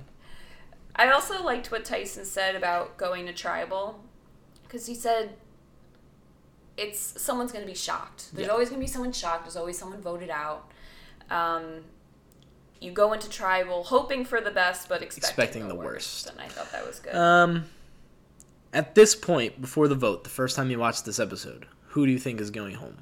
I 0.96 1.10
also 1.12 1.44
liked 1.44 1.72
what 1.72 1.86
Tyson 1.86 2.26
said 2.26 2.56
about 2.56 2.98
going 2.98 3.26
to 3.28 3.34
tribal 3.34 4.04
because 4.64 4.86
he 4.88 4.96
said 4.96 5.32
it's 6.78 7.22
someone's 7.22 7.52
going 7.52 7.64
to 7.66 7.72
be 7.72 7.78
shocked. 7.78 8.34
There's 8.34 8.48
Yeah. 8.48 8.52
always 8.54 8.70
going 8.70 8.80
to 8.82 8.86
be 8.86 8.92
someone 8.92 9.12
shocked. 9.12 9.44
There's 9.46 9.56
always 9.58 9.78
someone 9.78 10.02
voted 10.02 10.30
out. 10.30 10.72
Um, 11.30 11.84
you 12.80 12.92
go 12.92 13.14
into 13.14 13.30
tribal 13.30 13.84
hoping 13.84 14.26
for 14.26 14.42
the 14.42 14.52
best, 14.52 14.90
but 14.90 15.02
expecting, 15.02 15.30
Expecting 15.30 15.62
the, 15.64 15.70
the 15.70 15.76
worst. 15.76 16.26
worst. 16.26 16.30
And 16.32 16.42
I 16.42 16.48
thought 16.48 16.72
that 16.72 16.86
was 16.86 17.00
good. 17.00 17.14
Um, 17.16 17.66
at 18.74 18.96
this 18.96 19.16
point, 19.16 19.62
before 19.62 19.88
the 19.88 19.96
vote, 19.96 20.24
the 20.24 20.30
first 20.30 20.56
time 20.56 20.72
you 20.72 20.80
watched 20.80 21.06
this 21.06 21.20
episode, 21.20 21.68
who 21.90 22.06
do 22.06 22.12
you 22.12 22.18
think 22.20 22.42
is 22.42 22.50
going 22.52 22.76
home? 22.76 22.98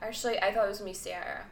Actually, 0.00 0.38
I 0.40 0.52
thought 0.52 0.64
it 0.64 0.68
was 0.70 0.78
going 0.78 0.92
to 0.94 0.98
be 0.98 1.02
Sarah. 1.10 1.46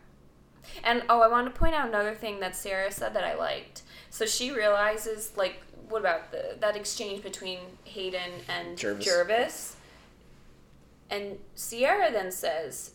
And 0.83 1.03
oh, 1.09 1.21
I 1.21 1.29
want 1.29 1.53
to 1.53 1.59
point 1.59 1.75
out 1.75 1.89
another 1.89 2.15
thing 2.15 2.41
that 2.41 2.57
Sarah 2.57 2.91
said 2.91 3.15
that 3.15 3.25
I 3.25 3.35
liked. 3.35 3.83
So 4.11 4.27
she 4.27 4.51
realizes, 4.51 5.33
like, 5.37 5.63
what 5.89 6.01
about 6.01 6.31
the, 6.33 6.57
that 6.61 6.77
exchange 6.77 7.23
between 7.23 7.59
Hayden 7.85 8.31
and 8.49 8.77
Gervase. 8.77 9.07
Gervase? 9.07 9.75
And 11.11 11.39
Ciera 11.57 12.13
then 12.13 12.31
says 12.31 12.93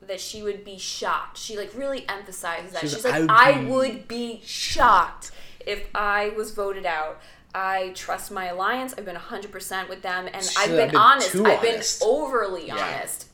that 0.00 0.20
she 0.20 0.42
would 0.42 0.64
be 0.64 0.78
shocked. 0.78 1.38
She 1.38 1.56
like 1.56 1.72
really 1.74 2.08
emphasizes 2.08 2.72
that. 2.72 2.80
She's 2.82 2.94
She's, 2.94 3.04
like, 3.04 3.28
"I 3.28 3.52
I 3.52 3.60
would 3.64 3.68
would, 3.70 4.08
be- 4.08 4.40
shocked 4.44 5.32
if 5.66 5.86
I 5.94 6.30
was 6.30 6.52
voted 6.52 6.86
out. 6.86 7.20
I 7.54 7.90
trust 7.94 8.30
my 8.30 8.46
alliance. 8.46 8.94
I've 8.96 9.04
been 9.04 9.16
100% 9.16 9.88
with 9.88 10.02
them. 10.02 10.26
And 10.32 10.48
I've 10.58 10.70
been, 10.70 10.88
been 10.88 10.96
honest. 10.96 11.36
I've 11.36 11.60
been 11.62 11.82
overly 12.02 12.68
Yeah. 12.68 12.76
honest. 12.76 13.28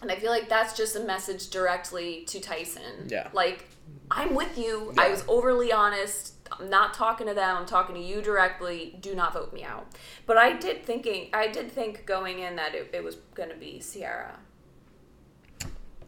And 0.00 0.12
I 0.12 0.16
feel 0.16 0.30
like 0.30 0.48
that's 0.48 0.76
just 0.76 0.94
a 0.94 1.00
message 1.00 1.50
directly 1.50 2.22
to 2.26 2.40
Tyson. 2.40 3.08
Yeah. 3.08 3.28
Like, 3.32 3.64
I'm 4.12 4.34
with 4.36 4.56
you. 4.56 4.92
Yeah. 4.94 5.02
I 5.02 5.08
was 5.08 5.24
overly 5.26 5.72
honest. 5.72 6.34
I'm 6.52 6.70
not 6.70 6.94
talking 6.94 7.26
to 7.26 7.34
them. 7.34 7.56
I'm 7.56 7.66
talking 7.66 7.94
to 7.94 8.00
you 8.00 8.22
directly. 8.22 8.96
Do 9.00 9.14
not 9.14 9.32
vote 9.32 9.52
me 9.52 9.64
out. 9.64 9.86
But 10.26 10.36
I 10.36 10.54
did 10.54 10.84
thinking, 10.84 11.30
I 11.32 11.48
did 11.48 11.70
think 11.70 12.06
going 12.06 12.40
in 12.40 12.56
that 12.56 12.74
it, 12.74 12.90
it 12.92 13.02
was 13.02 13.16
going 13.34 13.50
to 13.50 13.56
be 13.56 13.80
Ciera. 13.80 14.36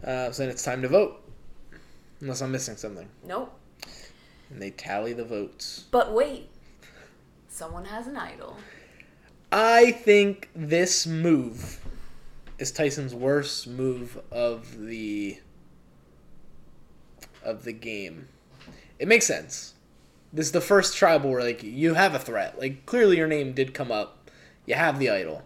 Uh, 0.04 0.30
so 0.30 0.42
then 0.42 0.50
it's 0.50 0.62
time 0.62 0.82
to 0.82 0.88
vote. 0.88 1.22
Unless 2.20 2.42
I'm 2.42 2.52
missing 2.52 2.76
something. 2.76 3.08
Nope. 3.24 3.52
And 4.50 4.60
they 4.60 4.70
tally 4.70 5.12
the 5.12 5.24
votes. 5.24 5.86
But 5.90 6.12
wait, 6.12 6.48
someone 7.48 7.84
has 7.86 8.06
an 8.06 8.16
idol. 8.16 8.56
I 9.52 9.92
think 9.92 10.48
this 10.54 11.06
move 11.06 11.84
is 12.58 12.70
Tyson's 12.70 13.14
worst 13.14 13.66
move 13.66 14.20
of 14.30 14.78
the 14.78 15.40
of 17.42 17.64
the 17.64 17.72
game. 17.72 18.28
It 18.98 19.08
makes 19.08 19.26
sense. 19.26 19.74
This 20.32 20.46
is 20.46 20.52
the 20.52 20.60
first 20.60 20.96
tribal 20.96 21.30
where 21.30 21.42
like 21.42 21.62
you 21.62 21.94
have 21.94 22.14
a 22.14 22.18
threat. 22.18 22.58
Like 22.58 22.86
clearly 22.86 23.16
your 23.16 23.26
name 23.26 23.52
did 23.52 23.74
come 23.74 23.90
up. 23.90 24.30
You 24.66 24.74
have 24.74 24.98
the 24.98 25.10
idol. 25.10 25.42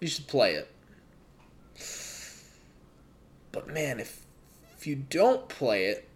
You 0.00 0.08
should 0.08 0.26
play 0.26 0.54
it. 0.54 0.68
But 3.52 3.68
man, 3.68 4.00
if 4.00 4.24
if 4.76 4.86
you 4.86 4.96
don't 4.96 5.48
play 5.48 5.86
it, 5.86 6.08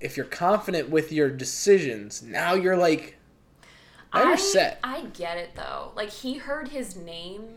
if 0.00 0.16
you're 0.16 0.26
confident 0.26 0.90
with 0.90 1.10
your 1.10 1.30
decisions, 1.30 2.22
now 2.22 2.54
you're 2.54 2.76
like 2.76 3.16
now 4.12 4.24
I, 4.24 4.28
you're 4.28 4.36
set. 4.36 4.78
I 4.84 5.02
get 5.14 5.38
it 5.38 5.54
though. 5.54 5.92
Like 5.96 6.10
he 6.10 6.34
heard 6.34 6.68
his 6.68 6.96
name 6.96 7.56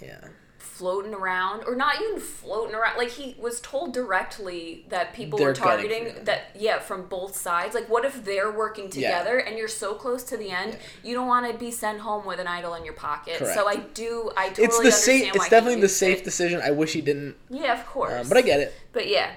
Yeah. 0.00 0.28
Floating 0.68 1.14
around, 1.14 1.64
or 1.66 1.74
not 1.74 2.00
even 2.02 2.20
floating 2.20 2.74
around. 2.74 2.96
Like 2.98 3.10
he 3.10 3.34
was 3.38 3.60
told 3.60 3.92
directly 3.94 4.84
that 4.90 5.12
people 5.14 5.38
They're 5.38 5.48
were 5.48 5.54
targeting 5.54 6.24
that. 6.24 6.50
Yeah, 6.56 6.78
from 6.78 7.06
both 7.06 7.36
sides. 7.36 7.74
Like, 7.74 7.88
what 7.88 8.04
if 8.04 8.24
they're 8.24 8.50
working 8.52 8.90
together 8.90 9.38
Yeah. 9.38 9.48
and 9.48 9.58
you're 9.58 9.68
so 9.68 9.94
close 9.94 10.22
to 10.24 10.36
the 10.36 10.50
end, 10.50 10.76
you 11.02 11.14
don't 11.14 11.26
want 11.26 11.50
to 11.50 11.58
be 11.58 11.70
sent 11.70 12.00
home 12.00 12.24
with 12.26 12.38
an 12.40 12.46
idol 12.46 12.74
in 12.74 12.84
your 12.84 12.94
pocket. 12.94 13.38
So 13.38 13.66
I 13.68 13.76
do. 13.76 14.30
I 14.36 14.48
totally 14.50 14.66
it's 14.66 14.80
the 14.80 14.92
safe. 14.92 15.34
It's 15.34 15.48
definitely 15.48 15.80
the 15.80 15.88
safe 15.88 16.18
it. 16.18 16.24
decision. 16.24 16.60
I 16.62 16.70
wish 16.70 16.92
he 16.92 17.00
didn't, 17.00 17.36
Yeah, 17.50 17.78
of 17.78 17.86
course. 17.86 18.12
um, 18.12 18.28
but 18.28 18.36
I 18.38 18.42
get 18.42 18.60
it. 18.60 18.74
But 18.92 19.08
yeah, 19.08 19.30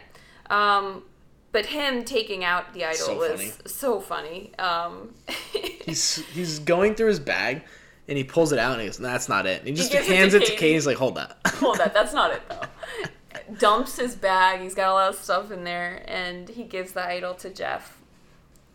um, 0.50 1.04
but 1.52 1.66
him 1.68 2.04
taking 2.04 2.44
out 2.44 2.74
the 2.74 2.86
idol 2.86 2.98
So 3.08 3.18
was 3.18 3.32
funny. 3.32 3.52
so 3.66 4.00
funny. 4.00 4.52
Um, 4.60 5.14
He's 5.86 6.24
he's 6.28 6.60
going 6.60 6.96
through 6.96 7.08
his 7.08 7.20
bag, 7.20 7.64
and 8.08 8.18
he 8.18 8.24
pulls 8.24 8.52
it 8.52 8.60
out, 8.60 8.74
and 8.74 8.82
he 8.82 8.88
goes, 8.88 8.98
"That's 8.98 9.30
not 9.30 9.46
it." 9.46 9.60
And 9.60 9.68
he 9.70 9.74
just 9.74 9.94
it 9.94 10.06
to 10.06 10.14
hands 10.16 10.34
it 10.34 10.40
to 10.40 10.46
Katie. 10.46 10.58
Katie. 10.58 10.74
He's 10.74 10.88
like, 10.88 10.98
"Hold 10.98 11.16
that." 11.16 11.38
Hold 11.56 11.78
that. 11.78 11.94
That's 11.94 12.14
not 12.14 12.32
it 12.32 12.42
though. 12.50 12.62
Dumps 13.60 13.98
his 13.98 14.16
bag. 14.16 14.62
He's 14.62 14.74
got 14.76 14.90
a 14.90 14.94
lot 14.94 15.10
of 15.10 15.16
stuff 15.16 15.52
in 15.52 15.64
there, 15.64 16.04
and 16.08 16.50
he 16.50 16.64
gives 16.64 16.92
the 16.94 17.06
idol 17.06 17.34
to 17.36 17.50
Jeff. 17.50 17.98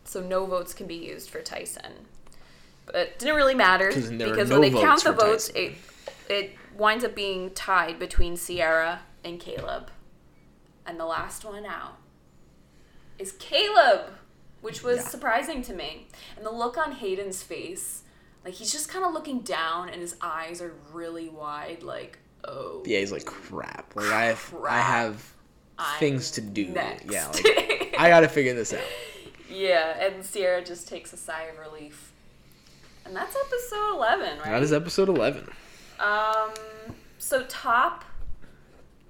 So 0.05 0.21
no 0.21 0.47
votes 0.47 0.73
can 0.73 0.87
be 0.87 0.95
used 0.95 1.31
for 1.31 1.41
Tyson. 1.43 2.07
But 2.87 2.95
it 2.97 3.19
didn't 3.19 3.35
really 3.35 3.55
matter 3.55 3.91
'Cause 3.91 4.09
there 4.11 4.29
are 4.29 4.31
because 4.31 4.49
no 4.51 4.61
when 4.61 4.73
they 4.73 4.81
count 4.81 5.03
the 5.03 5.13
votes, 5.13 5.49
Tyson. 5.49 5.75
it 6.29 6.33
it 6.33 6.51
winds 6.77 7.05
up 7.05 7.15
being 7.15 7.51
tied 7.51 7.99
between 7.99 8.35
Ciera 8.37 9.01
and 9.25 9.41
Caleb. 9.41 9.91
And 10.87 11.01
the 11.01 11.05
last 11.07 11.45
one 11.45 11.67
out 11.67 11.97
is 13.19 13.33
Caleb, 13.33 14.13
which 14.61 14.83
was 14.85 14.99
Yeah. 14.99 15.09
surprising 15.09 15.63
to 15.63 15.73
me. 15.75 16.07
And 16.37 16.45
the 16.47 16.51
look 16.53 16.77
on 16.77 16.93
Hayden's 16.93 17.43
face, 17.43 18.03
like 18.47 18.55
he's 18.55 18.71
just 18.71 18.89
kind 18.89 19.05
of 19.05 19.13
looking 19.13 19.41
down 19.41 19.89
and 19.89 20.01
his 20.01 20.15
eyes 20.23 20.63
are 20.63 20.73
really 20.93 21.29
wide, 21.29 21.83
like, 21.83 22.21
oh. 22.45 22.85
yeah, 22.87 23.01
he's 23.01 23.11
like, 23.11 23.25
"Crap! 23.25 23.97
Like 23.97 24.07
I 24.07 24.27
have, 24.27 24.55
I 24.55 24.61
Crap. 24.61 24.85
have 24.85 25.33
I'm 25.77 25.99
things 25.99 26.31
to 26.33 26.41
do. 26.41 26.67
next. 26.67 27.13
Yeah, 27.13 27.27
like 27.27 27.97
I 27.99 28.09
gotta 28.09 28.29
figure 28.29 28.55
this 28.55 28.73
out." 28.73 28.85
yeah, 29.51 29.99
and 30.01 30.23
Ciera 30.23 30.65
just 30.65 30.87
takes 30.87 31.13
a 31.13 31.17
sigh 31.17 31.43
of 31.43 31.59
relief. 31.59 32.13
And 33.05 33.17
that's 33.17 33.35
episode 33.35 33.95
11, 33.95 34.39
right? 34.39 34.51
That 34.51 34.63
is 34.63 34.73
episode 34.73 35.09
eleven. 35.09 35.49
Um, 35.99 36.51
so 37.19 37.43
top. 37.49 38.05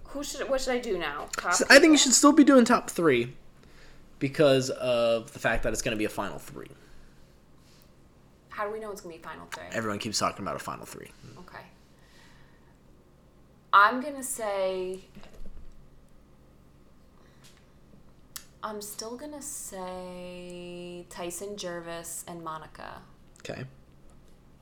Who 0.05 0.25
should? 0.25 0.49
What 0.49 0.63
should 0.63 0.73
I 0.73 0.79
do 0.79 0.97
now? 0.97 1.27
Top. 1.37 1.53
So 1.53 1.67
I 1.69 1.79
think 1.79 1.91
you 1.91 1.99
should 1.99 2.15
still 2.15 2.33
be 2.33 2.43
doing 2.43 2.65
top 2.65 2.89
three 2.89 3.35
because 4.19 4.71
of 4.71 5.31
the 5.35 5.39
fact 5.39 5.63
that 5.65 5.75
it's 5.75 5.83
gonna 5.83 5.97
be 5.97 6.07
a 6.07 6.09
final 6.09 6.39
three. 6.39 6.69
How 8.57 8.67
do 8.67 8.73
we 8.73 8.81
know 8.81 8.91
it's 8.91 9.03
gonna 9.03 9.15
be 9.15 9.21
final 9.21 9.47
three? 9.53 9.65
Everyone 9.71 9.99
keeps 9.99 10.19
talking 10.19 10.43
about 10.43 10.57
a 10.57 10.59
final 10.59 10.87
three. 10.87 11.11
Okay. 11.41 11.63
I'm 13.71 14.01
gonna 14.01 14.23
say. 14.23 15.01
I'm 18.63 18.81
still 18.81 19.15
gonna 19.15 19.43
say 19.43 21.05
Tyson 21.11 21.49
Gervase 21.57 22.25
and 22.27 22.43
Monica. 22.43 23.03
Okay. 23.41 23.65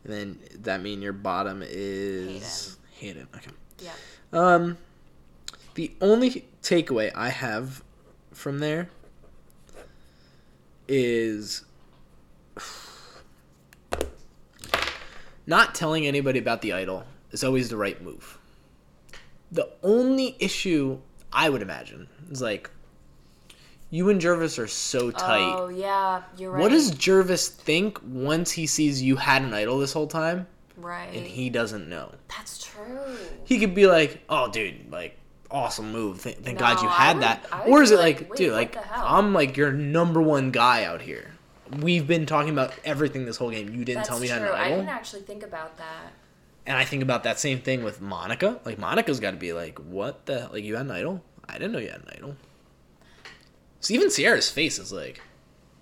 And 0.03 0.13
then 0.13 0.39
that 0.63 0.83
mean 0.83 1.01
your 1.01 1.13
bottom 1.13 1.63
is 1.65 2.77
Hayden. 2.99 3.29
Okay. 3.37 3.53
Yeah. 3.79 3.93
Um, 4.33 4.77
the 5.75 5.93
only 6.01 6.47
takeaway 6.65 7.13
I 7.15 7.29
have 7.29 7.85
from 8.33 8.59
there 8.59 8.89
is 10.89 11.65
not 15.47 15.75
telling 15.75 16.07
anybody 16.07 16.39
about 16.39 16.63
the 16.63 16.73
idol 16.73 17.05
is 17.31 17.45
always 17.45 17.69
the 17.69 17.77
right 17.77 18.01
move. 18.03 18.39
The 19.53 19.69
only 19.83 20.37
issue 20.39 20.99
I 21.33 21.49
would 21.49 21.63
imagine 21.63 22.09
is 22.31 22.41
like 22.43 22.71
you 23.91 24.09
and 24.11 24.21
Gervase 24.21 24.59
are 24.59 24.67
so 24.67 25.11
tight. 25.11 25.55
Oh 25.57 25.69
yeah, 25.69 26.23
you're 26.37 26.51
right. 26.51 26.61
What 26.61 26.71
does 26.71 26.93
Gervase 26.93 27.49
think 27.49 27.99
once 28.05 28.51
he 28.51 28.67
sees 28.67 29.03
you 29.03 29.17
had 29.17 29.43
an 29.43 29.55
idol 29.55 29.79
this 29.79 29.93
whole 29.93 30.07
time 30.09 30.47
right? 30.77 31.15
and 31.15 31.27
he 31.27 31.51
doesn't 31.51 31.89
know? 31.89 32.13
That's 32.29 32.65
true. 32.65 33.17
he 33.45 33.59
could 33.61 33.75
be 33.75 33.87
like, 33.87 34.23
"Oh, 34.29 34.51
dude, 34.51 34.91
like 34.91 35.17
awesome 35.51 35.93
move. 35.93 36.21
Thank, 36.21 36.43
thank 36.43 36.59
God 36.59 36.83
you 36.83 36.89
had 36.89 37.17
would- 37.17 37.23
that." 37.23 37.47
Or 37.69 37.83
is 37.83 37.93
it 37.93 37.99
like, 37.99 38.23
like, 38.23 38.35
dude, 38.35 38.53
like? 38.53 38.77
I'm 38.93 39.33
like 39.33 39.57
your 39.57 39.71
number 39.73 40.21
one 40.21 40.51
guy 40.51 40.85
out 40.85 41.01
here. 41.03 41.31
We've 41.81 42.07
been 42.07 42.27
talking 42.27 42.51
about 42.51 42.73
everything 42.85 43.25
this 43.25 43.37
whole 43.37 43.51
game. 43.51 43.75
You 43.75 43.85
didn't 43.85 43.99
That's 43.99 44.09
tell 44.09 44.21
me 44.21 44.29
true. 44.29 44.37
an 44.37 44.43
I 44.45 44.69
didn't 44.69 44.89
actually 44.89 45.23
think 45.23 45.43
about 45.43 45.77
that. 45.79 46.13
And 46.67 46.77
I 46.77 46.85
think 46.85 47.03
about 47.03 47.25
that 47.25 47.39
same 47.39 47.61
thing 47.61 47.85
with 47.85 48.01
Monica. 48.01 48.61
Like 48.65 48.79
Monica's 48.79 49.21
got 49.21 49.33
to 49.33 49.37
be 49.37 49.53
like, 49.53 49.79
"What 49.79 50.27
the 50.27 50.49
like 50.53 50.65
you 50.65 50.77
had 50.77 50.87
an 50.87 50.93
idol? 50.93 51.23
I 51.49 51.55
didn't 51.55 51.73
know 51.73 51.79
you 51.79 51.91
had 51.91 52.01
an 52.03 52.09
idol." 52.17 52.37
So 53.81 53.93
even 53.95 54.09
Ciera's 54.09 54.51
face 54.51 54.79
is 54.79 54.93
like, 54.93 55.21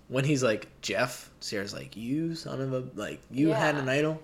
when 0.09 0.25
he's 0.25 0.43
like 0.43 0.69
Jeff, 0.83 1.31
Ciera's 1.41 1.73
like, 1.73 1.97
"You 1.97 2.35
son 2.35 2.61
of 2.61 2.73
a 2.73 2.85
like 2.95 3.21
you 3.31 3.51
had 3.51 3.77
an 3.77 3.89
idol." 3.89 4.21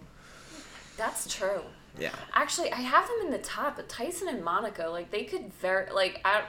That's 0.96 1.32
true. 1.32 1.62
Yeah. 1.98 2.10
Actually, 2.34 2.72
I 2.72 2.80
have 2.80 3.06
them 3.08 3.26
in 3.26 3.30
the 3.32 3.38
top, 3.38 3.76
but 3.76 3.88
Tyson 3.88 4.28
and 4.28 4.44
Monica, 4.44 4.88
like 4.88 5.10
they 5.10 5.24
could 5.24 5.52
very 5.54 5.90
like 5.92 6.20
I. 6.24 6.42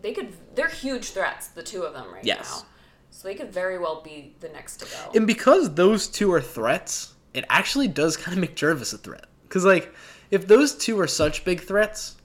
They 0.00 0.12
could. 0.12 0.32
They're 0.56 0.68
huge 0.68 1.10
threats, 1.10 1.48
the 1.48 1.62
two 1.62 1.82
of 1.82 1.94
them 1.94 2.12
right 2.12 2.24
Yes. 2.24 2.50
now. 2.50 2.66
So 3.12 3.28
they 3.28 3.34
could 3.34 3.52
very 3.52 3.78
well 3.78 4.00
be 4.00 4.34
the 4.40 4.48
next 4.48 4.78
to 4.78 4.86
go. 4.86 5.12
And 5.14 5.26
because 5.26 5.74
those 5.74 6.08
two 6.08 6.32
are 6.32 6.40
threats, 6.40 7.12
it 7.34 7.44
actually 7.50 7.86
does 7.86 8.16
kind 8.16 8.36
of 8.36 8.40
make 8.40 8.56
Gervase 8.56 8.94
a 8.94 8.98
threat. 8.98 9.26
Because, 9.42 9.66
like, 9.66 9.94
if 10.30 10.48
those 10.48 10.74
two 10.74 10.98
are 10.98 11.06
such 11.06 11.44
big 11.44 11.60
threats, 11.60 12.16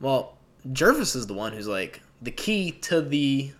well, 0.00 0.36
Gervase 0.68 1.16
is 1.16 1.26
the 1.26 1.34
one 1.34 1.54
who's, 1.54 1.66
like, 1.66 2.02
the 2.20 2.30
key 2.30 2.72
to 2.72 3.00
the. 3.00 3.52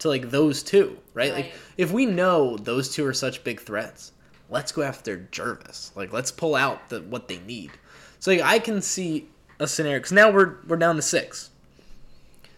to, 0.00 0.08
like, 0.08 0.30
those 0.30 0.64
two, 0.64 0.98
right? 1.14 1.32
Like, 1.32 1.54
if 1.76 1.92
we 1.92 2.06
know 2.06 2.56
those 2.56 2.92
two 2.92 3.06
are 3.06 3.14
such 3.14 3.44
big 3.44 3.60
threats, 3.60 4.12
let's 4.50 4.72
go 4.72 4.82
after 4.82 5.28
Gervase. 5.30 5.94
Like, 5.94 6.12
let's 6.12 6.32
pull 6.32 6.56
out 6.56 6.88
the 6.88 7.02
what 7.02 7.28
they 7.28 7.38
need. 7.38 7.70
So, 8.18 8.32
like, 8.32 8.40
I 8.40 8.58
can 8.58 8.82
see 8.82 9.28
a 9.60 9.68
scenario. 9.68 10.00
Because 10.00 10.12
now 10.12 10.32
we're, 10.32 10.56
we're 10.66 10.76
down 10.76 10.96
to 10.96 11.02
six. 11.02 11.50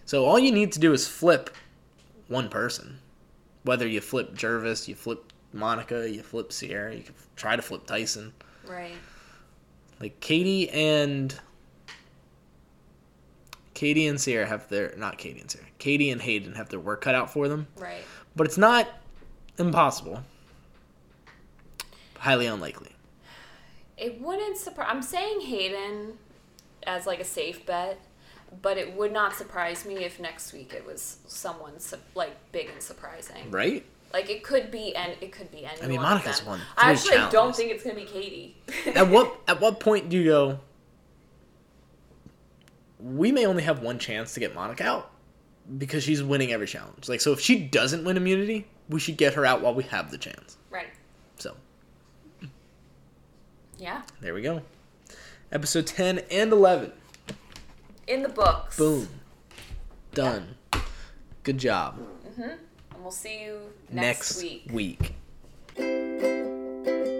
So, 0.06 0.24
all 0.24 0.38
you 0.38 0.52
need 0.52 0.72
to 0.72 0.80
do 0.80 0.94
is 0.94 1.06
flip 1.06 1.54
one 2.26 2.48
person 2.48 2.99
whether 3.64 3.86
you 3.86 4.00
flip 4.00 4.34
Gervase, 4.34 4.88
you 4.88 4.94
flip 4.94 5.32
Monica, 5.52 6.08
you 6.10 6.22
flip 6.22 6.50
Ciera, 6.50 6.96
you 6.96 7.02
can 7.02 7.14
try 7.36 7.56
to 7.56 7.62
flip 7.62 7.86
Tyson. 7.86 8.32
right. 8.66 8.92
Like 10.00 10.18
Katie 10.20 10.70
and 10.70 11.38
Katie 13.74 14.06
and 14.06 14.18
Ciera 14.18 14.46
have 14.46 14.68
their 14.68 14.94
not 14.96 15.18
Katie 15.18 15.40
and 15.40 15.48
Ciera. 15.48 15.64
Katie 15.78 16.10
and 16.10 16.20
Hayden 16.22 16.54
have 16.54 16.68
their 16.70 16.80
work 16.80 17.00
cut 17.02 17.14
out 17.14 17.30
for 17.30 17.48
them, 17.48 17.66
Right. 17.76 18.02
but 18.36 18.46
it's 18.46 18.58
not 18.58 18.88
impossible. 19.58 20.22
Highly 22.18 22.46
unlikely. 22.46 22.90
It 23.96 24.20
wouldn't 24.20 24.56
surprise. 24.56 24.88
I'm 24.90 25.02
saying 25.02 25.42
Hayden 25.42 26.18
as 26.86 27.06
like 27.06 27.20
a 27.20 27.24
safe 27.24 27.64
bet, 27.66 28.00
but 28.62 28.76
it 28.78 28.94
would 28.96 29.12
not 29.12 29.34
surprise 29.36 29.84
me 29.84 30.04
if 30.04 30.18
next 30.20 30.52
week 30.52 30.72
it 30.74 30.86
was 30.86 31.18
someone 31.26 31.78
su- 31.80 31.96
like 32.14 32.34
big 32.52 32.68
and 32.70 32.82
surprising. 32.82 33.50
Right? 33.50 33.84
Like 34.12 34.28
it 34.28 34.42
could 34.42 34.70
be, 34.70 34.94
and 34.96 35.14
it 35.20 35.30
could 35.32 35.50
be 35.52 35.64
anyone. 35.66 36.04
of 36.04 36.10
Monica's 36.10 36.38
them. 36.40 36.48
won 36.48 36.60
I 36.76 36.90
actually 36.92 37.18
don't 37.30 37.54
think 37.54 37.70
it's 37.70 37.82
gonna 37.84 37.94
be 37.94 38.04
Katie. 38.04 38.56
At 38.94 39.08
what 39.08 39.36
at 39.46 39.60
what 39.60 39.78
point 39.80 40.08
do 40.08 40.16
you 40.18 40.24
go 40.24 40.58
we 42.98 43.32
may 43.32 43.46
only 43.46 43.62
have 43.62 43.80
one 43.80 43.98
chance 43.98 44.34
to 44.34 44.40
get 44.40 44.54
Monica 44.54 44.84
out 44.84 45.10
because 45.78 46.02
she's 46.02 46.22
winning 46.22 46.52
every 46.52 46.66
challenge. 46.66 47.08
Like 47.08 47.20
so 47.20 47.32
if 47.32 47.40
she 47.40 47.58
doesn't 47.60 48.04
win 48.04 48.16
immunity, 48.16 48.66
we 48.88 49.00
should 49.00 49.16
get 49.16 49.34
her 49.34 49.46
out 49.46 49.62
while 49.62 49.74
we 49.74 49.84
have 49.84 50.10
the 50.10 50.18
chance. 50.18 50.56
right. 50.70 50.88
So, 51.38 51.54
Yeah. 53.78 54.02
there 54.20 54.34
we 54.34 54.42
go. 54.42 54.60
Episode 55.52 55.86
10 55.86 56.18
and 56.30 56.52
11. 56.52 56.92
In 58.10 58.22
the 58.22 58.28
books. 58.28 58.76
Boom. 58.76 59.08
Done. 60.14 60.56
Good 61.44 61.58
job. 61.58 61.96
Mm-hmm. 62.26 62.42
And 62.42 62.58
we'll 63.02 63.12
see 63.12 63.44
you 63.44 63.60
next, 63.88 64.42
Next 64.42 64.42
week. 64.42 65.14
week. 65.78 67.19